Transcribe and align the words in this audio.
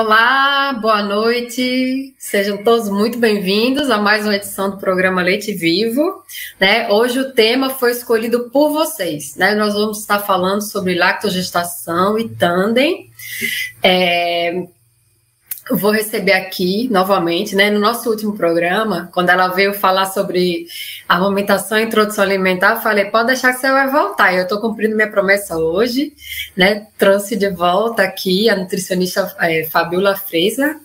Olá, 0.00 0.74
boa 0.74 1.02
noite. 1.02 2.14
Sejam 2.16 2.62
todos 2.62 2.88
muito 2.88 3.18
bem-vindos 3.18 3.90
a 3.90 3.98
mais 3.98 4.24
uma 4.24 4.36
edição 4.36 4.70
do 4.70 4.76
programa 4.78 5.22
Leite 5.22 5.52
Vivo. 5.52 6.22
Né? 6.60 6.88
Hoje 6.88 7.18
o 7.18 7.32
tema 7.32 7.68
foi 7.68 7.90
escolhido 7.90 8.48
por 8.50 8.70
vocês. 8.70 9.34
Né? 9.34 9.56
Nós 9.56 9.74
vamos 9.74 9.98
estar 9.98 10.20
falando 10.20 10.62
sobre 10.62 10.94
lactogestação 10.94 12.16
e 12.16 12.28
tandem. 12.28 13.10
É, 13.82 14.68
vou 15.70 15.90
receber 15.90 16.32
aqui 16.32 16.88
novamente, 16.90 17.54
né? 17.54 17.70
No 17.70 17.78
nosso 17.78 18.08
último 18.10 18.36
programa, 18.36 19.08
quando 19.12 19.30
ela 19.30 19.48
veio 19.48 19.74
falar 19.74 20.06
sobre 20.06 20.66
amamentação 21.08 21.78
e 21.78 21.82
introdução 21.82 22.24
alimentar, 22.24 22.76
eu 22.76 22.80
falei, 22.80 23.06
pode 23.06 23.28
deixar 23.28 23.52
que 23.52 23.60
você 23.60 23.70
vai 23.70 23.90
voltar. 23.90 24.34
Eu 24.34 24.44
estou 24.44 24.60
cumprindo 24.60 24.96
minha 24.96 25.10
promessa 25.10 25.56
hoje, 25.56 26.12
né? 26.56 26.86
Trouxe 26.96 27.36
de 27.36 27.50
volta 27.50 28.02
aqui 28.02 28.48
a 28.48 28.56
nutricionista 28.56 29.34
é, 29.40 29.64
Fabiola 29.64 30.16
Freisa, 30.16 30.80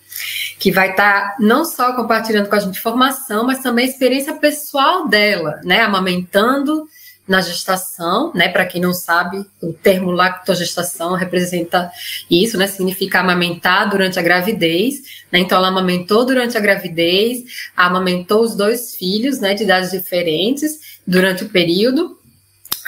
que 0.60 0.72
vai 0.72 0.92
estar 0.92 1.30
tá 1.30 1.36
não 1.40 1.66
só 1.66 1.94
compartilhando 1.94 2.50
com 2.50 2.56
a 2.56 2.60
gente 2.60 2.78
informação, 2.78 3.46
mas 3.46 3.60
também 3.60 3.86
a 3.86 3.90
experiência 3.90 4.34
pessoal 4.34 5.08
dela, 5.08 5.60
né? 5.64 5.82
Amamentando 5.82 6.88
na 7.28 7.40
gestação, 7.42 8.32
né? 8.34 8.50
Para 8.50 8.66
quem 8.66 8.82
não 8.82 8.94
sabe, 8.94 9.46
o 9.62 9.72
termo 9.72 10.12
lactogestação 10.12 11.14
representa 11.14 11.92
isso, 12.30 12.58
né? 12.58 12.68
Significa 12.68 13.20
amamentar 13.20 13.90
durante 13.90 14.20
a 14.20 14.22
gravidez, 14.22 14.96
né? 15.32 15.40
Então 15.40 15.58
ela 15.58 15.70
amamentou 15.70 16.26
durante 16.26 16.58
a 16.58 16.62
gravidez, 16.62 17.44
amamentou 17.76 18.42
os 18.42 18.56
dois 18.56 18.96
filhos, 18.96 19.40
né? 19.40 19.54
De 19.54 19.64
idades 19.64 19.92
diferentes 19.92 21.00
durante 21.08 21.44
o 21.44 21.50
período 21.50 22.18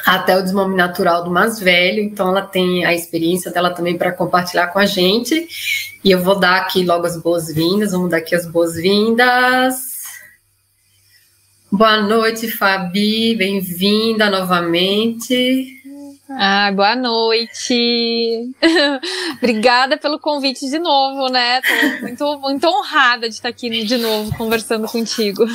até 0.05 0.37
o 0.37 0.41
desmame 0.41 0.75
natural 0.75 1.23
do 1.23 1.31
mais 1.31 1.59
velho, 1.59 2.01
então 2.01 2.29
ela 2.29 2.43
tem 2.43 2.85
a 2.85 2.93
experiência 2.93 3.49
dela 3.49 3.71
também 3.71 3.97
para 3.97 4.11
compartilhar 4.11 4.67
com 4.67 4.77
a 4.77 4.85
gente. 4.85 5.47
E 6.03 6.11
eu 6.11 6.21
vou 6.21 6.37
dar 6.37 6.57
aqui 6.57 6.83
logo 6.83 7.07
as 7.07 7.17
boas-vindas, 7.17 7.91
vamos 7.91 8.11
dar 8.11 8.17
aqui 8.17 8.35
as 8.35 8.45
boas-vindas. 8.45 9.94
Boa 11.77 12.01
noite, 12.01 12.49
Fabi, 12.49 13.35
bem-vinda 13.35 14.29
novamente. 14.29 15.81
Ah, 16.29 16.71
boa 16.71 16.95
noite. 16.95 18.49
Obrigada 19.43 19.97
pelo 19.97 20.17
convite 20.17 20.69
de 20.69 20.79
novo, 20.79 21.27
né? 21.27 21.59
Tô 21.61 22.01
muito, 22.01 22.39
muito 22.39 22.65
honrada 22.65 23.27
de 23.27 23.35
estar 23.35 23.49
aqui 23.49 23.69
de 23.83 23.97
novo 23.97 24.33
conversando 24.37 24.87
contigo. 24.87 25.45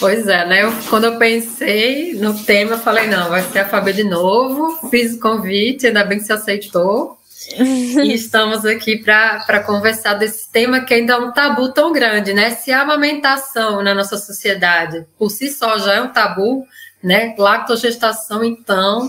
Pois 0.00 0.26
é, 0.26 0.44
né? 0.46 0.62
Eu, 0.64 0.72
quando 0.90 1.04
eu 1.04 1.18
pensei 1.18 2.14
no 2.14 2.34
tema, 2.44 2.72
eu 2.72 2.78
falei, 2.78 3.06
não, 3.06 3.30
vai 3.30 3.42
ser 3.42 3.60
a 3.60 3.68
Fabi 3.68 3.92
de 3.92 4.04
novo. 4.04 4.88
Fiz 4.90 5.14
o 5.14 5.20
convite, 5.20 5.86
ainda 5.86 6.04
bem 6.04 6.18
que 6.18 6.24
você 6.24 6.32
aceitou 6.32 7.18
e 7.52 8.12
estamos 8.12 8.64
aqui 8.64 8.98
para 8.98 9.62
conversar 9.64 10.14
desse 10.14 10.50
tema 10.50 10.80
que 10.80 10.94
ainda 10.94 11.14
é 11.14 11.18
um 11.18 11.32
tabu 11.32 11.72
tão 11.72 11.92
grande, 11.92 12.32
né? 12.32 12.50
Se 12.50 12.72
a 12.72 12.82
amamentação 12.82 13.82
na 13.82 13.94
nossa 13.94 14.16
sociedade 14.16 15.06
por 15.18 15.30
si 15.30 15.50
só 15.50 15.78
já 15.78 15.94
é 15.94 16.00
um 16.00 16.12
tabu, 16.12 16.66
né? 17.02 17.34
Lactogestação, 17.36 18.42
então, 18.42 19.08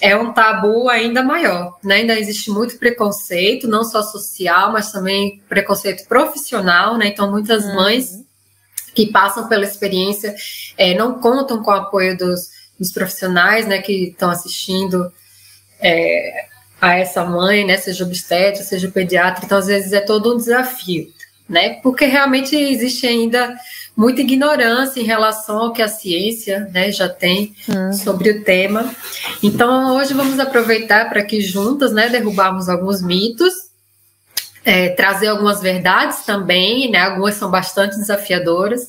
é 0.00 0.16
um 0.16 0.32
tabu 0.32 0.88
ainda 0.88 1.22
maior, 1.22 1.76
né? 1.82 1.96
Ainda 1.96 2.18
existe 2.18 2.50
muito 2.50 2.78
preconceito, 2.78 3.68
não 3.68 3.84
só 3.84 4.02
social, 4.02 4.72
mas 4.72 4.90
também 4.90 5.42
preconceito 5.48 6.06
profissional, 6.08 6.96
né? 6.96 7.08
Então, 7.08 7.30
muitas 7.30 7.64
uhum. 7.64 7.74
mães 7.74 8.24
que 8.94 9.06
passam 9.12 9.48
pela 9.48 9.64
experiência 9.64 10.34
é, 10.76 10.94
não 10.94 11.20
contam 11.20 11.62
com 11.62 11.70
o 11.70 11.74
apoio 11.74 12.16
dos, 12.16 12.48
dos 12.78 12.92
profissionais, 12.92 13.66
né? 13.66 13.80
Que 13.80 14.08
estão 14.08 14.30
assistindo 14.30 15.12
é, 15.80 16.48
a 16.80 16.94
essa 16.96 17.24
mãe, 17.24 17.66
né, 17.66 17.76
seja 17.76 18.04
obstetra, 18.04 18.62
seja 18.62 18.88
pediatra, 18.88 19.44
então 19.44 19.58
às 19.58 19.66
vezes 19.66 19.92
é 19.92 20.00
todo 20.00 20.34
um 20.34 20.36
desafio, 20.36 21.12
né, 21.48 21.80
porque 21.82 22.04
realmente 22.04 22.54
existe 22.54 23.06
ainda 23.06 23.54
muita 23.96 24.20
ignorância 24.20 25.00
em 25.00 25.04
relação 25.04 25.58
ao 25.58 25.72
que 25.72 25.82
a 25.82 25.88
ciência, 25.88 26.70
né, 26.72 26.92
já 26.92 27.08
tem 27.08 27.52
uhum. 27.68 27.92
sobre 27.92 28.30
o 28.30 28.44
tema. 28.44 28.94
Então 29.42 29.96
hoje 29.96 30.14
vamos 30.14 30.38
aproveitar 30.38 31.08
para 31.08 31.24
que 31.24 31.40
juntas, 31.40 31.92
né, 31.92 32.08
derrubarmos 32.08 32.68
alguns 32.68 33.02
mitos, 33.02 33.52
é, 34.64 34.90
trazer 34.90 35.28
algumas 35.28 35.60
verdades 35.60 36.24
também, 36.24 36.90
né, 36.90 37.00
algumas 37.00 37.34
são 37.34 37.50
bastante 37.50 37.96
desafiadoras. 37.96 38.88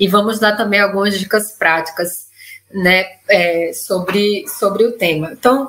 E 0.00 0.06
vamos 0.06 0.38
dar 0.38 0.56
também 0.56 0.80
algumas 0.80 1.18
dicas 1.18 1.52
práticas 1.52 2.27
né, 2.72 3.06
é, 3.28 3.72
sobre, 3.72 4.44
sobre 4.48 4.84
o 4.84 4.92
tema. 4.92 5.32
Então, 5.32 5.68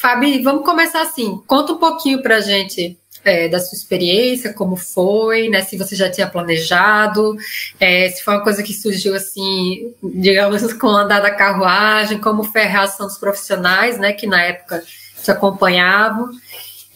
Fabi, 0.00 0.42
vamos 0.42 0.64
começar 0.64 1.02
assim. 1.02 1.40
Conta 1.46 1.72
um 1.72 1.78
pouquinho 1.78 2.22
para 2.22 2.36
a 2.36 2.40
gente 2.40 2.98
é, 3.24 3.48
da 3.48 3.60
sua 3.60 3.76
experiência, 3.76 4.52
como 4.52 4.76
foi, 4.76 5.48
né, 5.48 5.62
se 5.62 5.76
você 5.76 5.94
já 5.94 6.10
tinha 6.10 6.26
planejado, 6.26 7.36
é, 7.78 8.08
se 8.10 8.22
foi 8.22 8.34
uma 8.34 8.42
coisa 8.42 8.62
que 8.62 8.72
surgiu 8.72 9.14
assim, 9.14 9.94
digamos, 10.02 10.72
com 10.74 10.86
o 10.86 10.96
andar 10.96 11.20
da 11.20 11.30
carruagem, 11.30 12.18
como 12.18 12.44
foi 12.44 12.62
a 12.62 12.68
reação 12.68 13.06
dos 13.06 13.18
profissionais, 13.18 13.98
né, 13.98 14.12
que 14.12 14.26
na 14.26 14.42
época 14.42 14.82
te 15.22 15.30
acompanhavam. 15.30 16.30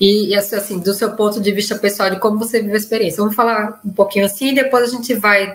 E, 0.01 0.31
e 0.31 0.35
assim, 0.35 0.81
do 0.81 0.95
seu 0.95 1.13
ponto 1.13 1.41
de 1.41 1.53
vista 1.53 1.77
pessoal, 1.77 2.11
de 2.11 2.19
como 2.19 2.39
você 2.39 2.61
vive 2.61 2.75
a 2.75 2.77
experiência. 2.77 3.19
Vamos 3.19 3.37
falar 3.37 3.81
um 3.85 3.93
pouquinho 3.93 4.27
assim, 4.27 4.49
e 4.49 4.55
depois 4.55 4.85
a 4.85 4.97
gente 4.97 5.15
vai 5.15 5.55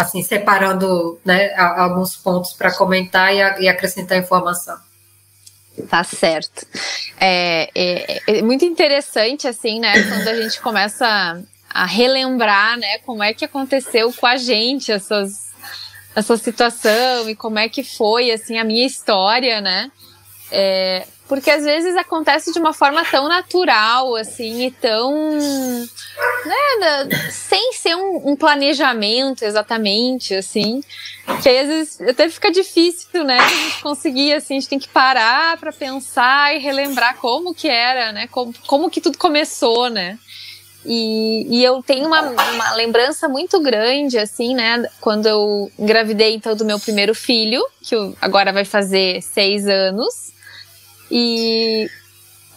assim, 0.00 0.22
separando 0.22 1.20
né, 1.24 1.54
alguns 1.54 2.16
pontos 2.16 2.52
para 2.52 2.72
comentar 2.74 3.34
e, 3.34 3.68
acrescentar 3.68 4.18
informação. 4.18 4.76
Tá 5.88 6.04
certo. 6.04 6.66
É, 7.18 7.70
é, 7.74 8.20
é, 8.26 8.42
muito 8.42 8.64
interessante, 8.64 9.46
assim, 9.46 9.80
né, 9.80 9.92
quando 10.08 10.28
a 10.28 10.42
gente 10.42 10.60
começa 10.60 11.42
a 11.68 11.86
relembrar, 11.86 12.76
né, 12.78 12.98
como 12.98 13.22
é 13.22 13.32
que 13.32 13.44
aconteceu 13.44 14.12
com 14.12 14.26
a 14.26 14.36
gente 14.36 14.90
essas, 14.90 15.50
essa 16.14 16.36
situação 16.36 17.28
e 17.28 17.36
como 17.36 17.58
é 17.58 17.68
que 17.68 17.82
foi, 17.82 18.30
assim, 18.30 18.58
a 18.58 18.64
minha 18.64 18.86
história, 18.86 19.60
né, 19.60 19.90
é, 20.50 21.06
porque 21.30 21.48
às 21.48 21.62
vezes 21.62 21.96
acontece 21.96 22.52
de 22.52 22.58
uma 22.58 22.72
forma 22.72 23.04
tão 23.04 23.28
natural, 23.28 24.16
assim, 24.16 24.66
e 24.66 24.70
tão. 24.72 25.38
Né, 26.44 27.08
sem 27.30 27.72
ser 27.72 27.94
um, 27.94 28.30
um 28.30 28.36
planejamento 28.36 29.44
exatamente, 29.44 30.34
assim, 30.34 30.82
que 31.40 31.48
às 31.48 31.68
vezes 31.68 32.00
até 32.00 32.28
fica 32.28 32.50
difícil, 32.50 33.22
né, 33.22 33.38
a 33.38 33.46
gente 33.48 33.80
conseguir, 33.80 34.32
assim, 34.32 34.56
a 34.56 34.60
gente 34.60 34.68
tem 34.68 34.78
que 34.80 34.88
parar 34.88 35.56
para 35.58 35.72
pensar 35.72 36.56
e 36.56 36.58
relembrar 36.58 37.16
como 37.18 37.54
que 37.54 37.68
era, 37.68 38.10
né, 38.10 38.26
como, 38.26 38.52
como 38.66 38.90
que 38.90 39.00
tudo 39.00 39.16
começou, 39.16 39.88
né. 39.88 40.18
E, 40.84 41.46
e, 41.48 41.62
eu 41.62 41.82
tenho 41.82 42.06
uma, 42.06 42.22
uma, 42.22 42.74
lembrança 42.74 43.28
muito 43.28 43.60
grande, 43.60 44.18
assim, 44.18 44.54
né? 44.54 44.82
Quando 44.98 45.26
eu 45.26 45.70
engravidei, 45.78 46.34
então, 46.34 46.56
do 46.56 46.64
meu 46.64 46.80
primeiro 46.80 47.14
filho, 47.14 47.62
que 47.82 47.94
agora 48.18 48.50
vai 48.50 48.64
fazer 48.64 49.20
seis 49.20 49.68
anos. 49.68 50.30
E 51.10 51.88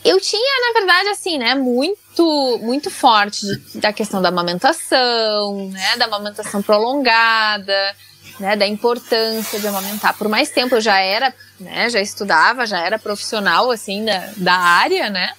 eu 0.04 0.20
tinha, 0.20 0.68
na 0.68 0.80
verdade, 0.80 1.10
assim, 1.10 1.38
né, 1.38 1.56
muito, 1.56 2.60
muito 2.62 2.92
forte 2.92 3.46
da 3.76 3.94
questão 3.94 4.22
da 4.22 4.30
amamentação, 4.30 5.70
né, 5.70 5.98
da 5.98 6.06
amamentação 6.06 6.62
prolongada, 6.62 7.96
né, 8.40 8.56
da 8.56 8.68
importância 8.68 9.60
de 9.60 9.68
amamentar. 9.68 10.18
Por 10.18 10.28
mais 10.28 10.50
tempo 10.50 10.76
eu 10.76 10.82
já 10.82 11.00
era, 11.00 11.34
né, 11.60 11.90
já 11.90 12.02
estudava, 12.02 12.66
já 12.66 12.80
era 12.80 13.00
profissional, 13.00 13.72
assim, 13.72 14.04
da, 14.04 14.30
da 14.38 14.56
área, 14.56 15.10
né, 15.10 15.32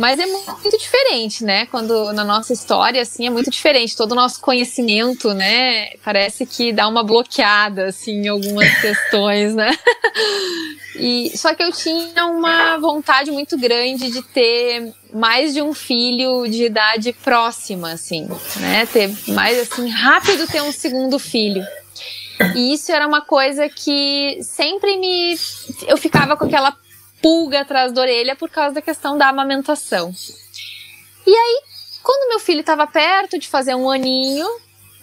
mas 0.00 0.18
é 0.18 0.24
muito 0.24 0.78
diferente, 0.78 1.44
né? 1.44 1.66
Quando 1.66 2.10
na 2.14 2.24
nossa 2.24 2.54
história, 2.54 3.02
assim, 3.02 3.26
é 3.26 3.30
muito 3.30 3.50
diferente. 3.50 3.94
Todo 3.94 4.12
o 4.12 4.14
nosso 4.14 4.40
conhecimento, 4.40 5.34
né? 5.34 5.90
Parece 6.02 6.46
que 6.46 6.72
dá 6.72 6.88
uma 6.88 7.04
bloqueada, 7.04 7.88
assim, 7.88 8.22
em 8.22 8.28
algumas 8.28 8.66
questões, 8.80 9.54
né? 9.54 9.78
E, 10.96 11.36
só 11.36 11.54
que 11.54 11.62
eu 11.62 11.70
tinha 11.70 12.24
uma 12.24 12.78
vontade 12.78 13.30
muito 13.30 13.58
grande 13.58 14.10
de 14.10 14.22
ter 14.22 14.90
mais 15.12 15.52
de 15.52 15.60
um 15.60 15.74
filho 15.74 16.48
de 16.48 16.64
idade 16.64 17.12
próxima, 17.12 17.92
assim, 17.92 18.26
né? 18.56 18.86
Ter 18.86 19.14
mais, 19.28 19.58
assim, 19.58 19.86
rápido 19.90 20.46
ter 20.46 20.62
um 20.62 20.72
segundo 20.72 21.18
filho. 21.18 21.62
E 22.54 22.72
isso 22.72 22.90
era 22.90 23.06
uma 23.06 23.20
coisa 23.20 23.68
que 23.68 24.38
sempre 24.42 24.96
me. 24.96 25.34
Eu 25.86 25.98
ficava 25.98 26.38
com 26.38 26.46
aquela 26.46 26.74
pulga 27.20 27.60
atrás 27.60 27.92
da 27.92 28.00
orelha 28.00 28.36
por 28.36 28.50
causa 28.50 28.74
da 28.74 28.82
questão 28.82 29.16
da 29.16 29.28
amamentação. 29.28 30.14
E 31.26 31.34
aí, 31.34 31.62
quando 32.02 32.28
meu 32.30 32.40
filho 32.40 32.60
estava 32.60 32.86
perto 32.86 33.38
de 33.38 33.48
fazer 33.48 33.74
um 33.74 33.90
aninho, 33.90 34.48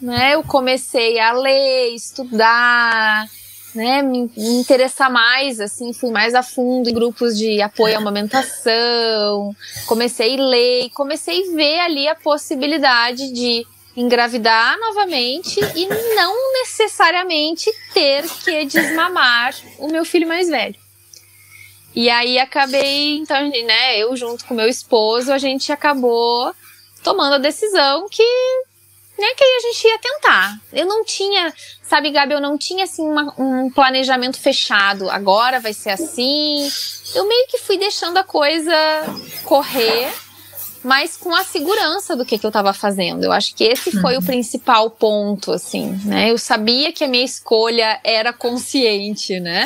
né, 0.01 0.35
eu 0.35 0.43
comecei 0.43 1.19
a 1.19 1.31
ler, 1.31 1.93
estudar, 1.93 3.25
né, 3.73 4.01
me, 4.01 4.31
interessar 4.35 5.11
mais, 5.11 5.59
assim, 5.59 5.93
fui 5.93 6.09
mais 6.09 6.33
a 6.33 6.43
fundo 6.43 6.89
em 6.89 6.93
grupos 6.93 7.37
de 7.37 7.61
apoio 7.61 7.95
à 7.95 7.97
amamentação, 7.97 9.55
comecei 9.85 10.37
a 10.37 10.43
ler, 10.43 10.89
comecei 10.91 11.49
a 11.49 11.55
ver 11.55 11.79
ali 11.79 12.07
a 12.07 12.15
possibilidade 12.15 13.31
de 13.31 13.65
engravidar 13.95 14.77
novamente 14.79 15.59
e 15.75 15.87
não 16.15 16.53
necessariamente 16.53 17.71
ter 17.93 18.23
que 18.43 18.65
desmamar 18.65 19.55
o 19.79 19.87
meu 19.87 20.05
filho 20.05 20.27
mais 20.27 20.47
velho. 20.47 20.86
E 21.95 22.09
aí 22.09 22.37
acabei, 22.37 23.17
então, 23.17 23.49
né, 23.49 23.97
eu 23.97 24.15
junto 24.15 24.45
com 24.45 24.53
meu 24.53 24.67
esposo, 24.67 25.31
a 25.31 25.37
gente 25.37 25.71
acabou 25.71 26.53
tomando 27.03 27.35
a 27.35 27.39
decisão 27.39 28.07
que 28.09 28.23
né, 29.17 29.27
que 29.35 29.43
a 29.43 29.59
gente 29.61 29.87
ia 29.87 29.97
tentar. 29.97 30.59
Eu 30.71 30.85
não 30.85 31.03
tinha, 31.03 31.51
sabe, 31.81 32.11
Gabi, 32.11 32.33
eu 32.33 32.41
não 32.41 32.57
tinha 32.57 32.83
assim 32.83 33.01
uma, 33.01 33.33
um 33.37 33.69
planejamento 33.69 34.39
fechado. 34.39 35.09
Agora 35.09 35.59
vai 35.59 35.73
ser 35.73 35.89
assim. 35.89 36.69
Eu 37.15 37.27
meio 37.27 37.47
que 37.47 37.57
fui 37.57 37.77
deixando 37.77 38.17
a 38.17 38.23
coisa 38.23 38.75
correr, 39.43 40.13
mas 40.83 41.17
com 41.17 41.33
a 41.33 41.43
segurança 41.43 42.15
do 42.15 42.23
que, 42.23 42.37
que 42.37 42.45
eu 42.45 42.49
estava 42.49 42.73
fazendo. 42.73 43.23
Eu 43.23 43.31
acho 43.31 43.55
que 43.55 43.63
esse 43.63 43.91
foi 43.99 44.13
uhum. 44.13 44.21
o 44.21 44.25
principal 44.25 44.89
ponto, 44.91 45.51
assim, 45.51 45.99
né? 46.05 46.29
Eu 46.29 46.37
sabia 46.37 46.93
que 46.93 47.03
a 47.03 47.07
minha 47.07 47.25
escolha 47.25 47.99
era 48.03 48.31
consciente, 48.31 49.39
né? 49.39 49.65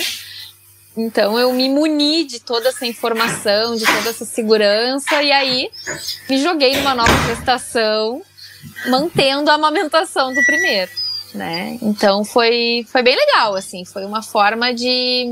Então 0.95 1.39
eu 1.39 1.53
me 1.53 1.69
muni 1.69 2.25
de 2.25 2.39
toda 2.39 2.69
essa 2.69 2.85
informação, 2.85 3.75
de 3.75 3.85
toda 3.85 4.09
essa 4.09 4.25
segurança, 4.25 5.21
e 5.23 5.31
aí 5.31 5.71
me 6.29 6.37
joguei 6.37 6.75
numa 6.75 6.93
nova 6.93 7.13
gestação, 7.27 8.21
mantendo 8.87 9.49
a 9.49 9.53
amamentação 9.53 10.33
do 10.33 10.43
primeiro, 10.43 10.91
né? 11.33 11.77
Então 11.81 12.25
foi, 12.25 12.85
foi 12.91 13.01
bem 13.01 13.15
legal, 13.15 13.55
assim, 13.55 13.85
foi 13.85 14.03
uma 14.03 14.21
forma 14.21 14.73
de, 14.73 15.27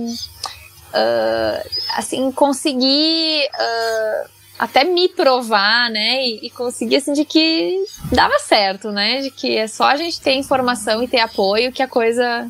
uh, 0.94 1.70
assim, 1.98 2.32
conseguir 2.32 3.46
uh, 3.54 4.30
até 4.58 4.86
me 4.86 5.10
provar, 5.10 5.90
né? 5.90 6.26
E, 6.26 6.48
e, 6.48 6.50
conseguir, 6.50 6.98
assim, 6.98 7.12
de 7.12 7.26
que 7.26 7.84
dava 8.14 8.40
certo, 8.40 8.92
né? 8.92 9.22
De 9.22 9.32
que 9.32 9.58
é 9.58 9.68
só 9.68 9.86
a 9.86 9.98
gente 9.98 10.22
ter 10.22 10.34
informação 10.36 11.04
e 11.04 11.08
ter 11.08 11.20
apoio 11.20 11.72
que 11.72 11.82
a 11.82 11.88
coisa, 11.88 12.50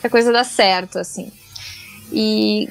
que 0.00 0.06
a 0.06 0.10
coisa 0.10 0.32
dá 0.32 0.42
certo, 0.42 0.98
assim. 0.98 1.32
E 2.12 2.68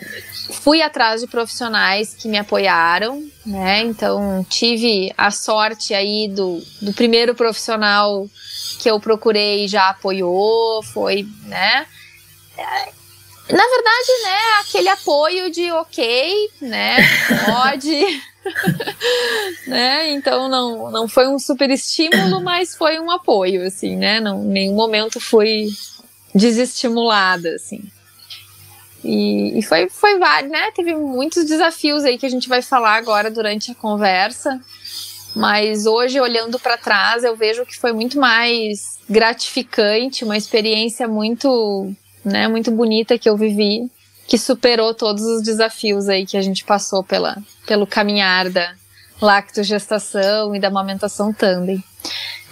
fui 0.62 0.82
atrás 0.82 1.22
de 1.22 1.28
profissionais 1.28 2.14
que 2.14 2.28
me 2.28 2.38
apoiaram, 2.38 3.24
né? 3.46 3.82
Então 3.82 4.46
tive 4.50 5.14
a 5.18 5.32
sorte 5.32 5.94
aí 5.94 6.28
do, 6.28 6.62
do 6.82 6.94
primeiro 6.94 7.34
profissional 7.36 8.28
que 8.80 8.90
eu 8.90 9.00
procurei 9.00 9.68
já 9.68 9.90
apoiou, 9.90 10.82
foi, 10.84 11.28
né? 11.46 11.86
Na 13.50 13.64
verdade, 13.64 14.24
né, 14.24 14.38
aquele 14.62 14.90
apoio 14.90 15.50
de 15.50 15.72
ok, 15.72 16.50
né, 16.62 16.98
pode, 17.46 18.22
né, 19.66 20.12
então 20.12 20.48
não, 20.48 20.92
não 20.92 21.08
foi 21.08 21.28
um 21.28 21.40
super 21.40 21.72
estímulo, 21.72 22.42
mas 22.42 22.76
foi 22.76 23.00
um 23.00 23.10
apoio, 23.10 23.66
assim, 23.66 23.96
né, 23.96 24.20
não, 24.20 24.44
em 24.44 24.50
nenhum 24.50 24.76
momento 24.76 25.20
fui 25.20 25.70
desestimulada, 26.36 27.56
assim. 27.56 27.82
E, 29.04 29.58
e 29.58 29.62
foi, 29.62 29.90
foi 29.90 30.18
vários, 30.18 30.52
né? 30.52 30.72
Teve 30.76 30.94
muitos 30.96 31.46
desafios 31.46 32.04
aí 32.04 32.18
que 32.18 32.26
a 32.26 32.30
gente 32.30 32.50
vai 32.50 32.62
falar 32.62 32.96
agora 32.96 33.32
durante 33.32 33.72
a 33.72 33.76
conversa. 33.76 34.60
Mas 35.36 35.86
hoje, 35.86 36.20
olhando 36.20 36.60
para 36.60 36.78
trás, 36.78 37.24
eu 37.24 37.36
vejo 37.36 37.66
que 37.66 37.78
foi 37.78 37.94
muito 37.94 38.20
mais 38.20 38.98
gratificante, 39.10 40.26
uma 40.26 40.36
experiência 40.36 41.08
muito, 41.08 41.94
né, 42.26 42.48
muito 42.48 42.72
bonita 42.72 43.18
que 43.18 43.30
eu 43.30 43.38
vivi, 43.38 43.90
que 44.28 44.38
superou 44.38 44.94
todos 44.94 45.24
os 45.24 45.42
desafios 45.42 46.10
aí 46.10 46.26
que 46.26 46.36
a 46.36 46.42
gente 46.42 46.64
passou 46.64 47.04
pela, 47.04 47.38
pelo 47.66 47.86
caminhar 47.86 48.50
da 48.50 48.74
lactogestação 49.22 50.56
e 50.56 50.60
da 50.60 50.68
amamentação 50.68 51.32
tandem. 51.32 51.84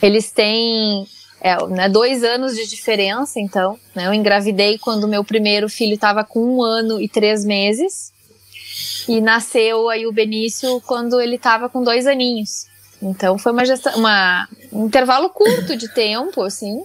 Eles 0.02 0.32
têm 0.32 1.08
é, 1.42 1.56
né, 1.68 1.90
dois 1.90 2.24
anos 2.24 2.56
de 2.56 2.68
diferença, 2.68 3.40
então. 3.40 3.80
Né, 3.96 4.08
eu 4.08 4.14
engravidei 4.14 4.78
quando 4.78 5.08
meu 5.08 5.24
primeiro 5.24 5.70
filho 5.70 5.94
estava 5.94 6.24
com 6.24 6.40
um 6.40 6.64
ano 6.64 7.02
e 7.02 7.08
três 7.08 7.46
meses. 7.46 8.14
E 9.08 9.22
nasceu 9.22 9.90
aí 9.90 10.06
o 10.06 10.12
Benício 10.12 10.82
quando 10.86 11.20
ele 11.20 11.36
estava 11.36 11.70
com 11.70 11.84
dois 11.84 12.06
aninhos. 12.06 12.68
Então 13.02 13.38
foi 13.38 13.52
uma, 13.52 13.66
gesta 13.66 13.96
uma 13.96 14.48
um 14.72 14.86
intervalo 14.86 15.30
curto 15.30 15.76
de 15.78 15.88
tempo, 15.88 16.42
assim, 16.42 16.82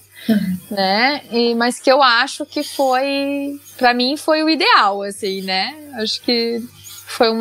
né? 0.71 1.23
E, 1.31 1.55
mas 1.55 1.81
que 1.81 1.91
eu 1.91 2.03
acho 2.03 2.45
que 2.45 2.63
foi, 2.63 3.59
para 3.77 3.95
mim, 3.95 4.17
foi 4.17 4.43
o 4.43 4.49
ideal, 4.49 5.03
assim, 5.03 5.43
né? 5.43 5.75
Acho 5.95 6.21
que 6.23 6.63
foi 7.07 7.31
um 7.31 7.41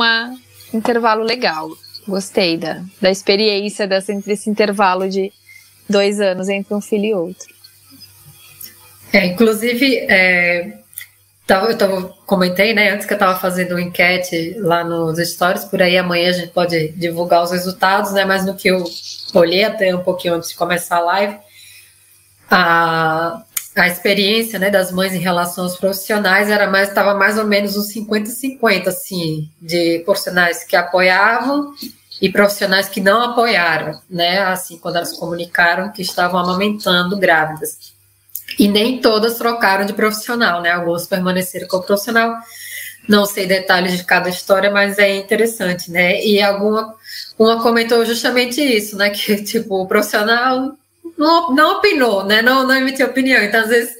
intervalo 0.73 1.23
legal. 1.23 1.69
Gostei 2.07 2.57
da, 2.57 2.81
da 2.99 3.11
experiência 3.11 3.87
dessa, 3.87 4.13
desse 4.13 4.49
intervalo 4.49 5.07
de, 5.07 5.31
dois 5.89 6.19
anos 6.19 6.49
entre 6.49 6.73
um 6.73 6.81
filho 6.81 7.05
e 7.05 7.13
outro. 7.13 7.53
É, 9.13 9.25
inclusive, 9.25 9.97
é, 10.09 10.81
eu 11.47 11.77
tava, 11.77 12.13
comentei, 12.25 12.73
né, 12.73 12.91
antes 12.91 13.05
que 13.05 13.11
eu 13.11 13.17
estava 13.17 13.37
fazendo 13.37 13.71
uma 13.71 13.81
enquete 13.81 14.55
lá 14.59 14.83
nos 14.83 15.17
stories, 15.17 15.65
por 15.65 15.81
aí 15.81 15.97
amanhã 15.97 16.29
a 16.29 16.33
gente 16.33 16.51
pode 16.51 16.89
divulgar 16.93 17.43
os 17.43 17.51
resultados, 17.51 18.13
né, 18.13 18.23
mas 18.23 18.45
no 18.45 18.55
que 18.55 18.69
eu 18.69 18.83
olhei 19.33 19.65
até 19.65 19.93
um 19.93 20.01
pouquinho 20.01 20.35
antes 20.35 20.49
de 20.49 20.55
começar 20.55 20.97
a 20.97 21.01
live, 21.01 21.37
a, 22.49 23.43
a 23.75 23.87
experiência, 23.87 24.57
né, 24.59 24.69
das 24.69 24.93
mães 24.93 25.13
em 25.13 25.19
relação 25.19 25.65
aos 25.65 25.75
profissionais 25.75 26.49
era 26.49 26.69
mais, 26.69 26.87
estava 26.87 27.13
mais 27.13 27.37
ou 27.37 27.45
menos 27.45 27.75
uns 27.75 27.93
50-50, 27.93 28.87
assim, 28.87 29.49
de 29.61 29.99
profissionais 30.05 30.63
que 30.63 30.75
apoiavam 30.75 31.73
e 32.21 32.31
profissionais 32.31 32.87
que 32.87 33.01
não 33.01 33.21
apoiaram, 33.21 33.99
né? 34.07 34.39
Assim, 34.41 34.77
quando 34.77 34.97
elas 34.97 35.13
comunicaram 35.13 35.91
que 35.91 36.03
estavam 36.03 36.39
amamentando 36.39 37.17
grávidas. 37.17 37.91
E 38.59 38.67
nem 38.67 39.01
todas 39.01 39.37
trocaram 39.37 39.85
de 39.85 39.93
profissional, 39.93 40.61
né? 40.61 40.71
Alguns 40.71 41.07
permaneceram 41.07 41.67
com 41.67 41.77
o 41.77 41.83
profissional. 41.83 42.35
Não 43.09 43.25
sei 43.25 43.47
detalhes 43.47 43.97
de 43.97 44.03
cada 44.03 44.29
história, 44.29 44.69
mas 44.69 44.99
é 44.99 45.15
interessante, 45.15 45.89
né? 45.89 46.23
E 46.23 46.39
alguma 46.39 46.93
uma 47.39 47.61
comentou 47.63 48.05
justamente 48.05 48.61
isso, 48.61 48.95
né? 48.95 49.09
Que 49.11 49.43
tipo 49.43 49.81
o 49.81 49.87
profissional 49.87 50.77
não, 51.17 51.55
não 51.55 51.77
opinou, 51.77 52.23
né? 52.23 52.43
Não, 52.43 52.67
não 52.67 52.75
emitiu 52.75 53.07
opinião. 53.07 53.41
Então 53.41 53.61
às 53.61 53.69
vezes 53.69 53.95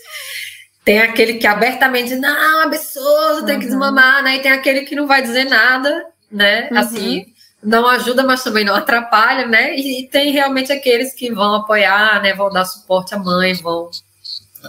tem 0.86 1.00
aquele 1.00 1.36
que 1.36 1.48
abertamente 1.48 2.16
não, 2.16 2.64
absurdo, 2.64 3.48
tem 3.48 3.58
que 3.58 3.66
uhum. 3.66 3.72
desmamar, 3.72 4.22
né? 4.24 4.36
E 4.36 4.42
tem 4.42 4.52
aquele 4.52 4.82
que 4.82 4.96
não 4.96 5.08
vai 5.08 5.24
dizer 5.24 5.46
nada, 5.46 6.06
né? 6.32 6.70
Uhum. 6.72 6.78
Assim, 6.78 7.26
não 7.64 7.88
ajuda, 7.88 8.24
mas 8.24 8.44
também 8.44 8.66
não 8.66 8.76
atrapalha, 8.76 9.48
né? 9.48 9.76
E, 9.76 10.02
e, 10.02 10.08
tem 10.08 10.32
realmente 10.32 10.72
aqueles 10.72 11.14
que 11.14 11.32
vão 11.32 11.56
apoiar, 11.56 12.22
né? 12.22 12.34
Vão 12.34 12.50
dar 12.50 12.66
suporte 12.66 13.14
à 13.14 13.20
mãe, 13.20 13.54
vão, 13.54 13.90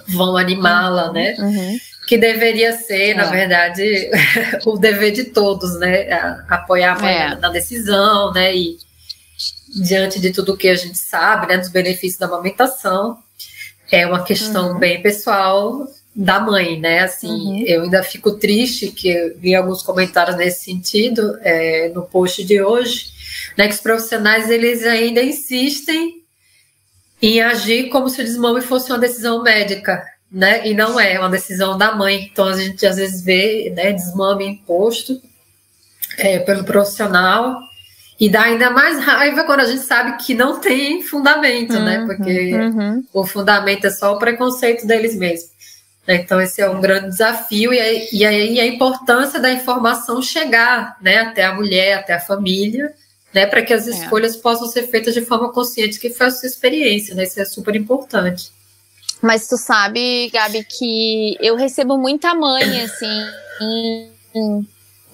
vão 0.08 0.36
animá-la, 0.36 1.06
uhum, 1.06 1.12
né? 1.12 1.34
Uhum. 1.38 1.78
Que 2.06 2.18
deveria 2.18 2.72
ser, 2.72 3.10
é. 3.10 3.14
na 3.14 3.24
verdade, 3.24 4.10
o 4.66 4.76
dever 4.76 5.12
de 5.12 5.24
todos, 5.24 5.78
né? 5.78 6.10
apoiar 6.48 6.96
a 6.96 7.00
mãe 7.00 7.14
é. 7.14 7.34
na 7.36 7.48
decisão, 7.48 8.32
né? 8.32 8.54
E 8.54 8.76
diante 9.74 10.20
de 10.20 10.30
tudo 10.30 10.56
que 10.56 10.68
a 10.68 10.74
gente 10.74 10.98
sabe, 10.98 11.46
né? 11.46 11.56
Dos 11.56 11.68
benefícios 11.68 12.18
da 12.18 12.26
amamentação, 12.26 13.18
é 13.90 14.06
uma 14.06 14.22
questão 14.22 14.72
uhum. 14.72 14.78
bem 14.78 15.00
pessoal 15.00 15.86
da 16.14 16.40
mãe, 16.40 16.78
né? 16.78 17.00
Assim, 17.00 17.28
uhum. 17.28 17.64
eu 17.66 17.82
ainda 17.82 18.02
fico 18.02 18.32
triste 18.32 18.88
que 18.88 19.34
vi 19.38 19.54
alguns 19.54 19.82
comentários 19.82 20.36
nesse 20.36 20.64
sentido 20.64 21.38
é, 21.40 21.90
no 21.94 22.02
post 22.02 22.44
de 22.44 22.62
hoje, 22.62 23.10
né? 23.56 23.66
Que 23.66 23.74
os 23.74 23.80
profissionais 23.80 24.50
eles 24.50 24.84
ainda 24.84 25.22
insistem 25.22 26.22
em 27.20 27.40
agir 27.40 27.88
como 27.88 28.08
se 28.08 28.20
o 28.20 28.24
desmame 28.24 28.60
fosse 28.60 28.90
uma 28.90 28.98
decisão 28.98 29.42
médica, 29.42 30.04
né? 30.30 30.66
E 30.66 30.74
não 30.74 31.00
é, 31.00 31.14
é 31.14 31.18
uma 31.18 31.30
decisão 31.30 31.78
da 31.78 31.94
mãe. 31.94 32.28
Então 32.30 32.46
a 32.46 32.56
gente 32.56 32.84
às 32.86 32.96
vezes 32.96 33.22
vê, 33.22 33.72
né? 33.74 33.92
Desmame 33.92 34.46
imposto 34.46 35.20
é, 36.18 36.38
pelo 36.40 36.64
profissional 36.64 37.58
e 38.20 38.28
dá 38.28 38.42
ainda 38.42 38.70
mais 38.70 38.98
raiva 38.98 39.44
quando 39.44 39.60
a 39.60 39.64
gente 39.66 39.82
sabe 39.82 40.22
que 40.22 40.34
não 40.34 40.60
tem 40.60 41.02
fundamento, 41.02 41.72
né? 41.80 41.98
uhum, 41.98 42.06
né? 42.06 42.14
Porque 42.14 42.54
uhum. 42.54 43.04
o 43.12 43.26
fundamento 43.26 43.86
é 43.86 43.90
só 43.90 44.14
o 44.14 44.18
preconceito 44.18 44.86
deles 44.86 45.16
mesmos. 45.16 45.51
Né? 46.06 46.16
Então, 46.16 46.40
esse 46.40 46.60
é 46.60 46.68
um 46.68 46.80
grande 46.80 47.08
desafio, 47.08 47.72
e 47.72 47.80
aí, 47.80 48.08
e 48.12 48.24
aí 48.24 48.60
a 48.60 48.66
importância 48.66 49.40
da 49.40 49.52
informação 49.52 50.20
chegar 50.20 50.96
né, 51.00 51.18
até 51.18 51.44
a 51.44 51.54
mulher, 51.54 51.98
até 51.98 52.14
a 52.14 52.20
família, 52.20 52.92
né, 53.32 53.46
para 53.46 53.62
que 53.62 53.72
as 53.72 53.86
é. 53.86 53.90
escolhas 53.90 54.36
é. 54.36 54.38
possam 54.38 54.66
ser 54.66 54.88
feitas 54.88 55.14
de 55.14 55.22
forma 55.22 55.52
consciente, 55.52 55.98
que 55.98 56.10
foi 56.10 56.26
a 56.26 56.30
sua 56.30 56.46
experiência, 56.46 57.14
né? 57.14 57.22
Isso 57.22 57.40
é 57.40 57.44
super 57.44 57.74
importante. 57.74 58.50
Mas 59.22 59.46
tu 59.46 59.56
sabe, 59.56 60.28
Gabi, 60.30 60.64
que 60.64 61.36
eu 61.40 61.54
recebo 61.54 61.96
muita 61.96 62.34
mãe, 62.34 62.82
assim, 62.82 63.26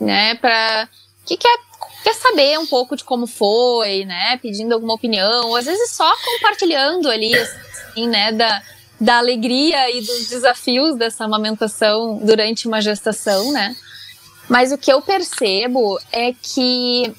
né, 0.00 0.34
para 0.36 0.88
que 1.26 1.36
quer, 1.36 1.58
quer 2.02 2.14
saber 2.14 2.58
um 2.58 2.66
pouco 2.66 2.96
de 2.96 3.04
como 3.04 3.26
foi, 3.26 4.06
né, 4.06 4.38
pedindo 4.38 4.72
alguma 4.72 4.94
opinião, 4.94 5.48
ou 5.48 5.56
às 5.56 5.66
vezes 5.66 5.90
só 5.90 6.10
compartilhando 6.24 7.10
ali, 7.10 7.34
assim, 7.34 8.08
né, 8.08 8.32
da, 8.32 8.62
da 9.00 9.18
alegria 9.18 9.90
e 9.96 10.00
dos 10.00 10.28
desafios 10.28 10.96
dessa 10.96 11.24
amamentação 11.24 12.18
durante 12.22 12.66
uma 12.66 12.80
gestação, 12.80 13.52
né? 13.52 13.76
Mas 14.48 14.72
o 14.72 14.78
que 14.78 14.92
eu 14.92 15.00
percebo 15.02 15.98
é 16.10 16.32
que 16.32 17.14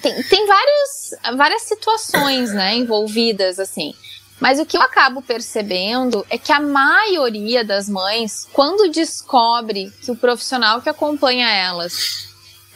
tem, 0.00 0.22
tem 0.24 0.46
vários, 0.46 1.36
várias 1.36 1.62
situações, 1.62 2.52
né, 2.52 2.74
envolvidas, 2.74 3.58
assim. 3.58 3.94
Mas 4.40 4.58
o 4.58 4.66
que 4.66 4.76
eu 4.76 4.82
acabo 4.82 5.22
percebendo 5.22 6.26
é 6.28 6.36
que 6.36 6.50
a 6.50 6.58
maioria 6.58 7.64
das 7.64 7.88
mães, 7.88 8.48
quando 8.52 8.90
descobre 8.90 9.92
que 10.02 10.10
o 10.10 10.16
profissional 10.16 10.82
que 10.82 10.88
acompanha 10.88 11.48
elas 11.48 12.26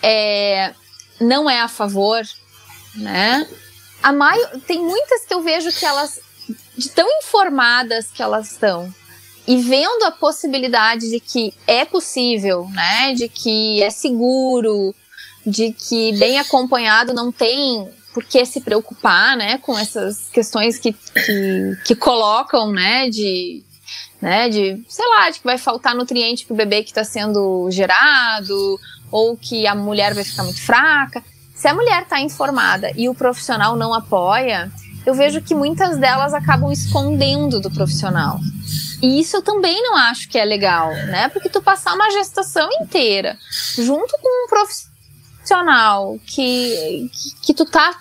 é, 0.00 0.73
não 1.21 1.50
é 1.50 1.61
a 1.61 1.67
favor, 1.67 2.23
né? 2.95 3.49
A 4.00 4.12
maio, 4.12 4.61
tem 4.61 4.81
muitas 4.81 5.25
que 5.25 5.35
eu 5.35 5.43
vejo 5.43 5.73
que 5.73 5.85
elas, 5.85 6.21
de 6.76 6.90
tão 6.90 7.09
informadas 7.18 8.11
que 8.11 8.23
elas 8.23 8.52
estão, 8.52 8.92
e 9.47 9.56
vendo 9.62 10.04
a 10.04 10.11
possibilidade 10.11 11.09
de 11.09 11.21
que 11.21 11.54
é 11.66 11.85
possível, 11.85 12.68
né? 12.73 13.14
De 13.14 13.28
que 13.28 13.83
é 13.83 13.90
seguro, 13.90 14.95
de 15.47 15.73
que 15.73 16.16
bem 16.18 16.38
acompanhado 16.38 17.14
não 17.14 17.30
tem 17.30 17.88
por 18.12 18.25
que 18.25 18.45
se 18.45 18.61
preocupar, 18.61 19.37
né? 19.37 19.59
Com 19.59 19.78
essas 19.78 20.28
questões 20.30 20.78
que, 20.78 20.92
que, 20.92 21.78
que 21.85 21.95
colocam, 21.95 22.73
né? 22.73 23.09
De, 23.09 23.62
né? 24.21 24.49
De, 24.49 24.83
sei 24.88 25.06
lá, 25.06 25.30
de 25.30 25.38
que 25.38 25.45
vai 25.45 25.59
faltar 25.59 25.95
nutriente 25.95 26.45
pro 26.45 26.56
bebê 26.56 26.83
que 26.83 26.90
está 26.90 27.04
sendo 27.04 27.71
gerado, 27.71 28.80
ou 29.12 29.37
que 29.37 29.66
a 29.66 29.75
mulher 29.76 30.12
vai 30.12 30.25
ficar 30.25 30.42
muito 30.42 30.61
fraca. 30.61 31.23
Se 31.54 31.68
a 31.68 31.75
mulher 31.75 32.02
está 32.02 32.21
informada 32.21 32.90
e 32.97 33.09
o 33.09 33.14
profissional 33.14 33.76
não 33.76 33.95
apoia, 33.95 34.73
eu 35.06 35.14
vejo 35.14 35.40
que 35.40 35.54
muitas 35.54 35.96
delas 35.98 36.34
acabam 36.34 36.72
escondendo 36.72 37.60
do 37.60 37.70
profissional. 37.70 38.40
E 39.00 39.20
isso 39.20 39.36
eu 39.36 39.42
também 39.42 39.80
não 39.82 39.96
acho 39.96 40.28
que 40.28 40.36
é 40.36 40.44
legal, 40.44 40.90
né? 40.90 41.28
Porque 41.28 41.48
tu 41.48 41.62
passar 41.62 41.94
uma 41.94 42.10
gestação 42.10 42.68
inteira 42.82 43.38
junto 43.76 44.12
com 44.20 44.44
um 44.44 44.48
profissional 44.48 46.18
que, 46.26 47.08
que, 47.40 47.54
tu 47.54 47.64
tá 47.64 47.96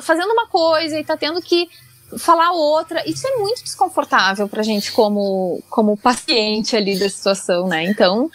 fazendo 0.00 0.30
uma 0.30 0.46
coisa 0.46 0.98
e 0.98 1.04
tá 1.04 1.16
tendo 1.16 1.42
que 1.42 1.68
falar 2.16 2.52
outra, 2.52 3.02
isso 3.08 3.26
é 3.26 3.36
muito 3.38 3.64
desconfortável 3.64 4.48
pra 4.48 4.62
gente 4.62 4.92
como, 4.92 5.60
como 5.68 5.96
paciente 5.96 6.76
ali 6.76 6.96
da 6.96 7.08
situação, 7.08 7.66
né? 7.66 7.84
Então, 7.86 8.30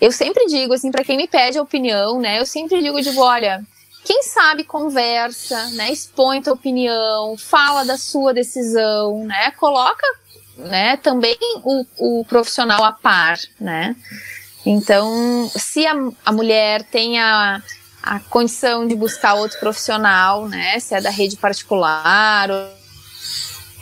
eu 0.00 0.10
sempre 0.10 0.46
digo, 0.46 0.72
assim, 0.72 0.90
para 0.90 1.04
quem 1.04 1.18
me 1.18 1.28
pede 1.28 1.58
a 1.58 1.62
opinião, 1.62 2.18
né? 2.18 2.40
Eu 2.40 2.46
sempre 2.46 2.80
digo, 2.80 3.02
digo, 3.02 3.20
olha, 3.20 3.62
quem 4.04 4.22
sabe 4.22 4.64
conversa, 4.64 5.70
né? 5.70 5.92
Expõe 5.92 6.42
tua 6.42 6.54
opinião, 6.54 7.36
fala 7.36 7.84
da 7.84 7.98
sua 7.98 8.32
decisão, 8.32 9.24
né? 9.24 9.50
Coloca, 9.52 10.06
né? 10.56 10.96
Também 10.96 11.38
o, 11.62 11.84
o 11.98 12.24
profissional 12.24 12.82
a 12.84 12.92
par, 12.92 13.38
né? 13.60 13.94
Então, 14.64 15.50
se 15.54 15.86
a, 15.86 15.94
a 16.24 16.32
mulher 16.32 16.82
tem 16.84 17.18
a, 17.18 17.62
a 18.02 18.20
condição 18.20 18.86
de 18.86 18.94
buscar 18.94 19.34
outro 19.34 19.58
profissional, 19.58 20.48
né? 20.48 20.78
Se 20.80 20.94
é 20.94 21.00
da 21.00 21.10
rede 21.10 21.36
particular 21.36 22.48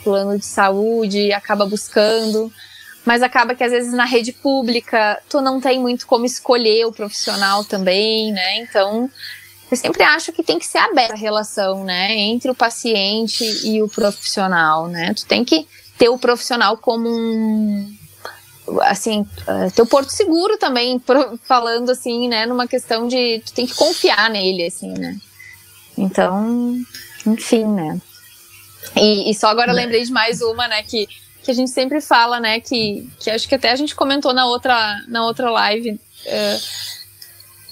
plano 0.03 0.37
de 0.37 0.45
saúde, 0.45 1.31
acaba 1.33 1.65
buscando, 1.65 2.51
mas 3.05 3.21
acaba 3.21 3.53
que 3.53 3.63
às 3.63 3.71
vezes 3.71 3.93
na 3.93 4.05
rede 4.05 4.31
pública 4.31 5.21
tu 5.29 5.41
não 5.41 5.59
tem 5.59 5.79
muito 5.79 6.07
como 6.07 6.25
escolher 6.25 6.85
o 6.85 6.91
profissional 6.91 7.63
também, 7.63 8.31
né? 8.31 8.57
Então, 8.57 9.09
eu 9.69 9.77
sempre 9.77 10.03
acho 10.03 10.31
que 10.31 10.43
tem 10.43 10.57
que 10.57 10.65
ser 10.65 10.79
aberta 10.79 11.13
a 11.13 11.17
relação, 11.17 11.83
né, 11.83 12.15
entre 12.15 12.49
o 12.49 12.55
paciente 12.55 13.43
e 13.63 13.81
o 13.81 13.87
profissional, 13.87 14.87
né? 14.87 15.13
Tu 15.13 15.25
tem 15.25 15.45
que 15.45 15.67
ter 15.97 16.09
o 16.09 16.17
profissional 16.17 16.77
como 16.77 17.07
um 17.09 17.95
assim, 18.81 19.21
uh, 19.21 19.71
teu 19.75 19.85
porto 19.85 20.09
seguro 20.09 20.57
também, 20.57 21.01
falando 21.43 21.89
assim, 21.89 22.27
né, 22.27 22.45
numa 22.45 22.67
questão 22.67 23.07
de 23.07 23.41
tu 23.45 23.53
tem 23.53 23.65
que 23.65 23.73
confiar 23.73 24.29
nele, 24.29 24.65
assim, 24.65 24.93
né? 24.93 25.17
Então, 25.97 26.75
enfim, 27.25 27.65
né? 27.65 27.99
E, 28.95 29.29
e 29.29 29.35
só 29.35 29.47
agora 29.47 29.73
né. 29.73 29.81
lembrei 29.81 30.03
de 30.03 30.11
mais 30.11 30.41
uma, 30.41 30.67
né, 30.67 30.83
que, 30.83 31.07
que 31.43 31.51
a 31.51 31.53
gente 31.53 31.71
sempre 31.71 31.99
fala, 32.01 32.39
né, 32.39 32.59
que, 32.59 33.09
que 33.19 33.29
acho 33.29 33.47
que 33.47 33.55
até 33.55 33.71
a 33.71 33.75
gente 33.75 33.95
comentou 33.95 34.33
na 34.33 34.45
outra, 34.45 35.03
na 35.07 35.25
outra 35.25 35.49
live. 35.49 35.91
Uh, 36.25 36.98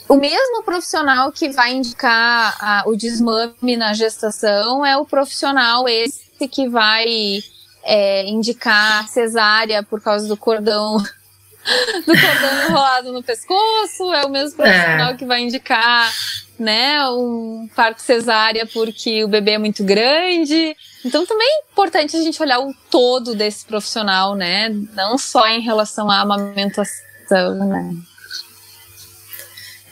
o 0.08 0.16
mesmo 0.16 0.64
profissional 0.64 1.32
que 1.32 1.50
vai 1.50 1.74
indicar 1.74 2.58
a, 2.60 2.84
o 2.86 2.96
desmame 2.96 3.76
na 3.76 3.94
gestação 3.94 4.86
é 4.86 4.98
o 4.98 5.06
profissional 5.06 5.88
esse 5.88 6.48
que 6.48 6.70
vai 6.70 7.40
é, 7.84 8.28
indicar 8.28 9.08
cesárea 9.08 9.84
por 9.84 10.02
causa 10.02 10.28
do 10.28 10.38
cordão 10.38 10.98
do 12.06 12.14
cordão 12.14 12.66
enrolado 12.66 13.12
no 13.12 13.22
pescoço, 13.22 14.14
é 14.14 14.26
o 14.26 14.30
mesmo 14.30 14.58
profissional 14.58 15.12
é. 15.12 15.14
que 15.16 15.26
vai 15.26 15.42
indicar, 15.42 16.10
né, 16.58 17.06
um 17.10 17.68
parto 17.76 18.02
cesárea 18.02 18.66
porque 18.66 19.24
o 19.24 19.28
bebê 19.28 19.52
é 19.52 19.58
muito 19.58 19.84
grande. 19.84 20.76
Então 21.04 21.26
também 21.26 21.48
é 21.48 21.72
importante 21.72 22.16
a 22.16 22.22
gente 22.22 22.42
olhar 22.42 22.60
o 22.60 22.74
todo 22.90 23.36
desse 23.36 23.66
profissional, 23.66 24.36
né, 24.36 24.70
não 24.94 25.18
só 25.18 25.48
em 25.48 25.60
relação 25.60 26.10
à 26.10 26.22
amamentação, 26.22 27.56
né. 27.66 27.96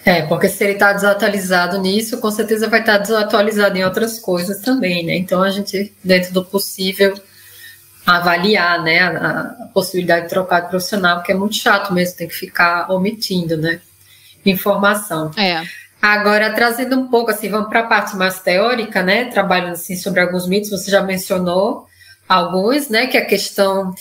É, 0.06 0.22
porque 0.22 0.48
se 0.48 0.64
ele 0.64 0.74
está 0.74 0.94
desatualizado 0.94 1.80
nisso, 1.80 2.20
com 2.20 2.30
certeza 2.30 2.70
vai 2.70 2.82
estar 2.82 2.94
tá 2.94 3.00
desatualizado 3.00 3.76
em 3.76 3.84
outras 3.84 4.20
coisas 4.20 4.60
também, 4.60 5.04
né? 5.04 5.16
Então 5.16 5.42
a 5.42 5.50
gente, 5.50 5.92
dentro 6.04 6.32
do 6.32 6.46
possível, 6.46 7.20
avaliar, 8.06 8.84
né, 8.84 9.00
a, 9.00 9.56
a 9.64 9.68
possibilidade 9.74 10.26
de 10.26 10.30
trocar 10.30 10.60
de 10.62 10.70
profissional, 10.70 11.18
porque 11.18 11.32
é 11.32 11.36
muito 11.36 11.56
chato 11.56 11.92
mesmo, 11.92 12.18
tem 12.18 12.28
que 12.28 12.36
ficar 12.36 12.92
omitindo, 12.92 13.58
né, 13.58 13.82
informação. 14.46 15.32
É. 15.36 15.64
Agora, 16.00 16.54
trazendo 16.54 16.96
um 17.00 17.08
pouco, 17.08 17.32
assim, 17.32 17.50
vamos 17.50 17.68
para 17.68 17.80
a 17.80 17.88
parte 17.88 18.16
mais 18.16 18.40
teórica, 18.40 19.02
né, 19.02 19.26
trabalhando, 19.26 19.74
assim, 19.74 19.96
sobre 19.96 20.22
alguns 20.22 20.48
mitos, 20.48 20.70
você 20.70 20.92
já 20.92 21.02
mencionou 21.02 21.88
alguns, 22.30 22.90
né, 22.90 23.08
que 23.08 23.18
é 23.18 23.22
a 23.22 23.26
questão 23.26 23.92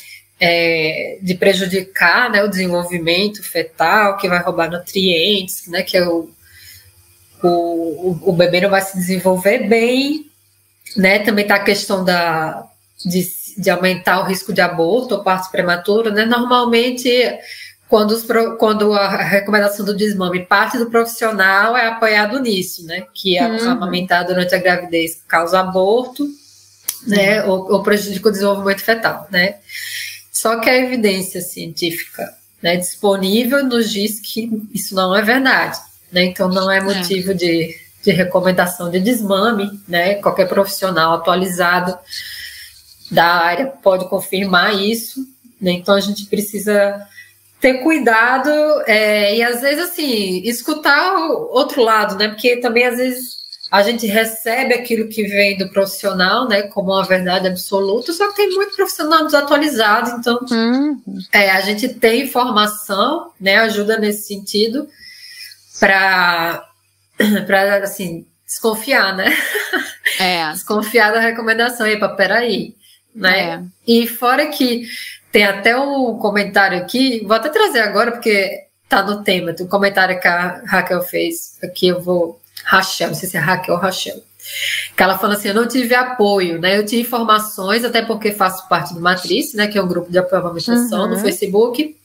é, 0.46 1.16
de 1.22 1.34
prejudicar 1.34 2.30
né, 2.30 2.44
o 2.44 2.48
desenvolvimento 2.48 3.42
fetal, 3.42 4.18
que 4.18 4.28
vai 4.28 4.42
roubar 4.42 4.70
nutrientes, 4.70 5.66
né, 5.68 5.82
que 5.82 5.96
é 5.96 6.06
o, 6.06 6.28
o, 7.42 8.18
o 8.22 8.32
bebê 8.32 8.60
não 8.60 8.68
vai 8.68 8.82
se 8.82 8.94
desenvolver 8.94 9.66
bem, 9.66 10.30
né? 10.96 11.18
Também 11.20 11.44
está 11.44 11.56
a 11.56 11.64
questão 11.64 12.04
da, 12.04 12.62
de, 13.04 13.26
de 13.56 13.70
aumentar 13.70 14.20
o 14.20 14.24
risco 14.24 14.52
de 14.52 14.60
aborto 14.60 15.14
ou 15.14 15.22
parto 15.22 15.50
prematuro, 15.50 16.12
né? 16.12 16.26
Normalmente, 16.26 17.10
quando, 17.88 18.12
os, 18.12 18.26
quando 18.58 18.92
a 18.92 19.16
recomendação 19.16 19.84
do 19.84 19.96
desmame 19.96 20.44
parte 20.44 20.78
do 20.78 20.90
profissional, 20.90 21.76
é 21.76 21.88
apoiado 21.88 22.38
nisso, 22.38 22.84
né? 22.86 23.06
Que 23.14 23.38
a, 23.38 23.48
uhum. 23.48 23.70
amamentar 23.70 24.26
durante 24.26 24.54
a 24.54 24.58
gravidez 24.58 25.22
causa 25.26 25.60
aborto, 25.60 26.26
né? 27.06 27.42
Uhum. 27.44 27.50
Ou, 27.50 27.72
ou 27.72 27.82
prejudica 27.82 28.28
o 28.28 28.32
desenvolvimento 28.32 28.82
fetal, 28.82 29.26
né? 29.30 29.56
Só 30.34 30.58
que 30.58 30.68
a 30.68 30.76
evidência 30.76 31.40
científica 31.40 32.34
né, 32.60 32.76
disponível 32.76 33.64
nos 33.64 33.88
diz 33.90 34.18
que 34.18 34.50
isso 34.74 34.92
não 34.92 35.14
é 35.14 35.22
verdade. 35.22 35.78
Né? 36.10 36.24
Então, 36.24 36.48
não 36.48 36.68
é 36.68 36.80
motivo 36.80 37.30
é. 37.30 37.34
De, 37.34 37.76
de 38.02 38.10
recomendação 38.10 38.90
de 38.90 38.98
desmame. 38.98 39.80
Né? 39.86 40.16
Qualquer 40.16 40.48
profissional 40.48 41.14
atualizado 41.14 41.96
da 43.12 43.26
área 43.26 43.66
pode 43.66 44.08
confirmar 44.08 44.74
isso. 44.74 45.24
Né? 45.60 45.70
Então, 45.70 45.94
a 45.94 46.00
gente 46.00 46.26
precisa 46.26 47.06
ter 47.60 47.74
cuidado 47.74 48.50
é, 48.86 49.36
e, 49.36 49.42
às 49.42 49.60
vezes, 49.60 49.84
assim, 49.84 50.42
escutar 50.44 51.14
o 51.16 51.48
outro 51.52 51.80
lado, 51.80 52.16
né? 52.16 52.28
Porque 52.28 52.56
também, 52.56 52.84
às 52.84 52.96
vezes, 52.96 53.43
a 53.74 53.82
gente 53.82 54.06
recebe 54.06 54.72
aquilo 54.72 55.08
que 55.08 55.24
vem 55.24 55.58
do 55.58 55.68
profissional, 55.68 56.46
né, 56.46 56.62
como 56.62 56.92
uma 56.92 57.02
verdade 57.02 57.48
absoluta, 57.48 58.12
só 58.12 58.28
que 58.28 58.36
tem 58.36 58.50
muito 58.50 58.76
profissional 58.76 59.24
desatualizado, 59.24 60.10
então 60.10 60.38
uhum. 60.48 61.02
é, 61.32 61.50
a 61.50 61.60
gente 61.60 61.88
tem 61.88 62.22
informação, 62.22 63.32
né, 63.40 63.56
ajuda 63.56 63.98
nesse 63.98 64.28
sentido 64.28 64.88
para 65.80 66.64
para 67.48 67.78
assim 67.78 68.24
desconfiar, 68.46 69.16
né? 69.16 69.36
É. 70.20 70.50
desconfiar 70.54 71.12
da 71.12 71.18
recomendação. 71.18 71.84
Epa, 71.84 72.10
peraí. 72.10 72.76
Né? 73.12 73.40
É. 73.40 73.62
E 73.84 74.06
fora 74.06 74.46
que 74.46 74.86
tem 75.32 75.44
até 75.44 75.76
um 75.76 76.16
comentário 76.18 76.78
aqui, 76.78 77.24
vou 77.26 77.34
até 77.34 77.48
trazer 77.48 77.80
agora, 77.80 78.12
porque 78.12 78.68
tá 78.88 79.02
no 79.02 79.24
tema, 79.24 79.52
tem 79.52 79.66
um 79.66 79.68
comentário 79.68 80.20
que 80.20 80.28
a 80.28 80.62
Raquel 80.64 81.02
fez 81.02 81.58
aqui, 81.60 81.88
eu 81.88 82.00
vou 82.00 82.40
Rachel, 82.64 83.08
não 83.08 83.14
sei 83.14 83.28
se 83.28 83.36
é 83.36 83.40
Raquel 83.40 83.74
ou 83.74 83.80
Rachel. 83.80 84.22
Que 84.96 85.02
ela 85.02 85.18
fala 85.18 85.34
assim: 85.34 85.48
eu 85.48 85.54
não 85.54 85.66
tive 85.66 85.94
apoio, 85.94 86.60
né? 86.60 86.78
Eu 86.78 86.84
tive 86.84 87.02
informações, 87.02 87.84
até 87.84 88.02
porque 88.02 88.32
faço 88.32 88.68
parte 88.68 88.92
do 88.92 89.00
Matriz, 89.00 89.54
né? 89.54 89.68
Que 89.68 89.78
é 89.78 89.82
um 89.82 89.88
grupo 89.88 90.10
de 90.10 90.18
apoio 90.18 90.36
à 90.36 90.44
amamentação 90.44 91.02
uhum. 91.02 91.10
no 91.10 91.18
Facebook, 91.18 91.96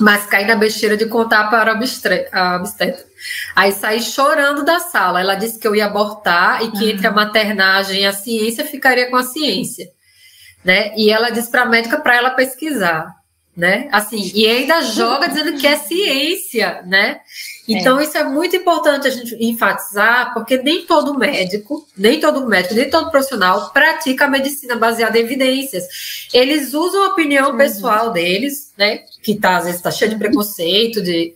mas 0.00 0.26
caí 0.26 0.46
na 0.46 0.56
besteira 0.56 0.96
de 0.96 1.06
contar 1.06 1.50
para 1.50 1.72
a 1.72 1.74
obstetra. 1.74 3.06
Aí 3.54 3.72
saí 3.72 4.00
chorando 4.02 4.64
da 4.64 4.80
sala. 4.80 5.20
Ela 5.20 5.34
disse 5.34 5.58
que 5.58 5.66
eu 5.66 5.74
ia 5.74 5.86
abortar 5.86 6.62
e 6.62 6.70
que 6.70 6.84
uhum. 6.84 6.90
entre 6.90 7.06
a 7.06 7.12
maternagem 7.12 8.02
e 8.02 8.06
a 8.06 8.12
ciência 8.12 8.64
ficaria 8.64 9.10
com 9.10 9.16
a 9.16 9.22
ciência. 9.22 9.90
Né? 10.64 10.94
E 10.96 11.10
ela 11.10 11.30
disse 11.30 11.50
para 11.50 11.62
a 11.62 11.66
médica 11.66 11.98
para 12.00 12.16
ela 12.16 12.30
pesquisar 12.30 13.14
né? 13.56 13.88
Assim, 13.90 14.30
e 14.34 14.46
ainda 14.46 14.82
joga 14.82 15.28
dizendo 15.28 15.58
que 15.58 15.66
é 15.66 15.76
ciência, 15.76 16.82
né? 16.86 17.20
Então, 17.66 17.98
é. 17.98 18.04
isso 18.04 18.16
é 18.16 18.22
muito 18.22 18.54
importante 18.54 19.08
a 19.08 19.10
gente 19.10 19.34
enfatizar, 19.42 20.34
porque 20.34 20.58
nem 20.58 20.84
todo 20.84 21.18
médico, 21.18 21.88
nem 21.96 22.20
todo 22.20 22.46
médico, 22.46 22.74
nem 22.74 22.90
todo 22.90 23.10
profissional 23.10 23.70
pratica 23.70 24.26
a 24.26 24.30
medicina 24.30 24.76
baseada 24.76 25.18
em 25.18 25.22
evidências. 25.22 25.84
Eles 26.34 26.74
usam 26.74 27.04
a 27.04 27.08
opinião 27.08 27.50
uhum. 27.50 27.56
pessoal 27.56 28.12
deles, 28.12 28.72
né? 28.76 29.00
Que 29.22 29.34
tá, 29.34 29.56
às 29.56 29.64
vezes 29.64 29.78
está 29.78 29.90
cheio 29.90 30.10
de 30.10 30.18
preconceito, 30.18 31.02
de, 31.02 31.34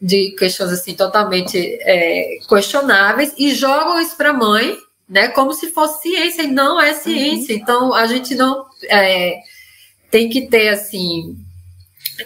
de 0.00 0.36
questões 0.38 0.70
assim 0.70 0.94
totalmente 0.94 1.58
é, 1.58 2.38
questionáveis 2.48 3.34
e 3.36 3.52
jogam 3.52 4.00
isso 4.00 4.16
para 4.16 4.30
a 4.30 4.34
mãe, 4.34 4.78
né? 5.08 5.28
Como 5.28 5.52
se 5.52 5.72
fosse 5.72 6.02
ciência 6.02 6.42
e 6.42 6.46
não 6.46 6.80
é 6.80 6.94
ciência. 6.94 7.54
Uhum. 7.54 7.60
Então 7.60 7.94
a 7.94 8.06
gente 8.06 8.34
não 8.36 8.64
é, 8.88 9.38
tem 10.10 10.28
que 10.28 10.46
ter 10.48 10.68
assim. 10.68 11.36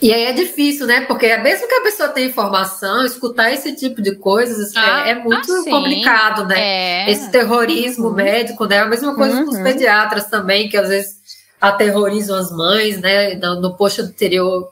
E 0.00 0.12
aí 0.12 0.24
é 0.24 0.32
difícil, 0.32 0.86
né? 0.86 1.02
Porque 1.02 1.36
mesmo 1.38 1.68
que 1.68 1.74
a 1.74 1.82
pessoa 1.82 2.08
tenha 2.08 2.28
informação, 2.28 3.04
escutar 3.04 3.52
esse 3.52 3.74
tipo 3.74 4.00
de 4.00 4.16
coisas 4.16 4.74
é, 4.74 4.78
ah, 4.78 5.08
é, 5.08 5.14
muito 5.14 5.52
ah, 5.52 5.70
complicado, 5.70 6.46
né? 6.46 6.58
É. 6.58 7.10
Esse 7.10 7.30
terrorismo 7.30 8.08
uhum. 8.08 8.14
médico, 8.14 8.64
né? 8.64 8.78
A 8.78 8.86
mesma 8.86 9.14
coisa 9.14 9.36
uhum. 9.36 9.44
com 9.44 9.50
os 9.50 9.58
uhum. 9.58 9.64
pediatras 9.64 10.26
também, 10.26 10.68
que 10.68 10.76
às 10.76 10.88
vezes 10.88 11.16
aterrorizam 11.60 12.38
as 12.38 12.50
mães, 12.50 12.98
né? 13.00 13.34
No, 13.34 13.60
no 13.60 13.76
post 13.76 14.00
anterior 14.00 14.70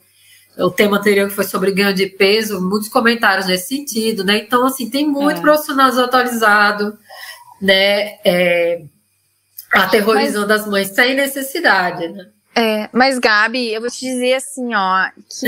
o 0.58 0.70
tema 0.70 0.98
anterior 0.98 1.28
que 1.28 1.34
foi 1.34 1.44
sobre 1.44 1.70
ganho 1.70 1.94
de 1.94 2.06
peso, 2.06 2.60
muitos 2.60 2.88
comentários 2.88 3.46
nesse 3.46 3.68
sentido, 3.68 4.24
né? 4.24 4.38
Então, 4.38 4.66
assim, 4.66 4.90
tem 4.90 5.08
muito 5.08 5.38
é. 5.38 5.40
profissional 5.40 5.88
desatualizado, 5.88 6.98
né? 7.60 8.18
É, 8.24 8.82
aterrorizando 9.72 10.48
mas, 10.48 10.62
as 10.62 10.66
mães 10.66 10.88
sem 10.88 11.14
necessidade, 11.14 12.08
né? 12.08 12.26
É, 12.54 12.88
mas, 12.92 13.18
Gabi, 13.18 13.72
eu 13.72 13.80
vou 13.80 13.90
te 13.90 14.00
dizer 14.00 14.34
assim, 14.34 14.74
ó, 14.74 15.08
que 15.28 15.46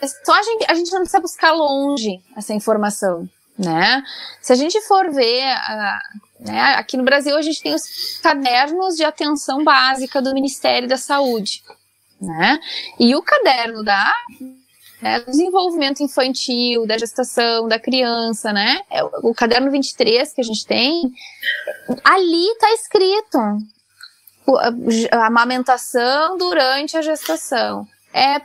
é 0.00 0.06
só 0.06 0.32
a 0.32 0.42
gente, 0.42 0.66
a 0.68 0.74
gente 0.74 0.90
não 0.92 1.00
precisa 1.00 1.20
buscar 1.20 1.52
longe 1.52 2.20
essa 2.36 2.54
informação, 2.54 3.28
né? 3.58 4.02
Se 4.40 4.52
a 4.52 4.56
gente 4.56 4.80
for 4.82 5.10
ver, 5.12 5.52
uh, 5.52 6.44
né, 6.46 6.60
aqui 6.76 6.96
no 6.96 7.04
Brasil 7.04 7.36
a 7.36 7.42
gente 7.42 7.60
tem 7.60 7.74
os 7.74 8.18
cadernos 8.22 8.94
de 8.94 9.04
atenção 9.04 9.64
básica 9.64 10.22
do 10.22 10.32
Ministério 10.34 10.88
da 10.88 10.96
Saúde, 10.96 11.62
né? 12.20 12.60
E 12.98 13.16
o 13.16 13.22
caderno 13.22 13.82
da 13.82 14.14
né, 15.02 15.20
desenvolvimento 15.20 16.00
infantil, 16.00 16.86
da 16.86 16.96
gestação, 16.96 17.66
da 17.66 17.78
criança, 17.78 18.52
né? 18.52 18.80
É 18.88 19.02
o 19.02 19.34
caderno 19.34 19.70
23 19.70 20.32
que 20.32 20.40
a 20.40 20.44
gente 20.44 20.64
tem, 20.64 21.12
ali 22.04 22.46
está 22.52 22.72
escrito 22.72 23.38
a 24.56 25.26
amamentação 25.26 26.36
durante 26.38 26.96
a 26.96 27.02
gestação. 27.02 27.86
É 28.12 28.40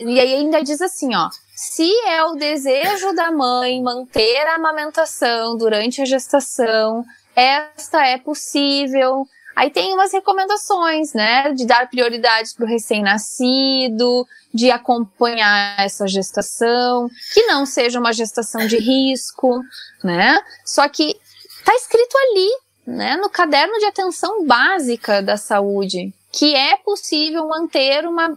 e 0.00 0.20
aí 0.20 0.34
ainda 0.34 0.62
diz 0.62 0.80
assim, 0.80 1.14
ó, 1.14 1.28
se 1.54 1.90
é 2.06 2.22
o 2.24 2.34
desejo 2.36 3.12
da 3.14 3.32
mãe 3.32 3.82
manter 3.82 4.46
a 4.46 4.54
amamentação 4.54 5.56
durante 5.56 6.00
a 6.00 6.04
gestação, 6.04 7.04
esta 7.34 8.06
é 8.06 8.16
possível, 8.16 9.26
Aí 9.58 9.70
tem 9.70 9.92
umas 9.92 10.12
recomendações, 10.12 11.12
né? 11.14 11.52
De 11.52 11.66
dar 11.66 11.90
prioridade 11.90 12.54
para 12.54 12.64
o 12.64 12.68
recém-nascido, 12.68 14.24
de 14.54 14.70
acompanhar 14.70 15.80
essa 15.80 16.06
gestação, 16.06 17.10
que 17.34 17.44
não 17.46 17.66
seja 17.66 17.98
uma 17.98 18.12
gestação 18.12 18.68
de 18.68 18.78
risco, 18.78 19.60
né? 20.04 20.40
Só 20.64 20.88
que 20.88 21.12
tá 21.64 21.74
escrito 21.74 22.16
ali, 22.16 22.48
né? 22.88 23.16
No 23.16 23.28
caderno 23.28 23.78
de 23.78 23.84
atenção 23.84 24.46
básica 24.46 25.22
da 25.22 25.36
saúde, 25.36 26.12
que 26.32 26.54
é 26.54 26.76
possível 26.76 27.46
manter 27.46 28.06
uma 28.06 28.36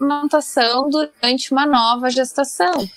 amamentação 0.00 0.88
durante 0.88 1.52
uma 1.52 1.66
nova 1.66 2.08
gestação. 2.08 2.88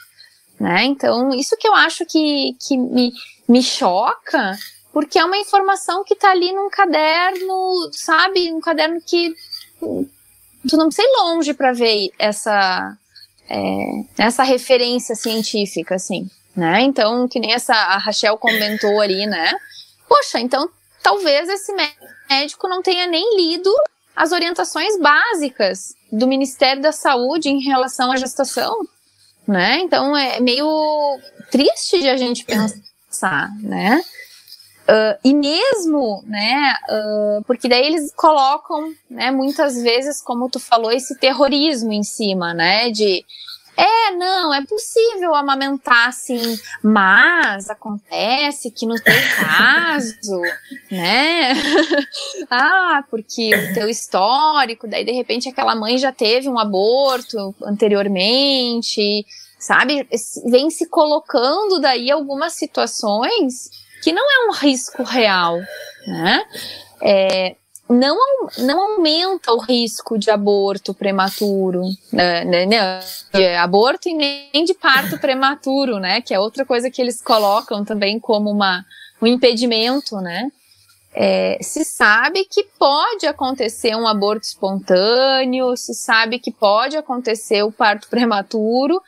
Né? 0.57 0.85
Então, 0.85 1.31
isso 1.31 1.57
que 1.57 1.67
eu 1.67 1.75
acho 1.75 2.05
que, 2.05 2.55
que 2.59 2.77
me, 2.77 3.11
me 3.49 3.61
choca 3.61 4.57
porque 4.93 5.19
é 5.19 5.25
uma 5.25 5.37
informação 5.37 6.03
que 6.03 6.13
está 6.13 6.31
ali 6.31 6.53
num 6.53 6.69
caderno, 6.69 7.89
sabe? 7.91 8.53
Um 8.53 8.61
caderno 8.61 9.01
que 9.01 9.33
tu 9.79 10.77
não 10.77 10.87
ir 10.87 11.17
longe 11.17 11.53
para 11.53 11.73
ver 11.73 12.11
essa, 12.19 12.95
é, 13.49 14.03
essa 14.19 14.43
referência 14.43 15.15
científica, 15.15 15.95
assim, 15.95 16.29
né? 16.55 16.81
Então, 16.81 17.27
que 17.27 17.39
nem 17.39 17.53
essa 17.53 17.73
a 17.73 17.97
Rachel 17.97 18.37
comentou 18.37 19.01
ali, 19.01 19.25
né? 19.25 19.51
Poxa, 20.07 20.39
então 20.39 20.69
talvez 21.03 21.49
esse 21.49 21.73
médico 22.29 22.67
não 22.67 22.81
tenha 22.81 23.05
nem 23.05 23.35
lido 23.35 23.71
as 24.15 24.31
orientações 24.31 24.97
básicas 24.97 25.93
do 26.11 26.25
Ministério 26.25 26.81
da 26.81 26.91
Saúde 26.91 27.49
em 27.49 27.61
relação 27.61 28.11
à 28.11 28.15
gestação, 28.15 28.75
né? 29.47 29.79
Então 29.79 30.15
é 30.15 30.39
meio 30.39 31.19
triste 31.51 31.99
de 31.99 32.09
a 32.09 32.15
gente 32.15 32.45
pensar, 32.45 33.51
né? 33.59 34.01
Uh, 34.83 35.17
e 35.23 35.33
mesmo, 35.33 36.21
né, 36.27 36.75
uh, 36.89 37.43
porque 37.45 37.69
daí 37.69 37.85
eles 37.85 38.11
colocam, 38.13 38.93
né, 39.09 39.31
muitas 39.31 39.81
vezes, 39.81 40.21
como 40.21 40.49
tu 40.49 40.59
falou, 40.59 40.91
esse 40.91 41.17
terrorismo 41.17 41.93
em 41.93 42.03
cima, 42.03 42.53
né, 42.53 42.91
de 42.91 43.23
é, 43.75 44.11
não, 44.11 44.53
é 44.53 44.63
possível 44.65 45.33
amamentar 45.33 46.13
sim, 46.13 46.57
mas 46.81 47.69
acontece 47.69 48.69
que 48.69 48.85
no 48.85 48.95
teu 48.95 49.13
caso, 49.35 50.41
né? 50.91 51.53
ah, 52.51 53.03
porque 53.09 53.51
o 53.55 53.73
teu 53.73 53.89
histórico, 53.89 54.87
daí 54.87 55.03
de 55.03 55.11
repente 55.11 55.49
aquela 55.49 55.75
mãe 55.75 55.97
já 55.97 56.11
teve 56.11 56.47
um 56.47 56.59
aborto 56.59 57.55
anteriormente, 57.63 59.25
sabe? 59.57 60.07
Vem 60.45 60.69
se 60.69 60.87
colocando 60.87 61.79
daí 61.79 62.11
algumas 62.11 62.53
situações 62.53 63.69
que 64.03 64.11
não 64.11 64.23
é 64.23 64.49
um 64.49 64.51
risco 64.51 65.01
real, 65.01 65.57
né? 66.05 66.43
É, 67.01 67.55
não, 67.89 68.17
não 68.59 68.93
aumenta 68.93 69.51
o 69.51 69.59
risco 69.59 70.17
de 70.17 70.31
aborto 70.31 70.93
prematuro, 70.93 71.83
né, 72.11 72.45
né, 72.45 72.65
né, 72.65 72.99
de 73.33 73.45
aborto 73.55 74.07
e 74.07 74.13
nem 74.13 74.63
de 74.63 74.73
parto 74.73 75.17
prematuro, 75.19 75.99
né? 75.99 76.21
Que 76.21 76.33
é 76.33 76.39
outra 76.39 76.65
coisa 76.65 76.89
que 76.89 77.01
eles 77.01 77.21
colocam 77.21 77.83
também 77.83 78.19
como 78.19 78.49
uma, 78.49 78.85
um 79.21 79.27
impedimento, 79.27 80.17
né? 80.17 80.49
É, 81.15 81.59
se 81.61 81.85
sabe 81.85 82.45
que 82.45 82.63
pode 82.63 83.27
acontecer 83.27 83.95
um 83.95 84.07
aborto 84.07 84.47
espontâneo, 84.47 85.77
se 85.77 85.93
sabe 85.93 86.39
que 86.39 86.51
pode 86.51 86.97
acontecer 86.97 87.61
o 87.63 87.71
parto 87.71 88.07
prematuro, 88.07 88.99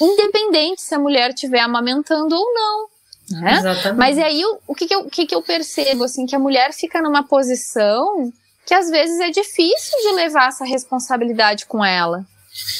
independente 0.00 0.80
se 0.80 0.94
a 0.94 0.98
mulher 0.98 1.30
estiver 1.30 1.60
amamentando 1.60 2.34
ou 2.34 2.54
não. 2.54 2.93
Né? 3.30 3.62
Mas 3.96 4.18
aí 4.18 4.44
o, 4.44 4.58
o, 4.66 4.74
que, 4.74 4.86
que, 4.86 4.94
eu, 4.94 5.00
o 5.00 5.10
que, 5.10 5.26
que 5.26 5.34
eu 5.34 5.42
percebo 5.42 6.04
assim 6.04 6.26
que 6.26 6.36
a 6.36 6.38
mulher 6.38 6.72
fica 6.72 7.00
numa 7.00 7.22
posição 7.22 8.32
que 8.66 8.74
às 8.74 8.90
vezes 8.90 9.18
é 9.20 9.30
difícil 9.30 9.98
de 10.02 10.12
levar 10.14 10.48
essa 10.48 10.64
responsabilidade 10.64 11.66
com 11.66 11.84
ela. 11.84 12.24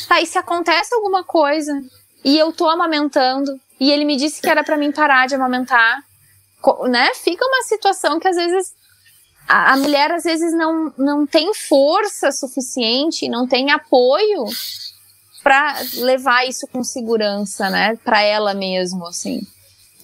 Tá, 0.09 0.21
e 0.21 0.27
se 0.27 0.39
acontece 0.39 0.95
alguma 0.95 1.25
coisa 1.25 1.73
e 2.25 2.39
eu 2.39 2.53
tô 2.53 2.69
amamentando 2.69 3.59
e 3.81 3.91
ele 3.91 4.05
me 4.05 4.17
disse 4.17 4.41
que 4.41 4.49
era 4.49 4.63
para 4.63 4.77
mim 4.77 4.93
parar 4.93 5.27
de 5.27 5.35
amamentar, 5.35 5.99
né? 6.89 7.13
Fica 7.15 7.45
uma 7.45 7.63
situação 7.65 8.21
que 8.21 8.29
às 8.29 8.37
vezes 8.37 8.73
a, 9.49 9.73
a 9.73 9.77
mulher 9.77 10.11
às 10.13 10.25
vezes 10.25 10.53
não, 10.55 10.93
não 10.97 11.27
tem 11.27 11.53
força 11.53 12.31
suficiente, 12.31 13.29
não 13.29 13.47
tem 13.47 13.71
apoio 13.71 14.45
para 15.43 15.77
levar 15.97 16.49
isso 16.49 16.67
com 16.69 16.83
segurança, 16.83 17.69
né? 17.69 17.97
Para 18.03 18.23
ela 18.23 18.55
mesmo, 18.55 19.07
assim. 19.07 19.43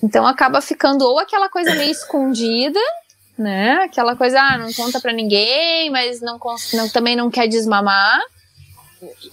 Então 0.02 0.26
acaba 0.26 0.60
ficando 0.60 1.04
ou 1.04 1.18
aquela 1.18 1.48
coisa 1.48 1.74
meio 1.74 1.90
escondida, 1.90 2.80
né? 3.36 3.82
Aquela 3.84 4.16
coisa, 4.16 4.40
ah, 4.40 4.58
não 4.58 4.72
conta 4.72 5.00
para 5.00 5.12
ninguém, 5.12 5.90
mas 5.90 6.20
não, 6.20 6.38
não, 6.74 6.88
também 6.88 7.16
não 7.16 7.30
quer 7.30 7.46
desmamar, 7.46 8.20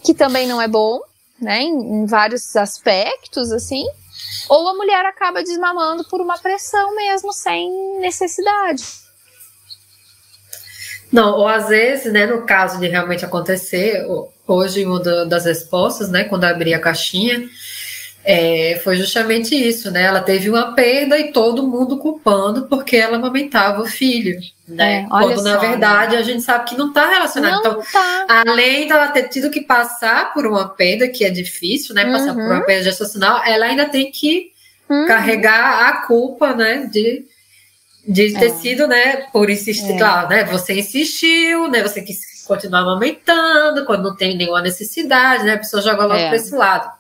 que 0.03 0.13
também 0.13 0.47
não 0.47 0.62
é 0.62 0.67
bom, 0.67 1.01
né? 1.39 1.62
Em, 1.62 2.01
em 2.01 2.06
vários 2.06 2.56
aspectos, 2.56 3.51
assim. 3.51 3.86
Ou 4.49 4.67
a 4.69 4.73
mulher 4.73 5.06
acaba 5.06 5.43
desmamando 5.43 6.03
por 6.06 6.21
uma 6.21 6.38
pressão 6.38 6.95
mesmo, 6.95 7.34
sem 7.34 7.99
necessidade. 7.99 8.84
Não, 11.12 11.38
ou 11.38 11.47
às 11.47 11.69
vezes, 11.69 12.12
né, 12.12 12.25
no 12.25 12.45
caso 12.45 12.80
de 12.80 12.88
realmente 12.88 13.23
acontecer, 13.23 14.06
hoje 14.45 14.86
uma 14.86 14.99
das 15.25 15.45
respostas, 15.45 16.10
né, 16.10 16.25
quando 16.25 16.43
abri 16.43 16.73
a 16.73 16.80
caixinha, 16.80 17.47
é, 18.30 18.78
foi 18.84 18.98
justamente 18.98 19.56
isso, 19.56 19.90
né? 19.90 20.04
Ela 20.04 20.20
teve 20.20 20.50
uma 20.50 20.74
perda 20.76 21.18
e 21.18 21.32
todo 21.32 21.66
mundo 21.66 21.98
culpando 21.98 22.68
porque 22.68 22.98
ela 22.98 23.16
amamentava 23.16 23.82
o 23.82 23.88
filho, 23.88 24.38
né? 24.68 25.04
É, 25.04 25.08
Quando 25.08 25.42
na 25.44 25.56
verdade 25.56 26.16
né? 26.16 26.20
a 26.20 26.24
gente 26.24 26.42
sabe 26.42 26.66
que 26.66 26.76
não 26.76 26.90
está 26.90 27.10
relacionado. 27.10 27.54
Não 27.54 27.60
então, 27.60 27.84
tá. 27.90 28.44
além 28.46 28.86
dela 28.86 29.08
ter 29.08 29.30
tido 29.30 29.50
que 29.50 29.62
passar 29.62 30.34
por 30.34 30.46
uma 30.46 30.68
perda, 30.68 31.08
que 31.08 31.24
é 31.24 31.30
difícil, 31.30 31.96
né? 31.96 32.04
Passar 32.04 32.32
uhum. 32.32 32.36
por 32.36 32.44
uma 32.44 32.60
uhum. 32.60 32.66
perda 32.66 32.84
gestacional, 32.84 33.42
ela 33.46 33.66
ainda 33.66 33.86
tem 33.86 34.12
que 34.12 34.52
uhum. 34.90 35.08
carregar 35.08 35.88
a 35.88 36.06
culpa, 36.06 36.54
né? 36.54 36.86
De, 36.92 37.24
de 38.06 38.34
ter 38.34 38.48
é. 38.48 38.56
sido, 38.56 38.90
né? 38.90 39.28
Por 39.32 39.50
insistir, 39.50 39.94
é. 39.94 39.98
claro, 39.98 40.28
né? 40.28 40.44
Você 40.44 40.74
insistiu, 40.74 41.70
né? 41.70 41.82
Você 41.82 42.02
quis 42.02 42.44
continuar 42.46 42.82
amamentando 42.82 43.86
quando 43.86 44.04
não 44.04 44.18
tem 44.18 44.36
nenhuma 44.36 44.62
necessidade, 44.62 45.46
né? 45.46 45.54
A 45.54 45.60
pessoa 45.60 45.82
joga 45.82 46.04
logo 46.04 46.20
é. 46.20 46.28
para 46.28 46.36
esse 46.36 46.54
lado. 46.54 46.97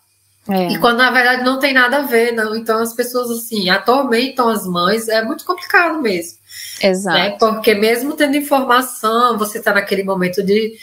É. 0.49 0.69
E 0.69 0.79
quando 0.79 0.97
na 0.97 1.11
verdade 1.11 1.43
não 1.43 1.59
tem 1.59 1.73
nada 1.73 1.97
a 1.97 2.01
ver, 2.01 2.31
não. 2.31 2.55
Então 2.55 2.79
as 2.79 2.93
pessoas 2.93 3.29
assim 3.29 3.69
atormentam 3.69 4.49
as 4.49 4.65
mães, 4.65 5.07
é 5.07 5.23
muito 5.23 5.45
complicado 5.45 6.01
mesmo. 6.01 6.37
Exato. 6.81 7.17
Né? 7.17 7.31
Porque 7.37 7.73
mesmo 7.73 8.15
tendo 8.15 8.37
informação, 8.37 9.37
você 9.37 9.57
está 9.57 9.73
naquele 9.73 10.03
momento 10.03 10.43
de, 10.43 10.73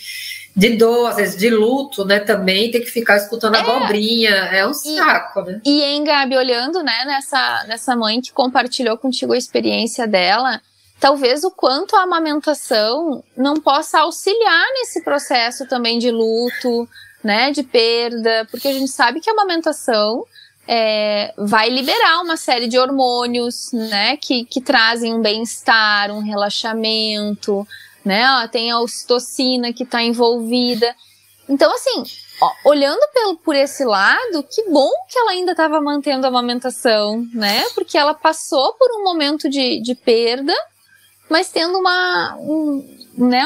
de 0.55 0.77
dor, 0.77 1.09
às 1.09 1.17
vezes 1.17 1.37
de 1.37 1.51
luto, 1.51 2.05
né? 2.05 2.21
Também 2.21 2.71
tem 2.71 2.81
que 2.81 2.91
ficar 2.91 3.17
escutando 3.17 3.57
é. 3.57 3.61
abobrinha. 3.61 4.31
É 4.31 4.67
um 4.67 4.75
saco, 4.75 5.41
e, 5.41 5.45
né? 5.45 5.61
E, 5.65 5.83
hein, 5.83 6.05
Gabi, 6.05 6.37
olhando, 6.37 6.83
né, 6.83 7.05
nessa, 7.07 7.65
nessa 7.67 7.97
mãe 7.97 8.21
que 8.21 8.33
compartilhou 8.33 8.99
contigo 8.99 9.33
a 9.33 9.39
experiência 9.39 10.07
dela, 10.07 10.61
talvez 11.01 11.45
o 11.45 11.51
quanto 11.51 11.97
a 11.97 12.03
amamentação 12.03 13.23
não 13.37 13.55
possa 13.57 14.01
auxiliar 14.01 14.65
nesse 14.75 15.03
processo 15.03 15.67
também 15.67 15.99
de 15.99 16.11
luto, 16.11 16.89
né? 17.23 17.51
De 17.51 17.63
perda, 17.63 18.47
porque 18.51 18.69
a 18.69 18.73
gente 18.73 18.91
sabe 18.91 19.21
que 19.21 19.31
a 19.31 19.33
amamentação. 19.33 20.25
É, 20.67 21.35
vai 21.37 21.69
liberar 21.69 22.23
uma 22.23 22.39
série 22.39 22.67
de 22.67 22.79
hormônios, 22.79 23.71
né, 23.71 24.17
que, 24.17 24.47
que 24.47 24.63
trazem 24.63 25.13
um 25.13 25.21
bem-estar, 25.21 26.11
um 26.11 26.21
relaxamento, 26.21 27.69
né? 28.05 28.25
Ó, 28.27 28.49
tem 28.49 28.71
a 28.71 28.81
ocitocina 28.81 29.73
que 29.73 29.83
está 29.83 30.03
envolvida. 30.03 30.95
Então, 31.49 31.73
assim, 31.75 32.05
ó, 32.41 32.53
olhando 32.67 33.01
pelo, 33.13 33.37
por 33.37 33.55
esse 33.55 33.85
lado, 33.85 34.43
que 34.43 34.69
bom 34.71 34.91
que 35.09 35.19
ela 35.19 35.33
ainda 35.33 35.53
estava 35.53 35.81
mantendo 35.81 36.27
a 36.27 36.29
amamentação, 36.29 37.27
né? 37.33 37.65
Porque 37.75 37.97
ela 37.97 38.15
passou 38.15 38.75
por 38.75 38.91
um 38.99 39.05
momento 39.05 39.49
de, 39.49 39.81
de 39.81 39.95
perda, 39.95 40.55
mas 41.29 41.49
tendo 41.49 41.79
uma, 41.79 42.37
um, 42.39 42.97
né, 43.17 43.45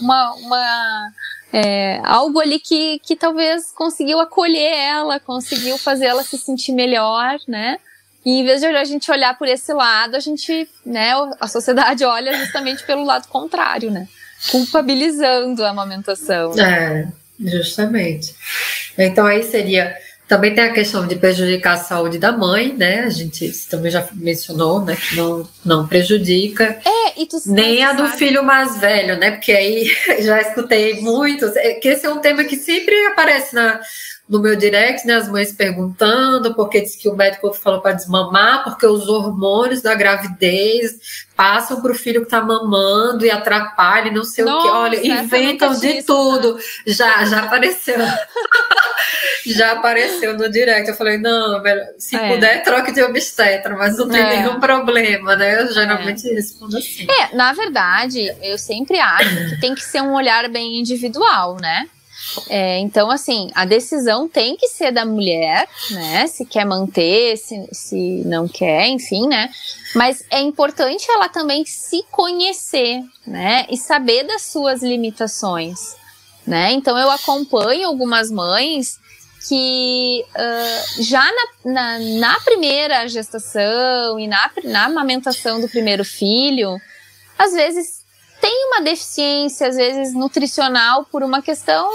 uma, 0.00 0.34
uma 0.34 1.12
é, 1.52 2.00
algo 2.04 2.40
ali 2.40 2.58
que, 2.58 2.98
que 3.00 3.16
talvez 3.16 3.72
conseguiu 3.72 4.20
acolher 4.20 4.72
ela, 4.74 5.18
conseguiu 5.18 5.78
fazer 5.78 6.06
ela 6.06 6.22
se 6.22 6.36
sentir 6.38 6.72
melhor, 6.72 7.38
né? 7.48 7.78
E 8.24 8.40
em 8.40 8.44
vez 8.44 8.60
de 8.60 8.66
a 8.66 8.84
gente 8.84 9.10
olhar 9.10 9.38
por 9.38 9.46
esse 9.46 9.72
lado, 9.72 10.16
a 10.16 10.20
gente, 10.20 10.68
né, 10.84 11.12
a 11.40 11.46
sociedade 11.46 12.04
olha 12.04 12.36
justamente 12.36 12.84
pelo 12.84 13.04
lado 13.04 13.28
contrário, 13.28 13.90
né? 13.90 14.08
Culpabilizando 14.50 15.64
a 15.64 15.70
amamentação. 15.70 16.52
É, 16.58 17.06
justamente. 17.38 18.34
Então 18.98 19.24
aí 19.24 19.42
seria 19.44 19.96
também 20.28 20.54
tem 20.54 20.64
a 20.64 20.72
questão 20.72 21.06
de 21.06 21.14
prejudicar 21.14 21.74
a 21.74 21.78
saúde 21.78 22.18
da 22.18 22.32
mãe, 22.32 22.72
né? 22.72 23.00
A 23.00 23.10
gente 23.10 23.48
também 23.68 23.90
já 23.90 24.06
mencionou, 24.12 24.84
né? 24.84 24.96
Que 24.96 25.16
não, 25.16 25.48
não 25.64 25.86
prejudica. 25.86 26.78
É, 26.84 27.22
e 27.22 27.26
tu 27.26 27.36
Nem 27.46 27.84
a 27.84 27.92
do 27.92 28.08
filho 28.08 28.42
mais 28.42 28.76
velho, 28.78 29.18
né? 29.18 29.30
Porque 29.30 29.52
aí 29.52 29.88
já 30.20 30.40
escutei 30.40 31.00
muitos. 31.00 31.54
É, 31.54 31.74
que 31.74 31.88
esse 31.88 32.06
é 32.06 32.10
um 32.10 32.18
tema 32.18 32.42
que 32.42 32.56
sempre 32.56 32.94
aparece 33.06 33.54
na, 33.54 33.80
no 34.28 34.40
meu 34.40 34.56
direct, 34.56 35.06
né, 35.06 35.14
as 35.14 35.28
mães 35.28 35.52
perguntando, 35.52 36.54
porque 36.54 36.80
diz 36.80 36.96
que 36.96 37.08
o 37.08 37.14
médico 37.14 37.52
falou 37.52 37.80
para 37.80 37.92
desmamar, 37.92 38.64
porque 38.64 38.84
os 38.84 39.08
hormônios 39.08 39.82
da 39.82 39.94
gravidez 39.94 41.26
passam 41.36 41.80
para 41.80 41.92
o 41.92 41.94
filho 41.94 42.20
que 42.20 42.26
está 42.26 42.40
mamando 42.40 43.24
e 43.24 43.30
atrapalham, 43.30 44.12
não 44.12 44.24
sei 44.24 44.44
Nossa, 44.44 44.58
o 44.58 44.62
que. 44.62 44.76
Olha, 44.76 45.06
inventam 45.06 45.78
de 45.78 46.02
tudo. 46.02 46.58
Já, 46.86 47.24
já 47.24 47.44
apareceu. 47.44 47.98
já 49.46 49.72
apareceu 49.72 50.36
no 50.36 50.50
direct. 50.50 50.88
Eu 50.88 50.96
falei, 50.96 51.18
não, 51.18 51.62
se 51.98 52.16
é. 52.16 52.34
puder, 52.34 52.64
troque 52.64 52.90
de 52.90 53.02
obstetra, 53.02 53.76
mas 53.76 53.96
não 53.96 54.08
tem 54.08 54.22
é. 54.22 54.36
nenhum 54.38 54.58
problema, 54.58 55.36
né? 55.36 55.62
Eu 55.62 55.72
geralmente 55.72 56.28
é. 56.28 56.34
respondo 56.34 56.76
assim. 56.78 57.06
É, 57.08 57.36
na 57.36 57.52
verdade, 57.52 58.34
eu 58.42 58.58
sempre 58.58 58.98
acho 58.98 59.50
que 59.50 59.60
tem 59.60 59.74
que 59.74 59.84
ser 59.84 60.00
um 60.00 60.14
olhar 60.14 60.48
bem 60.48 60.80
individual, 60.80 61.58
né? 61.60 61.86
É, 62.48 62.78
então, 62.78 63.10
assim, 63.10 63.50
a 63.54 63.64
decisão 63.64 64.28
tem 64.28 64.56
que 64.56 64.68
ser 64.68 64.90
da 64.90 65.04
mulher, 65.04 65.68
né? 65.90 66.26
Se 66.26 66.44
quer 66.44 66.64
manter, 66.64 67.36
se, 67.36 67.68
se 67.72 68.22
não 68.24 68.48
quer, 68.48 68.88
enfim, 68.88 69.26
né? 69.26 69.50
Mas 69.94 70.24
é 70.30 70.40
importante 70.40 71.10
ela 71.10 71.28
também 71.28 71.64
se 71.64 72.04
conhecer, 72.10 73.02
né? 73.26 73.66
E 73.70 73.76
saber 73.76 74.24
das 74.24 74.42
suas 74.42 74.82
limitações, 74.82 75.96
né? 76.46 76.72
Então, 76.72 76.96
eu 76.98 77.10
acompanho 77.10 77.88
algumas 77.88 78.30
mães 78.30 78.98
que 79.48 80.24
uh, 80.34 81.02
já 81.02 81.22
na, 81.64 81.72
na, 81.72 81.98
na, 81.98 82.40
primeira 82.40 83.06
gestação 83.06 84.18
e 84.18 84.26
na, 84.26 84.50
na 84.64 84.84
amamentação 84.86 85.60
do 85.60 85.68
primeiro 85.68 86.04
filho, 86.04 86.80
às 87.38 87.52
vezes 87.52 87.95
tem 88.46 88.66
uma 88.68 88.80
deficiência, 88.80 89.66
às 89.66 89.74
vezes, 89.74 90.14
nutricional 90.14 91.04
por 91.10 91.24
uma 91.24 91.42
questão 91.42 91.90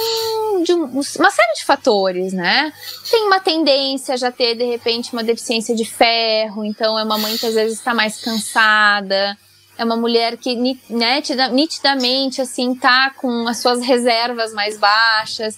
de 0.65 0.73
uma 0.73 1.31
série 1.31 1.53
de 1.55 1.63
fatores, 1.63 2.33
né? 2.33 2.73
Tem 3.09 3.23
uma 3.23 3.39
tendência 3.39 4.15
a 4.15 4.17
já 4.17 4.29
ter, 4.33 4.55
de 4.55 4.65
repente, 4.65 5.13
uma 5.13 5.23
deficiência 5.23 5.73
de 5.73 5.85
ferro, 5.85 6.65
então 6.65 6.99
é 6.99 7.05
uma 7.05 7.17
mãe 7.17 7.37
que 7.37 7.45
às 7.45 7.53
vezes 7.53 7.77
está 7.77 7.93
mais 7.93 8.21
cansada, 8.21 9.37
é 9.77 9.85
uma 9.85 9.95
mulher 9.95 10.35
que 10.35 10.77
né, 10.89 11.23
nitidamente, 11.53 12.41
assim, 12.41 12.75
tá 12.75 13.11
com 13.11 13.47
as 13.47 13.59
suas 13.59 13.81
reservas 13.81 14.53
mais 14.53 14.77
baixas. 14.77 15.57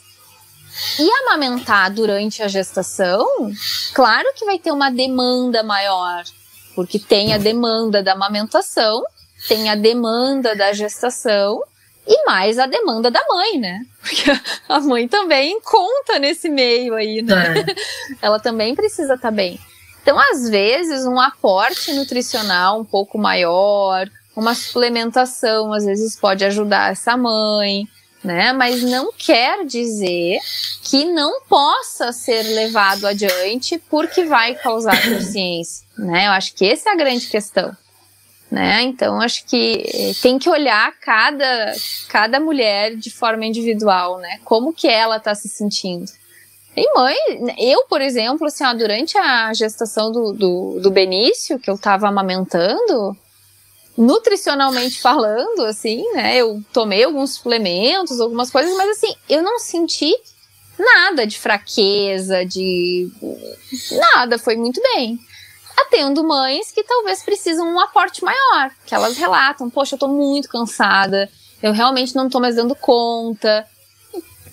E 1.00 1.10
amamentar 1.24 1.92
durante 1.92 2.44
a 2.44 2.48
gestação, 2.48 3.26
claro 3.96 4.32
que 4.36 4.46
vai 4.46 4.60
ter 4.60 4.72
uma 4.72 4.92
demanda 4.92 5.64
maior, 5.64 6.24
porque 6.76 7.00
tem 7.00 7.34
a 7.34 7.40
demanda 7.40 8.04
da 8.04 8.14
amamentação 8.14 9.04
tem 9.48 9.70
a 9.70 9.76
demanda 9.76 10.56
da 10.56 10.74
gestação 10.74 11.62
e 12.06 12.26
mais 12.26 12.60
a 12.60 12.66
demanda 12.66 13.10
da 13.10 13.22
mãe, 13.28 13.58
né? 13.58 13.86
Porque 14.02 14.24
a 14.68 14.80
mãe 14.80 15.08
também 15.08 15.60
conta 15.62 16.20
nesse 16.20 16.50
meio 16.50 16.96
aí, 16.96 17.22
né? 17.22 17.60
É. 17.60 18.26
Ela 18.26 18.40
também 18.40 18.76
precisa 18.76 19.16
estar 19.16 19.30
tá 19.30 19.32
bem. 19.32 19.60
Então, 20.02 20.20
às 20.20 20.50
vezes, 20.50 21.06
um 21.06 21.20
aporte 21.20 21.94
nutricional 21.94 22.82
um 22.82 22.84
pouco 22.84 23.18
maior, 23.18 24.10
uma 24.36 24.54
suplementação, 24.54 25.72
às 25.72 25.86
vezes 25.86 26.18
pode 26.18 26.44
ajudar 26.44 26.92
essa 26.92 27.16
mãe, 27.16 27.88
né? 28.22 28.52
Mas 28.52 28.84
não 28.84 29.14
quer 29.14 29.66
dizer 29.66 30.40
que 30.82 31.06
não 31.06 31.42
possa 31.44 32.12
ser 32.12 32.44
levado 32.44 33.08
adiante 33.08 33.82
porque 33.90 34.26
vai 34.26 34.56
causar 34.56 35.02
consciência, 35.02 35.86
né? 35.98 36.28
Eu 36.28 36.32
acho 36.32 36.54
que 36.54 36.66
essa 36.66 36.90
é 36.90 36.94
a 36.94 36.98
grande 36.98 37.28
questão 37.28 37.74
né? 38.54 38.84
Então 38.84 39.20
acho 39.20 39.44
que 39.46 39.84
eh, 39.84 40.12
tem 40.22 40.38
que 40.38 40.48
olhar 40.48 40.94
cada 41.02 41.74
cada 42.08 42.40
mulher 42.40 42.96
de 42.96 43.10
forma 43.10 43.46
individual, 43.46 44.20
né? 44.20 44.40
Como 44.44 44.72
que 44.72 44.88
ela 44.88 45.18
está 45.18 45.34
se 45.34 45.50
sentindo. 45.50 46.06
Mãe, 46.96 47.16
eu, 47.58 47.86
por 47.86 48.02
exemplo, 48.02 48.48
assim, 48.48 48.64
ó, 48.64 48.74
durante 48.74 49.18
a 49.18 49.54
gestação 49.54 50.12
do, 50.12 50.34
do, 50.34 50.80
do 50.82 50.92
Benício, 50.92 51.60
que 51.60 51.70
eu 51.70 51.76
estava 51.76 52.08
amamentando, 52.08 53.16
nutricionalmente 53.98 55.02
falando, 55.02 55.66
assim, 55.66 56.04
né? 56.14 56.38
Eu 56.38 56.62
tomei 56.72 57.04
alguns 57.04 57.36
suplementos, 57.36 58.20
algumas 58.20 58.52
coisas, 58.52 58.76
mas 58.76 58.90
assim, 58.92 59.16
eu 59.28 59.42
não 59.42 59.60
senti 59.60 60.16
nada 60.78 61.26
de 61.26 61.40
fraqueza, 61.40 62.46
de 62.46 63.10
nada, 63.92 64.38
foi 64.38 64.56
muito 64.56 64.80
bem 64.82 65.20
atendo 65.78 66.24
mães 66.24 66.72
que 66.72 66.84
talvez 66.84 67.24
precisam 67.24 67.68
um 67.68 67.80
aporte 67.80 68.24
maior, 68.24 68.72
que 68.86 68.94
elas 68.94 69.18
relatam, 69.18 69.70
poxa, 69.70 69.96
eu 69.96 70.00
tô 70.00 70.08
muito 70.08 70.50
cansada, 70.50 71.30
eu 71.62 71.72
realmente 71.72 72.16
não 72.16 72.30
tô 72.30 72.40
mais 72.40 72.56
dando 72.56 72.76
conta. 72.76 73.66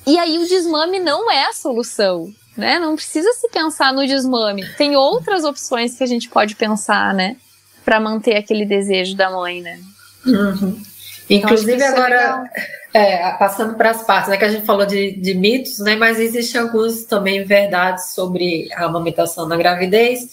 E 0.07 0.19
aí 0.19 0.39
o 0.39 0.47
desmame 0.47 0.99
não 0.99 1.31
é 1.31 1.47
a 1.47 1.53
solução, 1.53 2.33
né? 2.57 2.79
Não 2.79 2.97
precisa 2.97 3.33
se 3.33 3.49
pensar 3.49 3.93
no 3.93 4.07
desmame. 4.07 4.67
Tem 4.77 4.97
outras 4.97 5.45
opções 5.45 5.97
que 5.97 6.05
a 6.05 6.07
gente 6.07 6.29
pode 6.29 6.57
pensar, 6.57 7.13
né? 7.15 7.37
Para 7.85 8.01
manter 8.01 8.37
aquele 8.37 8.65
desejo 8.65 9.17
da 9.17 9.31
mãe, 9.31 9.61
né? 9.61 9.79
Uhum. 10.27 10.81
Inclusive 11.29 11.81
é 11.81 11.87
agora, 11.87 12.51
é, 12.93 13.33
passando 13.33 13.75
para 13.75 13.91
as 13.91 14.03
partes, 14.05 14.31
né, 14.31 14.37
que 14.37 14.45
a 14.45 14.49
gente 14.49 14.67
falou 14.67 14.85
de, 14.85 15.13
de 15.13 15.35
mitos, 15.35 15.79
né, 15.79 15.95
mas 15.95 16.19
existem 16.19 16.61
alguns 16.61 17.05
também 17.05 17.45
verdades 17.45 18.11
sobre 18.15 18.69
a 18.75 18.87
amamentação 18.87 19.47
na 19.47 19.57
gravidez 19.57 20.29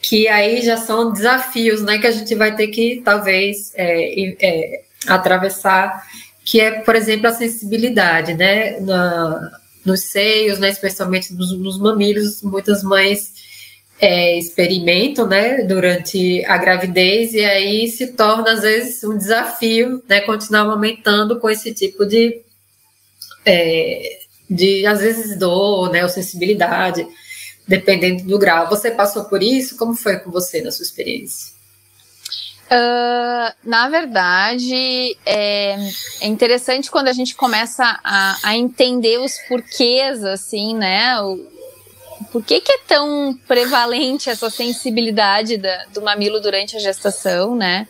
que 0.00 0.28
aí 0.28 0.62
já 0.62 0.76
são 0.76 1.12
desafios, 1.12 1.82
né, 1.82 1.98
que 1.98 2.06
a 2.06 2.10
gente 2.10 2.34
vai 2.34 2.54
ter 2.54 2.68
que 2.68 3.02
talvez 3.04 3.72
é, 3.74 4.36
é, 4.40 4.82
atravessar, 5.06 6.02
que 6.44 6.60
é, 6.60 6.80
por 6.80 6.94
exemplo, 6.94 7.26
a 7.26 7.32
sensibilidade, 7.32 8.34
né, 8.34 8.78
na, 8.80 9.60
nos 9.84 10.04
seios, 10.04 10.58
né, 10.58 10.70
especialmente 10.70 11.34
nos, 11.34 11.52
nos 11.58 11.78
mamilos, 11.78 12.42
muitas 12.42 12.82
mães 12.82 13.32
é, 14.00 14.38
experimentam, 14.38 15.26
né, 15.26 15.62
durante 15.64 16.44
a 16.44 16.56
gravidez 16.56 17.34
e 17.34 17.44
aí 17.44 17.88
se 17.88 18.08
torna 18.08 18.52
às 18.52 18.62
vezes 18.62 19.02
um 19.02 19.16
desafio, 19.16 20.02
né, 20.08 20.20
continuar 20.20 20.62
aumentando 20.62 21.40
com 21.40 21.50
esse 21.50 21.74
tipo 21.74 22.06
de, 22.06 22.40
é, 23.44 24.18
de 24.48 24.86
às 24.86 25.00
vezes 25.00 25.36
dor, 25.36 25.90
né, 25.90 26.04
ou 26.04 26.08
sensibilidade 26.08 27.04
dependendo 27.68 28.24
do 28.24 28.38
grau. 28.38 28.66
Você 28.70 28.90
passou 28.90 29.24
por 29.24 29.42
isso? 29.42 29.76
Como 29.76 29.94
foi 29.94 30.18
com 30.18 30.30
você 30.30 30.62
na 30.62 30.72
sua 30.72 30.82
experiência? 30.82 31.58
Uh, 32.70 33.54
na 33.64 33.88
verdade, 33.88 35.16
é, 35.24 35.76
é, 36.20 36.26
interessante 36.26 36.90
quando 36.90 37.08
a 37.08 37.12
gente 37.12 37.34
começa 37.34 37.98
a, 38.04 38.38
a, 38.42 38.56
entender 38.56 39.18
os 39.18 39.38
porquês, 39.48 40.22
assim, 40.24 40.74
né? 40.74 41.18
O, 41.22 41.46
por 42.30 42.44
que, 42.44 42.60
que 42.60 42.72
é 42.72 42.78
tão 42.86 43.38
prevalente 43.46 44.28
essa 44.28 44.50
sensibilidade 44.50 45.56
da, 45.56 45.84
do 45.86 46.02
mamilo 46.02 46.40
durante 46.40 46.76
a 46.76 46.80
gestação, 46.80 47.56
né? 47.56 47.88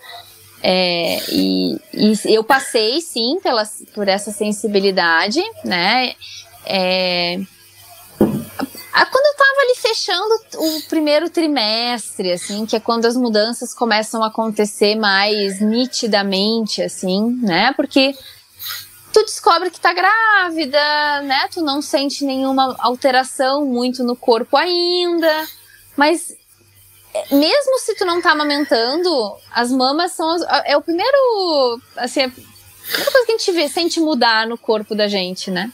É, 0.63 1.19
e, 1.29 1.77
e, 1.93 2.15
eu 2.27 2.45
passei, 2.45 3.01
sim, 3.01 3.41
pela, 3.43 3.65
por 3.95 4.07
essa 4.07 4.31
sensibilidade, 4.31 5.43
né? 5.65 6.15
É, 6.65 7.41
quando 9.07 9.27
eu 9.27 9.37
tava 9.37 9.61
ali 9.61 9.75
fechando 9.77 10.35
o 10.57 10.83
primeiro 10.89 11.31
trimestre, 11.31 12.33
assim, 12.33 12.67
que 12.67 12.77
é 12.77 12.81
quando 12.81 13.07
as 13.07 13.17
mudanças 13.17 13.75
começam 13.75 14.23
a 14.23 14.29
acontecer 14.29 14.95
mais 14.97 15.61
nitidamente, 15.61 16.83
assim, 16.83 17.39
né? 17.43 17.73
Porque 17.75 18.15
tu 19.13 19.25
descobre 19.25 19.71
que 19.71 19.81
tá 19.81 19.93
grávida, 19.93 21.23
né? 21.23 21.49
Tu 21.53 21.61
não 21.63 21.83
sente 21.83 22.25
nenhuma 22.25 22.77
alteração 22.79 23.65
muito 23.65 24.03
no 24.03 24.17
corpo 24.17 24.57
ainda, 24.57 25.47
mas 25.97 26.35
é, 27.15 27.35
mesmo 27.35 27.79
se 27.79 27.95
tu 27.95 28.05
não 28.05 28.21
tá 28.21 28.33
amamentando, 28.33 29.37
as 29.51 29.71
mamas 29.71 30.13
são 30.13 30.29
as, 30.31 30.43
é 30.65 30.77
o 30.77 30.83
primeiro, 30.83 31.81
assim, 31.97 32.21
é 32.21 32.25
a 32.27 32.31
primeira 32.31 33.13
coisa 33.13 33.27
que 33.27 33.33
a 33.33 33.39
gente 33.39 33.53
vê, 33.53 33.69
sente 33.69 34.01
mudar 34.01 34.47
no 34.47 34.59
corpo 34.59 34.95
da 34.95 35.09
gente, 35.09 35.51
né? 35.51 35.73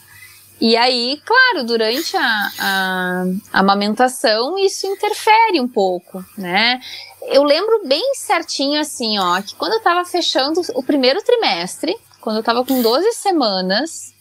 E 0.66 0.79
aí, 0.79 1.20
claro, 1.22 1.66
durante 1.66 2.16
a, 2.16 2.50
a, 2.59 3.24
a 3.53 3.61
amamentação, 3.61 4.59
isso 4.59 4.87
interfere 4.87 5.61
um 5.61 5.68
pouco, 5.68 6.24
né? 6.38 6.81
Eu 7.24 7.44
lembro 7.44 7.87
bem 7.87 8.14
certinho 8.14 8.81
assim, 8.81 9.18
ó, 9.18 9.42
que 9.42 9.55
quando 9.57 9.74
eu 9.74 9.83
tava 9.83 10.07
fechando 10.07 10.62
o 10.74 10.83
primeiro 10.83 11.22
trimestre, 11.22 11.94
quando 12.18 12.38
eu 12.38 12.42
tava 12.42 12.64
com 12.64 12.81
12 12.81 13.12
semanas, 13.12 14.13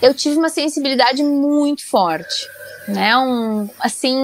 eu 0.00 0.14
tive 0.14 0.36
uma 0.36 0.48
sensibilidade 0.48 1.22
muito 1.22 1.86
forte, 1.86 2.48
né? 2.88 3.16
Um, 3.16 3.68
assim, 3.80 4.16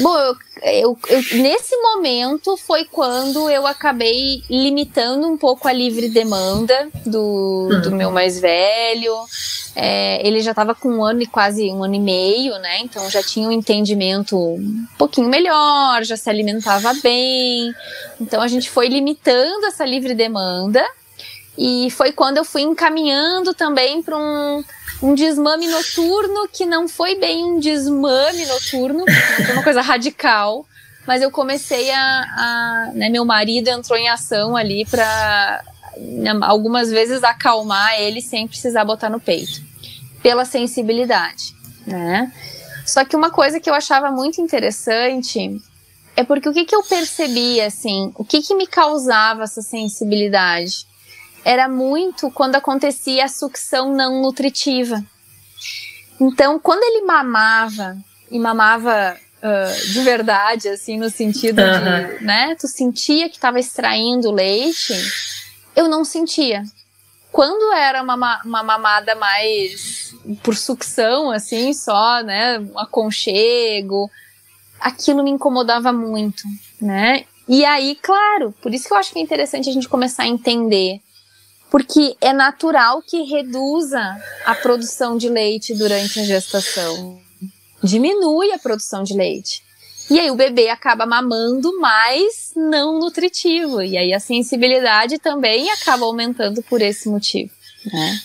bom, 0.00 0.18
eu, 0.18 0.36
eu, 0.62 0.98
eu, 1.08 1.22
nesse 1.40 1.76
momento 1.76 2.56
foi 2.56 2.84
quando 2.84 3.48
eu 3.48 3.66
acabei 3.66 4.42
limitando 4.50 5.26
um 5.26 5.36
pouco 5.36 5.68
a 5.68 5.72
livre 5.72 6.08
demanda 6.08 6.88
do, 7.06 7.68
do 7.82 7.90
meu 7.92 8.10
mais 8.10 8.40
velho. 8.40 9.14
É, 9.76 10.26
ele 10.26 10.40
já 10.40 10.50
estava 10.50 10.74
com 10.74 10.88
um 10.88 11.04
ano 11.04 11.22
e 11.22 11.26
quase 11.26 11.70
um 11.70 11.84
ano 11.84 11.94
e 11.94 12.00
meio, 12.00 12.58
né? 12.58 12.80
Então 12.80 13.08
já 13.08 13.22
tinha 13.22 13.48
um 13.48 13.52
entendimento 13.52 14.36
um 14.36 14.86
pouquinho 14.98 15.28
melhor, 15.28 16.02
já 16.02 16.16
se 16.16 16.28
alimentava 16.28 16.92
bem. 17.02 17.72
Então 18.20 18.42
a 18.42 18.48
gente 18.48 18.68
foi 18.68 18.88
limitando 18.88 19.66
essa 19.66 19.84
livre 19.84 20.14
demanda 20.14 20.84
e 21.58 21.90
foi 21.90 22.12
quando 22.12 22.36
eu 22.36 22.44
fui 22.44 22.62
encaminhando 22.62 23.52
também 23.52 24.00
para 24.00 24.16
um, 24.16 24.62
um 25.02 25.12
desmame 25.12 25.66
noturno 25.66 26.48
que 26.52 26.64
não 26.64 26.86
foi 26.86 27.16
bem 27.16 27.44
um 27.44 27.58
desmame 27.58 28.46
noturno, 28.46 29.04
foi 29.44 29.54
uma 29.54 29.64
coisa 29.64 29.80
radical. 29.82 30.64
Mas 31.04 31.20
eu 31.20 31.32
comecei 31.32 31.90
a. 31.90 32.00
a 32.00 32.90
né, 32.94 33.08
meu 33.08 33.24
marido 33.24 33.68
entrou 33.68 33.98
em 33.98 34.08
ação 34.08 34.54
ali 34.54 34.84
para 34.84 35.64
né, 35.96 36.30
algumas 36.42 36.90
vezes 36.90 37.24
acalmar 37.24 37.98
ele 37.98 38.20
sem 38.20 38.46
precisar 38.46 38.84
botar 38.84 39.10
no 39.10 39.18
peito, 39.18 39.60
pela 40.22 40.44
sensibilidade, 40.44 41.54
né? 41.84 42.30
Só 42.86 43.04
que 43.04 43.16
uma 43.16 43.30
coisa 43.30 43.58
que 43.58 43.68
eu 43.68 43.74
achava 43.74 44.10
muito 44.10 44.40
interessante 44.40 45.60
é 46.14 46.22
porque 46.22 46.48
o 46.48 46.52
que, 46.52 46.64
que 46.64 46.74
eu 46.74 46.82
percebia, 46.82 47.66
assim, 47.66 48.12
o 48.14 48.24
que, 48.24 48.42
que 48.42 48.54
me 48.54 48.66
causava 48.66 49.44
essa 49.44 49.62
sensibilidade? 49.62 50.86
Era 51.44 51.68
muito 51.68 52.30
quando 52.30 52.56
acontecia 52.56 53.24
a 53.24 53.28
sucção 53.28 53.94
não 53.94 54.20
nutritiva. 54.20 55.02
Então, 56.20 56.58
quando 56.58 56.82
ele 56.82 57.06
mamava, 57.06 57.96
e 58.30 58.38
mamava 58.38 59.16
uh, 59.42 59.92
de 59.92 60.00
verdade, 60.00 60.68
assim, 60.68 60.98
no 60.98 61.08
sentido 61.10 61.60
uhum. 61.60 62.18
de, 62.18 62.24
né, 62.24 62.56
tu 62.58 62.66
sentia 62.66 63.28
que 63.28 63.36
estava 63.36 63.58
extraindo 63.60 64.30
leite, 64.30 64.94
eu 65.76 65.88
não 65.88 66.04
sentia. 66.04 66.62
Quando 67.30 67.72
era 67.74 68.02
uma, 68.02 68.42
uma 68.44 68.62
mamada 68.62 69.14
mais 69.14 70.14
por 70.42 70.56
sucção, 70.56 71.30
assim, 71.30 71.72
só, 71.72 72.22
né, 72.22 72.58
um 72.58 72.78
aconchego, 72.78 74.10
aquilo 74.80 75.22
me 75.22 75.30
incomodava 75.30 75.92
muito, 75.92 76.42
né? 76.80 77.24
E 77.46 77.64
aí, 77.64 77.96
claro, 78.02 78.54
por 78.60 78.74
isso 78.74 78.86
que 78.86 78.92
eu 78.92 78.98
acho 78.98 79.12
que 79.12 79.18
é 79.18 79.22
interessante 79.22 79.70
a 79.70 79.72
gente 79.72 79.88
começar 79.88 80.24
a 80.24 80.28
entender 80.28 81.00
porque 81.70 82.16
é 82.20 82.32
natural 82.32 83.02
que 83.02 83.22
reduza 83.22 84.00
a 84.44 84.54
produção 84.54 85.16
de 85.16 85.28
leite 85.28 85.74
durante 85.74 86.20
a 86.20 86.24
gestação. 86.24 87.20
Diminui 87.82 88.52
a 88.52 88.58
produção 88.58 89.02
de 89.02 89.14
leite. 89.14 89.62
E 90.10 90.18
aí 90.18 90.30
o 90.30 90.36
bebê 90.36 90.70
acaba 90.70 91.04
mamando 91.04 91.78
mais 91.78 92.52
não 92.56 92.98
nutritivo. 92.98 93.82
E 93.82 93.96
aí 93.96 94.14
a 94.14 94.20
sensibilidade 94.20 95.18
também 95.18 95.70
acaba 95.70 96.06
aumentando 96.06 96.62
por 96.62 96.80
esse 96.80 97.08
motivo. 97.08 97.52
Né? 97.84 98.20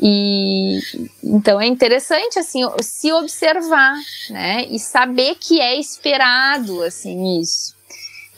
E 0.00 0.80
então 1.22 1.60
é 1.60 1.66
interessante 1.66 2.38
assim 2.38 2.62
se 2.80 3.12
observar, 3.12 3.94
né? 4.30 4.64
E 4.70 4.78
saber 4.78 5.36
que 5.36 5.60
é 5.60 5.78
esperado 5.78 6.82
assim 6.82 7.40
isso. 7.40 7.74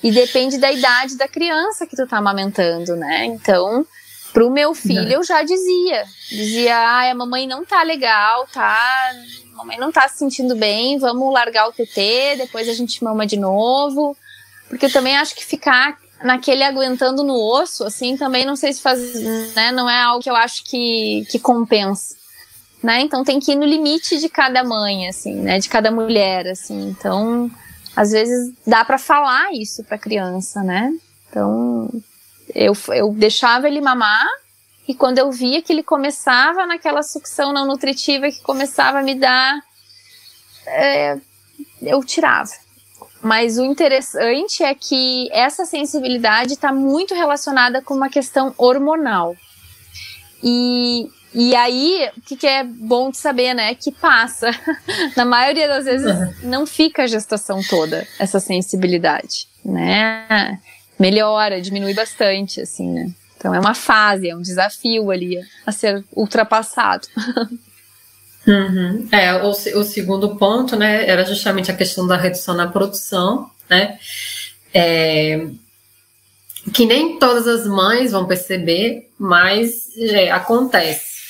E 0.02 0.10
depende 0.10 0.56
da 0.56 0.72
idade 0.72 1.16
da 1.16 1.28
criança 1.28 1.86
que 1.86 1.94
tu 1.94 2.06
tá 2.06 2.16
amamentando, 2.16 2.96
né? 2.96 3.26
Então, 3.26 3.86
Pro 4.32 4.50
meu 4.50 4.74
filho, 4.74 5.10
eu 5.10 5.24
já 5.24 5.42
dizia. 5.42 6.04
Dizia, 6.28 6.76
ah, 6.76 7.10
a 7.10 7.14
mamãe 7.14 7.46
não 7.46 7.64
tá 7.64 7.82
legal, 7.82 8.46
tá? 8.52 9.10
A 9.52 9.56
mamãe 9.56 9.76
não 9.78 9.90
tá 9.90 10.08
se 10.08 10.18
sentindo 10.18 10.54
bem, 10.54 10.98
vamos 10.98 11.32
largar 11.32 11.68
o 11.68 11.72
TT, 11.72 12.36
depois 12.36 12.68
a 12.68 12.72
gente 12.72 13.02
mama 13.02 13.26
de 13.26 13.36
novo. 13.36 14.16
Porque 14.68 14.86
eu 14.86 14.92
também 14.92 15.16
acho 15.16 15.34
que 15.34 15.44
ficar 15.44 15.98
naquele 16.22 16.62
aguentando 16.62 17.24
no 17.24 17.34
osso, 17.34 17.84
assim, 17.84 18.16
também 18.16 18.44
não 18.44 18.54
sei 18.54 18.72
se 18.72 18.80
faz, 18.80 19.00
né? 19.54 19.72
Não 19.72 19.88
é 19.90 20.00
algo 20.00 20.22
que 20.22 20.30
eu 20.30 20.36
acho 20.36 20.64
que, 20.64 21.26
que 21.30 21.38
compensa. 21.38 22.14
Né? 22.82 23.00
Então 23.02 23.22
tem 23.22 23.38
que 23.38 23.52
ir 23.52 23.56
no 23.56 23.66
limite 23.66 24.18
de 24.18 24.28
cada 24.28 24.64
mãe, 24.64 25.06
assim, 25.06 25.34
né? 25.34 25.58
De 25.58 25.68
cada 25.68 25.90
mulher, 25.90 26.46
assim. 26.46 26.88
Então, 26.88 27.50
às 27.94 28.12
vezes 28.12 28.54
dá 28.66 28.84
para 28.84 28.96
falar 28.96 29.52
isso 29.52 29.84
para 29.84 29.98
criança, 29.98 30.62
né? 30.62 30.90
Então, 31.28 31.90
eu, 32.54 32.72
eu 32.94 33.12
deixava 33.12 33.68
ele 33.68 33.80
mamar 33.80 34.26
e 34.88 34.94
quando 34.94 35.18
eu 35.18 35.30
via 35.30 35.62
que 35.62 35.72
ele 35.72 35.82
começava 35.82 36.66
naquela 36.66 37.02
sucção 37.02 37.52
não 37.52 37.66
nutritiva 37.66 38.30
que 38.30 38.42
começava 38.42 38.98
a 38.98 39.02
me 39.02 39.14
dar, 39.14 39.60
é, 40.66 41.16
eu 41.82 42.02
tirava. 42.04 42.50
Mas 43.22 43.58
o 43.58 43.64
interessante 43.64 44.62
é 44.62 44.74
que 44.74 45.28
essa 45.30 45.64
sensibilidade 45.64 46.54
está 46.54 46.72
muito 46.72 47.14
relacionada 47.14 47.82
com 47.82 47.94
uma 47.94 48.08
questão 48.08 48.54
hormonal. 48.56 49.36
E, 50.42 51.08
e 51.34 51.54
aí, 51.54 52.10
o 52.16 52.20
que, 52.22 52.36
que, 52.36 52.46
é 52.46 52.64
bom 52.64 53.10
de 53.10 53.18
saber, 53.18 53.52
né? 53.54 53.74
Que 53.74 53.92
passa. 53.92 54.50
Na 55.16 55.24
maioria 55.24 55.68
das 55.68 55.84
vezes, 55.84 56.06
uhum. 56.06 56.34
não 56.44 56.66
fica 56.66 57.02
a 57.02 57.06
gestação 57.06 57.60
toda, 57.68 58.06
essa 58.18 58.40
sensibilidade, 58.40 59.46
né? 59.64 60.58
Melhora, 61.00 61.60
diminui 61.60 61.94
bastante, 61.94 62.60
assim, 62.60 62.92
né? 62.92 63.10
Então 63.36 63.54
é 63.54 63.58
uma 63.58 63.74
fase, 63.74 64.28
é 64.28 64.36
um 64.36 64.42
desafio 64.42 65.10
ali 65.10 65.40
a 65.64 65.72
ser 65.72 66.04
ultrapassado. 66.12 67.08
Uhum. 68.46 69.08
É, 69.10 69.34
o, 69.42 69.50
o, 69.50 69.84
segundo 69.84 70.36
ponto, 70.36 70.76
né, 70.76 71.08
era 71.08 71.24
justamente 71.24 71.70
a 71.70 71.76
questão 71.76 72.06
da 72.06 72.16
redução 72.16 72.54
na 72.54 72.66
produção, 72.66 73.50
né? 73.68 73.98
É, 74.72 75.46
que 76.72 76.84
nem 76.84 77.18
todas 77.18 77.46
as 77.46 77.66
mães 77.66 78.12
vão 78.12 78.26
perceber, 78.26 79.10
mas 79.18 79.88
é, 79.96 80.30
acontece. 80.30 81.20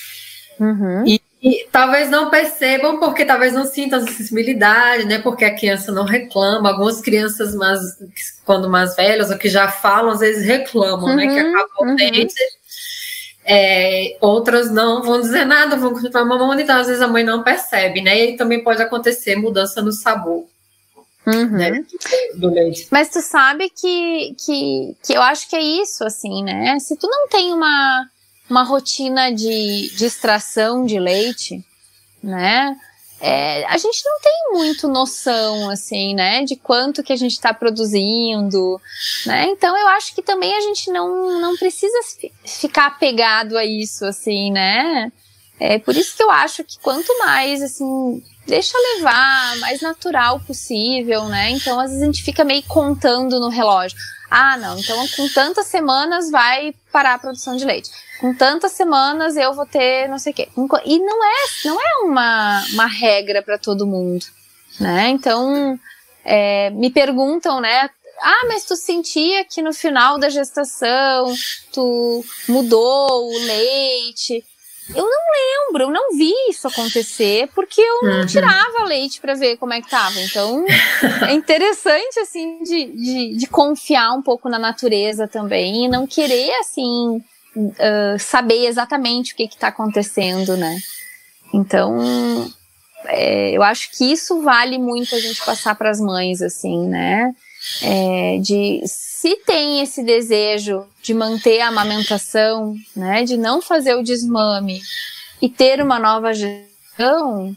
Uhum. 0.58 1.06
E 1.06 1.20
e 1.42 1.66
talvez 1.72 2.10
não 2.10 2.28
percebam, 2.28 2.98
porque 2.98 3.24
talvez 3.24 3.54
não 3.54 3.64
sintam 3.64 4.06
sensibilidade, 4.06 5.06
né? 5.06 5.18
Porque 5.20 5.44
a 5.44 5.54
criança 5.54 5.90
não 5.90 6.04
reclama. 6.04 6.68
Algumas 6.68 7.00
crianças, 7.00 7.54
mais, 7.54 7.80
quando 8.44 8.68
mais 8.68 8.94
velhas, 8.94 9.30
ou 9.30 9.38
que 9.38 9.48
já 9.48 9.68
falam, 9.68 10.10
às 10.10 10.20
vezes 10.20 10.44
reclamam, 10.44 11.08
uhum, 11.08 11.16
né? 11.16 11.26
Que 11.26 11.42
uhum, 11.42 11.54
acabou 11.54 11.86
uhum. 11.86 11.92
o 11.94 11.96
dente. 11.96 12.34
É, 13.42 14.18
outras 14.20 14.70
não 14.70 15.02
vão 15.02 15.18
dizer 15.18 15.46
nada, 15.46 15.76
vão 15.76 15.94
continuar 15.94 16.26
mamando, 16.26 16.60
então 16.60 16.78
às 16.78 16.88
vezes 16.88 17.00
a 17.00 17.08
mãe 17.08 17.24
não 17.24 17.42
percebe, 17.42 18.02
né? 18.02 18.18
E 18.18 18.20
aí 18.20 18.36
também 18.36 18.62
pode 18.62 18.82
acontecer 18.82 19.34
mudança 19.34 19.80
no 19.80 19.92
sabor. 19.92 20.44
Uhum. 21.26 21.50
Né, 21.50 21.84
do 22.34 22.50
leite. 22.50 22.88
Mas 22.90 23.10
tu 23.10 23.20
sabe 23.20 23.70
que, 23.70 24.34
que, 24.44 24.96
que 25.04 25.12
eu 25.12 25.22
acho 25.22 25.48
que 25.48 25.56
é 25.56 25.60
isso, 25.60 26.02
assim, 26.04 26.42
né? 26.42 26.78
Se 26.80 26.96
tu 26.96 27.06
não 27.06 27.28
tem 27.28 27.52
uma 27.52 28.06
uma 28.50 28.64
rotina 28.64 29.32
de, 29.32 29.90
de 29.96 30.04
extração 30.04 30.84
de 30.84 30.98
leite, 30.98 31.64
né? 32.22 32.76
É, 33.22 33.66
a 33.66 33.76
gente 33.76 34.02
não 34.02 34.18
tem 34.20 34.32
muito 34.52 34.88
noção, 34.88 35.68
assim, 35.68 36.14
né, 36.14 36.42
de 36.42 36.56
quanto 36.56 37.02
que 37.02 37.12
a 37.12 37.16
gente 37.16 37.32
está 37.32 37.52
produzindo, 37.52 38.80
né? 39.26 39.46
Então 39.50 39.76
eu 39.76 39.88
acho 39.88 40.14
que 40.14 40.22
também 40.22 40.54
a 40.56 40.60
gente 40.60 40.90
não, 40.90 41.38
não 41.38 41.54
precisa 41.54 41.98
ficar 42.46 42.86
apegado 42.86 43.58
a 43.58 43.64
isso, 43.64 44.06
assim, 44.06 44.50
né? 44.50 45.12
É 45.60 45.78
por 45.78 45.94
isso 45.94 46.16
que 46.16 46.22
eu 46.22 46.30
acho 46.30 46.64
que 46.64 46.78
quanto 46.80 47.18
mais, 47.18 47.60
assim, 47.60 48.22
deixa 48.46 48.72
levar, 48.96 49.58
mais 49.58 49.82
natural 49.82 50.40
possível, 50.40 51.26
né? 51.26 51.50
Então 51.50 51.78
às 51.78 51.90
vezes 51.90 52.02
a 52.02 52.06
gente 52.06 52.24
fica 52.24 52.42
meio 52.42 52.62
contando 52.62 53.38
no 53.38 53.50
relógio 53.50 53.98
Ah, 54.30 54.56
não, 54.56 54.78
então 54.78 55.06
com 55.08 55.28
tantas 55.28 55.66
semanas 55.66 56.30
vai 56.30 56.74
parar 56.90 57.14
a 57.14 57.18
produção 57.18 57.54
de 57.54 57.66
leite. 57.66 57.90
Com 58.20 58.34
tantas 58.34 58.72
semanas 58.72 59.36
eu 59.36 59.54
vou 59.54 59.64
ter 59.64 60.08
não 60.08 60.18
sei 60.18 60.32
o 60.32 60.36
quê. 60.36 60.48
E 60.84 60.98
não 60.98 61.24
é, 61.24 61.36
não 61.64 61.80
é 61.80 62.04
uma, 62.04 62.64
uma 62.72 62.86
regra 62.86 63.42
para 63.42 63.56
todo 63.58 63.86
mundo, 63.86 64.24
né? 64.78 65.08
Então, 65.08 65.78
é, 66.24 66.68
me 66.70 66.90
perguntam, 66.90 67.60
né? 67.60 67.88
Ah, 68.22 68.44
mas 68.46 68.64
tu 68.64 68.76
sentia 68.76 69.44
que 69.44 69.62
no 69.62 69.72
final 69.72 70.18
da 70.18 70.28
gestação 70.28 71.34
tu 71.72 72.22
mudou 72.46 73.30
o 73.30 73.38
leite? 73.38 74.44
Eu 74.94 75.04
não 75.04 75.68
lembro, 75.68 75.84
eu 75.84 75.90
não 75.90 76.16
vi 76.16 76.32
isso 76.48 76.66
acontecer, 76.66 77.48
porque 77.54 77.80
eu 77.80 78.02
não 78.02 78.20
uhum. 78.20 78.26
tirava 78.26 78.84
leite 78.84 79.20
para 79.20 79.34
ver 79.34 79.56
como 79.56 79.72
é 79.72 79.80
que 79.80 79.88
tava. 79.88 80.20
Então, 80.20 80.64
é 81.28 81.32
interessante, 81.32 82.18
assim, 82.20 82.62
de, 82.62 82.86
de, 82.86 83.36
de, 83.36 83.46
confiar 83.46 84.12
um 84.12 84.20
pouco 84.20 84.48
na 84.48 84.58
natureza 84.58 85.28
também 85.28 85.84
e 85.84 85.88
não 85.88 86.06
querer, 86.06 86.52
assim, 86.56 87.22
uh, 87.56 88.18
saber 88.18 88.66
exatamente 88.66 89.32
o 89.32 89.36
que 89.36 89.48
que 89.48 89.56
tá 89.56 89.68
acontecendo, 89.68 90.56
né? 90.56 90.78
Então, 91.52 92.50
é, 93.06 93.50
eu 93.52 93.62
acho 93.62 93.90
que 93.92 94.04
isso 94.04 94.42
vale 94.42 94.78
muito 94.78 95.14
a 95.14 95.20
gente 95.20 95.44
passar 95.44 95.74
para 95.74 95.90
as 95.90 96.00
mães, 96.00 96.42
assim, 96.42 96.86
né? 96.88 97.34
É, 97.82 98.38
de 98.38 98.82
se 98.86 99.36
tem 99.44 99.82
esse 99.82 100.02
desejo 100.02 100.86
de 101.02 101.12
manter 101.12 101.60
a 101.60 101.68
amamentação, 101.68 102.74
né, 102.96 103.22
de 103.22 103.36
não 103.36 103.60
fazer 103.60 103.94
o 103.94 104.02
desmame 104.02 104.80
e 105.42 105.48
ter 105.48 105.82
uma 105.82 105.98
nova 105.98 106.32
geração, 106.32 107.54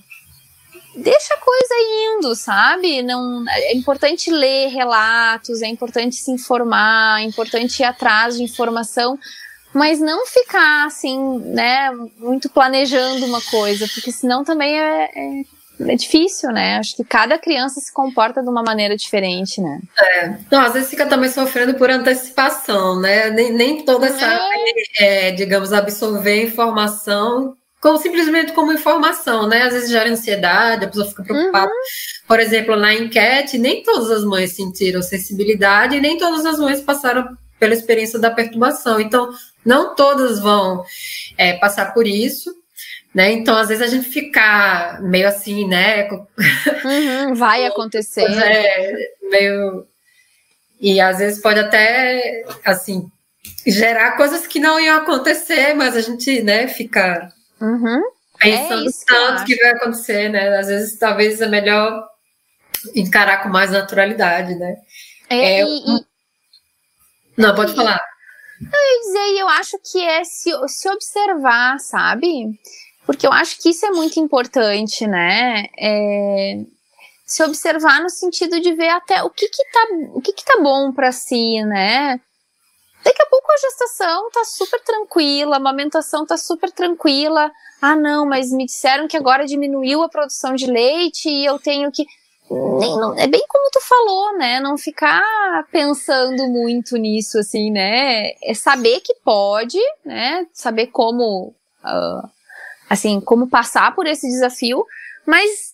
deixa 0.93 1.33
a 1.33 1.39
coisa 1.39 1.73
indo, 2.17 2.35
sabe? 2.35 3.01
Não 3.01 3.45
é 3.49 3.73
importante 3.73 4.29
ler 4.29 4.67
relatos, 4.69 5.61
é 5.61 5.67
importante 5.67 6.17
se 6.17 6.31
informar, 6.31 7.21
é 7.21 7.23
importante 7.23 7.79
ir 7.79 7.85
atrás 7.85 8.35
de 8.35 8.43
informação, 8.43 9.17
mas 9.73 9.99
não 9.99 10.25
ficar 10.25 10.85
assim, 10.85 11.39
né, 11.39 11.91
muito 12.17 12.49
planejando 12.49 13.25
uma 13.25 13.41
coisa, 13.41 13.87
porque 13.93 14.11
senão 14.11 14.43
também 14.43 14.79
é, 14.79 15.03
é 15.05 15.43
é 15.81 15.95
difícil, 15.95 16.51
né? 16.51 16.77
Acho 16.77 16.95
que 16.95 17.03
cada 17.03 17.37
criança 17.37 17.81
se 17.81 17.91
comporta 17.91 18.41
de 18.41 18.47
uma 18.47 18.61
maneira 18.61 18.95
diferente, 18.95 19.59
né? 19.59 19.81
É. 19.99 20.37
Não, 20.51 20.61
às 20.61 20.73
vezes 20.73 20.89
fica 20.89 21.05
também 21.05 21.29
sofrendo 21.29 21.73
por 21.73 21.89
antecipação, 21.89 22.99
né? 23.01 23.31
Nem, 23.31 23.51
nem 23.51 23.83
toda 23.83 24.05
essa, 24.05 24.39
é. 24.99 25.29
é, 25.29 25.31
digamos, 25.31 25.73
absorver 25.73 26.43
informação 26.43 27.57
como 27.81 27.97
simplesmente 27.97 28.53
como 28.53 28.71
informação, 28.71 29.45
né? 29.45 29.63
Às 29.63 29.73
vezes 29.73 29.89
gera 29.89 30.09
ansiedade, 30.09 30.85
a 30.85 30.87
pessoa 30.87 31.05
fica 31.05 31.21
preocupada. 31.21 31.65
Uhum. 31.67 32.27
Por 32.29 32.39
exemplo, 32.39 32.77
na 32.77 32.93
enquete, 32.93 33.57
nem 33.57 33.83
todas 33.83 34.09
as 34.09 34.23
mães 34.23 34.55
sentiram 34.55 35.01
sensibilidade 35.01 35.97
e 35.97 35.99
nem 35.99 36.17
todas 36.17 36.45
as 36.45 36.57
mães 36.59 36.79
passaram 36.79 37.37
pela 37.59 37.73
experiência 37.73 38.17
da 38.17 38.31
perturbação. 38.31 39.01
Então, 39.01 39.29
não 39.65 39.95
todas 39.95 40.39
vão 40.39 40.83
é, 41.37 41.53
passar 41.53 41.93
por 41.93 42.07
isso. 42.07 42.53
Né? 43.13 43.31
Então, 43.31 43.55
às 43.55 43.67
vezes 43.67 43.83
a 43.83 43.87
gente 43.87 44.09
fica 44.09 44.99
meio 45.01 45.27
assim, 45.27 45.67
né? 45.67 46.09
Uhum, 46.09 47.35
vai 47.35 47.65
acontecer. 47.65 48.25
É, 48.43 49.11
meio. 49.29 49.85
E 50.81 50.99
às 50.99 51.19
vezes 51.19 51.41
pode 51.41 51.59
até, 51.59 52.43
assim, 52.65 53.09
gerar 53.65 54.17
coisas 54.17 54.47
que 54.47 54.59
não 54.59 54.79
iam 54.79 54.97
acontecer, 54.97 55.73
mas 55.75 55.95
a 55.95 56.01
gente, 56.01 56.41
né, 56.41 56.67
fica 56.67 57.31
uhum. 57.61 58.01
pensando 58.39 58.89
é 58.89 58.91
tanto 59.05 59.45
que 59.45 59.55
vai 59.55 59.71
acontecer, 59.71 60.29
né? 60.29 60.57
Às 60.57 60.67
vezes 60.67 60.97
talvez 60.97 61.39
é 61.39 61.47
melhor 61.47 62.03
encarar 62.95 63.43
com 63.43 63.49
mais 63.49 63.71
naturalidade, 63.71 64.55
né? 64.55 64.75
É, 65.29 65.61
é 65.61 65.63
e, 65.63 65.65
e... 65.65 66.05
Não, 67.37 67.55
pode 67.55 67.73
falar. 67.75 68.01
Eu 68.71 68.79
ia 68.79 68.99
dizer, 69.01 69.41
eu 69.41 69.47
acho 69.49 69.77
que 69.79 70.01
é 70.01 70.23
se, 70.23 70.51
se 70.67 70.89
observar, 70.89 71.79
sabe? 71.79 72.59
Porque 73.05 73.27
eu 73.27 73.31
acho 73.31 73.61
que 73.61 73.69
isso 73.69 73.85
é 73.85 73.91
muito 73.91 74.19
importante, 74.19 75.05
né? 75.05 75.65
É, 75.77 76.63
se 77.25 77.43
observar 77.43 78.01
no 78.01 78.09
sentido 78.09 78.59
de 78.59 78.73
ver 78.73 78.89
até 78.89 79.23
o 79.23 79.29
que 79.29 79.47
que 79.47 79.71
tá, 79.71 79.87
o 80.13 80.21
que 80.21 80.33
que 80.33 80.45
tá 80.45 80.59
bom 80.61 80.91
para 80.91 81.11
si, 81.11 81.63
né? 81.63 82.19
Daqui 83.03 83.21
a 83.21 83.25
pouco 83.25 83.51
a 83.51 83.57
gestação 83.57 84.29
tá 84.31 84.45
super 84.45 84.79
tranquila, 84.81 85.55
a 85.55 85.57
amamentação 85.57 86.25
tá 86.25 86.37
super 86.37 86.71
tranquila. 86.71 87.51
Ah, 87.81 87.95
não, 87.95 88.25
mas 88.25 88.49
me 88.51 88.65
disseram 88.65 89.09
que 89.09 89.17
agora 89.17 89.45
diminuiu 89.45 90.01
a 90.01 90.09
produção 90.09 90.55
de 90.55 90.67
leite 90.67 91.29
e 91.29 91.45
eu 91.45 91.59
tenho 91.59 91.91
que. 91.91 92.05
Nem, 92.51 92.95
não, 92.97 93.17
é 93.17 93.25
bem 93.27 93.43
como 93.47 93.69
tu 93.71 93.79
falou, 93.81 94.37
né? 94.37 94.59
Não 94.59 94.77
ficar 94.77 95.23
pensando 95.71 96.47
muito 96.47 96.97
nisso, 96.97 97.39
assim, 97.39 97.71
né? 97.71 98.31
É 98.43 98.53
saber 98.53 98.99
que 98.99 99.15
pode, 99.23 99.79
né? 100.05 100.45
Saber 100.53 100.87
como. 100.87 101.53
Uh, 101.83 102.29
assim, 102.89 103.19
como 103.19 103.47
passar 103.47 103.95
por 103.95 104.05
esse 104.05 104.27
desafio, 104.27 104.85
mas 105.25 105.73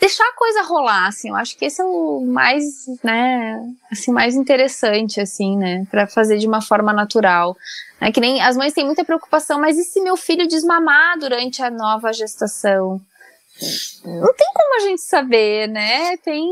deixar 0.00 0.24
a 0.24 0.36
coisa 0.36 0.62
rolar, 0.62 1.08
assim, 1.08 1.28
eu 1.28 1.36
acho 1.36 1.56
que 1.56 1.64
esse 1.64 1.80
é 1.80 1.84
o 1.84 2.20
mais, 2.20 2.64
né, 3.02 3.60
assim, 3.90 4.12
mais 4.12 4.34
interessante, 4.34 5.20
assim, 5.20 5.56
né, 5.56 5.86
para 5.90 6.06
fazer 6.06 6.38
de 6.38 6.46
uma 6.46 6.62
forma 6.62 6.92
natural. 6.92 7.56
É 8.00 8.12
que 8.12 8.20
nem 8.20 8.40
as 8.40 8.56
mães 8.56 8.72
têm 8.72 8.84
muita 8.84 9.04
preocupação, 9.04 9.60
mas 9.60 9.76
e 9.76 9.84
se 9.84 10.00
meu 10.00 10.16
filho 10.16 10.46
desmamar 10.46 11.18
durante 11.18 11.62
a 11.62 11.70
nova 11.70 12.12
gestação? 12.12 13.00
Não 14.04 14.32
tem 14.34 14.46
como 14.54 14.76
a 14.76 14.80
gente 14.80 15.02
saber, 15.02 15.68
né? 15.68 16.16
Tem, 16.18 16.46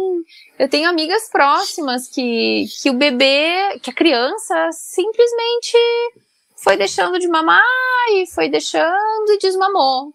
eu 0.59 0.69
tenho 0.69 0.89
amigas 0.89 1.29
próximas 1.29 2.09
que, 2.09 2.67
que 2.83 2.91
o 2.91 2.95
bebê, 2.95 3.79
que 3.83 3.91
a 3.91 3.95
criança 3.95 4.71
simplesmente 4.73 5.77
foi 6.57 6.77
deixando 6.77 7.19
de 7.19 7.29
mamar 7.29 7.63
e 8.13 8.27
foi 8.27 8.49
deixando 8.49 9.31
e 9.31 9.39
desmamou, 9.39 10.13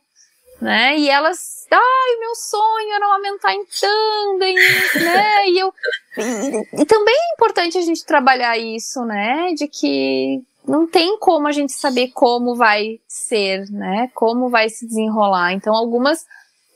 né? 0.59 0.97
E 0.97 1.09
elas, 1.09 1.65
ai, 1.71 2.19
meu 2.19 2.35
sonho 2.35 2.93
era 2.93 3.05
amamentar 3.05 3.53
em 3.53 3.65
tandem, 3.65 4.55
né? 4.55 5.47
E 5.47 5.59
eu 5.59 5.73
e, 6.17 6.81
e 6.81 6.85
também 6.85 7.15
é 7.15 7.33
importante 7.35 7.77
a 7.77 7.81
gente 7.81 8.05
trabalhar 8.05 8.57
isso, 8.57 9.05
né? 9.05 9.53
De 9.53 9.67
que 9.67 10.43
não 10.67 10.85
tem 10.85 11.17
como 11.17 11.47
a 11.47 11.51
gente 11.51 11.71
saber 11.71 12.09
como 12.09 12.55
vai 12.55 12.99
ser, 13.07 13.65
né? 13.71 14.11
Como 14.13 14.49
vai 14.49 14.69
se 14.69 14.85
desenrolar. 14.85 15.53
Então, 15.53 15.73
algumas 15.73 16.25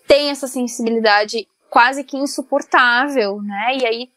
têm 0.08 0.30
essa 0.30 0.48
sensibilidade 0.48 1.48
quase 1.70 2.04
que 2.04 2.18
insuportável, 2.18 3.42
né? 3.42 3.78
E 3.78 3.86
aí 3.86 4.10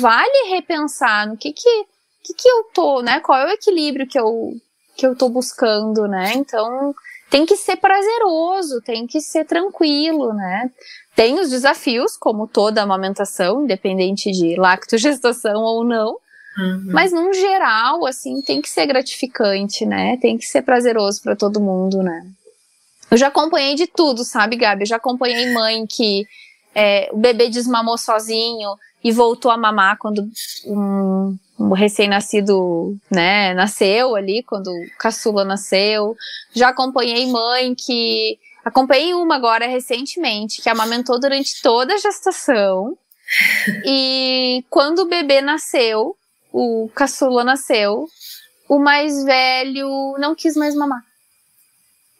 vale 0.00 0.48
repensar 0.54 1.28
no 1.28 1.36
que 1.36 1.52
que, 1.52 1.84
que, 2.22 2.34
que 2.34 2.48
eu 2.48 2.64
tô, 2.72 3.02
né? 3.02 3.20
Qual 3.20 3.38
é 3.38 3.46
o 3.46 3.54
equilíbrio 3.54 4.06
que 4.06 4.18
eu 4.18 4.52
que 4.96 5.06
eu 5.06 5.16
tô 5.16 5.28
buscando, 5.28 6.06
né? 6.06 6.32
Então, 6.34 6.94
tem 7.28 7.44
que 7.44 7.56
ser 7.56 7.76
prazeroso, 7.76 8.80
tem 8.80 9.06
que 9.06 9.20
ser 9.20 9.44
tranquilo, 9.44 10.32
né? 10.32 10.70
Tem 11.16 11.38
os 11.40 11.50
desafios, 11.50 12.16
como 12.16 12.46
toda 12.46 12.82
amamentação, 12.82 13.64
independente 13.64 14.30
de 14.30 14.56
lactogestação 14.56 15.62
ou 15.62 15.84
não, 15.84 16.12
uhum. 16.58 16.86
mas 16.92 17.12
no 17.12 17.32
geral, 17.32 18.06
assim, 18.06 18.40
tem 18.42 18.62
que 18.62 18.68
ser 18.68 18.86
gratificante, 18.86 19.84
né? 19.84 20.16
Tem 20.18 20.38
que 20.38 20.46
ser 20.46 20.62
prazeroso 20.62 21.22
para 21.22 21.36
todo 21.36 21.60
mundo, 21.60 22.02
né? 22.02 22.24
Eu 23.14 23.18
já 23.18 23.28
acompanhei 23.28 23.76
de 23.76 23.86
tudo, 23.86 24.24
sabe, 24.24 24.56
Gabi? 24.56 24.82
Eu 24.82 24.88
já 24.88 24.96
acompanhei 24.96 25.52
mãe 25.52 25.86
que 25.86 26.26
é, 26.74 27.08
o 27.12 27.16
bebê 27.16 27.48
desmamou 27.48 27.96
sozinho 27.96 28.76
e 29.04 29.12
voltou 29.12 29.52
a 29.52 29.56
mamar 29.56 29.98
quando 29.98 30.28
um, 30.66 31.38
um 31.56 31.72
recém-nascido, 31.72 32.98
né, 33.08 33.54
nasceu 33.54 34.16
ali, 34.16 34.42
quando 34.42 34.66
o 34.66 34.90
caçula 34.98 35.44
nasceu. 35.44 36.16
Já 36.52 36.70
acompanhei 36.70 37.26
mãe 37.26 37.72
que. 37.76 38.36
Acompanhei 38.64 39.14
uma 39.14 39.36
agora 39.36 39.68
recentemente, 39.68 40.60
que 40.60 40.68
amamentou 40.68 41.20
durante 41.20 41.62
toda 41.62 41.94
a 41.94 41.98
gestação. 41.98 42.98
e 43.86 44.64
quando 44.68 45.02
o 45.02 45.08
bebê 45.08 45.40
nasceu, 45.40 46.16
o 46.52 46.90
caçula 46.92 47.44
nasceu, 47.44 48.08
o 48.68 48.80
mais 48.80 49.22
velho 49.22 50.16
não 50.18 50.34
quis 50.34 50.56
mais 50.56 50.74
mamar. 50.74 51.04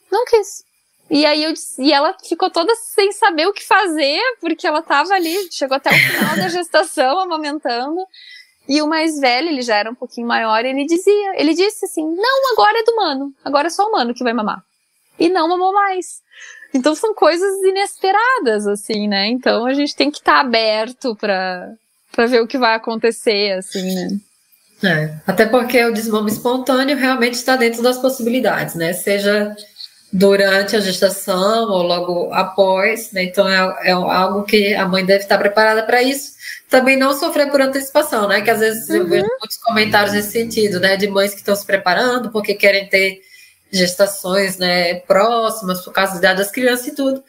Não 0.09 0.23
quis. 0.23 0.63
E 1.09 1.25
aí 1.25 1.43
eu 1.43 1.53
e 1.79 1.93
ela 1.93 2.15
ficou 2.27 2.49
toda 2.49 2.73
sem 2.75 3.11
saber 3.11 3.47
o 3.47 3.53
que 3.53 3.63
fazer, 3.63 4.19
porque 4.41 4.65
ela 4.65 4.81
tava 4.81 5.13
ali, 5.13 5.51
chegou 5.51 5.77
até 5.77 5.91
o 5.91 5.93
final 5.93 6.35
da 6.35 6.47
gestação 6.49 7.19
amamentando. 7.19 8.05
E 8.67 8.81
o 8.81 8.87
mais 8.87 9.19
velho, 9.19 9.49
ele 9.49 9.61
já 9.61 9.75
era 9.75 9.91
um 9.91 9.95
pouquinho 9.95 10.25
maior, 10.25 10.65
ele 10.65 10.85
dizia, 10.85 11.39
ele 11.39 11.53
disse 11.53 11.85
assim: 11.85 12.03
"Não, 12.03 12.53
agora 12.53 12.79
é 12.79 12.83
do 12.83 12.95
mano. 12.95 13.33
Agora 13.43 13.67
é 13.67 13.69
só 13.69 13.87
o 13.87 13.91
mano 13.91 14.13
que 14.13 14.23
vai 14.23 14.33
mamar". 14.33 14.63
E 15.19 15.29
não 15.29 15.47
mamou 15.47 15.71
mais. 15.71 16.23
Então 16.73 16.95
são 16.95 17.13
coisas 17.13 17.63
inesperadas 17.63 18.67
assim, 18.67 19.07
né? 19.07 19.27
Então 19.27 19.65
a 19.65 19.73
gente 19.73 19.95
tem 19.95 20.09
que 20.09 20.17
estar 20.17 20.33
tá 20.33 20.39
aberto 20.39 21.15
para 21.15 21.73
para 22.11 22.25
ver 22.27 22.41
o 22.41 22.47
que 22.47 22.57
vai 22.57 22.75
acontecer 22.75 23.51
assim, 23.57 23.93
né? 23.93 24.19
É, 24.83 25.15
até 25.25 25.45
porque 25.45 25.83
o 25.83 25.93
desmame 25.93 26.31
espontâneo 26.31 26.97
realmente 26.97 27.35
está 27.35 27.55
dentro 27.55 27.81
das 27.81 27.97
possibilidades, 27.97 28.75
né? 28.75 28.93
Seja 28.93 29.55
durante 30.17 30.77
a 30.77 30.79
gestação 30.79 31.69
ou 31.69 31.83
logo 31.83 32.33
após, 32.33 33.11
né? 33.11 33.23
Então 33.23 33.47
é, 33.49 33.89
é 33.89 33.91
algo 33.91 34.43
que 34.43 34.73
a 34.73 34.87
mãe 34.87 35.05
deve 35.05 35.23
estar 35.23 35.37
preparada 35.37 35.83
para 35.83 36.01
isso. 36.01 36.35
Também 36.69 36.95
não 36.95 37.13
sofrer 37.13 37.51
por 37.51 37.59
antecipação, 37.59 38.25
né? 38.25 38.39
Que 38.39 38.49
às 38.49 38.61
vezes 38.61 38.87
uhum. 38.87 38.95
eu 38.95 39.07
vejo 39.07 39.27
muitos 39.39 39.57
comentários 39.57 40.13
nesse 40.13 40.31
sentido, 40.31 40.79
né? 40.79 40.95
De 40.95 41.09
mães 41.09 41.33
que 41.33 41.41
estão 41.41 41.53
se 41.53 41.65
preparando 41.65 42.31
porque 42.31 42.53
querem 42.53 42.87
ter 42.87 43.19
gestações, 43.69 44.57
né? 44.57 44.95
Próximas 45.01 45.81
por 45.81 45.91
causa 45.91 46.13
da 46.13 46.19
idade 46.19 46.37
das 46.37 46.51
crianças 46.51 46.87
e 46.87 46.95
tudo. 46.95 47.21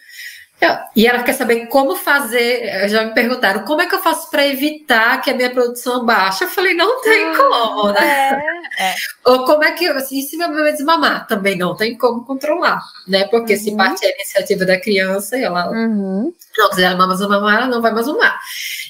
E 0.96 1.06
ela 1.06 1.22
quer 1.22 1.34
saber 1.34 1.66
como 1.66 1.94
fazer. 1.94 2.88
Já 2.88 3.04
me 3.04 3.12
perguntaram 3.12 3.64
como 3.64 3.82
é 3.82 3.86
que 3.86 3.94
eu 3.94 4.02
faço 4.02 4.30
para 4.30 4.46
evitar 4.46 5.20
que 5.20 5.30
a 5.30 5.34
minha 5.34 5.50
produção 5.50 6.06
baixe. 6.06 6.42
Eu 6.42 6.48
falei, 6.48 6.72
não 6.72 7.02
tem 7.02 7.22
ah, 7.26 7.36
como, 7.36 7.92
né? 7.92 8.42
É, 8.78 8.92
é. 8.92 8.94
Ou 9.26 9.44
como 9.44 9.62
é 9.62 9.72
que. 9.72 9.84
E 9.84 10.22
se 10.22 10.38
meu 10.38 10.48
bebê 10.48 10.72
desmamar? 10.72 11.26
Também 11.26 11.58
não 11.58 11.76
tem 11.76 11.98
como 11.98 12.24
controlar, 12.24 12.80
né? 13.06 13.24
Porque 13.24 13.52
uhum. 13.52 13.58
se 13.58 13.76
parte 13.76 14.06
é 14.06 14.08
a 14.08 14.14
iniciativa 14.14 14.64
da 14.64 14.80
criança, 14.80 15.36
ela 15.36 15.68
uhum. 15.70 16.32
não 16.56 16.70
quiser 16.70 16.96
mais 16.96 17.20
mamar, 17.20 17.56
ela 17.56 17.66
não 17.66 17.82
vai 17.82 17.92
mais 17.92 18.06
mamar. 18.06 18.40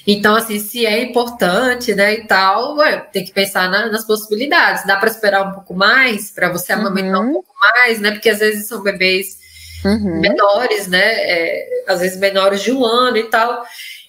Então, 0.07 0.37
assim, 0.37 0.59
se 0.59 0.85
é 0.85 1.03
importante, 1.03 1.93
né, 1.93 2.13
e 2.13 2.25
tal, 2.25 2.77
tem 3.11 3.25
que 3.25 3.33
pensar 3.33 3.69
na, 3.69 3.87
nas 3.87 4.05
possibilidades. 4.05 4.85
Dá 4.85 4.95
para 4.95 5.09
esperar 5.09 5.45
um 5.45 5.51
pouco 5.51 5.73
mais, 5.73 6.31
para 6.31 6.49
você 6.49 6.71
amamentar 6.71 7.19
uhum. 7.19 7.29
um 7.29 7.33
pouco 7.33 7.53
mais, 7.59 7.99
né? 7.99 8.11
Porque 8.11 8.29
às 8.29 8.39
vezes 8.39 8.69
são 8.69 8.81
bebês 8.81 9.45
uhum. 9.87 10.19
menores, 10.19 10.87
né? 10.87 10.99
É, 10.99 11.83
às 11.87 11.99
vezes 11.99 12.17
menores 12.17 12.61
de 12.61 12.71
um 12.71 12.85
ano 12.85 13.17
e 13.17 13.23
tal. 13.23 13.65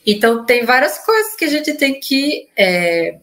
Então, 0.06 0.44
tem 0.44 0.64
várias 0.64 0.98
coisas 0.98 1.34
que 1.36 1.44
a 1.44 1.48
gente 1.48 1.74
tem 1.74 2.00
que 2.00 2.48
é, 2.56 3.16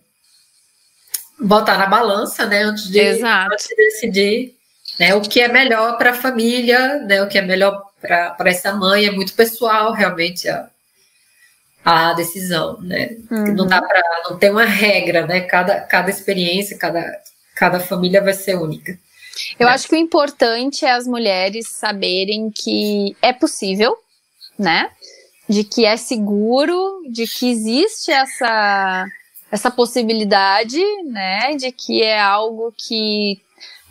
botar 1.40 1.78
na 1.78 1.88
balança, 1.88 2.46
né? 2.46 2.64
Antes 2.64 2.90
de, 2.90 3.00
antes 3.00 3.68
de 3.68 3.76
decidir 3.76 4.56
né, 5.00 5.14
o 5.16 5.22
que 5.22 5.42
é 5.42 5.48
melhor 5.48 5.98
para 5.98 6.12
a 6.12 6.16
família, 6.16 7.00
né? 7.00 7.22
O 7.22 7.28
que 7.28 7.38
é 7.38 7.42
melhor 7.42 7.82
para 8.02 8.36
essa 8.46 8.74
mãe. 8.74 9.06
É 9.06 9.12
muito 9.12 9.34
pessoal, 9.34 9.94
realmente, 9.94 10.48
a, 10.48 10.70
a 11.84 12.14
decisão, 12.14 12.80
né? 12.82 13.18
Uhum. 13.30 13.54
Não 13.54 13.68
dá 13.68 13.82
para. 13.82 14.02
Não 14.30 14.38
tem 14.38 14.52
uma 14.52 14.66
regra, 14.66 15.26
né? 15.26 15.42
Cada, 15.42 15.82
cada 15.82 16.10
experiência, 16.10 16.78
cada, 16.78 17.20
cada 17.56 17.80
família 17.80 18.22
vai 18.22 18.34
ser 18.34 18.56
única. 18.56 18.98
Eu 19.60 19.68
é. 19.68 19.72
acho 19.72 19.88
que 19.88 19.96
o 19.96 20.00
importante 20.00 20.86
é 20.86 20.92
as 20.92 21.08
mulheres 21.08 21.68
saberem 21.70 22.50
que 22.50 23.16
é 23.22 23.34
possível, 23.34 23.98
né? 24.58 24.90
De 25.48 25.64
que 25.64 25.86
é 25.86 25.98
seguro, 25.98 27.04
de 27.10 27.28
que 27.28 27.50
existe 27.50 28.12
essa, 28.12 29.06
essa 29.52 29.70
possibilidade, 29.70 30.82
né? 31.04 31.56
De 31.56 31.72
que 31.72 32.02
é 32.02 32.20
algo 32.20 32.74
que 32.76 33.40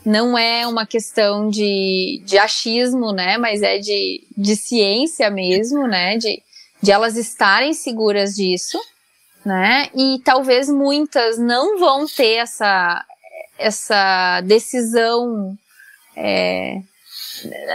não 0.05 0.37
é 0.37 0.67
uma 0.67 0.87
questão 0.87 1.49
de, 1.49 2.23
de 2.25 2.37
achismo, 2.37 3.13
né? 3.13 3.39
Mas 3.39 3.63
é 3.63 3.79
de, 3.79 4.27
de 4.37 4.57
ciência 4.57 5.31
mesmo, 5.31 5.87
né? 5.87 6.19
De, 6.19 6.43
de 6.83 6.93
elas 6.93 7.17
estarem 7.17 7.73
seguras 7.73 8.35
disso, 8.35 8.79
né? 9.45 9.89
E 9.95 10.21
talvez 10.25 10.69
muitas 10.69 11.39
não 11.39 11.79
vão 11.79 12.07
ter 12.07 12.35
essa, 12.35 13.05
essa 13.59 14.41
decisão 14.43 15.57
é, 16.17 16.81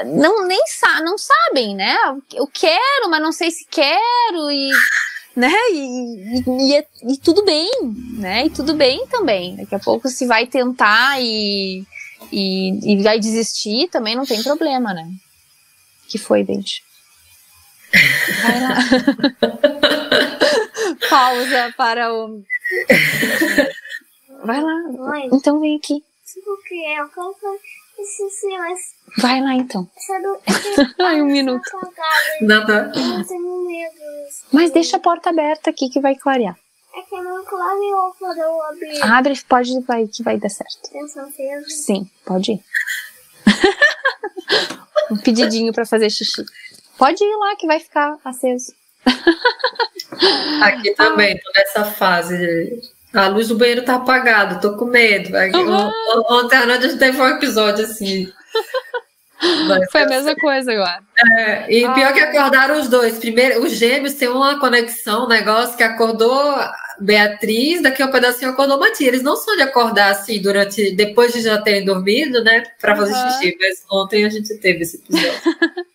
não 0.05 0.45
nem 0.45 0.61
sa 0.67 1.01
não 1.01 1.17
sabem, 1.17 1.75
né? 1.75 1.95
Eu 2.33 2.47
quero, 2.47 3.09
mas 3.09 3.21
não 3.21 3.31
sei 3.31 3.51
se 3.51 3.65
quero 3.69 4.51
e 4.51 4.71
né? 5.35 5.53
E, 5.71 6.39
e, 6.39 6.77
e, 6.77 7.13
e, 7.13 7.17
tudo 7.17 7.45
bem, 7.45 7.69
né? 8.17 8.47
E 8.47 8.49
tudo 8.49 8.73
bem 8.73 9.05
também. 9.07 9.55
Daqui 9.55 9.75
a 9.75 9.79
pouco 9.79 10.09
se 10.09 10.25
vai 10.25 10.47
tentar 10.47 11.21
e, 11.21 11.85
e, 12.31 13.01
vai 13.01 13.19
desistir, 13.19 13.89
também 13.89 14.15
não 14.15 14.25
tem 14.25 14.43
problema, 14.43 14.93
né? 14.93 15.09
Que 16.09 16.17
foi, 16.17 16.43
Dente? 16.43 16.83
Vai 18.41 18.59
lá. 18.61 18.75
Pausa 21.09 21.73
para 21.77 22.13
o. 22.13 22.43
Vai 24.43 24.61
lá. 24.61 24.75
Mãe, 24.97 25.29
então 25.31 25.59
vem 25.59 25.77
aqui. 25.77 26.03
Porque 26.43 26.75
eu 26.75 27.09
Vai 29.17 29.41
lá 29.41 29.53
então. 29.53 29.89
Ai, 30.99 31.21
um 31.21 31.25
minuto. 31.25 31.69
Nada. 32.41 32.91
Mas 34.51 34.71
deixa 34.71 34.97
a 34.97 34.99
porta 34.99 35.29
aberta 35.29 35.69
aqui 35.69 35.89
que 35.89 35.99
vai 35.99 36.15
clarear. 36.15 36.57
É 36.95 37.01
que 37.01 37.21
não 37.21 37.43
clareou 37.45 38.15
quando 38.17 38.37
eu 38.37 38.61
abri. 38.63 39.01
Abre, 39.01 39.41
pode 39.47 39.79
vai 39.81 40.07
que 40.07 40.23
vai 40.23 40.37
dar 40.37 40.49
certo. 40.49 40.89
Sim, 41.67 42.09
pode 42.25 42.53
ir. 42.53 42.63
um 45.11 45.17
pedidinho 45.17 45.73
para 45.73 45.85
fazer 45.85 46.09
xixi. 46.09 46.45
Pode 46.97 47.23
ir 47.23 47.35
lá 47.37 47.55
que 47.55 47.67
vai 47.67 47.79
ficar 47.79 48.17
aceso. 48.23 48.73
Aqui 50.61 50.93
também, 50.95 51.37
tô 51.37 51.51
nessa 51.55 51.85
fase 51.85 52.81
a 53.13 53.27
luz 53.27 53.47
do 53.47 53.57
banheiro 53.57 53.83
tá 53.83 53.95
apagada, 53.95 54.59
tô 54.59 54.75
com 54.75 54.85
medo. 54.85 55.35
Uhum. 55.35 55.91
Ontem 56.29 56.57
à 56.57 56.65
noite 56.65 56.85
a 56.85 56.89
gente 56.89 56.99
teve 56.99 57.19
um 57.19 57.27
episódio 57.27 57.85
assim. 57.85 58.31
Mas, 59.67 59.89
Foi 59.91 60.01
a 60.01 60.07
mesma 60.07 60.31
assim. 60.31 60.41
coisa 60.41 60.71
agora. 60.71 61.01
É, 61.37 61.71
e 61.73 61.85
ah. 61.85 61.93
pior 61.93 62.13
que 62.13 62.19
acordaram 62.19 62.79
os 62.79 62.89
dois. 62.89 63.17
Primeiro, 63.17 63.63
os 63.63 63.71
gêmeos 63.71 64.13
têm 64.13 64.27
uma 64.27 64.59
conexão, 64.59 65.25
um 65.25 65.27
negócio 65.29 65.77
que 65.77 65.83
acordou 65.83 66.55
Beatriz, 66.99 67.81
daqui 67.81 68.03
a 68.03 68.05
um 68.05 68.11
pedacinho 68.11 68.51
acordou 68.51 68.79
Matias. 68.79 69.07
Eles 69.07 69.23
não 69.23 69.35
são 69.37 69.55
de 69.55 69.63
acordar 69.63 70.11
assim 70.11 70.41
durante, 70.41 70.91
depois 70.91 71.33
de 71.33 71.41
já 71.41 71.59
terem 71.61 71.85
dormido, 71.85 72.43
né? 72.43 72.63
Para 72.79 72.95
fazer 72.95 73.13
uhum. 73.13 73.31
xixi. 73.31 73.57
Mas 73.59 73.83
ontem 73.89 74.25
a 74.25 74.29
gente 74.29 74.53
teve 74.59 74.83
esse 74.83 74.97
episódio. 74.97 75.31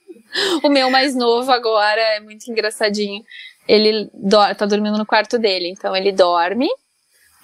o 0.65 0.69
meu 0.69 0.91
mais 0.91 1.15
novo 1.15 1.53
agora 1.53 2.01
é 2.01 2.21
muito 2.21 2.51
engraçadinho. 2.51 3.23
Ele 3.69 4.11
do, 4.13 4.55
tá 4.55 4.67
dormindo 4.67 4.99
no 4.99 5.07
quarto 5.07 5.39
dele, 5.39 5.69
então 5.69 5.95
ele 5.95 6.13
dorme 6.13 6.69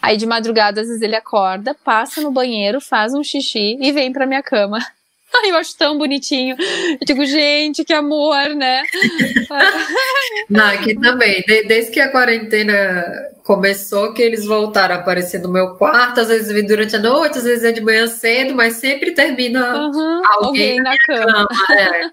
Aí 0.01 0.17
de 0.17 0.27
madrugada, 0.27 0.81
às 0.81 0.89
vezes 0.89 1.03
ele 1.03 1.17
acorda, 1.17 1.75
passa 1.85 2.21
no 2.21 2.31
banheiro, 2.31 2.81
faz 2.81 3.13
um 3.13 3.23
xixi 3.23 3.77
e 3.81 3.93
vem 3.93 4.13
pra 4.13 4.27
minha 4.27 4.43
cama. 4.43 4.79
Ai, 5.33 5.51
eu 5.51 5.57
acho 5.57 5.77
tão 5.77 5.97
bonitinho. 5.97 6.57
Eu 6.59 7.07
digo, 7.07 7.25
gente, 7.25 7.85
que 7.85 7.93
amor, 7.93 8.49
né? 8.49 8.83
Não, 10.51 10.67
aqui 10.67 10.99
também. 10.99 11.45
Desde 11.69 11.93
que 11.93 12.01
a 12.01 12.11
quarentena 12.11 13.31
começou, 13.45 14.13
que 14.13 14.23
eles 14.23 14.45
voltaram 14.45 14.97
a 14.97 14.99
aparecer 14.99 15.41
no 15.41 15.49
meu 15.49 15.77
quarto. 15.77 16.21
Às 16.21 16.29
vezes 16.29 16.53
vem 16.53 16.67
durante 16.67 16.97
a 16.97 16.99
noite, 16.99 17.39
às 17.39 17.45
vezes 17.45 17.65
é 17.65 17.73
de 17.73 17.81
manhã 17.81 18.07
cedo, 18.09 18.55
mas 18.55 18.75
sempre 18.75 19.13
termina 19.13 19.77
uhum, 19.77 20.23
alguém, 20.25 20.81
alguém 20.81 20.83
na, 20.83 20.97
cama. 20.99 21.49
cama. 21.49 22.11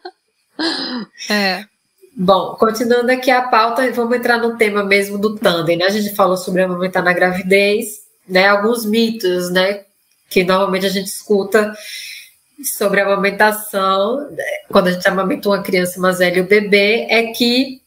É. 1.30 1.34
é. 1.34 1.66
Bom, 2.20 2.56
continuando 2.56 3.12
aqui 3.12 3.30
a 3.30 3.44
pauta, 3.44 3.92
vamos 3.92 4.18
entrar 4.18 4.40
no 4.40 4.58
tema 4.58 4.84
mesmo 4.84 5.20
do 5.20 5.36
tandem, 5.36 5.78
né? 5.78 5.86
A 5.86 5.90
gente 5.90 6.16
falou 6.16 6.36
sobre 6.36 6.64
amamentar 6.64 7.04
na 7.04 7.14
gravidez, 7.14 8.00
né? 8.28 8.48
Alguns 8.48 8.84
mitos, 8.84 9.52
né? 9.52 9.84
Que 10.28 10.44
normalmente 10.44 10.88
a 10.88 10.90
gente 10.90 11.06
escuta 11.06 11.72
sobre 12.76 13.02
a 13.02 13.06
amamentação, 13.06 14.36
quando 14.72 14.88
a 14.88 14.94
gente 14.94 15.08
amamenta 15.08 15.48
uma 15.48 15.62
criança 15.62 16.00
mais 16.00 16.18
velha 16.18 16.40
e 16.40 16.42
o 16.42 16.48
bebê, 16.48 17.06
é 17.08 17.28
que 17.34 17.84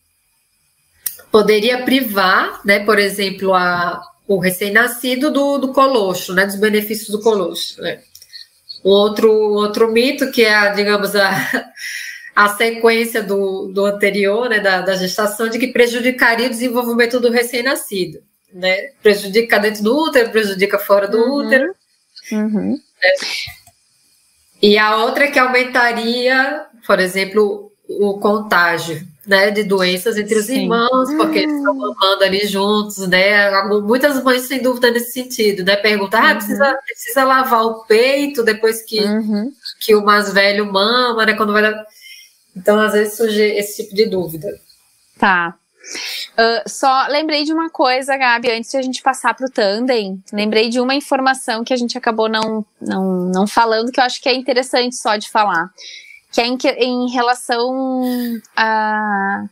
poderia 1.33 1.83
privar, 1.83 2.61
né? 2.64 2.85
Por 2.85 3.01
exemplo, 3.01 3.53
a, 3.53 4.01
o 4.28 4.39
recém-nascido 4.39 5.33
do, 5.33 5.59
do 5.59 5.72
colocho, 5.72 6.33
né? 6.35 6.47
Dos 6.47 6.55
benefícios 6.55 7.09
do 7.09 7.20
colocho, 7.20 7.83
né? 7.83 8.01
outro, 8.83 9.31
outro 9.31 9.91
mito 9.91 10.31
que 10.31 10.45
é, 10.45 10.72
digamos, 10.72 11.14
a 11.16 11.31
a 12.41 12.49
sequência 12.49 13.22
do, 13.22 13.66
do 13.66 13.84
anterior, 13.84 14.49
né, 14.49 14.61
da, 14.61 14.80
da 14.80 14.97
gestação, 14.97 15.47
de 15.51 15.59
que 15.59 15.66
prejudicaria 15.66 16.47
o 16.47 16.51
desenvolvimento 16.51 17.20
do 17.20 17.30
recém-nascido. 17.30 18.20
Né? 18.51 18.93
Prejudica 19.03 19.59
dentro 19.59 19.82
do 19.82 19.95
útero, 19.95 20.30
prejudica 20.30 20.78
fora 20.78 21.07
do 21.07 21.18
uhum. 21.18 21.47
útero. 21.47 21.74
Uhum. 22.32 22.70
Né? 22.72 23.11
E 24.62 24.78
a 24.78 24.97
outra 24.97 25.24
é 25.24 25.30
que 25.30 25.38
aumentaria, 25.38 26.64
por 26.86 26.99
exemplo, 26.99 27.70
o 27.86 28.18
contágio 28.18 29.07
né, 29.26 29.51
de 29.51 29.62
doenças 29.62 30.16
entre 30.16 30.38
os 30.38 30.47
Sim. 30.47 30.62
irmãos, 30.62 31.12
porque 31.18 31.41
eles 31.41 31.55
estão 31.55 31.74
uhum. 31.74 31.95
mamando 31.95 32.24
ali 32.24 32.47
juntos, 32.47 33.07
né? 33.07 33.51
Muitas 33.82 34.24
mães 34.24 34.43
sem 34.45 34.62
dúvida 34.62 34.91
nesse 34.91 35.12
sentido, 35.12 35.62
né? 35.62 35.76
Perguntar, 35.76 36.30
ah, 36.30 36.34
precisa, 36.36 36.70
uhum. 36.70 36.78
precisa 36.86 37.24
lavar 37.24 37.66
o 37.66 37.84
peito 37.84 38.43
depois 38.43 38.80
que, 38.80 38.99
uhum. 38.99 39.53
que 39.78 39.95
o 39.95 40.03
mais 40.03 40.32
velho 40.32 40.64
mama, 40.72 41.26
né? 41.26 41.34
Quando 41.34 41.53
vai 41.53 41.62
então, 42.57 42.80
às 42.80 42.92
vezes 42.92 43.16
surge 43.16 43.42
esse 43.42 43.82
tipo 43.82 43.94
de 43.94 44.07
dúvida. 44.07 44.48
Tá. 45.18 45.55
Uh, 46.32 46.68
só 46.68 47.07
lembrei 47.09 47.44
de 47.44 47.53
uma 47.53 47.70
coisa, 47.70 48.16
Gabi, 48.16 48.51
antes 48.51 48.70
de 48.70 48.76
a 48.76 48.82
gente 48.82 49.03
passar 49.03 49.34
para 49.34 49.46
o 49.46 49.51
tandem. 49.51 50.22
Lembrei 50.32 50.68
de 50.68 50.80
uma 50.80 50.94
informação 50.94 51.64
que 51.64 51.72
a 51.72 51.76
gente 51.76 51.96
acabou 51.96 52.28
não, 52.28 52.64
não, 52.80 53.26
não 53.26 53.46
falando, 53.46 53.90
que 53.90 54.01
eu 54.01 54.05
acho 54.05 54.20
que 54.20 54.28
é 54.28 54.34
interessante 54.34 54.96
só 54.96 55.16
de 55.16 55.30
falar. 55.30 55.70
Que 56.32 56.40
é 56.40 56.46
em, 56.46 56.59
em 56.78 57.11
relação 57.11 58.03
à 58.57 59.44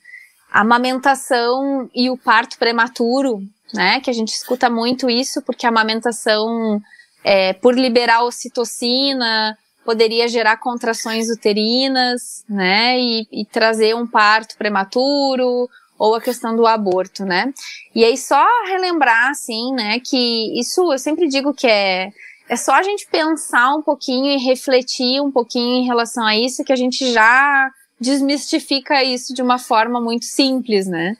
amamentação 0.52 1.90
e 1.94 2.10
o 2.10 2.16
parto 2.16 2.58
prematuro, 2.58 3.42
né? 3.72 4.00
Que 4.00 4.10
a 4.10 4.14
gente 4.14 4.32
escuta 4.32 4.70
muito 4.70 5.10
isso, 5.10 5.42
porque 5.42 5.66
a 5.66 5.70
amamentação, 5.70 6.80
é, 7.24 7.52
por 7.54 7.74
liberar 7.74 8.22
ocitocina, 8.22 9.58
poderia 9.88 10.28
gerar 10.28 10.58
contrações 10.58 11.30
uterinas, 11.30 12.44
né, 12.46 13.00
e, 13.00 13.26
e 13.32 13.42
trazer 13.46 13.96
um 13.96 14.06
parto 14.06 14.54
prematuro, 14.58 15.66
ou 15.98 16.14
a 16.14 16.20
questão 16.20 16.54
do 16.54 16.66
aborto, 16.66 17.24
né? 17.24 17.54
E 17.94 18.04
aí 18.04 18.14
só 18.18 18.46
relembrar, 18.66 19.30
assim, 19.30 19.72
né, 19.72 19.98
que 19.98 20.60
isso 20.60 20.92
eu 20.92 20.98
sempre 20.98 21.26
digo 21.26 21.54
que 21.54 21.66
é 21.66 22.10
é 22.50 22.56
só 22.56 22.72
a 22.72 22.82
gente 22.82 23.06
pensar 23.10 23.74
um 23.74 23.80
pouquinho 23.80 24.26
e 24.26 24.44
refletir 24.44 25.22
um 25.22 25.30
pouquinho 25.30 25.82
em 25.82 25.86
relação 25.86 26.24
a 26.24 26.36
isso 26.36 26.64
que 26.64 26.72
a 26.72 26.76
gente 26.76 27.10
já 27.10 27.70
desmistifica 27.98 29.02
isso 29.02 29.32
de 29.34 29.40
uma 29.40 29.58
forma 29.58 30.00
muito 30.02 30.26
simples, 30.26 30.86
né? 30.86 31.16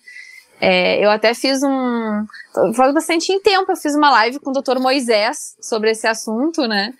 É, 0.60 1.02
eu 1.02 1.10
até 1.10 1.32
fiz 1.32 1.62
um. 1.62 2.26
Faz 2.74 2.92
bastante 2.92 3.38
tempo, 3.40 3.72
eu 3.72 3.76
fiz 3.76 3.94
uma 3.94 4.10
live 4.10 4.38
com 4.40 4.50
o 4.50 4.52
Dr. 4.52 4.78
Moisés 4.78 5.56
sobre 5.58 5.90
esse 5.90 6.06
assunto, 6.06 6.66
né? 6.66 6.92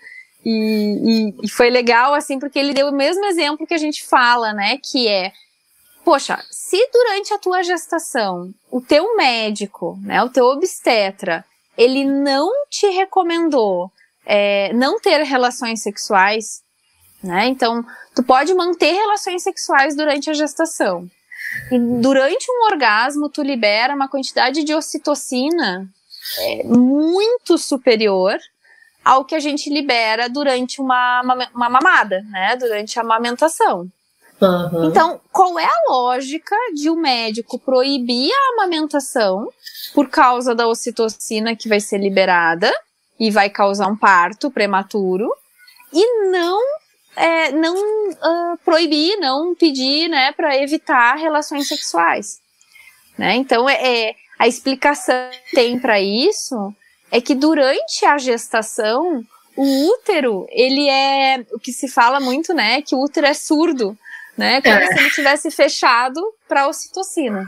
E, 0.45 0.51
e, 0.51 1.45
e, 1.45 1.49
foi 1.49 1.69
legal, 1.69 2.13
assim, 2.13 2.39
porque 2.39 2.57
ele 2.57 2.73
deu 2.73 2.87
o 2.87 2.95
mesmo 2.95 3.25
exemplo 3.25 3.67
que 3.67 3.73
a 3.73 3.79
gente 3.79 4.05
fala, 4.05 4.53
né? 4.53 4.77
Que 4.77 5.07
é, 5.07 5.33
poxa, 6.03 6.43
se 6.49 6.77
durante 6.91 7.33
a 7.33 7.37
tua 7.37 7.61
gestação 7.61 8.53
o 8.71 8.81
teu 8.81 9.15
médico, 9.15 9.99
né, 10.01 10.23
o 10.23 10.29
teu 10.29 10.45
obstetra, 10.45 11.43
ele 11.77 12.05
não 12.05 12.49
te 12.69 12.87
recomendou 12.87 13.91
é, 14.25 14.71
não 14.73 14.99
ter 14.99 15.23
relações 15.23 15.81
sexuais, 15.81 16.61
né? 17.23 17.47
Então, 17.47 17.85
tu 18.15 18.23
pode 18.23 18.53
manter 18.53 18.93
relações 18.93 19.43
sexuais 19.43 19.95
durante 19.95 20.29
a 20.29 20.33
gestação. 20.33 21.09
E 21.71 21.79
durante 21.99 22.45
um 22.49 22.65
orgasmo, 22.71 23.29
tu 23.29 23.41
libera 23.41 23.95
uma 23.95 24.07
quantidade 24.07 24.63
de 24.63 24.73
ocitocina 24.73 25.89
é, 26.39 26.63
muito 26.63 27.57
superior 27.57 28.37
ao 29.03 29.25
que 29.25 29.35
a 29.35 29.39
gente 29.39 29.69
libera 29.69 30.29
durante 30.29 30.81
uma, 30.81 31.21
uma, 31.53 31.69
mamada, 31.69 32.21
né? 32.29 32.55
Durante 32.55 32.99
a 32.99 33.01
amamentação. 33.01 33.87
Uhum. 34.41 34.85
Então, 34.85 35.19
qual 35.31 35.59
é 35.59 35.65
a 35.65 35.91
lógica 35.91 36.55
de 36.73 36.89
o 36.89 36.93
um 36.93 37.01
médico 37.01 37.59
proibir 37.59 38.31
a 38.31 38.53
amamentação 38.53 39.49
por 39.93 40.09
causa 40.09 40.55
da 40.55 40.67
ocitocina 40.67 41.55
que 41.55 41.67
vai 41.67 41.79
ser 41.79 41.97
liberada 41.97 42.71
e 43.19 43.29
vai 43.29 43.49
causar 43.49 43.87
um 43.87 43.97
parto 43.97 44.49
prematuro 44.49 45.29
e 45.91 46.29
não 46.29 46.61
é, 47.15 47.51
não 47.51 47.75
uh, 47.75 48.57
proibir, 48.63 49.17
não 49.17 49.53
pedir, 49.53 50.07
né, 50.07 50.31
para 50.31 50.55
evitar 50.57 51.15
relações 51.15 51.67
sexuais, 51.67 52.39
né? 53.17 53.35
Então 53.35 53.67
é, 53.67 54.07
é 54.07 54.15
a 54.37 54.47
explicação 54.47 55.29
que 55.31 55.55
tem 55.55 55.77
para 55.77 55.99
isso 55.99 56.73
é 57.11 57.19
que 57.19 57.35
durante 57.35 58.05
a 58.05 58.17
gestação 58.17 59.23
o 59.55 59.91
útero 59.91 60.47
ele 60.49 60.87
é 60.89 61.45
o 61.51 61.59
que 61.59 61.73
se 61.73 61.87
fala 61.87 62.19
muito, 62.19 62.53
né, 62.53 62.81
que 62.81 62.95
o 62.95 63.03
útero 63.03 63.27
é 63.27 63.33
surdo, 63.33 63.97
né, 64.37 64.61
como 64.61 64.75
é. 64.75 64.87
se 64.87 64.99
ele 64.99 65.09
tivesse 65.09 65.51
fechado 65.51 66.21
para 66.47 66.67
ocitocina. 66.67 67.45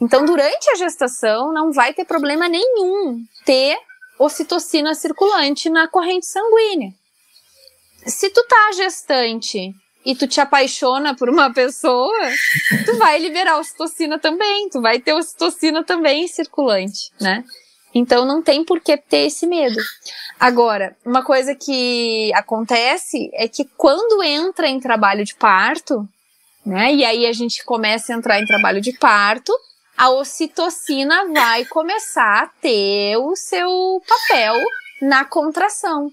Então 0.00 0.24
durante 0.24 0.70
a 0.70 0.74
gestação 0.76 1.52
não 1.52 1.72
vai 1.72 1.92
ter 1.92 2.04
problema 2.04 2.48
nenhum 2.48 3.24
ter 3.44 3.76
ocitocina 4.18 4.94
circulante 4.94 5.68
na 5.68 5.88
corrente 5.88 6.26
sanguínea. 6.26 6.92
Se 8.06 8.30
tu 8.30 8.44
tá 8.46 8.72
gestante 8.76 9.74
e 10.04 10.14
tu 10.14 10.26
te 10.26 10.40
apaixona 10.40 11.14
por 11.14 11.30
uma 11.30 11.52
pessoa, 11.52 12.30
tu 12.84 12.96
vai 12.96 13.18
liberar 13.18 13.58
ocitocina 13.58 14.18
também, 14.18 14.68
tu 14.68 14.80
vai 14.80 14.98
ter 14.98 15.14
ocitocina 15.14 15.82
também 15.82 16.28
circulante, 16.28 17.10
né? 17.20 17.42
Então 17.94 18.24
não 18.24 18.42
tem 18.42 18.64
por 18.64 18.80
que 18.80 18.96
ter 18.96 19.26
esse 19.26 19.46
medo. 19.46 19.80
Agora, 20.38 20.96
uma 21.04 21.22
coisa 21.22 21.54
que 21.54 22.32
acontece 22.34 23.30
é 23.34 23.46
que 23.46 23.64
quando 23.76 24.22
entra 24.22 24.66
em 24.66 24.80
trabalho 24.80 25.24
de 25.24 25.34
parto, 25.36 26.06
né? 26.66 26.92
E 26.92 27.04
aí 27.04 27.26
a 27.26 27.32
gente 27.32 27.64
começa 27.64 28.12
a 28.12 28.16
entrar 28.16 28.40
em 28.40 28.46
trabalho 28.46 28.80
de 28.80 28.92
parto, 28.92 29.52
a 29.96 30.10
ocitocina 30.10 31.26
vai 31.32 31.64
começar 31.66 32.42
a 32.42 32.46
ter 32.60 33.16
o 33.16 33.36
seu 33.36 34.02
papel 34.08 34.56
na 35.00 35.24
contração. 35.24 36.10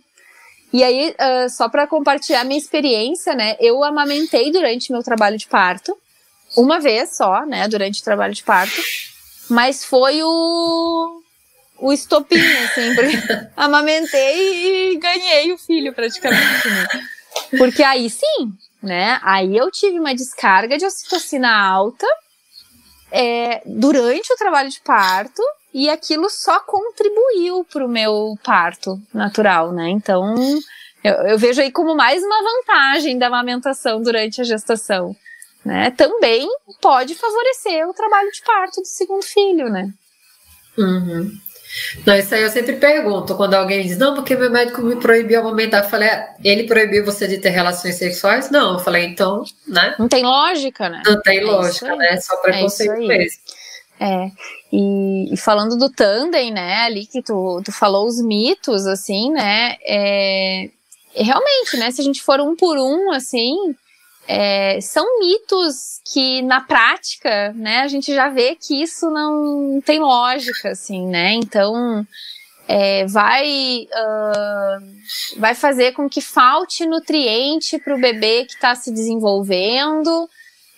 E 0.74 0.84
aí, 0.84 1.10
uh, 1.20 1.50
só 1.50 1.68
para 1.68 1.88
compartilhar 1.88 2.46
minha 2.46 2.60
experiência, 2.60 3.34
né? 3.34 3.58
Eu 3.60 3.84
amamentei 3.84 4.52
durante 4.52 4.92
meu 4.92 5.04
trabalho 5.04 5.38
de 5.38 5.48
parto, 5.48 5.98
uma 6.56 6.80
vez 6.80 7.16
só, 7.18 7.46
né? 7.46 7.68
Durante 7.68 8.02
o 8.02 8.04
trabalho 8.04 8.34
de 8.34 8.44
parto, 8.44 8.82
mas 9.50 9.84
foi 9.84 10.22
o 10.24 11.21
o 11.82 11.92
estopim, 11.92 12.38
assim, 12.38 12.96
porque 12.96 13.18
amamentei 13.58 14.94
e 14.94 14.98
ganhei 14.98 15.52
o 15.52 15.58
filho 15.58 15.92
praticamente, 15.94 16.68
né? 16.68 16.88
Porque 17.58 17.84
aí 17.84 18.10
sim, 18.10 18.54
né? 18.82 19.20
Aí 19.24 19.58
eu 19.58 19.70
tive 19.72 20.00
uma 20.00 20.14
descarga 20.14 20.78
de 20.78 20.86
ocitocina 20.86 21.52
alta 21.52 22.08
é, 23.12 23.62
durante 23.66 24.32
o 24.32 24.38
trabalho 24.38 24.70
de 24.70 24.80
parto 24.82 25.42
e 25.74 25.90
aquilo 25.90 26.30
só 26.30 26.60
contribuiu 26.60 27.66
para 27.66 27.86
o 27.86 27.90
meu 27.90 28.38
parto 28.44 29.02
natural, 29.14 29.72
né? 29.72 29.90
Então, 29.90 30.36
eu, 31.04 31.14
eu, 31.14 31.38
vejo 31.38 31.62
aí 31.62 31.72
como 31.72 31.96
mais 31.96 32.24
uma 32.24 32.44
vantagem 32.44 33.18
da 33.18 33.28
amamentação 33.28 34.02
durante 34.02 34.40
a 34.42 34.44
gestação, 34.44 35.16
né? 35.66 35.92
Também 35.92 36.48
pode 36.80 37.16
favorecer 37.16 37.88
o 37.88 37.94
trabalho 37.94 38.32
de 38.32 38.42
parto 38.44 38.82
do 38.82 38.88
segundo 38.88 39.24
filho, 39.24 39.70
né? 39.70 39.92
Uhum. 40.78 41.32
Não, 42.06 42.16
isso 42.16 42.34
aí 42.34 42.42
eu 42.42 42.50
sempre 42.50 42.76
pergunto, 42.76 43.36
quando 43.36 43.54
alguém 43.54 43.84
diz, 43.84 43.98
não, 43.98 44.16
porque 44.16 44.36
meu 44.36 44.50
médico 44.50 44.82
me 44.82 44.96
proibiu 44.96 45.42
amamentar, 45.42 45.84
eu 45.84 45.90
falei, 45.90 46.10
ah, 46.10 46.34
ele 46.44 46.64
proibiu 46.64 47.06
você 47.06 47.28
de 47.28 47.38
ter 47.38 47.50
relações 47.50 47.96
sexuais? 47.96 48.50
Não, 48.50 48.74
eu 48.74 48.80
falei, 48.80 49.06
então, 49.06 49.44
né? 49.68 49.96
Não 49.98 50.08
tem 50.08 50.24
lógica, 50.24 50.90
né? 50.90 51.02
Não 51.06 51.22
tem 51.22 51.40
é 51.40 51.44
lógica, 51.44 51.96
né? 51.96 52.20
Só 52.20 52.36
preconceito 52.38 52.92
é 52.92 53.08
mesmo. 53.08 53.40
É, 54.00 54.32
e, 54.74 55.32
e, 55.32 55.38
falando 55.38 55.78
do 55.78 55.88
tandem, 55.88 56.52
né, 56.52 56.78
ali 56.78 57.06
que 57.06 57.22
tu, 57.22 57.62
tu 57.64 57.72
falou 57.72 58.08
os 58.08 58.20
mitos, 58.20 58.88
assim, 58.88 59.32
né, 59.32 59.76
é, 59.86 60.72
realmente, 61.14 61.78
né, 61.78 61.92
se 61.92 62.02
a 62.02 62.04
gente 62.04 62.24
for 62.24 62.40
um 62.40 62.56
por 62.56 62.80
um, 62.80 63.12
assim, 63.12 63.76
é, 64.34 64.80
são 64.80 65.20
mitos 65.20 66.00
que 66.06 66.42
na 66.44 66.62
prática, 66.62 67.52
né, 67.52 67.80
a 67.80 67.88
gente 67.90 68.16
já 68.16 68.30
vê 68.30 68.56
que 68.56 68.82
isso 68.82 69.10
não 69.10 69.82
tem 69.82 70.00
lógica, 70.00 70.70
assim, 70.70 71.06
né? 71.06 71.34
Então 71.34 72.08
é, 72.66 73.06
vai 73.08 73.88
uh, 73.92 75.38
vai 75.38 75.54
fazer 75.54 75.92
com 75.92 76.10
que 76.10 76.22
falte 76.22 76.86
nutriente 76.86 77.78
para 77.78 77.94
o 77.94 78.00
bebê 78.00 78.46
que 78.46 78.54
está 78.54 78.74
se 78.74 78.90
desenvolvendo 78.94 80.30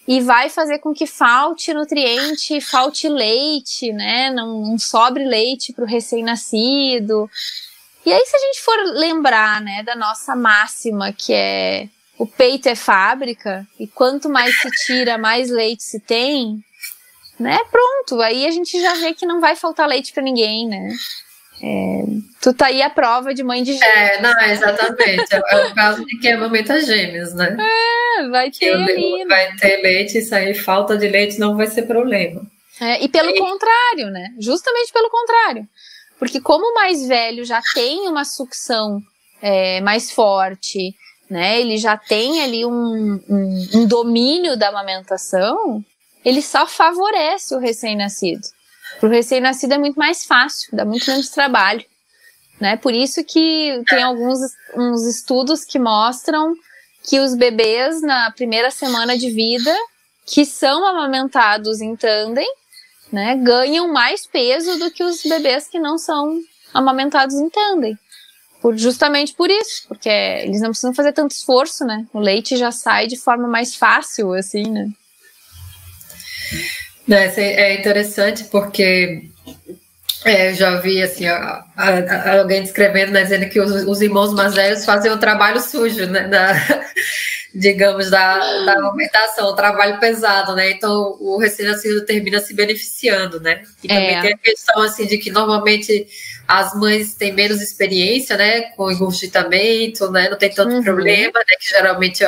e 0.07 0.19
vai 0.19 0.49
fazer 0.49 0.79
com 0.79 0.91
que 0.91 1.05
falte 1.05 1.75
nutriente, 1.75 2.59
falte 2.59 3.07
leite, 3.07 3.93
né? 3.93 4.31
Não, 4.31 4.61
não 4.61 4.79
sobre 4.79 5.25
leite 5.25 5.73
para 5.73 5.83
o 5.83 5.87
recém-nascido. 5.87 7.29
E 8.03 8.11
aí, 8.11 8.25
se 8.25 8.35
a 8.35 8.39
gente 8.39 8.61
for 8.61 8.77
lembrar, 8.95 9.61
né, 9.61 9.83
da 9.83 9.95
nossa 9.95 10.35
máxima 10.35 11.13
que 11.13 11.31
é 11.31 11.87
o 12.23 12.25
peito 12.25 12.69
é 12.69 12.75
fábrica 12.75 13.67
e 13.77 13.85
quanto 13.85 14.29
mais 14.29 14.57
se 14.61 14.69
tira, 14.85 15.17
mais 15.17 15.49
leite 15.49 15.83
se 15.83 15.99
tem, 15.99 16.63
né? 17.37 17.59
Pronto, 17.69 18.21
aí 18.21 18.47
a 18.47 18.51
gente 18.51 18.81
já 18.81 18.93
vê 18.93 19.13
que 19.13 19.25
não 19.25 19.41
vai 19.41 19.57
faltar 19.57 19.89
leite 19.89 20.13
para 20.13 20.23
ninguém, 20.23 20.65
né? 20.65 20.87
É, 21.61 22.03
tu 22.41 22.53
tá 22.53 22.67
aí 22.67 22.81
a 22.81 22.89
prova 22.89 23.33
de 23.33 23.43
mãe 23.43 23.61
de 23.61 23.73
gêmeos. 23.73 23.93
É, 23.93 24.21
não, 24.21 24.41
exatamente. 24.41 25.35
É 25.35 25.67
o 25.67 25.75
caso 25.75 26.05
de 26.05 26.17
quem 26.19 26.31
amamenta 26.31 26.79
gêmeos, 26.79 27.33
né? 27.33 27.57
É, 27.59 28.29
vai 28.29 28.49
ter 28.49 28.71
ali. 28.71 29.17
Né? 29.19 29.25
Vai 29.25 29.55
ter 29.57 29.81
leite, 29.81 30.19
isso 30.19 30.33
aí, 30.33 30.53
falta 30.53 30.97
de 30.97 31.09
leite 31.09 31.37
não 31.37 31.57
vai 31.57 31.67
ser 31.67 31.81
problema. 31.81 32.41
É, 32.79 33.03
e 33.03 33.09
pelo 33.09 33.31
e... 33.31 33.37
contrário, 33.37 34.09
né? 34.11 34.29
Justamente 34.39 34.93
pelo 34.93 35.09
contrário. 35.09 35.67
Porque 36.17 36.39
como 36.39 36.71
o 36.71 36.73
mais 36.73 37.05
velho 37.05 37.43
já 37.43 37.61
tem 37.73 38.07
uma 38.07 38.23
sucção 38.23 39.01
é, 39.41 39.81
mais 39.81 40.09
forte, 40.09 40.95
né, 41.29 41.59
ele 41.59 41.77
já 41.77 41.97
tem 41.97 42.41
ali 42.41 42.65
um, 42.65 43.19
um, 43.29 43.69
um 43.75 43.85
domínio 43.85 44.57
da 44.57 44.69
amamentação, 44.69 45.83
ele 46.23 46.41
só 46.41 46.67
favorece 46.67 47.55
o 47.55 47.59
recém-nascido. 47.59 48.47
Para 48.99 49.09
o 49.09 49.11
recém-nascido 49.11 49.73
é 49.73 49.77
muito 49.77 49.97
mais 49.97 50.25
fácil, 50.25 50.69
dá 50.73 50.85
muito 50.85 51.09
menos 51.09 51.29
trabalho. 51.29 51.83
Né? 52.59 52.77
Por 52.77 52.93
isso 52.93 53.23
que 53.23 53.83
tem 53.89 54.03
alguns 54.03 54.39
uns 54.75 55.05
estudos 55.05 55.65
que 55.65 55.79
mostram 55.79 56.53
que 57.03 57.19
os 57.19 57.35
bebês 57.35 58.01
na 58.01 58.31
primeira 58.31 58.71
semana 58.71 59.17
de 59.17 59.29
vida 59.29 59.75
que 60.25 60.45
são 60.45 60.85
amamentados 60.85 61.81
em 61.81 61.95
tandem, 61.95 62.47
né, 63.11 63.35
ganham 63.35 63.91
mais 63.91 64.25
peso 64.25 64.79
do 64.79 64.89
que 64.89 65.03
os 65.03 65.21
bebês 65.21 65.67
que 65.67 65.79
não 65.79 65.97
são 65.97 66.39
amamentados 66.73 67.35
em 67.35 67.49
tandem. 67.49 67.97
Por, 68.63 68.77
justamente 68.77 69.33
por 69.33 69.51
isso, 69.51 69.85
porque 69.89 70.07
eles 70.07 70.61
não 70.61 70.69
precisam 70.69 70.93
fazer 70.93 71.11
tanto 71.11 71.31
esforço, 71.31 71.83
né? 71.83 72.05
O 72.13 72.19
leite 72.21 72.55
já 72.55 72.71
sai 72.71 73.07
de 73.07 73.17
forma 73.17 73.45
mais 73.45 73.75
fácil, 73.75 74.33
assim, 74.33 74.63
né? 74.71 74.89
É 77.09 77.77
interessante 77.77 78.45
porque 78.45 79.25
É, 80.23 80.51
eu 80.51 80.55
já 80.55 80.79
vi 80.79 81.03
assim, 81.03 81.27
a, 81.27 81.65
a, 81.75 82.39
alguém 82.39 82.61
descrevendo, 82.61 83.11
né, 83.11 83.23
dizendo 83.23 83.49
que 83.49 83.59
os, 83.59 83.83
os, 83.85 84.01
irmãos 84.01 84.33
mais 84.33 84.53
velhos 84.53 84.85
fazem 84.85 85.11
o 85.11 85.19
trabalho 85.19 85.59
sujo, 85.59 86.05
né, 86.05 86.29
da, 86.29 86.53
digamos, 87.53 88.09
da, 88.09 88.37
da 88.65 88.73
amamentação, 88.73 89.49
o 89.49 89.55
trabalho 89.55 89.99
pesado, 89.99 90.55
né? 90.55 90.71
Então 90.71 91.17
o 91.19 91.37
recém-nascido 91.37 92.03
termina 92.03 92.39
se 92.39 92.53
beneficiando, 92.53 93.39
né? 93.39 93.63
E 93.83 93.87
também 93.87 94.15
é. 94.15 94.21
tem 94.21 94.33
a 94.33 94.37
questão 94.37 94.81
assim 94.81 95.05
de 95.05 95.17
que 95.17 95.29
normalmente 95.29 96.07
as 96.47 96.73
mães 96.73 97.13
têm 97.13 97.31
menos 97.31 97.61
experiência, 97.61 98.35
né, 98.35 98.63
com 98.75 98.91
engurgitamento, 98.91 100.11
né, 100.11 100.29
não 100.29 100.37
tem 100.37 100.49
tanto 100.49 100.75
uhum. 100.75 100.83
problema, 100.83 101.39
né, 101.39 101.55
que 101.57 101.69
geralmente 101.69 102.21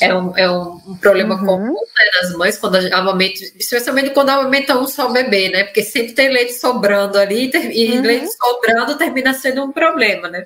é 0.00 0.14
um, 0.14 0.36
é 0.36 0.50
um, 0.50 0.96
problema 1.00 1.34
uhum. 1.34 1.46
comum 1.46 1.74
né, 1.74 2.20
nas 2.20 2.34
mães, 2.34 2.58
quando 2.58 2.76
amamenta, 2.92 3.40
especialmente 3.58 4.10
quando 4.10 4.30
amamenta 4.30 4.78
um 4.78 4.86
só 4.86 5.08
bebê, 5.10 5.50
né? 5.50 5.64
Porque 5.64 5.82
sempre 5.82 6.14
tem 6.14 6.30
leite 6.30 6.54
sobrando 6.54 7.18
ali 7.18 7.50
e 7.54 7.92
uhum. 7.92 8.02
leite 8.02 8.28
sobrando 8.32 8.96
termina 8.96 9.34
sendo 9.34 9.62
um 9.62 9.72
problema, 9.72 10.28
né? 10.28 10.42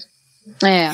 É. 0.64 0.90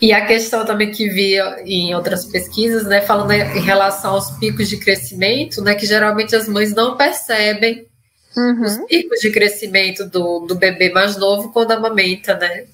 E 0.00 0.12
a 0.12 0.24
questão 0.24 0.64
também 0.64 0.90
que 0.90 1.08
vi 1.08 1.36
em 1.66 1.94
outras 1.94 2.24
pesquisas, 2.24 2.84
né, 2.86 3.02
falando 3.02 3.32
em 3.32 3.60
relação 3.60 4.14
aos 4.14 4.30
picos 4.38 4.68
de 4.68 4.78
crescimento, 4.78 5.62
né, 5.62 5.74
que 5.74 5.84
geralmente 5.84 6.34
as 6.34 6.48
mães 6.48 6.74
não 6.74 6.96
percebem 6.96 7.86
uhum. 8.34 8.62
os 8.62 8.78
picos 8.86 9.20
de 9.20 9.30
crescimento 9.30 10.08
do, 10.08 10.40
do 10.40 10.54
bebê 10.54 10.90
mais 10.90 11.16
novo 11.16 11.52
quando 11.52 11.72
amamenta, 11.72 12.34
né? 12.34 12.64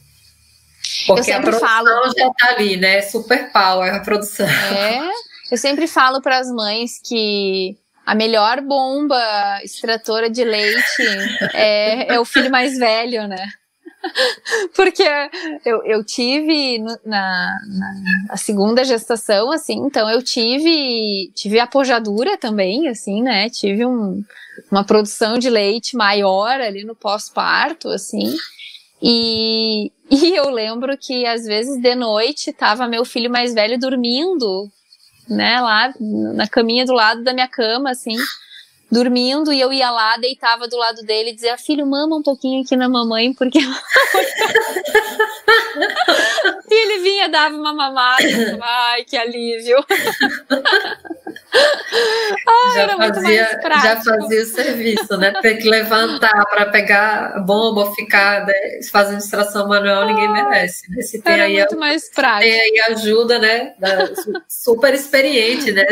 Porque 1.07 1.33
a 1.33 1.41
produção 1.41 1.69
falo... 1.69 1.89
já 2.17 2.29
está 2.29 2.51
ali, 2.51 2.77
né? 2.77 3.03
Super 3.03 3.51
power 3.53 3.93
a 3.93 4.01
produção. 4.01 4.47
É. 4.47 5.11
Eu 5.51 5.57
sempre 5.57 5.87
falo 5.87 6.21
para 6.21 6.39
as 6.39 6.49
mães 6.49 7.01
que 7.05 7.77
a 8.05 8.15
melhor 8.15 8.61
bomba 8.61 9.21
extratora 9.65 10.31
de 10.31 10.45
leite 10.45 11.03
é, 11.55 12.15
é 12.15 12.21
o 12.21 12.25
filho 12.25 12.51
mais 12.51 12.79
velho, 12.79 13.27
né? 13.27 13.49
Porque 14.75 15.05
eu, 15.65 15.83
eu 15.85 16.05
tive 16.05 16.79
na, 17.05 17.59
na 17.67 17.95
a 18.31 18.37
segunda 18.37 18.85
gestação, 18.85 19.51
assim, 19.51 19.75
então 19.87 20.09
eu 20.09 20.23
tive 20.23 21.31
tive 21.35 21.59
apojadura 21.59 22.37
também, 22.37 22.89
assim, 22.89 23.23
né? 23.23 23.49
Tive 23.51 23.85
um, 23.87 24.23
uma 24.71 24.85
produção 24.85 25.39
de 25.39 25.51
leite 25.51 25.97
maior 25.97 26.61
ali 26.61 26.85
no 26.85 26.95
pós-parto, 26.95 27.89
assim. 27.89 28.35
E, 29.03 29.93
e 30.11 30.35
eu 30.35 30.49
lembro 30.51 30.97
que 30.97 31.27
às 31.27 31.45
vezes 31.45 31.81
de 31.81 31.95
noite 31.95 32.53
tava 32.53 32.89
meu 32.89 33.05
filho 33.05 33.31
mais 33.31 33.53
velho 33.53 33.79
dormindo, 33.79 34.71
né, 35.29 35.61
lá 35.61 35.93
na 36.35 36.47
caminha 36.47 36.85
do 36.85 36.93
lado 36.93 37.23
da 37.23 37.33
minha 37.33 37.49
cama, 37.49 37.91
assim, 37.91 38.17
dormindo, 38.91 39.53
e 39.53 39.61
eu 39.61 39.73
ia 39.73 39.91
lá, 39.91 40.17
deitava 40.17 40.69
do 40.69 40.77
lado 40.77 41.03
dele 41.03 41.31
e 41.31 41.35
dizia, 41.35 41.59
filho, 41.59 41.87
mama 41.87 42.17
um 42.17 42.23
pouquinho 42.23 42.63
aqui 42.63 42.77
na 42.77 42.89
mamãe, 42.89 43.33
porque 43.35 43.59
e 46.71 46.75
ele 46.75 47.03
vinha, 47.03 47.29
dava 47.29 47.57
uma 47.57 47.73
mamada, 47.73 48.23
ai, 48.63 49.05
que 49.05 49.17
alívio. 49.17 49.85
Ai, 52.47 52.75
já, 52.87 52.97
fazia, 52.97 53.61
já 53.83 54.01
fazia 54.03 54.43
o 54.43 54.47
serviço, 54.47 55.17
né? 55.17 55.33
Ter 55.43 55.57
que 55.57 55.69
levantar 55.69 56.45
para 56.47 56.67
pegar 56.67 57.45
bomba, 57.45 57.93
ficar 57.95 58.47
né? 58.47 58.55
fazendo 58.91 59.19
extração 59.19 59.67
manual, 59.69 60.07
ninguém 60.07 60.33
merece. 60.33 60.89
Né? 60.91 61.03
Se 61.03 61.21
tem 61.21 61.33
era 61.33 61.45
aí, 61.45 61.57
muito 61.57 61.77
mais 61.77 62.09
prático. 62.09 62.51
Tem 62.51 62.61
aí 62.61 62.81
ajuda, 62.93 63.39
né? 63.39 63.75
Da, 63.79 64.11
super 64.49 64.95
experiente, 64.95 65.73
né? 65.73 65.85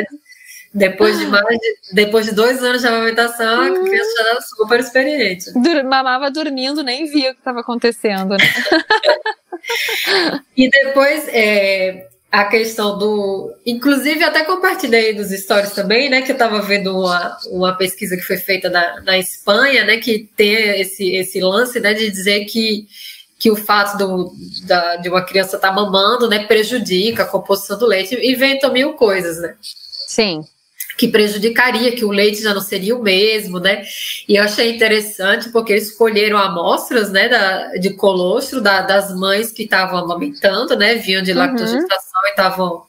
Depois 0.75 1.19
de 1.19 1.27
mais 1.31 1.59
de, 1.59 1.77
depois 1.93 2.27
de 2.27 2.33
dois 2.33 2.63
anos 2.63 2.83
de 2.83 2.89
amamentação, 2.89 3.63
a 3.63 3.71
criança 3.71 4.11
já 4.17 4.31
era 4.31 4.41
super 4.41 4.81
experiente. 4.81 5.53
Dur 5.55 5.85
mamava 5.85 6.31
dormindo, 6.31 6.83
nem 6.83 7.07
via 7.07 7.31
o 7.31 7.35
que 7.35 7.41
estava 7.41 7.61
acontecendo. 7.61 8.31
Né? 8.31 8.39
e 10.57 10.69
depois, 10.69 11.29
é, 11.29 12.09
a 12.33 12.45
questão 12.47 12.99
do. 12.99 13.55
Inclusive, 13.65 14.25
até 14.25 14.43
compartilhei 14.43 15.15
nos 15.15 15.31
stories 15.31 15.73
também, 15.73 16.11
né? 16.11 16.23
Que 16.23 16.33
eu 16.33 16.35
estava 16.35 16.61
vendo 16.61 16.99
uma, 16.99 17.39
uma 17.47 17.77
pesquisa 17.77 18.17
que 18.17 18.23
foi 18.23 18.37
feita 18.37 18.69
na, 18.69 19.01
na 19.03 19.17
Espanha, 19.17 19.85
né? 19.85 19.99
Que 19.99 20.29
tem 20.37 20.81
esse, 20.81 21.15
esse 21.15 21.41
lance, 21.41 21.79
né? 21.79 21.95
De 21.95 22.11
dizer 22.11 22.47
que, 22.47 22.89
que 23.39 23.53
o 23.53 23.57
fato 23.57 23.97
do, 23.97 24.33
da, 24.67 24.97
de 24.97 25.09
uma 25.09 25.23
criança 25.23 25.55
estar 25.55 25.69
tá 25.69 25.75
mamando, 25.75 26.29
né? 26.29 26.45
Prejudica 26.45 27.23
a 27.23 27.27
composição 27.27 27.79
do 27.79 27.87
leite. 27.87 28.17
Inventam 28.17 28.73
mil 28.73 28.95
coisas, 28.95 29.41
né? 29.41 29.55
Sim 30.09 30.45
que 30.97 31.09
prejudicaria, 31.09 31.93
que 31.93 32.05
o 32.05 32.11
leite 32.11 32.43
já 32.43 32.55
não 32.55 32.61
seria 32.61 32.97
o 32.97 33.03
mesmo, 33.03 33.59
né? 33.59 33.85
E 34.29 34.37
eu 34.37 34.45
achei 34.45 34.75
interessante 34.75 35.51
porque 35.51 35.73
eles 35.73 35.89
escolheram 35.89 36.39
amostras, 36.39 37.11
né, 37.11 37.29
da, 37.29 37.69
de 37.77 37.95
colostro 37.95 38.61
da, 38.61 38.81
das 38.83 39.15
mães 39.15 39.51
que 39.51 39.65
estavam 39.65 39.99
amamentando, 39.99 40.77
né, 40.77 40.95
vinham 40.95 41.23
de 41.23 41.33
lactogestação 41.33 41.81
uhum. 41.81 42.29
e 42.29 42.31
estavam 42.31 42.87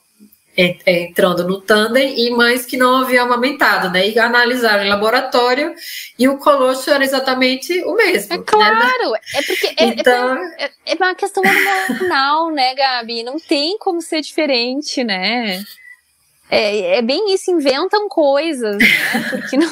entrando 0.58 1.46
no 1.46 1.60
tandem 1.60 2.18
e 2.18 2.32
mães 2.32 2.66
que 2.66 2.78
não 2.78 2.98
haviam 2.98 3.26
amamentado, 3.26 3.90
né? 3.90 4.08
E 4.08 4.18
analisaram 4.18 4.86
em 4.86 4.90
laboratório 4.90 5.74
e 6.18 6.30
o 6.30 6.38
colostro 6.38 6.94
era 6.94 7.04
exatamente 7.04 7.74
o 7.84 7.94
mesmo. 7.94 8.34
É 8.34 8.38
né? 8.38 8.44
claro, 8.48 9.12
né? 9.12 9.20
é 9.34 9.42
porque 9.42 9.68
é, 9.68 9.74
é 9.78 9.86
então... 9.88 10.38
é, 10.58 10.72
é 10.86 10.96
uma 10.96 11.14
questão 11.14 11.44
hormonal, 11.44 12.52
né, 12.52 12.74
Gabi? 12.74 13.22
Não 13.22 13.38
tem 13.38 13.78
como 13.78 14.02
ser 14.02 14.22
diferente, 14.22 15.04
né? 15.04 15.62
É, 16.50 16.98
é, 16.98 17.02
bem 17.02 17.34
isso, 17.34 17.50
inventam 17.50 18.08
coisas, 18.08 18.78
né? 18.78 19.30
Porque 19.32 19.58
não, 19.58 19.72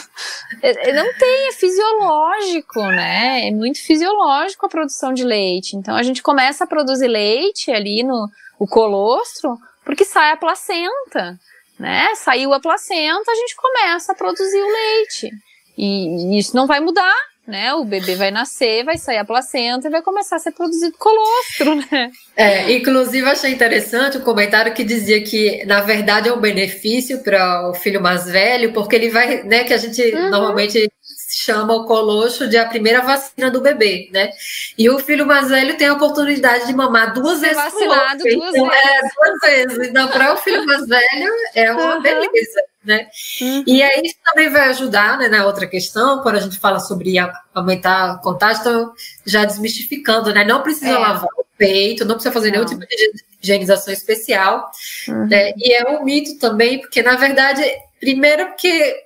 é, 0.62 0.90
é, 0.90 0.94
não 0.94 1.14
tem, 1.14 1.48
é 1.48 1.52
fisiológico, 1.52 2.82
né? 2.82 3.48
É 3.48 3.52
muito 3.52 3.80
fisiológico 3.80 4.66
a 4.66 4.70
produção 4.70 5.14
de 5.14 5.24
leite. 5.24 5.76
Então 5.76 5.96
a 5.96 6.04
gente 6.04 6.24
começa 6.24 6.64
a 6.64 6.68
produzir 6.68 7.08
leite 7.08 7.72
ali 7.72 8.04
no 8.04 8.28
o 8.60 8.68
colostro, 8.68 9.58
porque 9.84 10.06
sai 10.06 10.32
a 10.32 10.38
placenta, 10.38 11.40
né? 11.78 12.14
Saiu 12.16 12.54
a 12.54 12.60
placenta, 12.60 13.32
a 13.32 13.36
gente 13.36 13.56
começa 13.56 14.12
a 14.12 14.16
produzir 14.16 14.62
o 14.62 14.72
leite. 14.72 15.32
E 15.78 16.40
isso 16.40 16.56
não 16.56 16.66
vai 16.66 16.80
mudar, 16.80 17.16
né? 17.46 17.74
O 17.74 17.84
bebê 17.84 18.16
vai 18.16 18.32
nascer, 18.32 18.84
vai 18.84 18.98
sair 18.98 19.18
a 19.18 19.26
placenta 19.26 19.88
e 19.88 19.92
vai 19.92 20.02
começar 20.02 20.38
a 20.38 20.40
ser 20.40 20.52
produzido 20.52 20.96
colostro, 20.98 21.76
né? 21.92 22.10
É, 22.36 22.72
inclusive 22.72 23.28
achei 23.28 23.52
interessante 23.52 24.18
o 24.18 24.22
um 24.22 24.24
comentário 24.24 24.74
que 24.74 24.84
dizia 24.84 25.22
que 25.22 25.64
na 25.66 25.82
verdade 25.82 26.30
é 26.30 26.34
um 26.34 26.40
benefício 26.40 27.22
para 27.22 27.70
o 27.70 27.74
filho 27.74 28.02
mais 28.02 28.26
velho, 28.26 28.74
porque 28.74 28.96
ele 28.96 29.10
vai, 29.10 29.44
né, 29.44 29.64
que 29.64 29.74
a 29.74 29.78
gente 29.78 30.02
uhum. 30.02 30.30
normalmente 30.30 30.90
chama 31.36 31.74
o 31.74 31.86
colostro 31.86 32.48
de 32.48 32.58
a 32.58 32.66
primeira 32.66 33.02
vacina 33.02 33.52
do 33.52 33.60
bebê, 33.60 34.10
né? 34.12 34.30
E 34.78 34.90
o 34.90 35.00
filho 35.00 35.26
mais 35.26 35.50
velho 35.50 35.76
tem 35.78 35.88
a 35.88 35.94
oportunidade 35.94 36.68
de 36.68 36.74
mamar 36.74 37.14
duas 37.14 37.40
Ser 37.40 37.48
vezes. 37.48 37.64
Vacinado 37.64 38.24
duas 38.24 38.56
então, 38.56 38.70
vezes. 38.70 38.86
É, 38.86 39.02
duas 39.02 39.40
vezes. 39.42 39.90
Então, 39.90 40.08
para 40.08 40.34
o 40.34 40.38
filho 40.38 40.66
mais 40.66 40.88
velho 40.88 41.34
é 41.56 41.72
uma 41.72 41.96
uhum. 41.96 42.02
beleza 42.02 42.62
né? 42.84 43.08
Uhum. 43.42 43.64
E 43.66 43.82
aí 43.82 44.02
isso 44.04 44.18
também 44.24 44.50
vai 44.50 44.70
ajudar 44.70 45.18
né, 45.18 45.28
na 45.28 45.46
outra 45.46 45.68
questão, 45.68 46.22
quando 46.22 46.36
a 46.36 46.42
gente 46.42 46.60
fala 46.60 46.80
sobre 46.80 47.16
aumentar 47.54 48.12
a 48.12 48.18
contagem, 48.18 48.62
então 48.62 48.94
já 49.26 49.46
desmistificando, 49.46 50.34
né? 50.34 50.44
Não 50.44 50.62
precisa 50.62 50.92
é. 50.92 50.98
lavar 50.98 51.30
o 51.38 51.46
peito, 51.58 52.06
não 52.06 52.16
precisa 52.16 52.34
fazer 52.34 52.52
não. 52.52 52.58
nenhum 52.58 52.70
tipo 52.70 52.86
de 52.86 53.24
higienização 53.42 53.94
especial. 53.94 54.70
Uhum. 55.08 55.28
Né? 55.28 55.54
E 55.58 55.74
é 55.74 55.90
um 55.90 56.04
mito 56.04 56.38
também, 56.40 56.80
porque 56.80 57.02
na 57.02 57.16
verdade, 57.16 57.64
primeiro 58.00 58.48
porque 58.48 59.04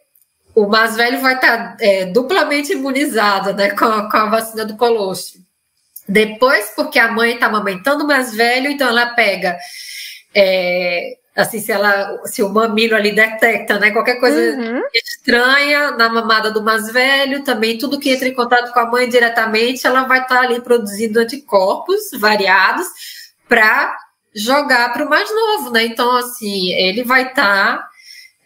o 0.55 0.67
mais 0.67 0.95
velho 0.95 1.21
vai 1.21 1.36
estar 1.36 1.78
é, 1.80 2.05
duplamente 2.05 2.73
imunizado 2.73 3.53
né, 3.53 3.69
com, 3.71 3.86
a, 3.86 4.09
com 4.09 4.17
a 4.17 4.25
vacina 4.25 4.65
do 4.65 4.75
colostro. 4.75 5.39
Depois, 6.09 6.71
porque 6.75 6.97
a 6.97 7.11
mãe 7.11 7.34
está 7.34 7.45
amamentando 7.47 8.03
o 8.03 8.07
mais 8.07 8.34
velho, 8.34 8.71
então 8.71 8.88
ela 8.88 9.07
pega 9.07 9.57
é, 10.34 11.17
assim, 11.38 11.59
se 11.59 11.71
ela, 11.71 12.19
se 12.25 12.41
o 12.41 12.49
mamilo 12.49 12.95
ali 12.95 13.11
detecta, 13.11 13.77
né, 13.77 13.91
qualquer 13.91 14.19
coisa 14.19 14.57
uhum. 14.57 14.81
estranha 14.91 15.91
na 15.91 16.09
mamada 16.09 16.49
do 16.49 16.63
mais 16.63 16.91
velho, 16.91 17.43
também 17.43 17.77
tudo 17.77 17.99
que 17.99 18.09
entra 18.09 18.27
em 18.27 18.33
contato 18.33 18.73
com 18.73 18.79
a 18.79 18.89
mãe 18.89 19.07
diretamente, 19.07 19.85
ela 19.85 20.03
vai 20.05 20.21
estar 20.21 20.39
tá 20.39 20.41
ali 20.41 20.59
produzindo 20.59 21.19
anticorpos 21.19 22.09
variados 22.19 22.88
para 23.47 23.95
jogar 24.33 24.91
para 24.91 25.05
o 25.05 25.09
mais 25.09 25.29
novo, 25.29 25.69
né? 25.69 25.85
Então, 25.85 26.17
assim, 26.17 26.73
ele 26.73 27.03
vai 27.03 27.27
estar 27.27 27.77
tá, 27.77 27.89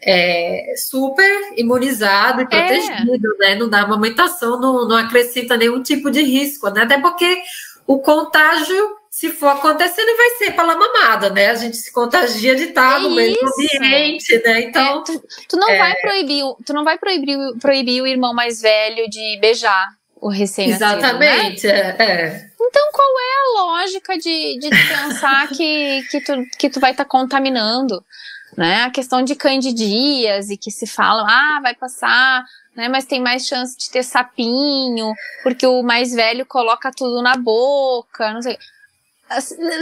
é, 0.02 0.74
super 0.76 1.54
imunizado 1.56 2.42
e 2.42 2.44
é. 2.44 2.48
protegido, 2.48 3.36
é. 3.36 3.38
né? 3.39 3.56
Não 3.56 3.70
dá 3.70 3.84
amamentação, 3.84 4.60
não, 4.60 4.86
não 4.86 4.98
acrescenta 4.98 5.56
nenhum 5.56 5.82
tipo 5.82 6.12
de 6.12 6.22
risco, 6.22 6.70
né? 6.70 6.82
Até 6.82 7.00
porque 7.00 7.42
o 7.88 8.00
contágio 8.00 9.01
se 9.22 9.30
for 9.34 9.50
acontecendo, 9.50 10.18
vai 10.18 10.30
ser 10.32 10.56
pela 10.56 10.76
mamada, 10.76 11.30
né? 11.30 11.52
A 11.52 11.54
gente 11.54 11.78
se 11.78 11.94
contagia 11.94 12.56
de 12.56 12.64
estar 12.64 12.98
é 12.98 13.04
no 13.04 13.12
mesmo 13.12 13.48
ambiente, 13.54 14.36
né? 14.44 14.62
Então. 14.62 15.02
É, 15.02 15.04
tu, 15.04 15.24
tu, 15.48 15.58
não 15.58 15.70
é... 15.70 15.78
vai 15.78 15.96
proibir, 16.02 16.44
tu 16.66 16.74
não 16.74 16.84
vai 16.84 16.98
proibir, 16.98 17.38
proibir 17.62 18.02
o 18.02 18.08
irmão 18.08 18.34
mais 18.34 18.60
velho 18.60 19.08
de 19.08 19.38
beijar 19.40 19.90
o 20.20 20.28
recém-nascido. 20.28 20.88
Né? 20.88 20.98
Exatamente, 20.98 21.68
né? 21.68 21.96
é, 22.00 22.50
Então, 22.60 22.90
qual 22.92 23.10
é 23.20 23.60
a 23.60 23.64
lógica 23.64 24.18
de, 24.18 24.58
de 24.58 24.70
pensar 24.70 25.48
que, 25.50 26.02
que, 26.10 26.22
tu, 26.22 26.34
que 26.58 26.70
tu 26.72 26.80
vai 26.80 26.90
estar 26.90 27.06
tá 27.06 27.10
contaminando? 27.10 28.04
né? 28.58 28.84
A 28.84 28.90
questão 28.90 29.22
de 29.24 29.36
candidias 29.36 30.50
e 30.50 30.58
que 30.58 30.72
se 30.72 30.86
fala, 30.86 31.24
ah, 31.26 31.60
vai 31.62 31.74
passar, 31.76 32.44
né? 32.76 32.90
Mas 32.90 33.06
tem 33.06 33.22
mais 33.22 33.46
chance 33.48 33.78
de 33.78 33.90
ter 33.90 34.04
sapinho, 34.04 35.14
porque 35.42 35.66
o 35.66 35.82
mais 35.82 36.12
velho 36.12 36.46
coloca 36.46 36.92
tudo 36.92 37.22
na 37.22 37.38
boca, 37.38 38.34
não 38.34 38.42
sei. 38.42 38.58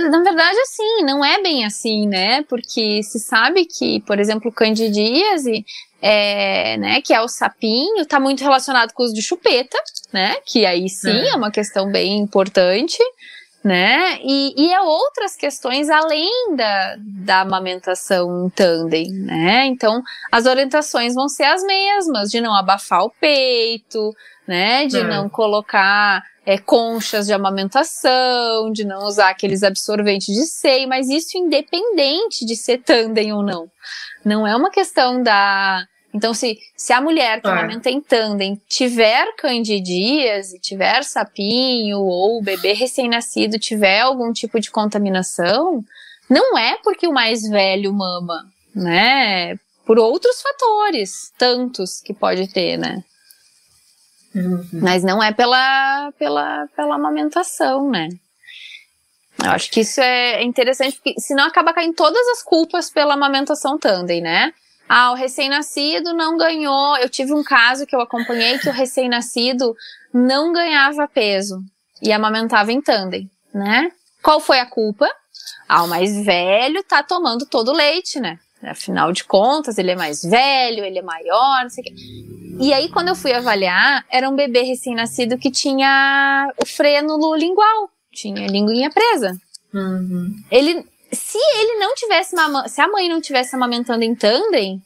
Na 0.10 0.24
verdade, 0.24 0.60
assim, 0.60 1.04
não 1.04 1.24
é 1.24 1.42
bem 1.42 1.66
assim, 1.66 2.08
né? 2.08 2.44
Porque 2.44 3.02
se 3.04 3.20
sabe 3.20 3.66
que, 3.66 4.02
por 4.02 4.20
exemplo, 4.20 4.52
candidíase, 4.52 5.66
é, 6.02 6.78
né, 6.78 7.02
que 7.02 7.14
é 7.14 7.22
o 7.22 7.28
sapinho, 7.28 8.02
está 8.02 8.20
muito 8.20 8.44
relacionado 8.44 8.94
com 8.94 9.04
os 9.04 9.14
de 9.14 9.22
chupeta, 9.22 9.78
né? 10.14 10.36
Que 10.46 10.66
aí 10.66 10.88
sim 10.88 11.10
é, 11.10 11.30
é 11.30 11.36
uma 11.36 11.52
questão 11.52 11.92
bem 11.92 12.20
importante 12.20 12.98
né? 13.64 14.20
E, 14.24 14.54
e 14.58 14.74
é 14.74 14.82
outras 14.82 15.36
questões 15.36 15.90
além 15.90 16.56
da, 16.56 16.96
da 16.98 17.42
amamentação 17.42 18.46
em 18.46 18.50
tandem, 18.50 19.12
né? 19.12 19.66
Então, 19.66 20.02
as 20.32 20.46
orientações 20.46 21.14
vão 21.14 21.28
ser 21.28 21.44
as 21.44 21.64
mesmas, 21.64 22.30
de 22.30 22.40
não 22.40 22.54
abafar 22.56 23.04
o 23.04 23.10
peito, 23.10 24.16
né? 24.48 24.86
De 24.88 25.00
é. 25.00 25.04
não 25.04 25.28
colocar 25.28 26.24
é, 26.50 26.58
conchas 26.58 27.28
de 27.28 27.34
amamentação, 27.34 28.72
de 28.72 28.84
não 28.84 29.06
usar 29.06 29.30
aqueles 29.30 29.62
absorventes 29.62 30.34
de 30.34 30.48
seio, 30.48 30.90
mas 30.90 31.08
isso 31.08 31.38
independente 31.38 32.44
de 32.44 32.56
ser 32.56 32.80
tandem 32.80 33.32
ou 33.32 33.44
não. 33.44 33.70
Não 34.26 34.48
é 34.48 34.56
uma 34.56 34.72
questão 34.72 35.22
da 35.22 35.86
então, 36.12 36.34
se, 36.34 36.58
se 36.76 36.92
a 36.92 37.00
mulher 37.00 37.40
que 37.40 37.48
é. 37.48 37.52
amamenta 37.52 37.88
em 37.92 38.02
tandem 38.02 38.60
tiver 38.68 39.32
candidias, 39.36 40.50
tiver 40.60 41.04
sapinho, 41.04 42.00
ou 42.00 42.40
o 42.40 42.42
bebê 42.42 42.74
recém-nascido 42.74 43.60
tiver 43.60 44.00
algum 44.00 44.34
tipo 44.34 44.60
de 44.60 44.72
contaminação, 44.72 45.86
não 46.28 46.58
é 46.58 46.80
porque 46.84 47.08
o 47.08 47.14
mais 47.14 47.48
velho 47.48 47.94
mama, 47.94 48.44
né? 48.74 49.56
Por 49.86 50.00
outros 50.00 50.42
fatores, 50.42 51.32
tantos 51.38 52.02
que 52.02 52.12
pode 52.12 52.52
ter, 52.52 52.76
né? 52.76 53.04
Uhum. 54.34 54.68
Mas 54.74 55.04
não 55.04 55.22
é 55.22 55.32
pela, 55.32 56.12
pela, 56.18 56.68
pela 56.76 56.96
amamentação, 56.96 57.90
né? 57.90 58.10
Eu 59.44 59.52
acho 59.52 59.72
que 59.72 59.82
isso 59.82 60.02
é 60.02 60.44
interessante, 60.44 60.98
porque 60.98 61.20
senão 61.20 61.46
acaba 61.46 61.74
caindo 61.74 61.96
todas 61.96 62.28
as 62.30 62.44
culpas 62.44 62.90
pela 62.90 63.14
amamentação 63.14 63.78
tandem, 63.78 64.22
né? 64.22 64.54
Ah, 64.88 65.12
o 65.12 65.16
recém-nascido 65.16 66.14
não 66.14 66.38
ganhou. 66.38 66.98
Eu 66.98 67.10
tive 67.10 67.34
um 67.34 67.44
caso 67.44 67.86
que 67.86 67.96
eu 67.96 68.02
acompanhei 68.02 68.58
que 68.58 68.70
o 68.70 68.74
recém-nascido 68.74 69.76
não 70.14 70.52
ganhava 70.52 71.08
peso 71.08 71.64
e 72.02 72.12
amamentava 72.12 72.72
em 72.72 72.82
tandem, 72.82 73.30
né? 73.54 73.92
Qual 74.22 74.40
foi 74.40 74.60
a 74.60 74.66
culpa? 74.66 75.08
Ah, 75.68 75.84
o 75.84 75.88
mais 75.88 76.26
velho 76.26 76.84
tá 76.84 77.04
tomando 77.04 77.46
todo 77.46 77.70
o 77.70 77.76
leite, 77.76 78.20
né? 78.20 78.40
Afinal 78.64 79.14
de 79.14 79.24
contas, 79.24 79.78
ele 79.78 79.92
é 79.92 79.96
mais 79.96 80.22
velho, 80.22 80.84
ele 80.84 81.00
é 81.00 81.04
maior, 81.04 81.64
não 81.64 81.70
sei 81.70 81.84
o 81.84 81.88
quê. 81.88 81.94
E 82.60 82.74
aí, 82.74 82.90
quando 82.90 83.08
eu 83.08 83.16
fui 83.16 83.32
avaliar, 83.32 84.06
era 84.12 84.30
um 84.30 84.36
bebê 84.36 84.64
recém-nascido 84.64 85.38
que 85.38 85.50
tinha 85.50 86.52
o 86.62 86.66
frênulo 86.66 87.34
lingual, 87.34 87.90
tinha 88.12 88.44
a 88.46 88.52
linguinha 88.52 88.90
presa. 88.90 89.40
Uhum. 89.74 90.36
Ele, 90.52 90.86
se 91.10 91.38
ele 91.38 91.80
não 91.80 91.96
tivesse 91.96 92.36
se 92.68 92.82
a 92.82 92.88
mãe 92.90 93.08
não 93.08 93.22
tivesse 93.22 93.56
amamentando 93.56 94.04
em 94.04 94.14
tandem, 94.14 94.82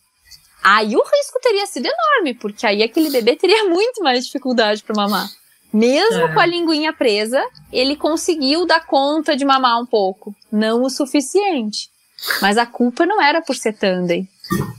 aí 0.64 0.96
o 0.96 1.02
risco 1.02 1.40
teria 1.42 1.66
sido 1.66 1.88
enorme, 1.88 2.36
porque 2.36 2.68
aí 2.68 2.84
aquele 2.84 3.10
bebê 3.10 3.36
teria 3.36 3.64
muito 3.70 4.04
mais 4.04 4.26
dificuldade 4.26 4.84
para 4.84 4.96
mamar. 4.96 5.28
Mesmo 5.74 6.26
é. 6.26 6.34
com 6.34 6.40
a 6.40 6.46
linguinha 6.46 6.94
presa, 6.94 7.44
ele 7.72 7.96
conseguiu 7.96 8.68
dar 8.68 8.86
conta 8.86 9.36
de 9.36 9.44
mamar 9.44 9.82
um 9.82 9.86
pouco, 9.88 10.36
não 10.52 10.84
o 10.84 10.90
suficiente. 10.92 11.90
Mas 12.40 12.60
a 12.60 12.68
culpa 12.68 13.04
não 13.08 13.20
era 13.20 13.42
por 13.42 13.56
ser 13.56 13.74
tandem, 13.74 14.30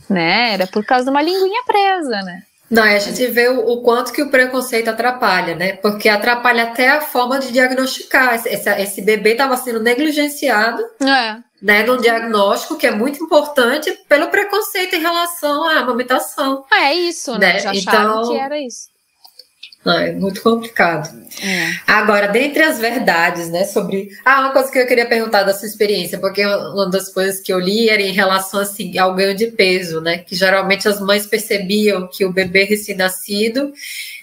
né? 0.09 0.53
Era 0.53 0.69
por 0.69 0.87
causa 0.87 1.05
de 1.05 1.11
uma 1.11 1.21
linguinha 1.21 1.65
presa, 1.67 2.23
né? 2.23 2.45
Não, 2.71 2.83
a 2.83 2.99
gente 2.99 3.27
vê 3.27 3.49
o, 3.49 3.69
o, 3.69 3.83
quanto 3.83 4.13
que 4.13 4.23
o 4.23 4.31
preconceito 4.31 4.89
atrapalha, 4.89 5.55
né? 5.55 5.75
Porque 5.77 6.09
atrapalha 6.09 6.65
até 6.65 6.89
a 6.89 7.01
forma 7.01 7.39
de 7.39 7.53
diagnosticar. 7.53 8.35
Esse, 8.35 8.69
esse 8.71 9.03
bebê 9.03 9.33
estava 9.33 9.57
sendo 9.57 9.81
negligenciado, 9.81 10.83
é. 11.01 11.37
né? 11.61 11.83
No 11.85 12.01
diagnóstico, 12.01 12.77
que 12.77 12.87
é 12.87 12.91
muito 12.91 13.23
importante, 13.23 13.93
pelo 14.09 14.29
preconceito 14.29 14.97
em 14.97 15.01
relação 15.01 15.65
à 15.69 15.81
amamentação. 15.81 16.65
É 16.73 16.95
isso, 16.95 17.33
né? 17.33 17.55
né? 17.55 17.59
Já 17.61 17.75
então, 17.75 18.29
que 18.29 18.39
era 18.39 18.59
isso. 18.59 18.94
Não, 19.85 19.99
é 19.99 20.13
muito 20.13 20.41
complicado. 20.43 21.11
É. 21.43 21.71
Agora, 21.87 22.29
dentre 22.29 22.63
as 22.63 22.79
verdades, 22.79 23.51
né, 23.51 23.65
sobre. 23.65 24.09
Ah, 24.25 24.41
uma 24.41 24.53
coisa 24.53 24.71
que 24.73 24.79
eu 24.79 24.87
queria 24.87 25.07
perguntar 25.07 25.43
da 25.43 25.53
sua 25.53 25.69
experiência, 25.69 26.19
porque 26.19 26.45
uma 26.45 26.89
das 26.89 27.11
coisas 27.11 27.41
que 27.41 27.53
eu 27.53 27.59
li 27.59 27.91
era 27.91 28.01
em 28.01 28.13
relação 28.13 28.61
assim, 28.61 28.97
ao 28.97 29.15
ganho 29.15 29.35
de 29.35 29.49
peso, 29.49 30.01
né? 30.01 30.19
Que 30.19 30.35
geralmente 30.35 30.89
as 30.89 31.01
mães 31.01 31.27
percebiam 31.27 32.09
que 32.11 32.25
o 32.25 32.33
bebê 32.33 32.65
recém-nascido 32.65 33.73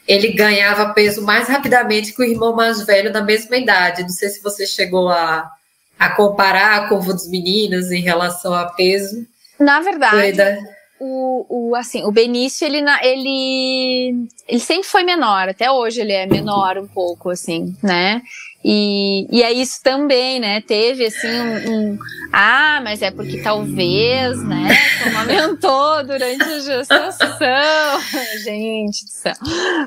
ele 0.08 0.30
ganhava 0.34 0.94
peso 0.94 1.22
mais 1.22 1.48
rapidamente 1.48 2.12
que 2.14 2.22
o 2.22 2.26
irmão 2.26 2.56
mais 2.56 2.84
velho 2.84 3.14
da 3.14 3.22
mesma 3.22 3.56
idade. 3.56 4.02
Não 4.02 4.10
sei 4.10 4.30
se 4.30 4.42
você 4.42 4.66
chegou 4.66 5.10
a, 5.10 5.50
a 5.98 6.10
comparar 6.10 6.76
a 6.76 6.90
curva 6.90 7.14
dos 7.14 7.30
meninos 7.30 7.92
em 7.92 8.02
relação 8.02 8.54
a 8.54 8.66
peso. 8.66 9.26
Na 9.60 9.80
verdade 9.80 10.81
o, 11.04 11.46
o, 11.50 11.76
assim, 11.76 12.04
o 12.04 12.12
Benício, 12.12 12.64
ele, 12.64 12.78
ele, 13.02 14.28
ele 14.48 14.60
sempre 14.60 14.88
foi 14.88 15.04
menor, 15.04 15.50
até 15.50 15.72
hoje 15.72 16.00
ele 16.00 16.14
é 16.14 16.28
menor 16.28 16.78
um 16.78 16.88
pouco, 16.88 17.32
assim, 17.32 17.76
né? 17.82 18.22
E, 18.64 19.26
e 19.32 19.42
é 19.42 19.52
isso 19.52 19.82
também, 19.82 20.40
né? 20.40 20.62
Teve 20.62 21.08
assim 21.08 21.28
um, 21.28 21.72
um, 21.72 22.00
Ah, 22.32 22.80
mas 22.84 23.02
é 23.02 23.10
porque 23.10 23.42
talvez, 23.42 24.38
né? 24.44 24.68
Amamentou 25.08 26.04
durante 26.06 26.44
a 26.44 26.60
gestação. 26.60 27.28
Gente 28.46 29.04
do 29.04 29.10
céu. 29.10 29.34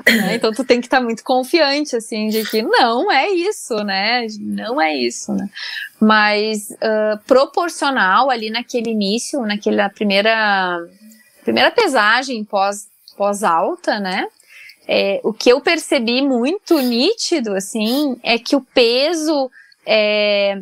Né? 0.05 0.35
Então 0.35 0.51
tu 0.51 0.65
tem 0.65 0.81
que 0.81 0.87
estar 0.87 0.97
tá 0.97 1.03
muito 1.03 1.23
confiante, 1.23 1.95
assim, 1.95 2.27
de 2.27 2.43
que 2.43 2.61
não 2.61 3.09
é 3.09 3.29
isso, 3.29 3.75
né? 3.85 4.27
Não 4.41 4.81
é 4.81 4.93
isso, 4.93 5.31
né? 5.31 5.49
Mas 5.97 6.69
uh, 6.71 7.17
proporcional 7.25 8.29
ali 8.29 8.49
naquele 8.49 8.89
início, 8.89 9.39
naquela 9.43 9.87
primeira 9.87 10.85
primeira 11.45 11.69
pesagem 11.69 12.43
pós, 12.43 12.87
pós 13.15 13.43
alta, 13.43 13.99
né? 13.99 14.27
É, 14.87 15.21
o 15.23 15.31
que 15.31 15.49
eu 15.49 15.61
percebi 15.61 16.21
muito 16.21 16.79
nítido, 16.79 17.53
assim, 17.53 18.19
é 18.21 18.37
que 18.37 18.55
o 18.55 18.61
peso, 18.61 19.49
é, 19.85 20.59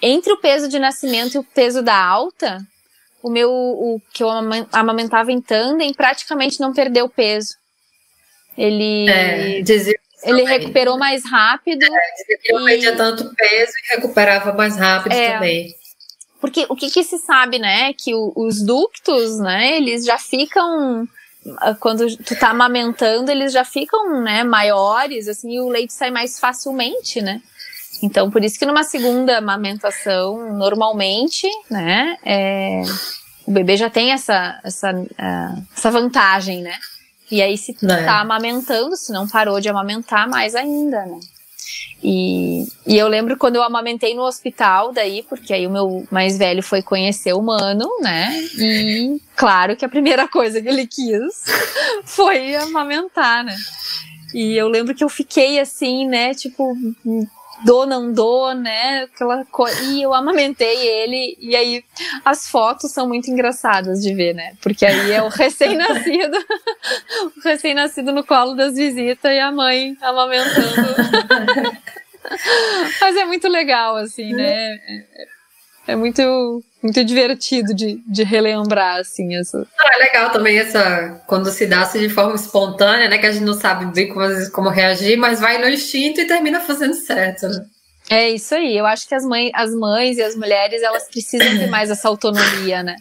entre 0.00 0.32
o 0.32 0.38
peso 0.38 0.68
de 0.68 0.78
nascimento 0.78 1.34
e 1.34 1.38
o 1.38 1.44
peso 1.44 1.82
da 1.82 1.96
alta, 1.96 2.58
o 3.22 3.30
meu, 3.30 3.50
o 3.50 4.00
que 4.12 4.22
eu 4.22 4.28
amamentava 4.72 5.32
em 5.32 5.40
tandem 5.40 5.92
praticamente 5.92 6.60
não 6.60 6.72
perdeu 6.72 7.08
peso. 7.08 7.56
Ele, 8.56 9.08
é, 9.08 9.62
ele 10.24 10.44
recuperou 10.44 10.98
mais 10.98 11.24
rápido. 11.24 11.84
É, 11.84 11.88
dizia 11.88 12.38
que 12.42 12.52
não 12.52 12.64
perdia 12.64 12.96
tanto 12.96 13.34
peso 13.34 13.72
e 13.72 13.94
recuperava 13.94 14.52
mais 14.52 14.76
rápido 14.76 15.12
é, 15.12 15.32
também. 15.32 15.74
Porque 16.42 16.66
o 16.68 16.74
que, 16.74 16.90
que 16.90 17.04
se 17.04 17.18
sabe, 17.18 17.60
né? 17.60 17.92
Que 17.92 18.14
o, 18.14 18.32
os 18.34 18.60
ductos, 18.60 19.38
né? 19.38 19.76
Eles 19.76 20.04
já 20.04 20.18
ficam 20.18 21.08
ah, 21.58 21.74
quando 21.78 22.16
tu 22.16 22.36
tá 22.36 22.50
amamentando, 22.50 23.30
eles 23.30 23.52
já 23.52 23.64
ficam, 23.64 24.20
né, 24.22 24.44
maiores, 24.44 25.28
assim, 25.28 25.52
e 25.52 25.60
o 25.60 25.68
leite 25.68 25.92
sai 25.92 26.10
mais 26.10 26.38
facilmente, 26.38 27.22
né? 27.22 27.40
Então, 28.02 28.28
por 28.28 28.42
isso 28.42 28.58
que 28.58 28.66
numa 28.66 28.82
segunda 28.82 29.38
amamentação, 29.38 30.56
normalmente, 30.56 31.48
né, 31.70 32.16
é, 32.24 32.82
o 33.46 33.52
bebê 33.52 33.76
já 33.76 33.88
tem 33.88 34.10
essa, 34.10 34.60
essa, 34.64 34.92
uh, 34.92 35.66
essa 35.76 35.90
vantagem, 35.90 36.62
né? 36.62 36.74
E 37.30 37.40
aí, 37.40 37.56
se 37.56 37.72
tu 37.72 37.86
é. 37.86 38.04
tá 38.04 38.20
amamentando, 38.20 38.96
se 38.96 39.12
não 39.12 39.28
parou 39.28 39.60
de 39.60 39.68
amamentar, 39.68 40.28
mais 40.28 40.54
ainda, 40.54 41.06
né? 41.06 41.20
E, 42.02 42.66
e 42.86 42.96
eu 42.98 43.06
lembro 43.06 43.36
quando 43.36 43.56
eu 43.56 43.62
amamentei 43.62 44.14
no 44.14 44.22
hospital, 44.22 44.92
daí, 44.92 45.22
porque 45.28 45.54
aí 45.54 45.66
o 45.66 45.70
meu 45.70 46.04
mais 46.10 46.36
velho 46.36 46.62
foi 46.62 46.82
conhecer 46.82 47.32
o 47.32 47.42
mano, 47.42 47.88
né? 48.00 48.32
E 48.58 49.20
claro 49.36 49.76
que 49.76 49.84
a 49.84 49.88
primeira 49.88 50.26
coisa 50.26 50.60
que 50.60 50.68
ele 50.68 50.86
quis 50.86 51.44
foi 52.04 52.56
amamentar, 52.56 53.44
né? 53.44 53.56
E 54.34 54.56
eu 54.56 54.68
lembro 54.68 54.94
que 54.94 55.04
eu 55.04 55.08
fiquei 55.08 55.60
assim, 55.60 56.06
né? 56.06 56.34
Tipo, 56.34 56.74
dou, 57.64 57.86
não 57.86 58.12
dou, 58.12 58.54
né? 58.54 59.02
Aquela 59.02 59.44
coisa. 59.46 59.82
E 59.84 60.02
eu 60.02 60.12
amamentei 60.14 60.76
ele, 60.76 61.36
e 61.40 61.56
aí 61.56 61.84
as 62.24 62.48
fotos 62.48 62.92
são 62.92 63.08
muito 63.08 63.30
engraçadas 63.30 64.02
de 64.02 64.14
ver, 64.14 64.34
né? 64.34 64.54
Porque 64.62 64.84
aí 64.84 65.12
é 65.12 65.22
o 65.22 65.28
recém-nascido, 65.28 66.36
o 67.36 67.40
recém-nascido 67.42 68.12
no 68.12 68.24
colo 68.24 68.54
das 68.54 68.74
visitas 68.74 69.32
e 69.32 69.38
a 69.38 69.50
mãe 69.50 69.96
amamentando. 70.00 70.94
Mas 73.00 73.16
é 73.16 73.24
muito 73.24 73.48
legal, 73.48 73.96
assim, 73.96 74.32
né? 74.32 74.74
É, 74.74 75.26
é 75.88 75.96
muito 75.96 76.62
muito 76.82 77.04
divertido 77.04 77.72
de, 77.72 78.02
de 78.06 78.24
relembrar, 78.24 79.00
assim, 79.00 79.36
essa... 79.36 79.66
Ah, 79.78 79.90
é 79.94 79.98
legal 79.98 80.30
também 80.30 80.58
essa, 80.58 81.22
quando 81.26 81.50
se 81.50 81.66
dá 81.66 81.82
assim, 81.82 82.00
de 82.00 82.08
forma 82.08 82.34
espontânea, 82.34 83.08
né, 83.08 83.18
que 83.18 83.26
a 83.26 83.32
gente 83.32 83.44
não 83.44 83.54
sabe 83.54 83.86
bem 83.86 84.08
como, 84.08 84.50
como 84.50 84.68
reagir, 84.68 85.16
mas 85.16 85.40
vai 85.40 85.58
no 85.58 85.68
instinto 85.68 86.20
e 86.20 86.26
termina 86.26 86.60
fazendo 86.60 86.94
certo, 86.94 87.48
né? 87.48 87.64
É 88.10 88.30
isso 88.30 88.54
aí, 88.54 88.76
eu 88.76 88.84
acho 88.84 89.08
que 89.08 89.14
as, 89.14 89.24
mães, 89.24 89.50
as 89.54 89.72
mães 89.72 90.18
e 90.18 90.22
as 90.22 90.34
mulheres, 90.34 90.82
elas 90.82 91.04
precisam 91.08 91.56
ter 91.56 91.68
mais 91.68 91.88
essa 91.88 92.08
autonomia, 92.08 92.82
né? 92.82 92.96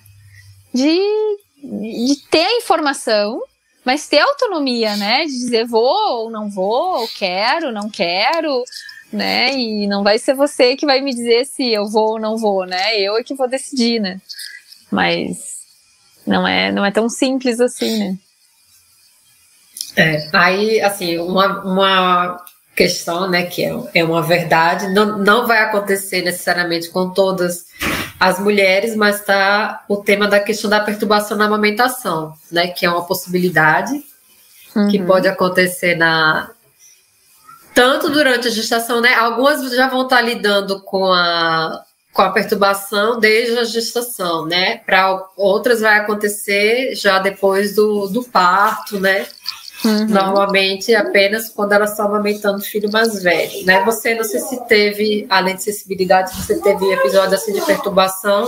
de, 0.74 1.38
de 1.62 2.16
ter 2.30 2.46
a 2.46 2.58
informação, 2.58 3.42
mas 3.84 4.08
ter 4.08 4.20
autonomia, 4.20 4.96
né? 4.96 5.26
De 5.26 5.32
dizer 5.32 5.66
vou 5.66 6.24
ou 6.24 6.32
não 6.32 6.50
vou, 6.50 7.08
quero, 7.10 7.72
não 7.72 7.90
quero, 7.90 8.64
né? 9.12 9.54
E 9.54 9.88
não 9.88 10.04
vai 10.04 10.18
ser 10.18 10.34
você 10.34 10.76
que 10.76 10.86
vai 10.86 11.02
me 11.02 11.14
dizer 11.14 11.46
se 11.46 11.72
eu 11.72 11.88
vou 11.88 12.12
ou 12.12 12.20
não 12.20 12.38
vou, 12.38 12.66
né? 12.66 13.00
Eu 13.00 13.18
é 13.18 13.24
que 13.24 13.34
vou 13.34 13.48
decidir, 13.48 14.00
né? 14.00 14.20
Mas 14.90 15.62
não 16.26 16.48
é, 16.48 16.72
não 16.72 16.86
é 16.86 16.92
tão 16.92 17.10
simples 17.10 17.60
assim, 17.60 18.00
né? 18.00 18.18
É, 19.96 20.30
aí, 20.32 20.82
assim, 20.82 21.18
uma, 21.18 21.62
uma 21.64 22.46
questão, 22.76 23.30
né, 23.30 23.44
que 23.44 23.64
é, 23.64 23.74
é 23.96 24.04
uma 24.04 24.22
verdade, 24.22 24.88
não, 24.88 25.18
não 25.18 25.46
vai 25.46 25.60
acontecer 25.60 26.22
necessariamente 26.22 26.90
com 26.90 27.10
todas 27.10 27.66
as 28.20 28.40
mulheres, 28.40 28.96
mas 28.96 29.20
está 29.20 29.84
o 29.90 29.98
tema 29.98 30.28
da 30.28 30.40
questão 30.40 30.70
da 30.70 30.80
perturbação 30.80 31.36
na 31.36 31.46
amamentação, 31.46 32.34
né, 32.52 32.68
que 32.68 32.86
é 32.86 32.90
uma 32.90 33.06
possibilidade 33.06 34.02
uhum. 34.76 34.88
que 34.90 35.02
pode 35.04 35.28
acontecer 35.28 35.96
na 35.96 36.50
tanto 37.74 38.10
durante 38.10 38.48
a 38.48 38.52
gestação, 38.52 39.02
né, 39.02 39.14
algumas 39.16 39.74
já 39.74 39.88
vão 39.88 40.04
estar 40.04 40.22
lidando 40.22 40.82
com 40.82 41.12
a 41.12 41.84
com 42.14 42.22
a 42.22 42.30
perturbação 42.30 43.20
desde 43.20 43.58
a 43.58 43.64
gestação, 43.64 44.46
né? 44.46 44.78
Para 44.80 45.28
outras 45.38 45.80
vai 45.80 45.98
acontecer 45.98 46.94
já 46.94 47.20
depois 47.20 47.74
do, 47.74 48.08
do 48.08 48.24
parto, 48.24 49.00
né? 49.00 49.26
Uhum. 49.84 50.08
Normalmente 50.08 50.94
apenas 50.94 51.50
quando 51.50 51.72
elas 51.72 51.92
estão 51.92 52.06
amamentando 52.06 52.60
o 52.60 52.64
filho 52.64 52.92
mais 52.92 53.24
velho, 53.24 53.66
né? 53.66 53.84
Você 53.84 54.14
não 54.14 54.24
sei 54.24 54.40
se 54.40 54.68
teve, 54.68 55.26
além 55.30 55.56
de 55.56 55.64
sensibilidade, 55.64 56.36
você 56.36 56.60
teve 56.60 56.92
episódio 56.92 57.34
assim 57.34 57.54
de 57.54 57.62
perturbação, 57.62 58.48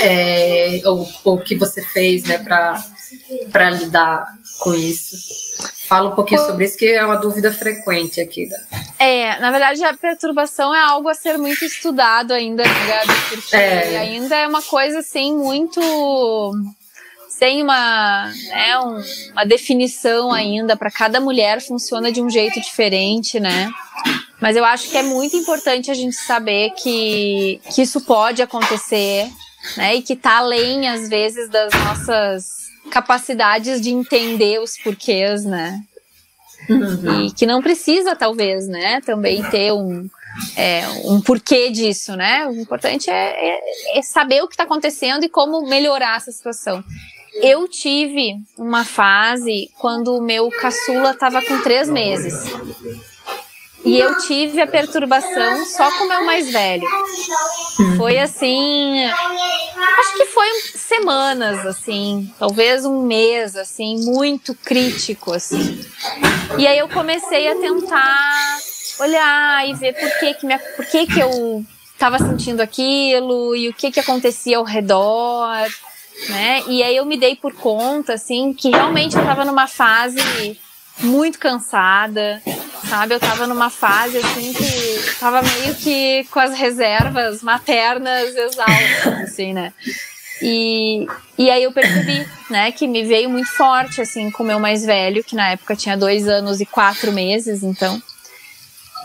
é, 0.00 0.80
ou 0.84 1.06
o 1.24 1.38
que 1.38 1.56
você 1.56 1.82
fez, 1.82 2.24
né, 2.24 2.38
para 2.38 3.70
lidar 3.70 4.26
com 4.60 4.72
isso. 4.72 5.41
Fala 5.92 6.08
um 6.08 6.14
pouquinho 6.14 6.40
sobre 6.46 6.64
isso, 6.64 6.78
que 6.78 6.86
é 6.86 7.04
uma 7.04 7.16
dúvida 7.16 7.52
frequente 7.52 8.18
aqui. 8.18 8.46
Né? 8.46 8.58
É, 8.98 9.38
na 9.38 9.50
verdade, 9.50 9.84
a 9.84 9.92
perturbação 9.92 10.74
é 10.74 10.80
algo 10.80 11.06
a 11.06 11.12
ser 11.12 11.36
muito 11.36 11.66
estudado 11.66 12.32
ainda, 12.32 12.62
né, 12.62 12.86
Gabi? 12.88 13.20
Porque 13.28 13.54
é. 13.54 13.98
ainda 13.98 14.34
é 14.34 14.48
uma 14.48 14.62
coisa, 14.62 15.00
assim, 15.00 15.36
muito 15.36 15.82
tem 17.38 17.62
uma, 17.62 18.32
né, 18.48 18.78
um, 18.78 19.02
uma 19.32 19.44
definição 19.44 20.32
ainda 20.32 20.76
para 20.76 20.90
cada 20.90 21.20
mulher 21.20 21.60
funciona 21.60 22.10
de 22.10 22.22
um 22.22 22.30
jeito 22.30 22.58
diferente, 22.58 23.38
né? 23.38 23.68
Mas 24.40 24.56
eu 24.56 24.64
acho 24.64 24.88
que 24.88 24.96
é 24.96 25.02
muito 25.02 25.36
importante 25.36 25.90
a 25.90 25.94
gente 25.94 26.16
saber 26.16 26.70
que, 26.70 27.60
que 27.74 27.82
isso 27.82 28.00
pode 28.00 28.40
acontecer, 28.40 29.28
né? 29.76 29.96
E 29.96 30.02
que 30.02 30.16
tá 30.16 30.38
além 30.38 30.88
às 30.88 31.08
vezes 31.08 31.50
das 31.50 31.70
nossas 31.74 32.61
capacidades 32.92 33.80
de 33.80 33.88
entender 33.90 34.60
os 34.60 34.76
porquês, 34.76 35.46
né? 35.46 35.80
Uhum. 36.68 37.24
E 37.24 37.30
que 37.32 37.46
não 37.46 37.62
precisa, 37.62 38.14
talvez, 38.14 38.68
né? 38.68 39.00
Também 39.00 39.42
ter 39.44 39.72
um, 39.72 40.06
é, 40.54 40.86
um 41.06 41.18
porquê 41.22 41.70
disso, 41.70 42.14
né? 42.14 42.46
O 42.46 42.52
importante 42.52 43.08
é, 43.08 43.14
é, 43.48 43.98
é 43.98 44.02
saber 44.02 44.42
o 44.42 44.46
que 44.46 44.52
está 44.52 44.64
acontecendo 44.64 45.24
e 45.24 45.28
como 45.30 45.66
melhorar 45.66 46.18
essa 46.18 46.30
situação. 46.30 46.84
Eu 47.36 47.66
tive 47.66 48.34
uma 48.58 48.84
fase 48.84 49.70
quando 49.78 50.14
o 50.14 50.20
meu 50.20 50.50
caçula 50.50 51.12
estava 51.12 51.40
com 51.40 51.62
três 51.62 51.88
meses. 51.88 52.44
E 53.84 53.98
eu 53.98 54.16
tive 54.18 54.60
a 54.60 54.66
perturbação 54.66 55.64
só 55.66 55.90
com 55.98 56.04
o 56.04 56.08
meu 56.08 56.24
mais 56.24 56.50
velho. 56.50 56.86
Foi 57.96 58.18
assim. 58.18 59.04
Acho 59.04 60.16
que 60.16 60.26
foi 60.26 60.48
semanas, 60.74 61.66
assim. 61.66 62.32
Talvez 62.38 62.84
um 62.84 63.02
mês, 63.02 63.56
assim, 63.56 64.04
muito 64.04 64.54
crítico, 64.54 65.32
assim. 65.32 65.80
E 66.58 66.66
aí 66.66 66.78
eu 66.78 66.88
comecei 66.88 67.48
a 67.48 67.56
tentar 67.56 68.58
olhar 69.00 69.68
e 69.68 69.74
ver 69.74 69.94
por 69.94 70.18
que, 70.20 70.34
que, 70.34 70.46
minha, 70.46 70.58
por 70.58 70.86
que, 70.86 71.06
que 71.06 71.20
eu 71.20 71.64
estava 71.92 72.18
sentindo 72.18 72.60
aquilo 72.60 73.56
e 73.56 73.68
o 73.68 73.74
que, 73.74 73.90
que 73.90 74.00
acontecia 74.00 74.58
ao 74.58 74.64
redor 74.64 75.68
né? 76.28 76.62
E 76.68 76.82
aí 76.82 76.96
eu 76.96 77.04
me 77.04 77.16
dei 77.16 77.36
por 77.36 77.52
conta, 77.54 78.14
assim, 78.14 78.52
que 78.52 78.70
realmente 78.70 79.16
eu 79.16 79.24
tava 79.24 79.44
numa 79.44 79.66
fase 79.66 80.58
muito 81.00 81.38
cansada, 81.38 82.42
sabe? 82.88 83.14
Eu 83.14 83.20
tava 83.20 83.46
numa 83.46 83.70
fase, 83.70 84.18
assim, 84.18 84.52
que 84.52 85.16
tava 85.18 85.42
meio 85.42 85.74
que 85.74 86.24
com 86.30 86.38
as 86.38 86.54
reservas 86.54 87.42
maternas 87.42 88.34
exaustas, 88.34 89.20
assim, 89.22 89.52
né? 89.52 89.72
E, 90.40 91.06
e 91.38 91.50
aí 91.50 91.62
eu 91.62 91.72
percebi, 91.72 92.26
né, 92.50 92.72
que 92.72 92.88
me 92.88 93.04
veio 93.04 93.30
muito 93.30 93.48
forte, 93.50 94.00
assim, 94.00 94.30
com 94.30 94.42
o 94.42 94.46
meu 94.46 94.58
mais 94.58 94.84
velho, 94.84 95.22
que 95.22 95.36
na 95.36 95.50
época 95.50 95.76
tinha 95.76 95.96
dois 95.96 96.26
anos 96.26 96.60
e 96.60 96.66
quatro 96.66 97.12
meses, 97.12 97.62
então. 97.62 98.02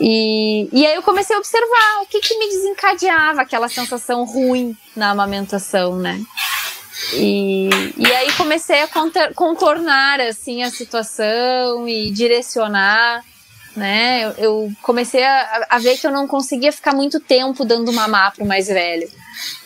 E, 0.02 0.68
e 0.72 0.86
aí 0.86 0.96
eu 0.96 1.04
comecei 1.04 1.36
a 1.36 1.40
observar 1.40 2.02
o 2.02 2.08
que 2.08 2.20
que 2.20 2.38
me 2.38 2.48
desencadeava 2.48 3.42
aquela 3.42 3.70
sensação 3.70 4.24
ruim 4.26 4.76
na 4.96 5.12
amamentação, 5.12 5.96
né? 5.98 6.20
E, 7.14 7.70
e 7.98 8.06
aí 8.08 8.32
comecei 8.34 8.82
a 8.82 8.90
contornar 9.36 10.20
assim 10.20 10.64
a 10.64 10.72
situação 10.72 11.88
e 11.88 12.12
direcionar, 12.12 13.24
né? 13.76 14.26
Eu, 14.26 14.32
eu 14.38 14.72
comecei 14.82 15.24
a, 15.24 15.68
a, 15.70 15.80
ver 15.80 15.98
que 15.98 16.08
eu 16.08 16.12
não 16.12 16.28
conseguia 16.28 16.72
ficar 16.72 16.94
muito 16.94 17.20
tempo 17.20 17.64
dando 17.64 17.94
mamar 17.94 18.34
pro 18.34 18.46
mais 18.46 18.68
velho. 18.68 19.10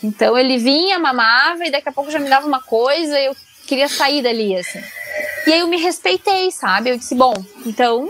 Então 0.03 0.38
ele 0.38 0.57
vinha, 0.57 0.99
mamava 0.99 1.65
e 1.65 1.71
daqui 1.71 1.89
a 1.89 1.93
pouco 1.93 2.11
já 2.11 2.19
me 2.19 2.29
dava 2.29 2.45
uma 2.45 2.61
coisa 2.61 3.17
e 3.17 3.25
eu 3.25 3.36
queria 3.65 3.88
sair 3.88 4.21
dali, 4.21 4.55
assim. 4.55 4.82
E 5.47 5.53
aí 5.53 5.59
eu 5.61 5.67
me 5.67 5.77
respeitei, 5.77 6.51
sabe? 6.51 6.89
Eu 6.89 6.97
disse, 6.97 7.15
bom, 7.15 7.34
então 7.65 8.09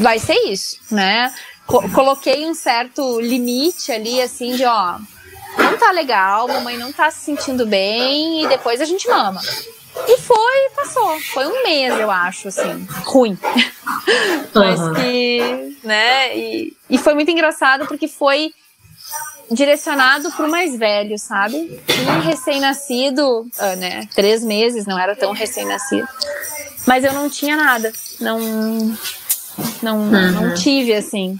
vai 0.00 0.18
ser 0.18 0.36
isso, 0.50 0.78
né? 0.90 1.32
coloquei 1.94 2.46
um 2.46 2.54
certo 2.54 3.20
limite 3.20 3.92
ali, 3.92 4.22
assim, 4.22 4.56
de 4.56 4.64
ó, 4.64 4.98
não 5.58 5.76
tá 5.76 5.90
legal, 5.90 6.48
mamãe 6.48 6.76
não 6.76 6.92
tá 6.92 7.10
se 7.10 7.24
sentindo 7.24 7.66
bem 7.66 8.44
e 8.44 8.48
depois 8.48 8.80
a 8.80 8.84
gente 8.84 9.08
mama. 9.08 9.40
E 10.06 10.18
foi, 10.18 10.70
passou. 10.76 11.18
Foi 11.32 11.46
um 11.46 11.62
mês, 11.62 11.98
eu 11.98 12.10
acho, 12.10 12.48
assim, 12.48 12.86
ruim. 13.04 13.36
Mas 14.54 14.80
uhum. 14.80 14.94
que, 14.94 15.76
né, 15.82 16.36
e, 16.36 16.76
e 16.88 16.98
foi 16.98 17.14
muito 17.14 17.30
engraçado 17.30 17.86
porque 17.86 18.06
foi 18.06 18.52
direcionado 19.50 20.30
pro 20.32 20.48
mais 20.48 20.76
velho, 20.76 21.18
sabe? 21.18 21.80
E 21.88 22.26
recém-nascido, 22.26 23.40
uh, 23.40 23.76
né, 23.78 24.06
três 24.14 24.42
meses, 24.44 24.86
não 24.86 24.98
era 24.98 25.16
tão 25.16 25.32
recém-nascido. 25.32 26.06
Mas 26.86 27.04
eu 27.04 27.12
não 27.12 27.28
tinha 27.28 27.56
nada, 27.56 27.92
não, 28.20 28.38
não, 29.82 29.98
uhum. 29.98 30.30
não 30.32 30.54
tive, 30.54 30.94
assim. 30.94 31.38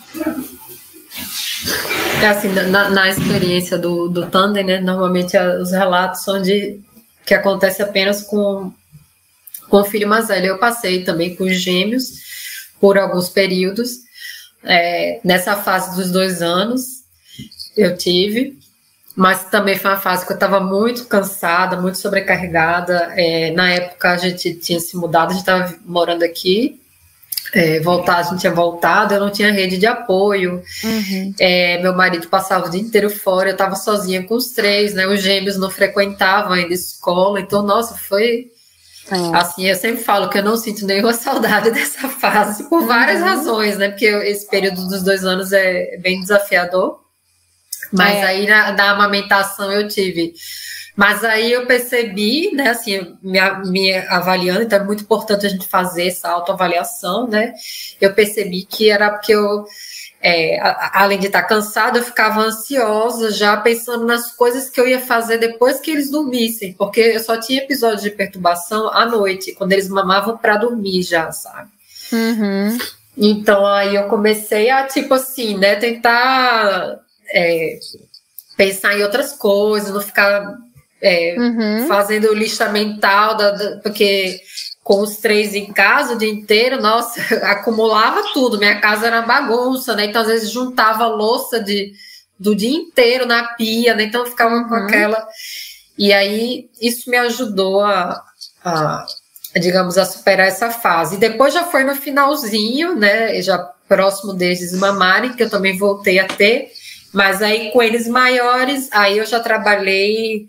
É 2.23 2.27
assim, 2.27 2.49
na, 2.49 2.91
na 2.91 3.09
experiência 3.09 3.79
do, 3.79 4.09
do 4.09 4.27
Tandem, 4.27 4.65
né, 4.65 4.81
normalmente 4.81 5.37
os 5.39 5.73
relatos 5.73 6.23
são 6.23 6.41
de 6.41 6.81
que 7.25 7.35
acontece 7.35 7.83
apenas 7.83 8.23
com, 8.23 8.73
com 9.69 9.77
o 9.79 9.85
filho 9.85 10.09
mais 10.09 10.29
velho. 10.29 10.47
Eu 10.47 10.59
passei 10.59 11.05
também 11.05 11.35
com 11.37 11.45
os 11.45 11.57
gêmeos 11.57 12.05
por 12.81 12.99
alguns 12.99 13.29
períodos. 13.29 13.91
É, 14.65 15.21
nessa 15.25 15.57
fase 15.57 15.95
dos 15.95 16.11
dois 16.11 16.43
anos, 16.43 17.05
eu 17.77 17.97
tive, 17.97 18.59
mas 19.15 19.45
também 19.45 19.79
foi 19.79 19.91
uma 19.91 20.01
fase 20.01 20.27
que 20.27 20.33
eu 20.33 20.37
estava 20.37 20.61
muito 20.61 21.05
cansada, 21.07 21.81
muito 21.81 21.99
sobrecarregada. 21.99 23.13
É, 23.17 23.53
na 23.53 23.71
época 23.71 24.13
a 24.13 24.17
gente 24.17 24.55
tinha 24.55 24.81
se 24.81 24.97
mudado, 24.97 25.31
a 25.31 25.33
gente 25.35 25.41
estava 25.41 25.77
morando 25.85 26.25
aqui 26.25 26.81
é, 27.53 27.81
voltar, 27.81 28.19
a 28.19 28.23
gente 28.23 28.41
tinha 28.41 28.53
voltado, 28.53 29.15
eu 29.15 29.21
não 29.21 29.31
tinha 29.31 29.53
rede 29.53 29.79
de 29.79 29.87
apoio. 29.87 30.63
Uhum. 30.85 31.35
É, 31.39 31.81
meu 31.81 31.95
marido 31.95 32.29
passava 32.29 32.67
o 32.67 32.71
dia 32.71 32.81
inteiro 32.81 33.11
fora, 33.11 33.49
eu 33.49 33.53
estava 33.53 33.75
sozinha 33.75 34.23
com 34.23 34.35
os 34.35 34.51
três, 34.51 34.95
né? 34.95 35.07
Os 35.07 35.23
gêmeos 35.23 35.57
não 35.57 35.71
frequentavam 35.71 36.53
ainda 36.53 36.75
escola, 36.75 37.41
então, 37.41 37.63
nossa, 37.63 37.97
foi. 37.97 38.51
É. 39.11 39.37
Assim, 39.37 39.67
eu 39.67 39.75
sempre 39.75 40.05
falo 40.05 40.29
que 40.29 40.39
eu 40.39 40.45
não 40.45 40.57
sinto 40.57 40.85
nenhuma 40.85 41.13
saudade 41.15 41.71
dessa 41.71 42.09
fase, 42.09 42.69
por 42.69 42.87
várias 42.87 43.21
uhum. 43.21 43.27
razões, 43.27 43.79
né? 43.79 43.89
Porque 43.89 44.07
esse 44.07 44.49
período 44.49 44.87
dos 44.87 45.03
dois 45.03 45.25
anos 45.25 45.53
é 45.53 45.97
bem 45.99 46.21
desafiador. 46.21 47.01
Mas 47.91 48.17
é. 48.17 48.25
aí 48.25 48.47
na, 48.47 48.73
na 48.73 48.91
amamentação 48.91 49.73
eu 49.73 49.89
tive 49.89 50.35
mas 50.99 51.23
aí 51.23 51.53
eu 51.53 51.65
percebi, 51.65 52.51
né, 52.53 52.71
assim, 52.71 53.17
me, 53.23 53.39
me 53.67 53.95
avaliando, 54.09 54.65
então 54.65 54.81
é 54.81 54.83
muito 54.83 55.05
importante 55.05 55.47
a 55.47 55.49
gente 55.49 55.69
fazer 55.69 56.09
essa 56.09 56.29
autoavaliação, 56.29 57.29
né? 57.29 57.55
Eu 58.01 58.13
percebi 58.15 58.65
que 58.65 58.91
era 58.91 59.09
porque 59.09 59.33
eu, 59.33 59.65
é, 60.21 60.59
além 60.93 61.21
de 61.21 61.27
estar 61.27 61.45
cansada, 61.45 62.01
eu 62.01 62.05
ficava 62.05 62.41
ansiosa 62.41 63.31
já 63.31 63.57
pensando 63.57 64.05
nas 64.05 64.33
coisas 64.33 64.69
que 64.69 64.81
eu 64.81 64.89
ia 64.89 65.01
fazer 65.01 65.39
depois 65.39 65.79
que 65.79 65.93
eles 65.93 66.11
dormissem, 66.11 66.73
porque 66.73 67.01
eu 67.01 67.21
só 67.21 67.39
tinha 67.39 67.63
episódios 67.63 68.03
de 68.03 68.11
perturbação 68.11 68.89
à 68.89 69.07
noite, 69.07 69.55
quando 69.55 69.75
eles 69.75 69.89
mamavam 69.89 70.37
para 70.37 70.57
dormir 70.57 71.03
já, 71.03 71.31
sabe? 71.31 71.71
Uhum. 72.13 72.77
Então 73.17 73.65
aí 73.65 73.95
eu 73.95 74.09
comecei 74.09 74.69
a, 74.69 74.85
tipo 74.85 75.15
assim, 75.15 75.57
né, 75.57 75.77
tentar 75.77 76.99
é, 77.33 77.79
pensar 78.57 78.99
em 78.99 79.05
outras 79.05 79.33
coisas, 79.35 79.95
não 79.95 80.01
ficar 80.01 80.59
é, 81.01 81.37
uhum. 81.39 81.87
fazendo 81.87 82.35
lista 82.35 82.69
mental, 82.69 83.37
da, 83.37 83.51
da, 83.51 83.77
porque 83.79 84.41
com 84.83 85.03
os 85.03 85.19
três 85.19 85.55
em 85.55 85.73
casa 85.73 86.15
o 86.15 86.19
dia 86.19 86.31
inteiro, 86.31 86.81
nossa, 86.81 87.21
acumulava 87.45 88.33
tudo. 88.33 88.59
Minha 88.59 88.81
casa 88.81 89.07
era 89.07 89.21
bagunça, 89.21 89.95
né? 89.95 90.07
Então, 90.07 90.23
às 90.23 90.29
vezes, 90.29 90.51
juntava 90.51 91.07
louça 91.07 91.61
de, 91.61 91.93
do 92.39 92.57
dia 92.57 92.75
inteiro 92.75 93.27
na 93.27 93.49
pia, 93.55 93.95
né? 93.95 94.05
Então, 94.05 94.25
ficava 94.25 94.55
uhum. 94.55 94.69
com 94.69 94.75
aquela. 94.75 95.29
E 95.99 96.11
aí, 96.11 96.71
isso 96.81 97.11
me 97.11 97.19
ajudou 97.19 97.83
a, 97.83 98.23
a, 98.65 99.07
digamos, 99.57 99.99
a 99.99 100.07
superar 100.07 100.47
essa 100.47 100.71
fase. 100.71 101.17
E 101.17 101.19
depois 101.19 101.53
já 101.53 101.65
foi 101.65 101.85
no 101.85 101.95
finalzinho, 101.95 102.97
né? 102.97 103.43
Já 103.43 103.59
próximo 103.87 104.33
deles 104.33 104.73
mamarem, 104.73 105.35
que 105.35 105.43
eu 105.43 105.51
também 105.51 105.77
voltei 105.77 106.19
a 106.19 106.27
ter. 106.27 106.71
Mas 107.13 107.43
aí, 107.43 107.71
com 107.73 107.83
eles 107.83 108.09
maiores, 108.09 108.89
aí 108.93 109.19
eu 109.19 109.27
já 109.27 109.41
trabalhei 109.41 110.49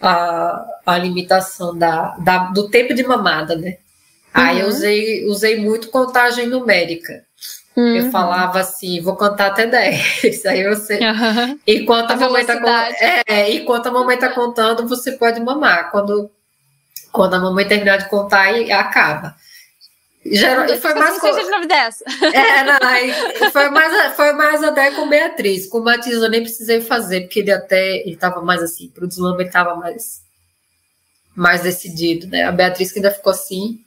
a, 0.00 0.64
a 0.84 0.98
limitação 0.98 1.76
da, 1.76 2.16
da, 2.18 2.38
do 2.50 2.68
tempo 2.68 2.94
de 2.94 3.04
mamada, 3.04 3.56
né? 3.56 3.70
Uhum. 3.70 3.76
Aí 4.34 4.60
eu 4.60 4.66
uhum. 4.66 4.72
usei, 4.72 5.26
usei 5.26 5.60
muito 5.60 5.88
contagem 5.88 6.46
numérica. 6.46 7.24
Uhum. 7.76 7.96
Eu 7.96 8.10
falava 8.10 8.60
assim, 8.60 9.00
vou 9.00 9.16
contar 9.16 9.48
até 9.48 9.66
10. 9.66 10.44
Aí 10.46 10.68
você. 10.68 10.98
Uhum. 10.98 11.58
Enquanto 11.66 12.10
a, 12.10 12.14
a 12.14 12.16
mamãe 12.16 12.44
tá, 12.44 12.88
é, 13.26 13.52
enquanto 13.52 13.88
a 13.88 13.92
mamãe 13.92 14.16
tá 14.16 14.28
contando, 14.28 14.86
você 14.86 15.12
pode 15.12 15.40
mamar. 15.40 15.90
Quando, 15.90 16.30
quando 17.10 17.34
a 17.34 17.40
mamãe 17.40 17.66
terminar 17.66 17.98
de 17.98 18.08
contar, 18.08 18.42
aí 18.42 18.70
acaba. 18.70 19.34
Geral, 20.26 20.64
e 20.66 20.80
foi 20.80 20.94
mais 20.94 21.18
com... 21.18 21.30
de 21.30 21.50
9 21.50 21.66
10. 21.66 22.02
É, 22.32 22.64
não, 22.64 23.50
foi 23.50 23.68
mais, 23.68 24.16
foi 24.16 24.32
mais 24.32 24.62
até 24.62 24.90
com 24.92 25.08
Beatriz. 25.08 25.66
Com 25.66 25.78
o 25.78 25.84
Matias 25.84 26.22
eu 26.22 26.30
nem 26.30 26.42
precisei 26.42 26.80
fazer, 26.80 27.22
porque 27.22 27.40
ele 27.40 27.52
até 27.52 27.98
ele 27.98 28.14
estava 28.14 28.40
mais 28.40 28.62
assim, 28.62 28.88
para 28.88 29.04
o 29.04 29.08
desmame 29.08 29.40
ele 29.40 29.48
estava 29.48 29.74
mais, 29.76 30.22
mais 31.36 31.62
decidido, 31.62 32.26
né? 32.28 32.44
A 32.44 32.52
Beatriz 32.52 32.90
que 32.90 32.98
ainda 32.98 33.10
ficou 33.10 33.32
assim. 33.32 33.80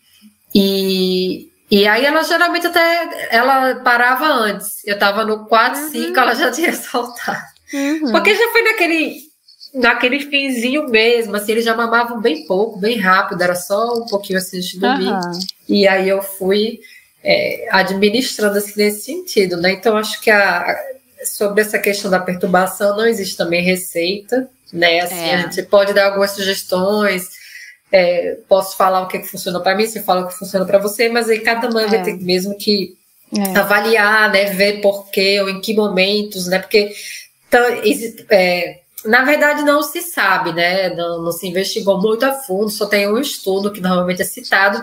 E, 0.54 1.52
e 1.72 1.88
aí 1.88 2.06
ela 2.06 2.24
geralmente 2.24 2.68
até 2.68 3.28
ela 3.32 3.76
parava 3.76 4.28
antes. 4.28 4.86
Eu 4.86 4.94
estava 4.94 5.26
no 5.26 5.46
4, 5.48 5.82
uhum. 5.82 5.90
5, 5.90 6.20
ela 6.20 6.36
já 6.36 6.52
tinha 6.52 6.74
soltado. 6.76 7.46
Uhum. 7.74 8.12
Porque 8.12 8.36
já 8.36 8.52
foi 8.52 8.62
naquele 8.62 9.27
naquele 9.74 10.20
finzinho 10.22 10.90
mesmo, 10.90 11.36
assim, 11.36 11.52
eles 11.52 11.66
já 11.66 11.76
mamavam 11.76 12.22
bem 12.22 12.46
pouco, 12.46 12.80
bem 12.80 12.98
rápido, 12.98 13.42
era 13.42 13.56
só 13.56 13.94
um 13.94 14.06
pouquinho 14.06 14.40
assim 14.40 14.60
de 14.60 14.80
dormir. 14.80 15.12
Uhum. 15.12 15.40
E 15.68 15.88
aí 15.88 16.10
eu 16.10 16.22
fui 16.22 16.80
é, 17.24 17.68
administrando 17.72 18.58
assim 18.58 18.74
nesse 18.78 19.02
sentido, 19.02 19.58
né? 19.58 19.72
Então 19.72 19.98
acho 19.98 20.22
que 20.22 20.32
a, 20.32 20.76
sobre 21.24 21.62
essa 21.62 21.80
questão 21.80 22.10
da 22.10 22.20
perturbação 22.20 22.96
não 22.96 23.06
existe 23.06 23.36
também 23.36 23.64
receita, 23.64 24.50
né? 24.72 25.02
Assim, 25.02 25.16
é. 25.16 25.36
a 25.36 25.38
gente 25.42 25.64
pode 25.64 25.94
dar 25.94 26.08
algumas 26.08 26.32
sugestões. 26.32 27.30
É, 27.90 28.38
posso 28.50 28.76
falar 28.76 29.02
o 29.02 29.08
que, 29.08 29.20
que 29.20 29.28
funciona 29.28 29.62
para 29.62 29.74
mim, 29.74 29.88
você 29.88 30.02
fala 30.02 30.26
o 30.26 30.28
que 30.28 30.38
funciona 30.38 30.66
para 30.66 30.78
você, 30.78 31.08
mas 31.08 31.30
aí 31.30 31.40
cada 31.40 31.70
mãe 31.72 31.88
vai 31.88 32.00
é. 32.00 32.04
ter 32.04 32.18
mesmo 32.18 32.58
que 32.58 32.98
é. 33.34 33.58
avaliar, 33.58 34.30
né, 34.30 34.46
ver 34.52 34.82
por 34.82 35.10
quê 35.10 35.40
ou 35.40 35.50
em 35.50 35.62
que 35.62 35.74
momentos, 35.74 36.48
né, 36.48 36.60
porque 36.60 36.94
então, 37.48 37.62
é, 38.30 38.80
na 39.06 39.24
verdade, 39.24 39.64
não 39.64 39.84
se 39.84 40.02
sabe, 40.02 40.54
né? 40.54 40.90
Não, 40.90 41.22
não, 41.22 41.32
se 41.32 41.48
investigou 41.48 42.02
muito 42.02 42.26
a 42.26 42.34
fundo, 42.34 42.70
só 42.70 42.88
tem 42.88 43.08
um 43.08 43.20
estudo 43.20 43.72
que 43.72 43.80
normalmente 43.80 44.22
é 44.22 44.26
citado, 44.26 44.82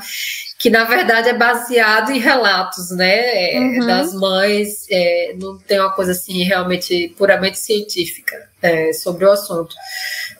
que 0.58 0.70
na 0.70 0.84
verdade 0.84 1.28
é 1.28 1.34
baseado 1.34 2.12
em 2.12 2.18
relatos, 2.18 2.90
né? 2.90 3.54
É, 3.54 3.58
uhum. 3.58 3.86
Das 3.86 4.14
mães, 4.14 4.86
é, 4.88 5.34
não 5.40 5.58
tem 5.58 5.80
uma 5.80 5.92
coisa 5.92 6.12
assim 6.12 6.44
realmente 6.44 7.12
puramente 7.18 7.58
científica 7.58 8.48
é, 8.62 8.92
sobre 8.92 9.24
o 9.24 9.32
assunto. 9.32 9.74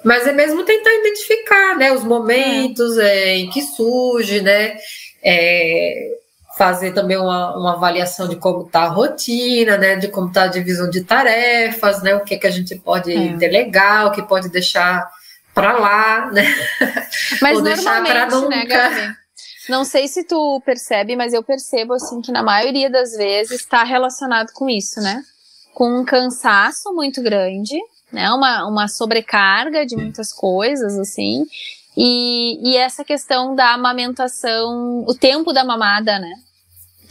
Mas 0.05 0.27
é 0.27 0.33
mesmo 0.33 0.63
tentar 0.63 0.95
identificar, 0.95 1.77
né? 1.77 1.93
Os 1.93 2.05
momentos 2.05 2.97
é, 2.97 3.37
em 3.37 3.51
que 3.51 3.61
surge, 3.61 4.41
né? 4.41 4.77
É, 5.23 6.17
fazer 6.57 6.93
também 6.93 7.17
uma, 7.17 7.57
uma 7.57 7.73
avaliação 7.75 8.29
de 8.29 8.37
como 8.37 8.67
está 8.67 8.83
a 8.83 8.89
rotina, 8.89 9.77
né, 9.77 9.97
de 9.97 10.09
como 10.09 10.29
está 10.29 10.45
a 10.45 10.49
divisão 10.49 10.89
de 10.89 11.03
tarefas, 11.03 12.03
né, 12.03 12.15
o 12.15 12.21
que, 12.21 12.39
que 12.39 12.47
a 12.47 12.51
gente 12.51 12.77
pode 12.77 13.13
é. 13.13 13.33
delegar, 13.37 14.07
o 14.07 14.13
que 14.13 14.23
pode 14.23 14.49
deixar 14.49 15.11
para 15.53 15.73
lá, 15.73 16.31
né, 16.31 16.45
mas 17.43 17.57
ou 17.57 17.63
deixar 17.63 18.03
para 18.05 18.27
né, 18.27 18.35
nunca. 18.35 18.49
Né, 18.49 18.67
Gabi? 18.67 19.25
Não 19.69 19.85
sei 19.85 20.07
se 20.09 20.25
tu 20.25 20.61
percebe, 20.65 21.17
mas 21.17 21.33
eu 21.33 21.43
percebo 21.43 21.95
assim 21.95 22.21
que 22.21 22.31
na 22.31 22.43
maioria 22.43 22.91
das 22.91 23.17
vezes 23.17 23.61
está 23.61 23.83
relacionado 23.83 24.53
com 24.53 24.69
isso, 24.69 25.01
né? 25.01 25.23
Com 25.73 26.01
um 26.01 26.05
cansaço 26.05 26.93
muito 26.93 27.23
grande, 27.23 27.79
né? 28.13 28.31
Uma, 28.31 28.67
uma 28.67 28.89
sobrecarga 28.89 29.87
de 29.87 29.97
muitas 29.97 30.35
coisas, 30.35 30.99
assim. 30.99 31.47
E, 31.97 32.73
e 32.73 32.77
essa 32.77 33.05
questão 33.05 33.55
da 33.55 33.73
amamentação, 33.73 35.03
o 35.07 35.15
tempo 35.15 35.51
da 35.53 35.65
mamada, 35.65 36.19
né? 36.19 36.35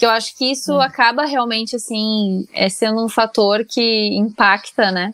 Que 0.04 0.08
eu 0.08 0.12
acho 0.12 0.36
que 0.36 0.52
isso 0.52 0.74
hum. 0.74 0.82
acaba 0.82 1.24
realmente, 1.24 1.78
assim, 1.78 2.46
é 2.52 2.68
sendo 2.68 3.06
um 3.06 3.08
fator 3.08 3.64
que 3.64 4.10
impacta, 4.18 4.92
né? 4.92 5.14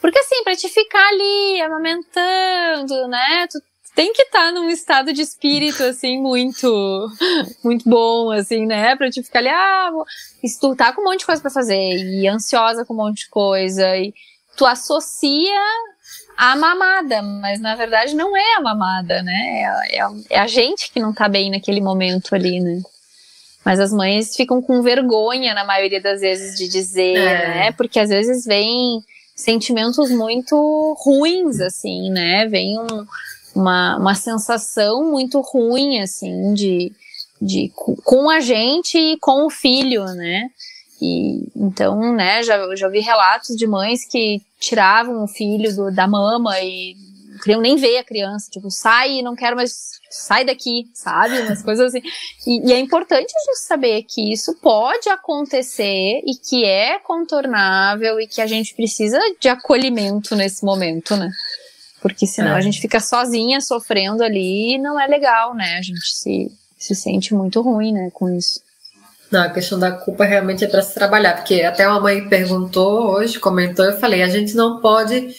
Porque, 0.00 0.20
assim, 0.20 0.44
pra 0.44 0.54
te 0.54 0.68
ficar 0.68 1.04
ali 1.08 1.60
amamentando, 1.60 3.08
né? 3.08 3.48
Tu 3.50 3.60
tem 3.92 4.12
que 4.12 4.22
estar 4.22 4.44
tá 4.44 4.52
num 4.52 4.70
estado 4.70 5.12
de 5.12 5.20
espírito, 5.20 5.82
assim, 5.82 6.22
muito, 6.22 7.10
muito 7.64 7.90
bom, 7.90 8.30
assim, 8.30 8.66
né? 8.66 8.94
Pra 8.94 9.10
te 9.10 9.20
ficar 9.20 9.40
ali, 9.40 9.48
ah, 9.48 9.90
se 10.44 10.60
tu 10.60 10.76
tá 10.76 10.92
com 10.92 11.00
um 11.00 11.06
monte 11.06 11.18
de 11.18 11.26
coisa 11.26 11.42
pra 11.42 11.50
fazer 11.50 11.74
e 11.74 12.28
ansiosa 12.28 12.84
com 12.84 12.94
um 12.94 12.98
monte 12.98 13.24
de 13.24 13.30
coisa 13.30 13.96
e 13.96 14.14
tu 14.56 14.64
associa 14.64 15.60
a 16.36 16.54
mamada, 16.54 17.20
mas 17.20 17.60
na 17.60 17.74
verdade 17.74 18.14
não 18.14 18.36
é 18.36 18.54
a 18.54 18.60
mamada, 18.60 19.24
né? 19.24 19.64
É, 19.90 19.98
é, 19.98 20.08
é 20.30 20.38
a 20.38 20.46
gente 20.46 20.92
que 20.92 21.00
não 21.00 21.12
tá 21.12 21.28
bem 21.28 21.50
naquele 21.50 21.80
momento 21.80 22.32
ali, 22.32 22.60
né? 22.60 22.80
Mas 23.64 23.78
as 23.78 23.92
mães 23.92 24.34
ficam 24.34 24.62
com 24.62 24.82
vergonha, 24.82 25.54
na 25.54 25.64
maioria 25.64 26.00
das 26.00 26.20
vezes, 26.20 26.56
de 26.56 26.68
dizer, 26.68 27.16
é. 27.16 27.48
né? 27.48 27.72
Porque 27.72 27.98
às 28.00 28.08
vezes 28.08 28.44
vem 28.44 29.02
sentimentos 29.34 30.10
muito 30.10 30.96
ruins, 30.98 31.60
assim, 31.60 32.10
né? 32.10 32.46
Vem 32.46 32.78
um, 32.78 33.06
uma, 33.54 33.96
uma 33.96 34.14
sensação 34.14 35.10
muito 35.10 35.40
ruim, 35.40 36.00
assim, 36.00 36.54
de, 36.54 36.92
de 37.40 37.70
com 38.04 38.30
a 38.30 38.40
gente 38.40 38.98
e 38.98 39.18
com 39.18 39.46
o 39.46 39.50
filho, 39.50 40.04
né? 40.04 40.48
E, 41.00 41.48
então, 41.56 42.14
né, 42.14 42.42
já, 42.42 42.58
já 42.76 42.88
vi 42.88 43.00
relatos 43.00 43.56
de 43.56 43.66
mães 43.66 44.04
que 44.04 44.42
tiravam 44.58 45.24
o 45.24 45.28
filho 45.28 45.74
do, 45.74 45.90
da 45.90 46.06
mama 46.06 46.60
e 46.60 46.94
queriam 47.40 47.60
nem 47.60 47.76
ver 47.76 47.98
a 47.98 48.04
criança, 48.04 48.50
tipo, 48.50 48.70
sai, 48.70 49.22
não 49.22 49.34
quero 49.34 49.56
mais 49.56 49.90
sai 50.10 50.44
daqui, 50.44 50.90
sabe? 50.92 51.40
Umas 51.40 51.62
coisas 51.62 51.86
assim. 51.86 52.02
E, 52.46 52.68
e, 52.68 52.72
é 52.72 52.80
importante 52.80 53.32
a 53.34 53.50
gente 53.50 53.60
saber 53.60 54.02
que 54.02 54.32
isso 54.32 54.54
pode 54.60 55.08
acontecer 55.08 56.20
e 56.26 56.34
que 56.34 56.64
é 56.64 56.98
contornável 56.98 58.20
e 58.20 58.26
que 58.26 58.40
a 58.40 58.46
gente 58.46 58.74
precisa 58.74 59.18
de 59.40 59.48
acolhimento 59.48 60.34
nesse 60.34 60.64
momento, 60.64 61.16
né? 61.16 61.30
Porque 62.02 62.26
senão 62.26 62.52
é. 62.52 62.56
a 62.56 62.60
gente 62.60 62.80
fica 62.80 62.98
sozinha 62.98 63.60
sofrendo 63.60 64.24
ali 64.24 64.74
e 64.74 64.78
não 64.78 64.98
é 64.98 65.06
legal, 65.06 65.54
né? 65.54 65.76
A 65.78 65.82
gente 65.82 66.16
se, 66.16 66.50
se 66.76 66.94
sente 66.94 67.34
muito 67.34 67.60
ruim, 67.60 67.92
né, 67.92 68.10
com 68.12 68.28
isso. 68.34 68.60
Não, 69.30 69.42
a 69.42 69.50
questão 69.50 69.78
da 69.78 69.92
culpa 69.92 70.24
realmente 70.24 70.64
é 70.64 70.66
para 70.66 70.82
se 70.82 70.92
trabalhar, 70.92 71.36
porque 71.36 71.62
até 71.62 71.86
uma 71.86 72.00
mãe 72.00 72.28
perguntou 72.28 73.12
hoje, 73.12 73.38
comentou, 73.38 73.84
eu 73.84 73.96
falei, 73.98 74.22
a 74.22 74.28
gente 74.28 74.56
não 74.56 74.80
pode 74.80 75.32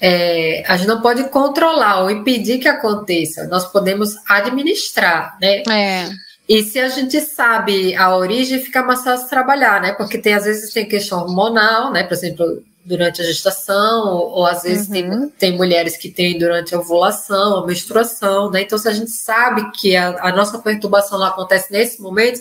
é, 0.00 0.64
a 0.66 0.76
gente 0.76 0.88
não 0.88 1.02
pode 1.02 1.24
controlar 1.24 2.02
ou 2.02 2.10
impedir 2.10 2.58
que 2.58 2.68
aconteça, 2.68 3.46
nós 3.48 3.70
podemos 3.70 4.16
administrar, 4.28 5.36
né? 5.40 5.62
É. 5.70 6.08
E 6.48 6.64
se 6.64 6.80
a 6.80 6.88
gente 6.88 7.20
sabe 7.20 7.94
a 7.94 8.16
origem, 8.16 8.60
fica 8.60 8.82
mais 8.82 9.04
fácil 9.04 9.28
trabalhar, 9.28 9.80
né? 9.80 9.92
Porque 9.92 10.18
tem, 10.18 10.34
às 10.34 10.44
vezes 10.44 10.72
tem 10.72 10.88
questão 10.88 11.20
hormonal, 11.20 11.92
né? 11.92 12.02
Por 12.02 12.14
exemplo, 12.14 12.64
durante 12.90 13.22
a 13.22 13.24
gestação, 13.24 14.08
ou, 14.08 14.30
ou 14.30 14.46
às 14.46 14.64
vezes 14.64 14.88
uhum. 14.88 14.92
tem, 14.92 15.28
tem 15.38 15.56
mulheres 15.56 15.96
que 15.96 16.10
têm 16.10 16.36
durante 16.36 16.74
a 16.74 16.78
ovulação, 16.78 17.58
a 17.58 17.66
menstruação, 17.66 18.50
né? 18.50 18.62
Então, 18.62 18.76
se 18.76 18.88
a 18.88 18.92
gente 18.92 19.12
sabe 19.12 19.70
que 19.70 19.96
a, 19.96 20.16
a 20.20 20.32
nossa 20.32 20.58
perturbação 20.58 21.22
acontece 21.22 21.72
nesse 21.72 22.02
momento, 22.02 22.40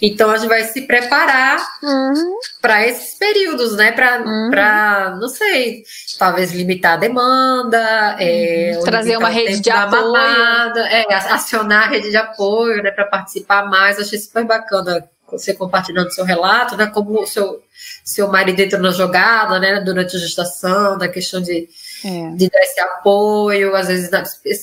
então 0.00 0.30
a 0.30 0.36
gente 0.36 0.48
vai 0.48 0.64
se 0.64 0.82
preparar 0.82 1.66
uhum. 1.82 2.34
para 2.60 2.86
esses 2.86 3.14
períodos, 3.18 3.74
né? 3.74 3.90
Para, 3.90 4.20
uhum. 4.20 5.18
não 5.18 5.28
sei, 5.28 5.82
talvez 6.18 6.52
limitar 6.52 6.94
a 6.94 6.98
demanda, 6.98 8.16
é, 8.20 8.74
uhum. 8.76 8.84
trazer 8.84 9.16
uma 9.16 9.30
rede 9.30 9.60
de 9.60 9.70
apoio, 9.70 10.12
mamada, 10.12 10.80
é, 10.88 11.14
acionar 11.14 11.84
a 11.84 11.90
rede 11.90 12.10
de 12.10 12.16
apoio, 12.16 12.82
né? 12.82 12.90
Para 12.90 13.06
participar 13.06 13.68
mais. 13.68 13.98
Achei 13.98 14.18
super 14.18 14.44
bacana 14.44 15.08
você 15.30 15.54
compartilhando 15.54 16.12
seu 16.12 16.24
relato, 16.24 16.76
né? 16.76 16.86
Como 16.86 17.20
o 17.20 17.26
seu, 17.26 17.62
seu 18.04 18.28
marido 18.28 18.60
entrou 18.60 18.80
na 18.80 18.90
jogada, 18.90 19.58
né? 19.58 19.80
Durante 19.80 20.16
a 20.16 20.18
gestação, 20.18 20.96
da 20.96 21.08
questão 21.08 21.40
de, 21.40 21.68
é. 22.04 22.30
de 22.30 22.48
dar 22.48 22.60
esse 22.60 22.80
apoio, 22.80 23.74
às 23.74 23.88
vezes, 23.88 24.10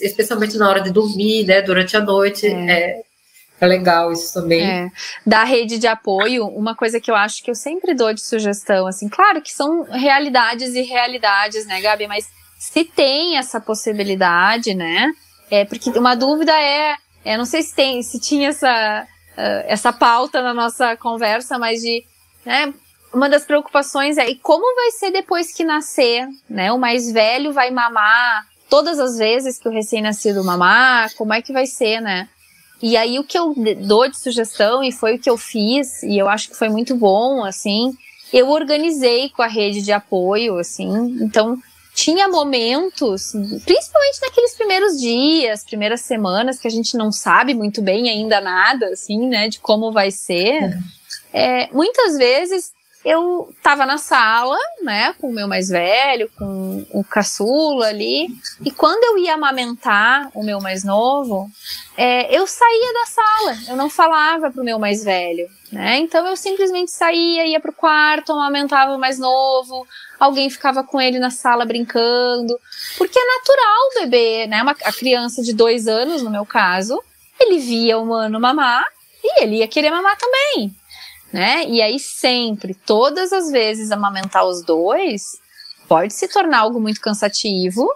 especialmente 0.01 0.57
na 0.57 0.69
hora 0.69 0.81
de 0.81 0.91
dormir, 0.91 1.45
né? 1.45 1.61
Durante 1.61 1.97
a 1.97 2.01
noite. 2.01 2.47
É. 2.47 2.71
é, 2.71 3.01
é 3.61 3.67
legal 3.67 4.11
isso 4.11 4.33
também. 4.33 4.61
É. 4.61 4.89
Da 5.25 5.43
rede 5.43 5.77
de 5.77 5.87
apoio, 5.87 6.45
uma 6.47 6.75
coisa 6.75 6.99
que 6.99 7.09
eu 7.09 7.15
acho 7.15 7.41
que 7.41 7.49
eu 7.49 7.55
sempre 7.55 7.93
dou 7.93 8.13
de 8.13 8.21
sugestão, 8.21 8.85
assim, 8.87 9.07
claro 9.07 9.41
que 9.41 9.53
são 9.53 9.83
realidades 9.83 10.75
e 10.75 10.81
realidades, 10.81 11.65
né, 11.65 11.79
Gabi? 11.79 12.07
Mas 12.07 12.27
se 12.59 12.83
tem 12.83 13.37
essa 13.37 13.61
possibilidade, 13.61 14.73
né? 14.73 15.11
É, 15.49 15.65
porque 15.65 15.89
uma 15.91 16.15
dúvida 16.15 16.51
é, 16.51 16.95
é 17.23 17.37
não 17.37 17.45
sei 17.45 17.61
se 17.61 17.75
tem, 17.75 18.01
se 18.01 18.19
tinha 18.19 18.49
essa, 18.49 19.07
essa 19.67 19.91
pauta 19.91 20.41
na 20.41 20.53
nossa 20.53 20.95
conversa, 20.97 21.57
mas 21.57 21.81
de, 21.81 22.03
né, 22.45 22.73
uma 23.13 23.29
das 23.29 23.45
preocupações 23.45 24.17
é, 24.17 24.29
e 24.29 24.35
como 24.35 24.75
vai 24.75 24.91
ser 24.91 25.11
depois 25.11 25.53
que 25.53 25.63
nascer, 25.63 26.27
né? 26.49 26.71
O 26.71 26.79
mais 26.79 27.11
velho 27.11 27.53
vai 27.53 27.69
mamar 27.69 28.47
todas 28.69 28.99
as 28.99 29.17
vezes 29.17 29.59
que 29.59 29.67
o 29.67 29.71
recém-nascido 29.71 30.43
mamar, 30.43 31.13
como 31.15 31.33
é 31.33 31.41
que 31.41 31.53
vai 31.53 31.67
ser, 31.67 32.01
né? 32.01 32.27
E 32.81 32.97
aí 32.97 33.19
o 33.19 33.23
que 33.23 33.37
eu 33.37 33.53
dou 33.81 34.09
de 34.09 34.17
sugestão, 34.17 34.83
e 34.83 34.91
foi 34.91 35.15
o 35.15 35.19
que 35.19 35.29
eu 35.29 35.37
fiz, 35.37 36.01
e 36.03 36.17
eu 36.17 36.27
acho 36.27 36.49
que 36.49 36.57
foi 36.57 36.69
muito 36.69 36.95
bom, 36.95 37.45
assim, 37.45 37.95
eu 38.33 38.49
organizei 38.49 39.29
com 39.29 39.43
a 39.43 39.47
rede 39.47 39.81
de 39.81 39.91
apoio, 39.91 40.57
assim, 40.57 40.89
então 41.21 41.57
tinha 41.93 42.27
momentos, 42.27 43.33
principalmente 43.65 44.21
naqueles 44.21 44.55
primeiros 44.55 44.99
dias, 44.99 45.63
primeiras 45.63 46.01
semanas, 46.01 46.59
que 46.59 46.67
a 46.67 46.71
gente 46.71 46.97
não 46.97 47.11
sabe 47.11 47.53
muito 47.53 47.81
bem 47.81 48.09
ainda 48.09 48.41
nada, 48.41 48.87
assim, 48.87 49.27
né, 49.27 49.47
de 49.47 49.59
como 49.59 49.91
vai 49.91 50.09
ser. 50.09 50.77
É, 51.31 51.71
muitas 51.71 52.17
vezes 52.17 52.71
eu 53.05 53.53
tava 53.61 53.85
na 53.85 53.97
sala, 53.97 54.57
né, 54.81 55.13
com 55.19 55.29
o 55.29 55.33
meu 55.33 55.47
mais 55.47 55.67
velho, 55.67 56.29
com 56.37 56.85
o 56.91 57.03
caçula 57.03 57.87
ali, 57.87 58.27
e 58.63 58.71
quando 58.71 59.03
eu 59.03 59.17
ia 59.17 59.33
amamentar 59.33 60.31
o 60.33 60.43
meu 60.43 60.61
mais 60.61 60.83
novo, 60.83 61.49
é, 61.97 62.33
eu 62.35 62.47
saía 62.47 62.93
da 62.93 63.05
sala, 63.05 63.57
eu 63.69 63.75
não 63.75 63.89
falava 63.89 64.49
pro 64.51 64.63
meu 64.63 64.79
mais 64.79 65.03
velho, 65.03 65.49
né, 65.71 65.97
então 65.97 66.25
eu 66.25 66.37
simplesmente 66.37 66.91
saía, 66.91 67.45
ia 67.45 67.59
pro 67.59 67.73
quarto, 67.73 68.31
amamentava 68.31 68.95
o 68.95 68.99
mais 68.99 69.19
novo, 69.19 69.85
alguém 70.17 70.49
ficava 70.49 70.83
com 70.83 71.01
ele 71.01 71.19
na 71.19 71.29
sala 71.29 71.65
brincando, 71.65 72.57
porque 72.97 73.19
é 73.19 73.25
natural 73.25 73.87
o 73.91 73.99
bebê, 74.01 74.47
né, 74.47 74.63
uma, 74.63 74.71
a 74.71 74.93
criança 74.93 75.41
de 75.41 75.53
dois 75.53 75.87
anos, 75.87 76.21
no 76.21 76.29
meu 76.29 76.45
caso, 76.45 77.01
ele 77.37 77.59
via 77.59 77.97
o 77.97 78.03
humano 78.03 78.39
mamar, 78.39 78.85
e 79.21 79.43
ele 79.43 79.57
ia 79.57 79.67
querer 79.67 79.89
mamar 79.89 80.17
também, 80.17 80.73
né? 81.33 81.65
E 81.67 81.81
aí 81.81 81.97
sempre, 81.97 82.75
todas 82.75 83.33
as 83.33 83.49
vezes 83.49 83.91
amamentar 83.91 84.45
os 84.45 84.63
dois 84.63 85.41
pode 85.89 86.13
se 86.13 86.27
tornar 86.27 86.59
algo 86.59 86.79
muito 86.79 87.01
cansativo, 87.01 87.89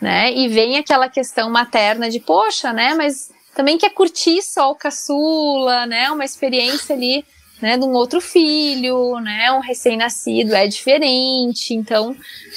né? 0.00 0.32
E 0.32 0.48
vem 0.48 0.76
aquela 0.76 1.08
questão 1.08 1.48
materna 1.48 2.10
de, 2.10 2.18
poxa, 2.18 2.72
né? 2.72 2.94
Mas 2.94 3.30
também 3.54 3.78
quer 3.78 3.90
curtir 3.90 4.42
só 4.42 4.72
o 4.72 4.74
caçula, 4.74 5.86
né? 5.86 6.10
Uma 6.10 6.24
experiência 6.24 6.94
ali, 6.94 7.24
né? 7.62 7.78
De 7.78 7.84
um 7.84 7.92
outro 7.92 8.20
filho, 8.20 9.20
né? 9.20 9.52
Um 9.52 9.60
recém-nascido 9.60 10.54
é 10.54 10.66
diferente, 10.66 11.72
então, 11.72 12.16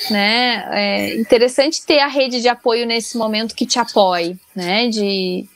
né? 0.10 0.66
É 0.72 1.16
interessante 1.16 1.86
ter 1.86 2.00
a 2.00 2.08
rede 2.08 2.42
de 2.42 2.48
apoio 2.48 2.88
nesse 2.88 3.18
momento 3.18 3.56
que 3.56 3.68
te 3.68 3.78
apoie, 3.78 4.36
né? 4.56 4.88
De 4.88 5.48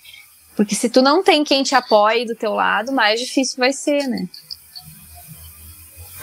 porque 0.56 0.74
se 0.74 0.90
tu 0.90 1.04
não 1.04 1.24
tem 1.24 1.44
quem 1.44 1.62
te 1.62 1.76
apoie 1.76 2.26
do 2.26 2.36
teu 2.36 2.54
lado, 2.54 2.92
mais 2.92 3.20
difícil 3.20 3.58
vai 3.58 3.72
ser, 3.72 4.08
né? 4.08 4.28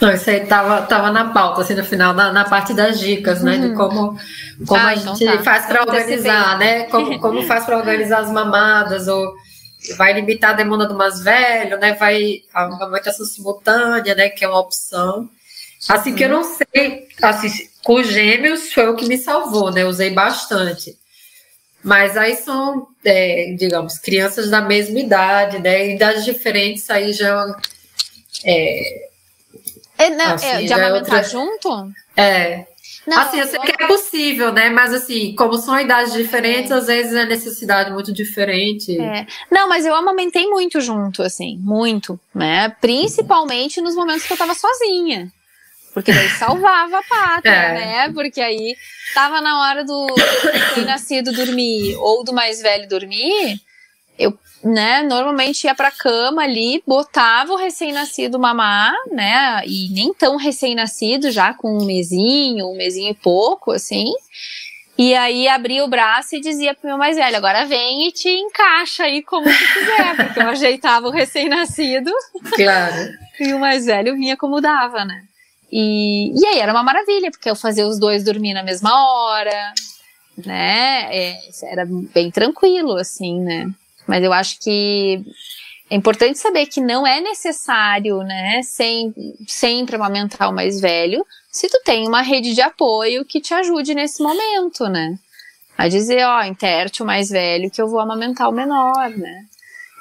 Não, 0.01 0.11
isso 0.11 0.29
aí 0.29 0.45
tava, 0.45 0.81
tava 0.83 1.09
na 1.09 1.29
pauta, 1.29 1.61
assim, 1.61 1.73
no 1.73 1.83
final, 1.83 2.13
na, 2.13 2.31
na 2.31 2.43
parte 2.43 2.73
das 2.73 2.99
dicas, 2.99 3.41
né? 3.41 3.55
Uhum. 3.55 3.69
De 3.69 3.75
como, 3.75 4.19
como 4.67 4.81
ah, 4.81 4.87
a 4.87 4.95
então 4.95 5.15
gente 5.15 5.37
tá. 5.37 5.43
faz 5.43 5.65
para 5.65 5.83
organizar, 5.83 6.57
né? 6.59 6.83
Como, 6.83 7.19
como 7.19 7.43
faz 7.43 7.65
para 7.65 7.77
organizar 7.77 8.19
as 8.19 8.31
mamadas, 8.31 9.07
ou 9.07 9.33
vai 9.97 10.13
limitar 10.13 10.51
a 10.51 10.53
demanda 10.53 10.85
do 10.85 10.95
mais 10.95 11.21
velho, 11.21 11.77
né? 11.77 11.93
Vai 11.93 12.41
a 12.53 12.63
amamentação 12.63 13.25
simultânea, 13.25 14.15
né? 14.15 14.29
Que 14.29 14.43
é 14.43 14.47
uma 14.47 14.59
opção. 14.59 15.29
Assim 15.87 16.13
que 16.13 16.23
eu 16.23 16.29
não 16.29 16.43
sei, 16.43 17.07
assim, 17.21 17.69
com 17.83 18.01
gêmeos 18.03 18.73
foi 18.73 18.87
o 18.89 18.95
que 18.95 19.07
me 19.07 19.17
salvou, 19.17 19.71
né? 19.71 19.85
usei 19.85 20.09
bastante. 20.09 20.97
Mas 21.83 22.17
aí 22.17 22.35
são, 22.35 22.87
é, 23.03 23.53
digamos, 23.57 23.99
crianças 23.99 24.49
da 24.49 24.59
mesma 24.59 24.99
idade, 24.99 25.59
né? 25.59 25.93
Idades 25.93 26.25
diferentes, 26.25 26.89
aí 26.89 27.13
já. 27.13 27.45
É, 28.43 29.09
é, 29.97 30.09
não, 30.09 30.33
assim, 30.33 30.47
é, 30.47 30.63
de 30.63 30.71
é 30.71 30.75
amamentar 30.75 31.15
outra... 31.15 31.23
junto? 31.23 31.91
É. 32.15 32.65
Não, 33.05 33.19
assim, 33.19 33.39
eu 33.39 33.47
sei 33.47 33.59
que 33.59 33.83
é 33.83 33.87
possível, 33.87 34.51
né? 34.51 34.69
Mas 34.69 34.93
assim, 34.93 35.35
como 35.35 35.57
são 35.57 35.79
idades 35.79 36.13
diferentes, 36.13 36.71
é. 36.71 36.73
às 36.73 36.87
vezes 36.87 37.13
é 37.13 37.25
necessidade 37.25 37.91
muito 37.91 38.11
diferente. 38.11 38.99
É. 38.99 39.27
Não, 39.51 39.69
mas 39.69 39.85
eu 39.85 39.93
amamentei 39.93 40.47
muito 40.47 40.81
junto, 40.81 41.21
assim, 41.21 41.57
muito, 41.61 42.19
né? 42.33 42.69
Principalmente 42.81 43.79
nos 43.79 43.95
momentos 43.95 44.25
que 44.25 44.33
eu 44.33 44.37
tava 44.37 44.55
sozinha. 44.55 45.31
Porque 45.93 46.11
daí 46.11 46.27
salvava 46.29 46.97
a 46.99 47.03
pata, 47.03 47.47
é. 47.47 47.73
né? 47.73 48.13
Porque 48.13 48.41
aí 48.41 48.75
tava 49.13 49.39
na 49.39 49.61
hora 49.61 49.85
do 49.85 50.07
nascido 50.85 51.31
dormir 51.31 51.95
ou 51.99 52.23
do 52.23 52.33
mais 52.33 52.61
velho 52.61 52.87
dormir, 52.89 53.61
eu 54.17 54.37
né, 54.65 55.03
normalmente 55.03 55.65
ia 55.65 55.75
pra 55.75 55.91
cama 55.91 56.41
ali, 56.41 56.81
botava 56.87 57.53
o 57.53 57.55
recém-nascido 57.55 58.39
mamar, 58.39 58.95
né, 59.11 59.61
e 59.67 59.89
nem 59.89 60.11
tão 60.11 60.37
recém-nascido, 60.37 61.29
já 61.29 61.53
com 61.53 61.77
um 61.77 61.85
mesinho, 61.85 62.71
um 62.71 62.75
mesinho 62.75 63.11
e 63.11 63.13
pouco, 63.13 63.71
assim. 63.71 64.11
E 64.97 65.13
aí 65.13 65.47
abria 65.47 65.83
o 65.85 65.89
braço 65.89 66.35
e 66.35 66.41
dizia 66.41 66.73
pro 66.73 66.87
meu 66.87 66.97
mais 66.97 67.15
velho, 67.15 67.37
agora 67.37 67.65
vem 67.65 68.07
e 68.07 68.11
te 68.11 68.29
encaixa 68.29 69.03
aí 69.03 69.21
como 69.21 69.45
tu 69.45 69.73
quiser, 69.73 70.15
porque 70.15 70.39
eu 70.39 70.49
ajeitava 70.49 71.07
o 71.07 71.11
recém-nascido. 71.11 72.11
Claro. 72.55 73.09
e 73.39 73.53
o 73.53 73.59
mais 73.59 73.85
velho 73.85 74.15
vinha 74.15 74.35
como 74.35 74.61
dava, 74.61 75.05
né. 75.05 75.25
E, 75.71 76.31
e 76.39 76.45
aí 76.47 76.59
era 76.59 76.71
uma 76.71 76.83
maravilha, 76.83 77.29
porque 77.29 77.49
eu 77.49 77.55
fazia 77.55 77.85
os 77.85 77.99
dois 77.99 78.23
dormir 78.23 78.53
na 78.53 78.63
mesma 78.63 78.91
hora, 78.95 79.73
né, 80.43 81.07
é, 81.15 81.39
era 81.65 81.85
bem 81.85 82.31
tranquilo, 82.31 82.95
assim, 82.95 83.39
né. 83.41 83.69
Mas 84.07 84.23
eu 84.23 84.31
acho 84.31 84.59
que 84.59 85.23
é 85.89 85.95
importante 85.95 86.39
saber 86.39 86.65
que 86.65 86.81
não 86.81 87.05
é 87.05 87.21
necessário, 87.21 88.19
né, 88.19 88.61
sem, 88.63 89.13
sempre 89.47 89.95
amamentar 89.95 90.49
o 90.49 90.53
mais 90.53 90.81
velho, 90.81 91.25
se 91.51 91.69
tu 91.69 91.79
tem 91.85 92.07
uma 92.07 92.21
rede 92.21 92.53
de 92.53 92.61
apoio 92.61 93.23
que 93.23 93.39
te 93.39 93.53
ajude 93.53 93.93
nesse 93.93 94.21
momento, 94.21 94.89
né? 94.89 95.17
A 95.77 95.87
dizer, 95.87 96.25
ó, 96.25 96.43
interte 96.43 97.03
o 97.03 97.05
mais 97.05 97.29
velho 97.29 97.69
que 97.69 97.81
eu 97.81 97.87
vou 97.87 97.99
amamentar 97.99 98.49
o 98.49 98.53
menor, 98.53 99.09
né? 99.09 99.45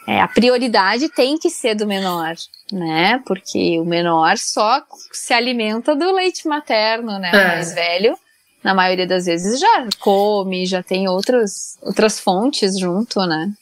É, 0.06 0.20
a 0.20 0.28
prioridade 0.28 1.08
tem 1.08 1.38
que 1.38 1.50
ser 1.50 1.74
do 1.74 1.86
menor, 1.86 2.34
né? 2.70 3.22
Porque 3.26 3.78
o 3.78 3.84
menor 3.84 4.36
só 4.38 4.82
se 5.12 5.32
alimenta 5.32 5.94
do 5.94 6.12
leite 6.12 6.46
materno, 6.46 7.18
né? 7.18 7.30
O 7.32 7.36
é. 7.36 7.48
mais 7.48 7.74
velho, 7.74 8.16
na 8.62 8.74
maioria 8.74 9.06
das 9.06 9.26
vezes, 9.26 9.58
já 9.58 9.88
come, 9.98 10.66
já 10.66 10.82
tem 10.82 11.08
outras, 11.08 11.78
outras 11.82 12.20
fontes 12.20 12.78
junto, 12.78 13.20
né? 13.26 13.52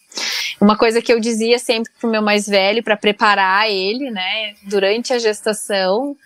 Uma 0.60 0.76
coisa 0.76 1.02
que 1.02 1.12
eu 1.12 1.18
dizia 1.18 1.58
sempre 1.58 1.92
pro 2.00 2.10
meu 2.10 2.22
mais 2.22 2.46
velho, 2.46 2.82
para 2.82 2.96
preparar 2.96 3.68
ele, 3.68 4.10
né, 4.10 4.54
durante 4.64 5.12
a 5.12 5.18
gestação, 5.18 6.16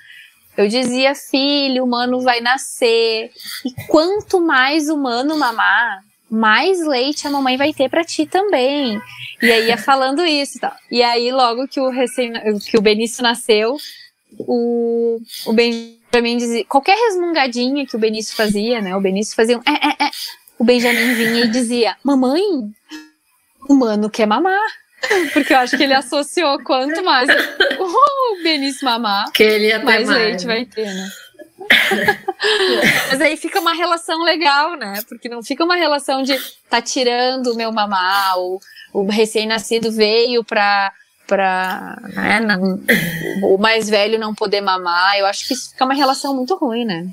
eu 0.56 0.68
dizia, 0.68 1.14
filho, 1.14 1.84
humano 1.84 2.20
vai 2.20 2.40
nascer. 2.40 3.30
E 3.64 3.86
quanto 3.88 4.40
mais 4.40 4.88
humano 4.88 5.36
mamar, 5.36 6.02
mais 6.30 6.80
leite 6.84 7.26
a 7.26 7.30
mamãe 7.30 7.56
vai 7.56 7.72
ter 7.74 7.90
para 7.90 8.04
ti 8.04 8.26
também. 8.26 9.00
E 9.42 9.50
aí 9.50 9.66
ia 9.66 9.76
falando 9.76 10.24
isso 10.24 10.58
e. 10.58 10.60
E 10.90 11.02
aí, 11.02 11.30
logo 11.30 11.68
que 11.68 11.78
o, 11.78 11.90
recém, 11.90 12.32
que 12.70 12.78
o 12.78 12.80
Benício 12.80 13.22
nasceu, 13.22 13.76
o, 14.38 15.20
o 15.46 15.52
Benjamin 15.52 16.38
dizia. 16.38 16.64
Qualquer 16.64 16.96
resmungadinha 16.96 17.86
que 17.86 17.96
o 17.96 17.98
Benício 17.98 18.34
fazia, 18.34 18.80
né? 18.80 18.96
O 18.96 19.00
Benício 19.00 19.36
fazia 19.36 19.58
um. 19.58 19.60
É, 19.60 19.72
é, 19.72 20.06
é. 20.06 20.10
O 20.58 20.64
Benjamin 20.64 21.14
vinha 21.14 21.44
e 21.44 21.48
dizia: 21.48 21.96
Mamãe, 22.02 22.42
humano 23.68 24.10
quer 24.10 24.26
mamar. 24.26 24.60
Porque 25.32 25.52
eu 25.52 25.58
acho 25.58 25.76
que 25.76 25.84
ele 25.84 25.94
associou 25.94 26.58
quanto 26.64 27.04
mais 27.04 27.28
o 27.78 28.42
Benício 28.42 28.84
mamar, 28.84 29.30
que 29.30 29.42
ele 29.42 29.66
ia 29.66 29.78
mais, 29.78 30.08
mais 30.08 30.20
leite 30.20 30.46
vai 30.46 30.64
ter, 30.64 30.86
né? 30.86 31.10
Mas 33.08 33.20
aí 33.20 33.36
fica 33.36 33.60
uma 33.60 33.72
relação 33.72 34.22
legal, 34.22 34.76
né? 34.76 35.00
Porque 35.08 35.28
não 35.28 35.42
fica 35.42 35.64
uma 35.64 35.76
relação 35.76 36.22
de 36.22 36.36
tá 36.68 36.80
tirando 36.80 37.52
o 37.52 37.56
meu 37.56 37.70
mamar, 37.72 38.38
ou 38.38 38.60
o 38.92 39.04
recém-nascido 39.06 39.92
veio 39.92 40.42
pra, 40.44 40.92
pra 41.26 41.98
né, 42.14 42.40
não, 42.40 42.80
o 43.42 43.58
mais 43.58 43.88
velho 43.88 44.18
não 44.18 44.34
poder 44.34 44.60
mamar. 44.60 45.18
Eu 45.18 45.26
acho 45.26 45.46
que 45.46 45.54
isso 45.54 45.70
fica 45.70 45.84
uma 45.84 45.94
relação 45.94 46.34
muito 46.34 46.54
ruim, 46.56 46.84
né? 46.84 47.06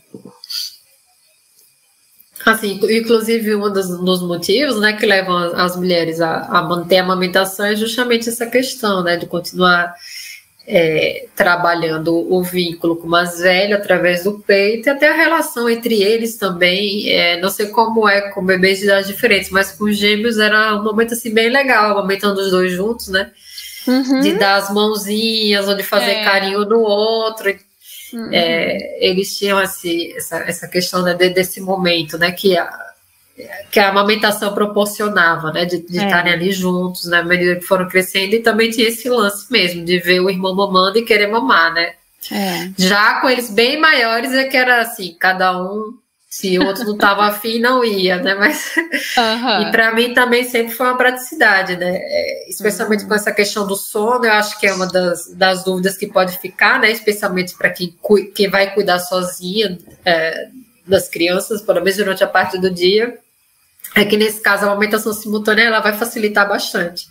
Assim, 2.46 2.80
inclusive, 2.90 3.56
um 3.56 3.72
dos, 3.72 3.88
dos, 4.00 4.22
motivos 4.22 4.80
né, 4.80 4.94
que 4.94 5.06
levam 5.06 5.38
as 5.56 5.76
mulheres 5.78 6.20
a, 6.20 6.42
a, 6.42 6.62
manter 6.62 6.98
a 6.98 7.04
amamentação 7.04 7.66
é 7.66 7.76
justamente 7.76 8.28
essa 8.28 8.46
questão, 8.46 9.02
né, 9.02 9.16
de 9.16 9.26
continuar 9.26 9.94
é, 10.68 11.26
trabalhando 11.36 12.14
o 12.14 12.42
vínculo 12.44 12.96
com 12.96 13.08
o 13.08 13.10
mais 13.10 13.40
velho 13.40 13.76
através 13.76 14.24
do 14.24 14.40
peito 14.40 14.88
e 14.88 14.90
até 14.90 15.10
a 15.10 15.16
relação 15.16 15.70
entre 15.70 16.02
eles 16.02 16.38
também. 16.38 17.10
É, 17.10 17.40
não 17.40 17.50
sei 17.50 17.68
como 17.68 18.08
é 18.08 18.30
com 18.32 18.46
bebês 18.46 18.80
de 18.80 18.86
idades 18.86 19.08
diferentes, 19.08 19.50
mas 19.50 19.72
com 19.72 19.92
gêmeos 19.92 20.38
era 20.38 20.76
um 20.76 20.84
momento 20.84 21.14
assim 21.14 21.34
bem 21.34 21.50
legal, 21.50 21.92
amamentando 21.92 22.40
os 22.40 22.52
dois 22.52 22.72
juntos, 22.72 23.08
né? 23.08 23.32
Uhum. 23.86 24.22
De 24.22 24.34
dar 24.34 24.56
as 24.56 24.74
mãozinhas, 24.74 25.68
ou 25.68 25.76
de 25.76 25.84
fazer 25.84 26.12
é. 26.12 26.24
carinho 26.24 26.62
no 26.62 26.80
outro. 26.80 27.54
Uhum. 28.14 28.30
é, 28.32 29.06
eles 29.06 29.38
tinham 29.38 29.58
assim, 29.58 30.14
essa, 30.16 30.38
essa 30.38 30.68
questão 30.68 31.02
né, 31.02 31.14
de, 31.14 31.30
desse 31.30 31.60
momento, 31.60 32.18
né, 32.18 32.32
que 32.32 32.58
a, 32.58 32.70
que 33.72 33.80
a 33.80 33.90
amamentação 33.90 34.54
proporcionava, 34.54 35.52
né, 35.52 35.66
de, 35.66 35.80
de 35.86 36.00
é. 36.00 36.06
estarem 36.06 36.34
ali 36.34 36.52
juntos, 36.52 37.06
na 37.06 37.24
né, 37.24 37.30
medida 37.30 37.56
que 37.56 37.66
foram 37.66 37.88
crescendo, 37.88 38.36
e 38.36 38.40
também 38.40 38.70
tinha 38.70 38.88
esse 38.88 39.10
lance 39.10 39.52
mesmo, 39.52 39.84
de 39.84 40.00
ver 40.00 40.20
o 40.20 40.30
irmão 40.30 40.56
mamando 40.56 40.98
e 40.98 41.06
querer 41.06 41.28
mamar, 41.28 41.74
né. 41.74 41.94
É. 42.32 42.70
Já 42.78 43.20
com 43.20 43.30
eles 43.30 43.50
bem 43.50 43.80
maiores 43.80 44.32
é 44.34 44.46
que 44.46 44.56
era 44.56 44.82
assim, 44.82 45.16
cada 45.20 45.62
um 45.62 45.94
se 46.34 46.58
o 46.58 46.66
outro 46.66 46.84
não 46.84 46.96
estava 46.96 47.26
afim, 47.26 47.60
não 47.60 47.84
ia, 47.84 48.18
né? 48.18 48.34
Mas 48.34 48.76
uhum. 48.76 49.62
e 49.62 49.72
para 49.72 49.94
mim 49.94 50.16
também 50.16 50.44
sempre 50.44 50.74
foi 50.74 50.88
uma 50.88 50.98
praticidade, 50.98 51.78
né? 51.78 51.96
É, 51.96 52.50
especialmente 52.50 53.04
uhum. 53.04 53.10
com 53.10 53.14
essa 53.14 53.32
questão 53.32 53.68
do 53.68 53.76
sono, 53.76 54.26
eu 54.26 54.34
acho 54.34 54.60
que 54.60 54.66
é 54.66 54.74
uma 54.74 54.88
das, 54.88 55.28
das 55.36 55.64
dúvidas 55.64 55.96
que 55.96 56.08
pode 56.08 56.40
ficar, 56.40 56.80
né? 56.80 56.90
Especialmente 56.90 57.56
para 57.56 57.70
quem, 57.70 57.96
quem 58.34 58.50
vai 58.50 58.74
cuidar 58.74 58.98
sozinha 58.98 59.78
é, 60.04 60.48
das 60.88 61.08
crianças, 61.08 61.62
pelo 61.62 61.82
menos 61.82 61.98
durante 61.98 62.24
a 62.24 62.28
parte 62.28 62.58
do 62.58 62.72
dia 62.72 63.16
é 63.96 64.04
que 64.04 64.18
nesse 64.18 64.42
caso 64.42 64.66
a 64.66 64.70
aumentação 64.70 65.14
simultânea 65.14 65.66
ela 65.66 65.80
vai 65.80 65.94
facilitar 65.94 66.48
bastante. 66.48 67.08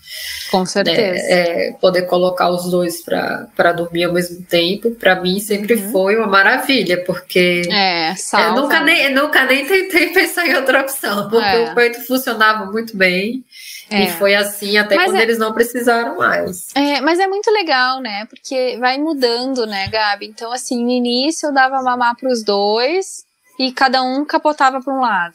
Com 0.51 0.61
né? 0.61 0.67
certeza. 0.67 1.25
É, 1.29 1.73
poder 1.81 2.03
colocar 2.03 2.51
os 2.51 2.71
dois 2.71 3.03
para 3.03 3.73
dormir 3.73 4.05
ao 4.05 4.13
mesmo 4.13 4.43
tempo, 4.45 4.91
para 4.93 5.21
mim 5.21 5.39
sempre 5.39 5.75
uhum. 5.75 5.93
foi 5.93 6.17
uma 6.17 6.27
maravilha, 6.27 7.05
porque 7.05 7.63
é, 7.71 8.11
eu 8.11 8.55
nunca 8.55 8.81
nem, 8.81 9.15
nunca 9.15 9.45
nem 9.45 9.65
tentei 9.65 10.09
pensar 10.13 10.47
em 10.47 10.55
outra 10.55 10.81
opção, 10.81 11.29
porque 11.29 11.47
é. 11.47 11.71
o 11.71 11.75
peito 11.75 12.05
funcionava 12.05 12.67
muito 12.71 12.97
bem. 12.97 13.45
É. 13.91 14.05
E 14.05 14.11
foi 14.13 14.35
assim 14.35 14.79
até 14.79 14.97
mas 14.97 15.11
quando 15.11 15.19
é, 15.19 15.23
eles 15.23 15.39
não 15.39 15.53
precisaram 15.53 16.17
mais. 16.17 16.69
É, 16.75 17.01
mas 17.03 17.19
é 17.19 17.27
muito 17.27 17.51
legal, 17.51 18.01
né? 18.01 18.25
Porque 18.25 18.79
vai 18.81 18.97
mudando, 18.97 19.67
né, 19.67 19.87
Gabi? 19.89 20.27
Então, 20.27 20.51
assim, 20.51 20.83
no 20.83 20.91
início 20.91 21.49
eu 21.49 21.53
dava 21.53 21.83
mamar 21.83 22.17
para 22.17 22.33
os 22.33 22.43
dois 22.43 23.25
e 23.59 23.71
cada 23.71 24.03
um 24.03 24.25
capotava 24.25 24.81
para 24.81 24.95
um 24.95 25.01
lado 25.01 25.35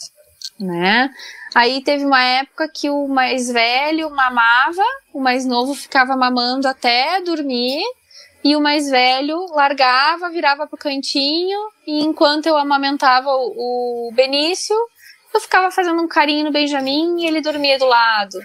né? 0.59 1.09
Aí 1.55 1.81
teve 1.83 2.05
uma 2.05 2.21
época 2.21 2.69
que 2.73 2.89
o 2.89 3.07
mais 3.07 3.49
velho 3.49 4.09
mamava, 4.09 4.83
o 5.13 5.19
mais 5.19 5.45
novo 5.45 5.73
ficava 5.73 6.15
mamando 6.15 6.67
até 6.67 7.21
dormir, 7.21 7.81
e 8.43 8.55
o 8.55 8.61
mais 8.61 8.89
velho 8.89 9.45
largava, 9.53 10.29
virava 10.29 10.67
pro 10.67 10.77
cantinho, 10.77 11.59
e 11.85 12.03
enquanto 12.03 12.47
eu 12.47 12.57
amamentava 12.57 13.29
o, 13.29 14.07
o 14.07 14.11
Benício, 14.13 14.75
eu 15.33 15.41
ficava 15.41 15.71
fazendo 15.71 16.01
um 16.01 16.07
carinho 16.07 16.45
no 16.45 16.51
Benjamin 16.51 17.21
e 17.21 17.27
ele 17.27 17.41
dormia 17.41 17.77
do 17.77 17.85
lado, 17.85 18.39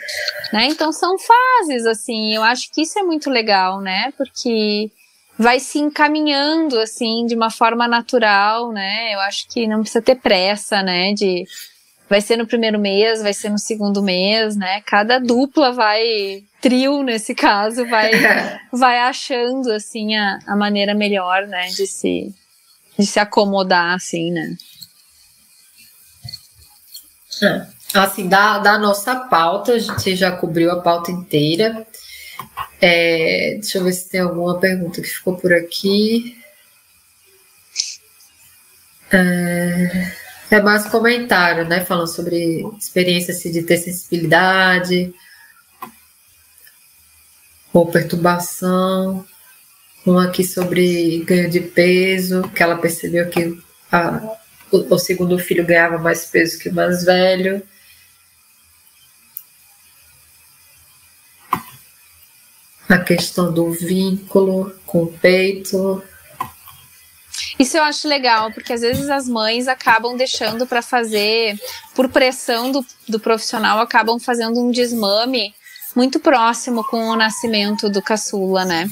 né? 0.52 0.66
Então 0.66 0.92
são 0.92 1.16
fases 1.18 1.86
assim. 1.86 2.34
Eu 2.34 2.42
acho 2.42 2.70
que 2.70 2.82
isso 2.82 2.98
é 2.98 3.02
muito 3.02 3.30
legal, 3.30 3.80
né? 3.80 4.12
Porque 4.16 4.90
vai 5.38 5.58
se 5.58 5.78
encaminhando 5.78 6.78
assim 6.78 7.24
de 7.26 7.34
uma 7.34 7.50
forma 7.50 7.88
natural, 7.88 8.70
né? 8.72 9.14
Eu 9.14 9.20
acho 9.20 9.48
que 9.48 9.66
não 9.66 9.80
precisa 9.80 10.02
ter 10.02 10.16
pressa, 10.16 10.82
né? 10.82 11.12
De 11.14 11.44
vai 12.12 12.20
ser 12.20 12.36
no 12.36 12.46
primeiro 12.46 12.78
mês, 12.78 13.22
vai 13.22 13.32
ser 13.32 13.48
no 13.48 13.58
segundo 13.58 14.02
mês, 14.02 14.54
né? 14.54 14.82
Cada 14.82 15.18
dupla 15.18 15.72
vai, 15.72 16.44
trio 16.60 17.02
nesse 17.02 17.34
caso, 17.34 17.88
vai, 17.88 18.10
vai 18.70 18.98
achando, 18.98 19.72
assim, 19.72 20.14
a, 20.14 20.38
a 20.46 20.54
maneira 20.54 20.94
melhor, 20.94 21.46
né, 21.46 21.68
de 21.68 21.86
se, 21.86 22.34
de 22.98 23.06
se 23.06 23.18
acomodar, 23.18 23.94
assim, 23.94 24.30
né? 24.30 24.54
É. 27.42 27.66
Assim, 27.94 28.28
da, 28.28 28.58
da 28.58 28.76
nossa 28.76 29.16
pauta, 29.16 29.72
a 29.72 29.78
gente 29.78 30.14
já 30.14 30.30
cobriu 30.30 30.70
a 30.70 30.82
pauta 30.82 31.10
inteira. 31.10 31.86
É, 32.78 33.54
deixa 33.54 33.78
eu 33.78 33.84
ver 33.84 33.92
se 33.94 34.10
tem 34.10 34.20
alguma 34.20 34.60
pergunta 34.60 35.00
que 35.00 35.08
ficou 35.08 35.34
por 35.38 35.50
aqui. 35.54 36.36
É... 39.10 40.21
É 40.52 40.60
mais 40.60 40.84
comentário, 40.86 41.66
né? 41.66 41.82
Falando 41.82 42.08
sobre 42.08 42.62
experiência 42.78 43.32
assim, 43.32 43.50
de 43.50 43.62
ter 43.62 43.78
sensibilidade 43.78 45.14
ou 47.72 47.90
perturbação. 47.90 49.24
Um 50.06 50.18
aqui 50.18 50.44
sobre 50.44 51.24
ganho 51.24 51.48
de 51.48 51.58
peso, 51.58 52.42
que 52.50 52.62
ela 52.62 52.76
percebeu 52.76 53.30
que 53.30 53.58
a, 53.90 54.20
o, 54.70 54.94
o 54.94 54.98
segundo 54.98 55.38
filho 55.38 55.64
ganhava 55.64 55.96
mais 55.96 56.26
peso 56.26 56.58
que 56.58 56.68
o 56.68 56.74
mais 56.74 57.02
velho. 57.02 57.62
A 62.90 62.98
questão 62.98 63.50
do 63.50 63.70
vínculo 63.70 64.70
com 64.84 65.04
o 65.04 65.12
peito, 65.14 66.04
isso 67.58 67.76
eu 67.76 67.82
acho 67.82 68.08
legal, 68.08 68.50
porque 68.52 68.72
às 68.72 68.80
vezes 68.80 69.08
as 69.08 69.28
mães 69.28 69.68
acabam 69.68 70.16
deixando 70.16 70.66
para 70.66 70.82
fazer, 70.82 71.58
por 71.94 72.08
pressão 72.08 72.70
do, 72.70 72.84
do 73.08 73.20
profissional, 73.20 73.78
acabam 73.78 74.18
fazendo 74.18 74.60
um 74.60 74.70
desmame 74.70 75.54
muito 75.94 76.18
próximo 76.18 76.82
com 76.84 77.08
o 77.08 77.16
nascimento 77.16 77.88
do 77.88 78.02
caçula, 78.02 78.64
né? 78.64 78.88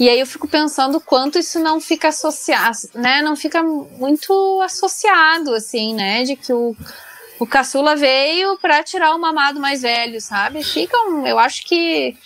E 0.00 0.08
aí 0.08 0.18
eu 0.18 0.26
fico 0.26 0.48
pensando 0.48 1.00
quanto 1.00 1.38
isso 1.38 1.60
não 1.60 1.80
fica 1.80 2.08
associado, 2.08 2.76
né? 2.94 3.22
Não 3.22 3.36
fica 3.36 3.62
muito 3.62 4.60
associado, 4.62 5.54
assim, 5.54 5.94
né? 5.94 6.24
De 6.24 6.34
que 6.34 6.52
o, 6.52 6.74
o 7.38 7.46
caçula 7.46 7.94
veio 7.94 8.56
para 8.58 8.82
tirar 8.82 9.14
o 9.14 9.18
mamado 9.18 9.60
mais 9.60 9.82
velho, 9.82 10.20
sabe? 10.20 10.62
Fica, 10.64 10.96
eu 11.26 11.38
acho 11.38 11.64
que 11.66 12.16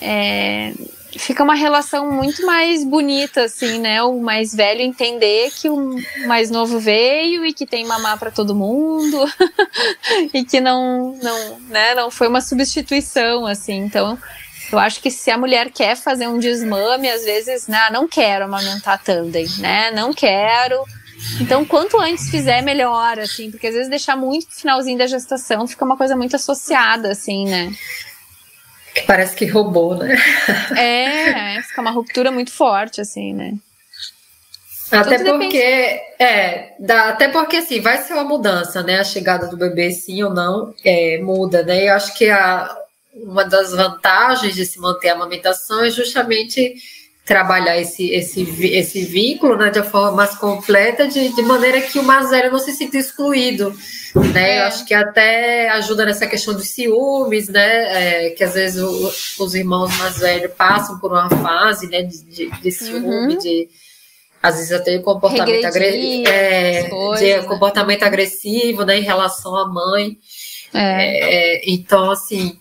é, 0.00 0.74
fica 1.18 1.42
uma 1.42 1.54
relação 1.54 2.10
muito 2.10 2.44
mais 2.44 2.84
bonita, 2.84 3.44
assim, 3.44 3.78
né? 3.78 4.02
O 4.02 4.20
mais 4.20 4.54
velho 4.54 4.80
entender 4.80 5.50
que 5.50 5.68
o 5.68 5.96
mais 6.26 6.50
novo 6.50 6.78
veio 6.78 7.44
e 7.44 7.52
que 7.52 7.66
tem 7.66 7.84
mamar 7.84 8.18
para 8.18 8.30
todo 8.30 8.54
mundo 8.54 9.24
e 10.32 10.44
que 10.44 10.60
não, 10.60 11.16
não, 11.22 11.58
né? 11.68 11.94
Não 11.94 12.10
foi 12.10 12.28
uma 12.28 12.40
substituição, 12.40 13.46
assim. 13.46 13.74
Então, 13.74 14.18
eu 14.72 14.78
acho 14.78 15.00
que 15.00 15.10
se 15.10 15.30
a 15.30 15.38
mulher 15.38 15.70
quer 15.70 15.96
fazer 15.96 16.26
um 16.26 16.38
desmame, 16.38 17.08
às 17.08 17.24
vezes, 17.24 17.68
né? 17.68 17.88
Não 17.92 18.08
quero 18.08 18.44
amamentar 18.44 19.02
tandem, 19.02 19.46
né? 19.58 19.90
Não 19.90 20.12
quero. 20.12 20.84
Então, 21.40 21.64
quanto 21.64 21.98
antes 21.98 22.28
fizer, 22.28 22.62
melhor, 22.62 23.18
assim, 23.18 23.50
porque 23.50 23.66
às 23.66 23.74
vezes 23.74 23.88
deixar 23.88 24.16
muito 24.16 24.46
pro 24.46 24.56
finalzinho 24.56 24.98
da 24.98 25.06
gestação 25.06 25.66
fica 25.66 25.84
uma 25.84 25.96
coisa 25.96 26.16
muito 26.16 26.36
associada, 26.36 27.10
assim, 27.10 27.46
né? 27.46 27.72
Que 28.94 29.02
parece 29.02 29.34
que 29.34 29.46
roubou, 29.46 29.96
né? 29.96 30.16
É, 30.78 31.60
fica 31.62 31.80
uma 31.80 31.90
ruptura 31.90 32.30
muito 32.30 32.52
forte, 32.52 33.00
assim, 33.00 33.34
né? 33.34 33.54
Até 34.90 35.18
Tudo 35.18 35.32
porque, 35.32 35.58
depende. 35.58 36.02
é, 36.20 36.74
dá, 36.78 37.08
até 37.08 37.28
porque 37.28 37.56
assim, 37.56 37.80
vai 37.80 37.98
ser 37.98 38.12
uma 38.12 38.24
mudança, 38.24 38.82
né? 38.82 39.00
A 39.00 39.04
chegada 39.04 39.48
do 39.48 39.56
bebê, 39.56 39.90
sim 39.90 40.22
ou 40.22 40.32
não, 40.32 40.72
é, 40.84 41.18
muda, 41.18 41.62
né? 41.62 41.88
Eu 41.88 41.94
acho 41.94 42.14
que 42.14 42.30
a, 42.30 42.74
uma 43.14 43.44
das 43.44 43.72
vantagens 43.72 44.54
de 44.54 44.64
se 44.64 44.78
manter 44.78 45.08
a 45.08 45.14
amamentação 45.14 45.84
é 45.84 45.90
justamente 45.90 46.74
trabalhar 47.24 47.80
esse, 47.80 48.10
esse, 48.10 48.42
esse 48.66 49.04
vínculo 49.04 49.56
né, 49.56 49.70
de 49.70 49.78
uma 49.78 49.84
forma 49.84 50.12
mais 50.12 50.34
completa, 50.36 51.08
de, 51.08 51.34
de 51.34 51.42
maneira 51.42 51.80
que 51.80 51.98
o 51.98 52.02
mais 52.02 52.28
velho 52.30 52.52
não 52.52 52.58
se 52.58 52.72
sinta 52.72 52.98
excluído. 52.98 53.74
Né? 54.32 54.56
É. 54.56 54.60
Eu 54.60 54.64
acho 54.64 54.84
que 54.84 54.92
até 54.92 55.70
ajuda 55.70 56.04
nessa 56.04 56.26
questão 56.26 56.52
dos 56.52 56.68
ciúmes, 56.68 57.48
né? 57.48 58.26
É, 58.26 58.30
que 58.30 58.44
às 58.44 58.54
vezes 58.54 58.80
o, 58.82 59.42
os 59.42 59.54
irmãos 59.54 59.96
mais 59.98 60.18
velhos 60.18 60.52
passam 60.52 60.98
por 60.98 61.12
uma 61.12 61.30
fase 61.30 61.88
né, 61.88 62.02
de, 62.02 62.24
de, 62.24 62.50
de 62.50 62.70
ciúme, 62.70 63.34
uhum. 63.34 63.38
de 63.38 63.68
às 64.42 64.56
vezes 64.56 64.72
até 64.72 64.98
comportamento, 64.98 65.64
agressivo, 65.64 66.28
é, 66.28 66.82
de 66.82 67.36
né? 67.36 67.42
comportamento 67.44 68.02
agressivo 68.02 68.84
né, 68.84 68.98
em 68.98 69.02
relação 69.02 69.56
à 69.56 69.66
mãe. 69.66 70.18
É. 70.74 71.56
é 71.56 71.70
então, 71.70 72.10
assim, 72.10 72.58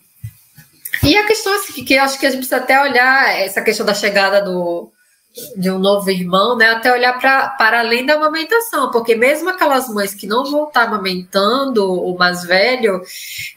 e 1.04 1.18
a 1.18 1.28
questão 1.28 1.54
assim, 1.56 1.84
que 1.84 1.98
acho 1.98 2.20
que 2.20 2.26
a 2.26 2.30
gente 2.30 2.40
precisa 2.40 2.58
até 2.58 2.82
olhar 2.82 3.40
essa 3.40 3.62
questão 3.62 3.86
da 3.86 3.94
chegada 3.94 4.42
do, 4.42 4.92
de 5.58 5.70
um 5.70 5.80
novo 5.80 6.10
irmão, 6.10 6.56
né? 6.56 6.68
Até 6.68 6.92
olhar 6.92 7.20
pra, 7.20 7.50
para 7.50 7.80
além 7.80 8.06
da 8.06 8.14
amamentação, 8.14 8.92
porque 8.92 9.16
mesmo 9.16 9.50
aquelas 9.50 9.90
mães 9.90 10.14
que 10.14 10.28
não 10.28 10.50
vão 10.50 10.68
estar 10.68 10.84
amamentando 10.84 11.92
o 11.92 12.18
mais 12.18 12.44
velho, 12.44 13.02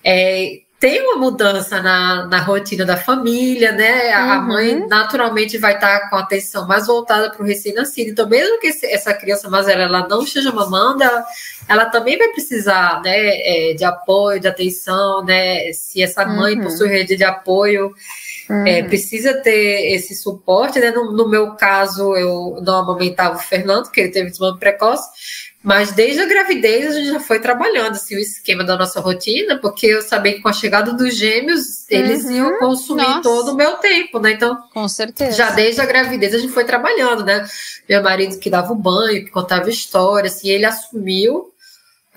é, 0.03 0.61
tem 0.87 1.03
uma 1.03 1.17
mudança 1.17 1.83
na, 1.83 2.27
na 2.27 2.39
rotina 2.39 2.85
da 2.85 2.97
família, 2.97 3.73
né? 3.73 4.13
A 4.13 4.39
uhum. 4.39 4.47
mãe 4.47 4.87
naturalmente 4.87 5.59
vai 5.59 5.75
estar 5.75 6.09
com 6.09 6.15
a 6.15 6.21
atenção 6.21 6.65
mais 6.65 6.87
voltada 6.87 7.29
para 7.29 7.43
o 7.43 7.45
recém-nascido. 7.45 8.11
Então, 8.11 8.29
mesmo 8.29 8.61
que 8.61 8.69
esse, 8.69 8.87
essa 8.87 9.13
criança 9.13 9.51
mais 9.51 9.67
velha 9.67 9.83
ela 9.83 10.07
não 10.07 10.23
esteja 10.23 10.53
mamando, 10.53 11.03
ela, 11.03 11.27
ela 11.69 11.87
também 11.87 12.17
vai 12.17 12.29
precisar 12.29 13.03
né, 13.03 13.11
é, 13.11 13.75
de 13.75 13.85
apoio, 13.85 14.39
de 14.39 14.47
atenção, 14.47 15.25
né? 15.25 15.73
Se 15.73 16.01
essa 16.01 16.25
mãe 16.25 16.55
uhum. 16.55 16.63
possui 16.63 16.87
rede 16.87 17.17
de 17.17 17.25
apoio, 17.25 17.93
é, 18.49 18.53
uhum. 18.53 18.67
é, 18.69 18.83
precisa 18.85 19.35
ter 19.43 19.93
esse 19.93 20.15
suporte, 20.15 20.79
né? 20.79 20.93
No, 20.93 21.11
no, 21.11 21.29
meu 21.29 21.57
caso, 21.57 22.15
eu 22.15 22.61
não 22.63 22.77
amamentava 22.77 23.35
o 23.35 23.41
Fernando, 23.41 23.87
porque 23.87 24.03
ele 24.03 24.13
teve 24.13 24.31
desmame 24.31 24.61
precoce, 24.61 25.09
Mas 25.69 25.91
desde 25.91 26.21
a 26.23 26.27
gravidez 26.27 26.87
a 26.87 26.93
gente 26.95 27.09
já 27.09 27.19
foi 27.19 27.41
trabalhando 27.41 27.95
assim, 27.97 28.15
o 28.15 28.21
esquema 28.21 28.63
da 28.63 28.77
nossa 28.77 29.01
rotina, 29.01 29.59
porque 29.59 29.89
eu 29.89 30.01
sabia 30.01 30.35
que 30.35 30.41
com 30.41 30.49
a 30.49 30.53
chegada 30.53 30.93
dos 30.93 31.13
gêmeos 31.17 31.91
eles 31.91 32.25
Uhum. 32.27 32.31
iam 32.37 32.59
consumir 32.61 33.03
Nossa. 33.03 33.23
todo 33.23 33.51
o 33.51 33.57
meu 33.57 33.73
tempo, 33.79 34.21
né? 34.21 34.31
Então, 34.31 34.57
Com 34.73 34.87
certeza. 34.89 35.33
já 35.37 35.51
desde 35.51 35.81
a 35.81 35.85
gravidez 35.85 36.33
a 36.35 36.39
gente 36.39 36.53
foi 36.53 36.63
trabalhando, 36.63 37.25
né? 37.25 37.45
Meu 37.89 38.01
marido 38.01 38.39
que 38.39 38.49
dava 38.49 38.73
o 38.73 38.77
banho, 38.77 39.25
que 39.25 39.31
contava 39.33 39.69
história, 39.69 40.29
assim, 40.29 40.51
ele 40.51 40.65
assumiu 40.65 41.51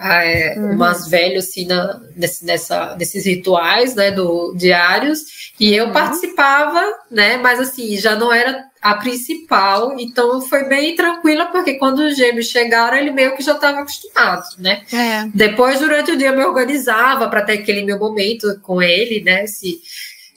é, 0.02 0.54
Uhum. 0.58 0.74
o 0.74 0.78
mais 0.78 1.08
velho, 1.10 1.40
assim, 1.40 1.66
na, 1.66 2.00
nesse, 2.16 2.46
nessa, 2.46 2.96
nesses 2.98 3.26
rituais, 3.26 3.96
né, 3.96 4.12
do, 4.12 4.54
diários, 4.56 5.52
e 5.60 5.74
eu 5.76 5.88
Uhum. 5.88 5.92
participava, 5.92 6.82
né, 7.12 7.36
mas 7.38 7.60
assim, 7.60 7.98
já 7.98 8.16
não 8.16 8.32
era 8.32 8.64
a 8.82 8.94
principal, 8.96 10.00
então 10.00 10.40
foi 10.42 10.64
bem 10.64 10.96
tranquila, 10.96 11.48
porque 11.48 11.74
quando 11.74 12.00
os 12.00 12.16
gêmeos 12.16 12.48
chegaram, 12.48 12.98
ele 12.98 13.12
meio 13.12 13.36
que 13.36 13.44
já 13.44 13.54
estava 13.54 13.80
acostumado, 13.82 14.46
né? 14.58 14.84
É. 14.94 15.26
Depois, 15.34 15.80
durante 15.80 16.12
o 16.12 16.18
dia, 16.18 16.30
eu 16.30 16.38
me 16.38 16.46
organizava 16.46 17.28
para 17.28 17.42
ter 17.42 17.54
aquele 17.54 17.84
meu 17.84 18.00
momento 18.00 18.60
com 18.62 18.82
ele, 18.82 19.22
né? 19.22 19.46
Se, 19.48 19.82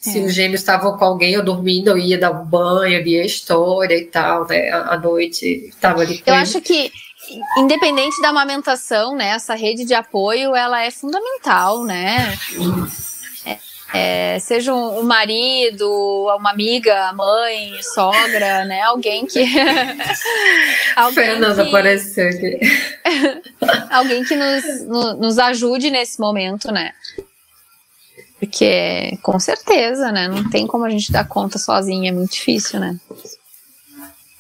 se 0.01 0.19
É. 0.19 0.23
os 0.23 0.35
gêmeos 0.35 0.61
estavam 0.61 0.97
com 0.99 1.05
alguém, 1.05 1.35
eu 1.35 1.45
dormindo, 1.45 1.91
eu 1.91 1.99
ia 1.99 2.19
dar 2.19 2.33
um 2.33 2.45
banho, 2.45 3.01
lia 3.03 3.25
história 3.25 3.95
e 3.97 4.07
tal, 4.07 4.47
né? 4.49 4.71
À 4.71 4.99
noite, 4.99 5.69
estava 5.69 6.01
ali 6.01 6.19
com 6.19 6.29
Eu 6.31 6.35
ele. 6.35 6.43
acho 6.43 6.61
que, 6.61 6.91
independente 7.59 8.21
da 8.21 8.31
amamentação, 8.31 9.15
né, 9.15 9.29
essa 9.29 9.55
rede 9.55 9.85
de 9.85 9.95
apoio, 9.95 10.57
ela 10.57 10.83
é 10.83 10.91
fundamental, 10.91 11.85
né? 11.85 12.37
É, 13.95 14.39
seja 14.39 14.73
um, 14.73 15.03
marido, 15.03 15.87
uma 16.39 16.51
amiga, 16.51 17.13
mãe, 17.13 17.73
sogra, 17.83 18.65
né? 18.65 18.81
Alguém 18.83 19.27
que. 19.27 19.41
alguém 20.97 21.15
Fernanda 21.15 21.63
que, 21.63 21.69
apareceu 21.69 22.29
aqui. 22.31 22.59
alguém 23.91 24.25
que 24.25 24.35
nos, 24.35 24.87
no- 24.87 25.15
nos 25.15 25.39
ajude 25.39 25.91
nesse 25.91 26.19
momento, 26.19 26.73
né? 26.73 26.93
Porque, 28.41 29.19
com 29.23 29.39
certeza, 29.39 30.11
né? 30.11 30.27
Não 30.27 30.49
tem 30.51 30.67
como 30.67 30.85
a 30.85 30.91
gente 30.91 31.13
dar 31.13 31.29
conta 31.29 31.59
sozinha, 31.59 32.11
é 32.11 32.13
muito 32.13 32.33
difícil, 32.33 32.81
né? 32.81 32.99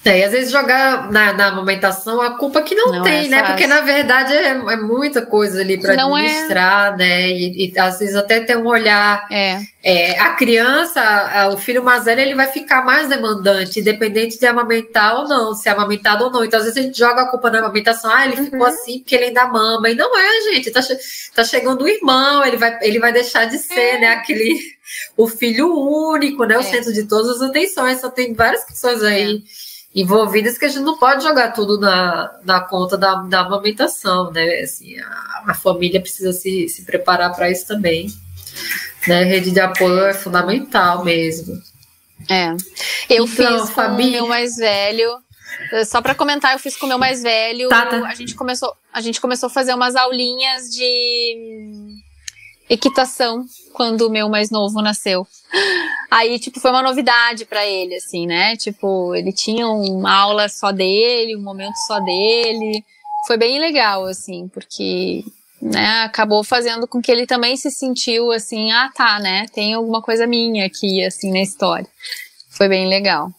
É, 0.04 0.18
e 0.18 0.24
às 0.24 0.32
vezes 0.32 0.50
jogar 0.50 1.12
na, 1.12 1.32
na 1.32 1.46
amamentação 1.46 2.20
a 2.20 2.36
culpa 2.36 2.60
que 2.62 2.74
não, 2.74 2.90
Não 2.92 3.02
tem, 3.04 3.26
é 3.26 3.28
né? 3.28 3.38
fácil. 3.38 3.52
Porque 3.54 3.66
na 3.68 3.80
verdade 3.82 4.32
é, 4.34 4.48
é 4.48 4.76
muita 4.76 5.24
coisa 5.24 5.60
ali 5.60 5.80
para 5.80 5.94
é. 5.94 6.00
administrar, 6.00 6.96
né? 6.96 7.30
E, 7.30 7.72
e 7.72 7.78
às 7.78 8.00
vezes 8.00 8.16
até 8.16 8.40
tem 8.40 8.56
um 8.56 8.66
olhar 8.66 9.26
É, 9.30 9.60
É, 9.84 10.18
a 10.18 10.30
criança, 10.34 11.00
a- 11.00 11.48
o 11.50 11.56
filho 11.56 11.84
mais 11.84 12.04
velho, 12.04 12.20
ele 12.20 12.34
vai 12.34 12.48
ficar 12.48 12.84
mais 12.84 13.08
demandante, 13.08 13.78
independente 13.78 14.38
de 14.40 14.46
amamentar 14.46 15.20
ou 15.20 15.28
não, 15.28 15.54
se 15.54 15.68
é 15.68 15.72
amamentado 15.72 16.24
ou 16.24 16.30
não. 16.32 16.44
Então, 16.44 16.58
às 16.58 16.64
vezes 16.66 16.78
a 16.78 16.82
gente 16.82 16.98
joga 16.98 17.22
a 17.22 17.28
culpa 17.30 17.48
na 17.50 17.58
amamentação, 17.60 18.10
ah, 18.12 18.24
ele 18.26 18.36
ficou 18.44 18.64
assim 18.66 18.98
porque 19.00 19.14
ele 19.14 19.26
ainda 19.26 19.46
mama. 19.46 19.88
E 19.88 19.94
não 19.94 20.18
é, 20.18 20.40
gente. 20.52 20.70
Tá, 20.72 20.82
che- 20.82 20.98
tá 21.34 21.44
chegando 21.44 21.82
o 21.82 21.88
irmão, 21.88 22.44
ele 22.44 22.56
vai, 22.56 22.76
ele 22.82 22.98
vai 22.98 23.12
deixar 23.12 23.44
de 23.44 23.56
ser, 23.58 24.00
né? 24.00 24.08
Aquele, 24.08 24.58
o 25.16 25.28
filho 25.28 25.72
único, 25.76 26.44
né? 26.44 26.56
O 26.56 26.60
É. 26.60 26.64
centro 26.64 26.92
de 26.92 27.04
todas 27.04 27.40
as 27.40 27.48
atenções. 27.50 28.00
Só 28.00 28.10
tem 28.10 28.34
várias 28.34 28.64
questões 28.64 29.00
aí 29.02 29.42
envolvidas 29.94 30.56
que 30.58 30.64
a 30.64 30.68
gente 30.68 30.82
não 30.82 30.96
pode 30.96 31.22
jogar 31.22 31.52
tudo 31.52 31.78
na, 31.78 32.30
na 32.44 32.60
conta 32.60 32.96
da, 32.96 33.14
da 33.16 33.40
amamentação, 33.40 34.30
né? 34.30 34.60
Assim, 34.60 34.98
a, 34.98 35.42
a 35.48 35.54
família 35.54 36.00
precisa 36.00 36.32
se, 36.32 36.68
se 36.68 36.84
preparar 36.84 37.34
para 37.34 37.50
isso 37.50 37.66
também 37.66 38.08
né? 39.08 39.24
Rede 39.24 39.50
de 39.50 39.58
apoio 39.60 40.04
é 40.06 40.14
fundamental 40.14 41.04
mesmo. 41.04 41.60
É. 42.30 42.50
Eu 43.10 43.24
Então, 43.24 43.26
fiz 43.26 43.60
com 43.62 43.66
Fabi- 43.74 44.08
o 44.08 44.10
meu 44.12 44.26
mais 44.28 44.56
velho. 44.56 45.10
eh, 45.72 45.84
Só 45.84 46.00
para 46.00 46.14
comentar, 46.14 46.52
eu 46.52 46.58
fiz 46.58 46.76
com 46.76 46.86
o 46.86 46.88
meu 46.88 46.98
mais 46.98 47.20
velho. 47.22 47.68
Tá, 47.68 47.86
tá. 47.86 48.06
A 48.06 48.14
gente 48.14 48.34
começou, 48.36 48.72
a 48.92 49.00
gente 49.00 49.20
começou 49.20 49.48
a 49.48 49.50
fazer 49.50 49.74
umas 49.74 49.96
aulinhas 49.96 50.70
de 50.70 51.34
hum, 51.36 51.96
equitação 52.70 53.44
quando 53.72 54.02
o 54.02 54.10
meu 54.10 54.28
mais 54.28 54.50
novo 54.50 54.80
nasceu. 54.80 55.26
Aí, 56.10 56.38
tipo, 56.38 56.60
foi 56.60 56.70
uma 56.70 56.82
novidade 56.82 57.44
para 57.44 57.66
ele, 57.66 57.96
assim, 57.96 58.26
né? 58.26 58.56
Tipo, 58.56 59.14
ele 59.14 59.32
tinha 59.32 59.66
uma 59.68 60.12
aula 60.12 60.48
só 60.48 60.70
dele, 60.70 61.36
um 61.36 61.42
momento 61.42 61.76
só 61.86 61.98
dele. 62.00 62.84
Foi 63.26 63.36
bem 63.36 63.58
legal, 63.58 64.04
assim, 64.04 64.48
porque 64.48 65.24
né, 65.60 66.02
acabou 66.02 66.42
fazendo 66.42 66.88
com 66.88 67.00
que 67.00 67.10
ele 67.10 67.26
também 67.26 67.56
se 67.56 67.70
sentiu 67.70 68.32
assim, 68.32 68.72
ah, 68.72 68.90
tá, 68.94 69.20
né? 69.20 69.46
Tem 69.54 69.74
alguma 69.74 70.02
coisa 70.02 70.26
minha 70.26 70.66
aqui, 70.66 71.04
assim, 71.04 71.30
na 71.30 71.40
história. 71.40 71.86
Foi 72.50 72.68
bem 72.68 72.88
legal. 72.88 73.30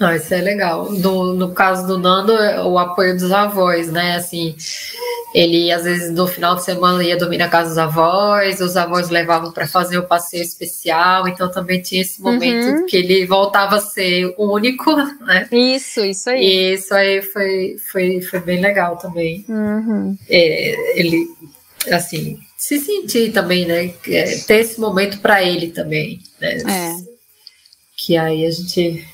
Ah, 0.00 0.16
isso 0.16 0.34
é 0.34 0.40
legal. 0.40 0.90
No, 0.90 1.32
no 1.34 1.54
caso 1.54 1.86
do 1.86 1.98
Nando, 1.98 2.32
é 2.32 2.60
o 2.62 2.76
apoio 2.76 3.14
dos 3.14 3.30
avós, 3.30 3.92
né? 3.92 4.16
Assim, 4.16 4.56
ele 5.34 5.72
às 5.72 5.84
vezes 5.84 6.10
no 6.10 6.26
final 6.26 6.54
de 6.56 6.64
semana 6.64 7.02
ia 7.02 7.16
dormir 7.16 7.38
na 7.38 7.48
casa 7.48 7.70
dos 7.70 7.78
avós, 7.78 8.60
os 8.60 8.76
avós 8.76 9.08
levavam 9.08 9.50
para 9.52 9.66
fazer 9.66 9.98
o 9.98 10.06
passeio 10.06 10.42
especial, 10.42 11.26
então 11.26 11.50
também 11.50 11.80
tinha 11.80 12.02
esse 12.02 12.20
momento 12.20 12.66
Uhum. 12.80 12.86
que 12.86 12.96
ele 12.96 13.24
voltava 13.26 13.76
a 13.76 13.80
ser 13.80 14.34
único, 14.38 14.94
né? 15.24 15.48
Isso, 15.50 16.04
isso 16.04 16.28
aí. 16.30 16.44
E 16.44 16.74
isso 16.74 16.94
aí 16.94 17.22
foi, 17.22 17.76
foi, 17.90 18.20
foi 18.20 18.40
bem 18.40 18.60
legal 18.60 18.96
também. 18.96 19.44
Uhum. 19.48 20.16
é, 20.28 20.98
ele 21.00 21.26
assim 21.90 22.38
se 22.56 22.78
sentir 22.78 23.32
também, 23.32 23.66
né? 23.66 23.92
É, 24.06 24.36
ter 24.46 24.60
esse 24.60 24.78
momento 24.80 25.18
para 25.18 25.42
ele 25.42 25.68
também, 25.72 26.20
né? 26.40 26.58
É. 26.58 26.96
Que 27.96 28.16
aí 28.16 28.46
a 28.46 28.50
gente 28.50 29.04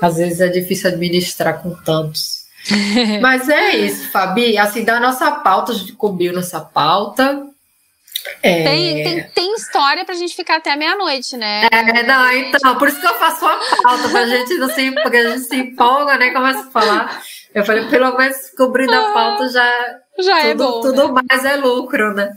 às 0.00 0.16
vezes 0.16 0.40
é 0.40 0.48
difícil 0.48 0.88
administrar 0.90 1.62
com 1.62 1.74
tantos. 1.84 2.41
Mas 3.20 3.48
é 3.48 3.76
isso, 3.76 4.10
Fabi. 4.10 4.56
Assim, 4.58 4.84
da 4.84 5.00
nossa 5.00 5.30
pauta, 5.30 5.72
a 5.72 5.74
gente 5.74 5.92
cobriu 5.92 6.32
nossa 6.32 6.60
pauta. 6.60 7.46
É, 8.42 8.62
Tem, 8.62 9.02
tem, 9.02 9.22
tem 9.34 9.54
história 9.54 10.04
pra 10.04 10.14
gente 10.14 10.34
ficar 10.36 10.56
até 10.56 10.76
meia-noite, 10.76 11.36
né? 11.36 11.66
é, 11.72 12.02
não, 12.04 12.30
então, 12.32 12.76
por 12.76 12.86
isso 12.88 13.00
que 13.00 13.06
eu 13.06 13.14
faço 13.14 13.44
a 13.44 13.58
pauta, 13.82 14.08
pra 14.10 14.26
gente 14.26 14.54
não 14.58 14.70
se, 14.70 14.92
porque 14.92 15.16
a 15.16 15.30
gente 15.30 15.44
se 15.48 15.56
empolga, 15.56 16.16
né? 16.16 16.30
Começa 16.30 16.60
a 16.60 16.70
falar. 16.70 17.22
Eu 17.52 17.64
falei, 17.64 17.84
pelo 17.88 18.16
menos 18.16 18.36
cobrindo 18.56 18.94
a 18.94 19.12
pauta 19.12 19.48
já 19.48 19.98
Já 20.20 20.40
é 20.40 20.52
tudo, 20.54 20.64
bom. 20.64 20.80
tudo 20.80 21.12
mais 21.12 21.44
é 21.44 21.56
lucro, 21.56 22.14
né? 22.14 22.32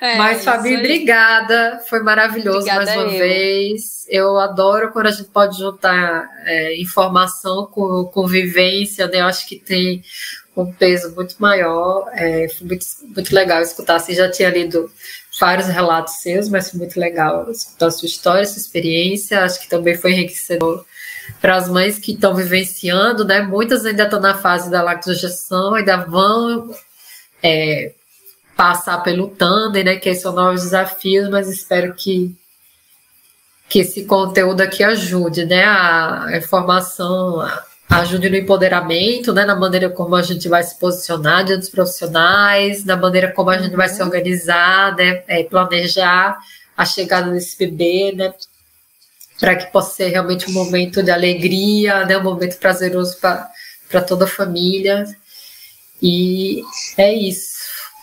É, 0.00 0.16
Mas, 0.16 0.44
Fabi, 0.44 0.70
aí. 0.70 0.76
obrigada. 0.76 1.80
Foi 1.88 2.02
maravilhoso 2.02 2.58
Obrigada 2.58 2.84
mais 2.84 2.96
uma 2.96 3.12
eu. 3.12 3.18
vez. 3.18 4.06
Eu 4.08 4.38
adoro 4.38 4.92
quando 4.92 5.06
a 5.06 5.10
gente 5.10 5.28
pode 5.30 5.58
juntar 5.58 6.28
é, 6.44 6.80
informação 6.80 7.66
com, 7.66 8.04
com 8.04 8.26
vivência, 8.26 9.06
né? 9.06 9.20
Eu 9.20 9.26
acho 9.26 9.46
que 9.46 9.56
tem 9.56 10.02
um 10.56 10.72
peso 10.72 11.14
muito 11.14 11.36
maior. 11.38 12.08
É, 12.12 12.48
foi 12.48 12.66
muito, 12.66 12.86
muito 13.14 13.34
legal 13.34 13.60
escutar. 13.62 13.96
Assim, 13.96 14.14
já 14.14 14.30
tinha 14.30 14.50
lido 14.50 14.90
vários 15.40 15.68
relatos 15.68 16.14
seus, 16.14 16.48
mas 16.48 16.70
foi 16.70 16.80
muito 16.80 16.98
legal 16.98 17.50
escutar 17.50 17.86
a 17.86 17.90
sua 17.90 18.06
história, 18.06 18.44
sua 18.44 18.60
experiência. 18.60 19.42
Acho 19.42 19.60
que 19.60 19.68
também 19.68 19.96
foi 19.96 20.12
enriquecedor 20.12 20.84
para 21.40 21.56
as 21.56 21.68
mães 21.68 21.98
que 21.98 22.12
estão 22.12 22.34
vivenciando, 22.34 23.24
né? 23.24 23.42
Muitas 23.42 23.84
ainda 23.84 24.04
estão 24.04 24.20
na 24.20 24.36
fase 24.38 24.70
da 24.70 24.82
lactogestação, 24.82 25.74
ainda 25.74 25.96
vão 25.96 26.74
é, 27.42 27.92
passar 28.56 28.98
pelo 29.02 29.28
tandem, 29.28 29.84
né? 29.84 29.96
Que 29.96 30.14
são 30.14 30.32
novos 30.32 30.62
desafios, 30.62 31.28
mas 31.28 31.48
espero 31.48 31.94
que 31.94 32.34
que 33.68 33.80
esse 33.80 34.04
conteúdo 34.04 34.60
aqui 34.60 34.82
ajude, 34.84 35.44
né? 35.44 35.64
A 35.64 36.30
informação 36.36 37.44
ajude 37.88 38.30
no 38.30 38.36
empoderamento, 38.36 39.32
né? 39.32 39.44
Na 39.44 39.56
maneira 39.56 39.90
como 39.90 40.14
a 40.14 40.22
gente 40.22 40.48
vai 40.48 40.62
se 40.62 40.78
posicionar 40.78 41.44
diante 41.44 41.60
dos 41.60 41.70
profissionais, 41.70 42.84
na 42.84 42.96
maneira 42.96 43.32
como 43.32 43.50
a 43.50 43.58
gente 43.58 43.76
vai 43.76 43.88
se 43.88 44.02
organizar, 44.02 44.94
né? 44.96 45.22
É, 45.26 45.42
planejar 45.44 46.38
a 46.76 46.84
chegada 46.84 47.30
desse 47.32 47.58
bebê, 47.58 48.12
né? 48.14 48.32
Para 49.38 49.56
que 49.56 49.70
possa 49.72 49.94
ser 49.94 50.08
realmente 50.08 50.48
um 50.48 50.52
momento 50.52 51.02
de 51.02 51.10
alegria, 51.10 52.06
né? 52.06 52.16
Um 52.18 52.22
momento 52.22 52.58
prazeroso 52.58 53.18
para 53.18 54.00
toda 54.06 54.24
a 54.24 54.28
família. 54.28 55.04
E 56.00 56.62
é 56.96 57.12
isso. 57.12 57.55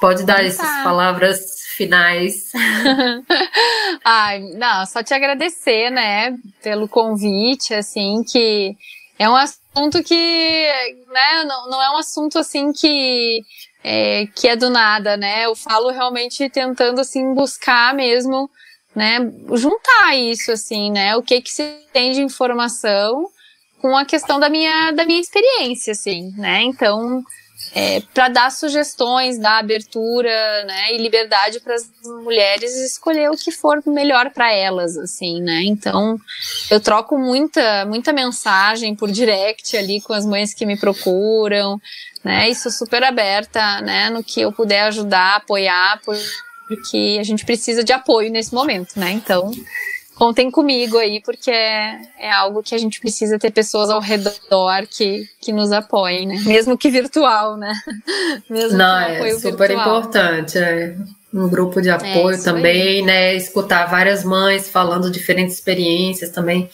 Pode 0.03 0.25
dar 0.25 0.43
Então 0.43 0.47
essas 0.47 0.67
tá. 0.67 0.83
palavras 0.83 1.61
finais. 1.77 2.51
Ai, 4.03 4.41
não, 4.53 4.85
só 4.85 5.01
te 5.01 5.13
agradecer, 5.13 5.89
né, 5.91 6.35
pelo 6.61 6.89
convite, 6.89 7.73
assim, 7.73 8.21
que 8.21 8.75
é 9.17 9.29
um 9.29 9.35
assunto 9.37 10.03
que, 10.03 10.67
né, 11.07 11.45
não, 11.45 11.69
não 11.69 11.81
é 11.81 11.89
um 11.91 11.97
assunto, 11.99 12.37
assim, 12.37 12.73
que 12.73 13.43
é, 13.81 14.27
que 14.35 14.49
é 14.49 14.57
do 14.57 14.69
nada, 14.69 15.15
né, 15.15 15.45
eu 15.45 15.55
falo 15.55 15.89
realmente 15.89 16.49
tentando, 16.49 16.99
assim, 16.99 17.33
buscar 17.33 17.93
mesmo, 17.93 18.49
né, 18.93 19.19
juntar 19.53 20.17
isso, 20.17 20.51
assim, 20.51 20.91
né, 20.91 21.15
o 21.15 21.21
que 21.21 21.39
que 21.39 21.49
se 21.49 21.63
tem 21.93 22.11
de 22.11 22.21
informação 22.21 23.29
com 23.81 23.95
a 23.95 24.03
questão 24.03 24.37
da 24.37 24.49
minha, 24.49 24.91
da 24.91 25.05
minha 25.05 25.21
experiência, 25.21 25.91
assim, 25.93 26.33
né, 26.35 26.61
então, 26.61 27.23
é, 27.75 28.01
para 28.13 28.29
dar 28.29 28.51
sugestões, 28.51 29.39
dar 29.39 29.57
abertura, 29.57 30.29
né, 30.65 30.93
e 30.93 30.97
liberdade 30.99 31.59
para 31.59 31.73
as 31.73 31.89
mulheres 32.23 32.75
escolher 32.75 33.31
o 33.31 33.37
que 33.37 33.51
for 33.51 33.81
melhor 33.87 34.29
para 34.29 34.53
elas, 34.53 34.95
assim, 34.95 35.41
né? 35.41 35.63
Então, 35.63 36.19
eu 36.69 36.79
troco 36.79 37.17
muita, 37.17 37.85
muita 37.85 38.13
mensagem 38.13 38.95
por 38.95 39.11
direct 39.11 39.75
ali 39.75 39.99
com 40.01 40.13
as 40.13 40.25
mães 40.25 40.53
que 40.53 40.67
me 40.67 40.77
procuram, 40.77 41.81
né? 42.23 42.49
E 42.49 42.55
sou 42.55 42.71
super 42.71 43.03
aberta, 43.03 43.81
né, 43.81 44.09
no 44.11 44.23
que 44.23 44.41
eu 44.41 44.51
puder 44.51 44.83
ajudar, 44.83 45.37
apoiar, 45.37 45.99
porque 46.67 47.17
a 47.19 47.23
gente 47.23 47.43
precisa 47.43 47.83
de 47.83 47.91
apoio 47.91 48.31
nesse 48.31 48.53
momento, 48.53 48.99
né? 48.99 49.11
Então, 49.11 49.51
contem 50.15 50.49
comigo 50.51 50.97
aí, 50.97 51.21
porque 51.21 51.51
é, 51.51 51.99
é 52.19 52.31
algo 52.31 52.63
que 52.63 52.75
a 52.75 52.77
gente 52.77 52.99
precisa 52.99 53.39
ter 53.39 53.51
pessoas 53.51 53.89
ao 53.89 53.99
redor 53.99 54.87
que, 54.89 55.27
que 55.39 55.51
nos 55.51 55.71
apoiem, 55.71 56.27
né? 56.27 56.39
Mesmo 56.45 56.77
que 56.77 56.89
virtual, 56.89 57.57
né? 57.57 57.73
Mesmo 58.49 58.77
Não, 58.77 58.99
é 58.99 59.31
super 59.35 59.69
virtual. 59.69 59.99
importante. 59.99 60.57
É. 60.57 60.95
Um 61.33 61.49
grupo 61.49 61.81
de 61.81 61.89
é 61.89 61.93
apoio 61.93 62.35
é, 62.35 62.41
também, 62.41 62.81
aí. 62.81 63.01
né? 63.01 63.35
Escutar 63.35 63.85
várias 63.85 64.23
mães 64.23 64.69
falando 64.69 65.09
diferentes 65.09 65.55
experiências 65.55 66.29
também 66.29 66.69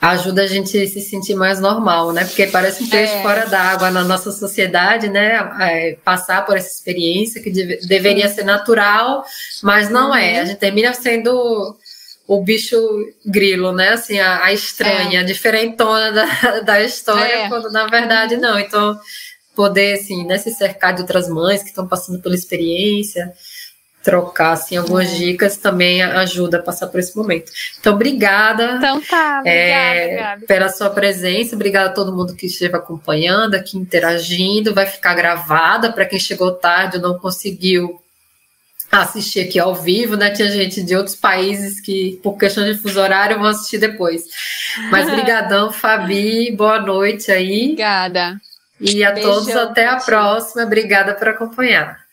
ajuda 0.00 0.42
a 0.42 0.46
gente 0.46 0.76
a 0.76 0.86
se 0.86 1.00
sentir 1.00 1.34
mais 1.34 1.60
normal, 1.60 2.12
né? 2.12 2.24
Porque 2.24 2.46
parece 2.46 2.84
um 2.84 2.88
peixe 2.88 3.14
é. 3.14 3.22
fora 3.22 3.46
d'água 3.46 3.90
na 3.90 4.04
nossa 4.04 4.30
sociedade, 4.30 5.08
né? 5.08 5.36
É, 5.60 5.96
passar 6.04 6.44
por 6.44 6.56
essa 6.56 6.68
experiência 6.68 7.42
que 7.42 7.50
deve, 7.50 7.78
deveria 7.86 8.28
ser 8.28 8.44
natural, 8.44 9.24
mas 9.62 9.88
não 9.88 10.10
uhum. 10.10 10.16
é. 10.16 10.40
A 10.40 10.44
gente 10.44 10.58
termina 10.58 10.92
sendo 10.92 11.76
o 12.26 12.42
bicho 12.42 12.76
grilo, 13.24 13.72
né? 13.72 13.90
Assim, 13.90 14.18
a, 14.18 14.44
a 14.44 14.52
estranha, 14.52 15.20
é. 15.20 15.22
a 15.22 15.24
diferentona 15.24 16.12
da, 16.12 16.60
da 16.64 16.82
história, 16.82 17.44
é. 17.44 17.48
quando 17.48 17.70
na 17.70 17.86
verdade 17.86 18.36
não. 18.36 18.58
Então, 18.58 18.98
poder, 19.54 19.94
assim, 19.94 20.24
né, 20.26 20.38
se 20.38 20.50
cercar 20.50 20.94
de 20.94 21.02
outras 21.02 21.28
mães 21.28 21.62
que 21.62 21.68
estão 21.68 21.86
passando 21.86 22.20
pela 22.20 22.34
experiência, 22.34 23.32
trocar, 24.02 24.52
assim, 24.52 24.76
algumas 24.76 25.10
é. 25.12 25.14
dicas 25.14 25.56
também 25.56 26.02
ajuda 26.02 26.58
a 26.58 26.62
passar 26.62 26.88
por 26.88 26.98
esse 27.00 27.16
momento. 27.16 27.50
Então, 27.78 27.94
obrigada. 27.94 28.76
Então 28.76 29.00
tá, 29.00 29.42
é, 29.44 30.04
obrigada, 30.04 30.46
Pela 30.46 30.68
sua 30.68 30.90
presença, 30.90 31.54
obrigada 31.54 31.90
a 31.90 31.92
todo 31.92 32.14
mundo 32.14 32.34
que 32.34 32.46
esteve 32.46 32.76
acompanhando, 32.76 33.54
aqui 33.54 33.78
interagindo, 33.78 34.74
vai 34.74 34.86
ficar 34.86 35.14
gravada 35.14 35.92
para 35.92 36.04
quem 36.06 36.18
chegou 36.18 36.52
tarde 36.52 36.96
ou 36.96 37.02
não 37.02 37.18
conseguiu 37.18 38.00
assistir 39.02 39.40
aqui 39.40 39.58
ao 39.58 39.74
vivo, 39.74 40.16
né? 40.16 40.30
Tinha 40.30 40.50
gente 40.50 40.82
de 40.82 40.94
outros 40.94 41.16
países 41.16 41.80
que, 41.80 42.20
por 42.22 42.36
questão 42.36 42.64
de 42.64 42.76
fuso 42.76 43.00
horário, 43.00 43.38
vão 43.38 43.48
assistir 43.48 43.78
depois. 43.78 44.24
Mas 44.90 45.08
brigadão, 45.10 45.72
Fabi, 45.72 46.50
boa 46.52 46.80
noite 46.80 47.30
aí. 47.30 47.64
Obrigada. 47.64 48.40
E 48.80 49.04
a 49.04 49.12
Beijão, 49.12 49.32
todos 49.32 49.56
até 49.56 49.86
a 49.86 49.96
próxima. 49.96 50.64
Obrigada 50.64 51.14
por 51.14 51.28
acompanhar. 51.28 52.03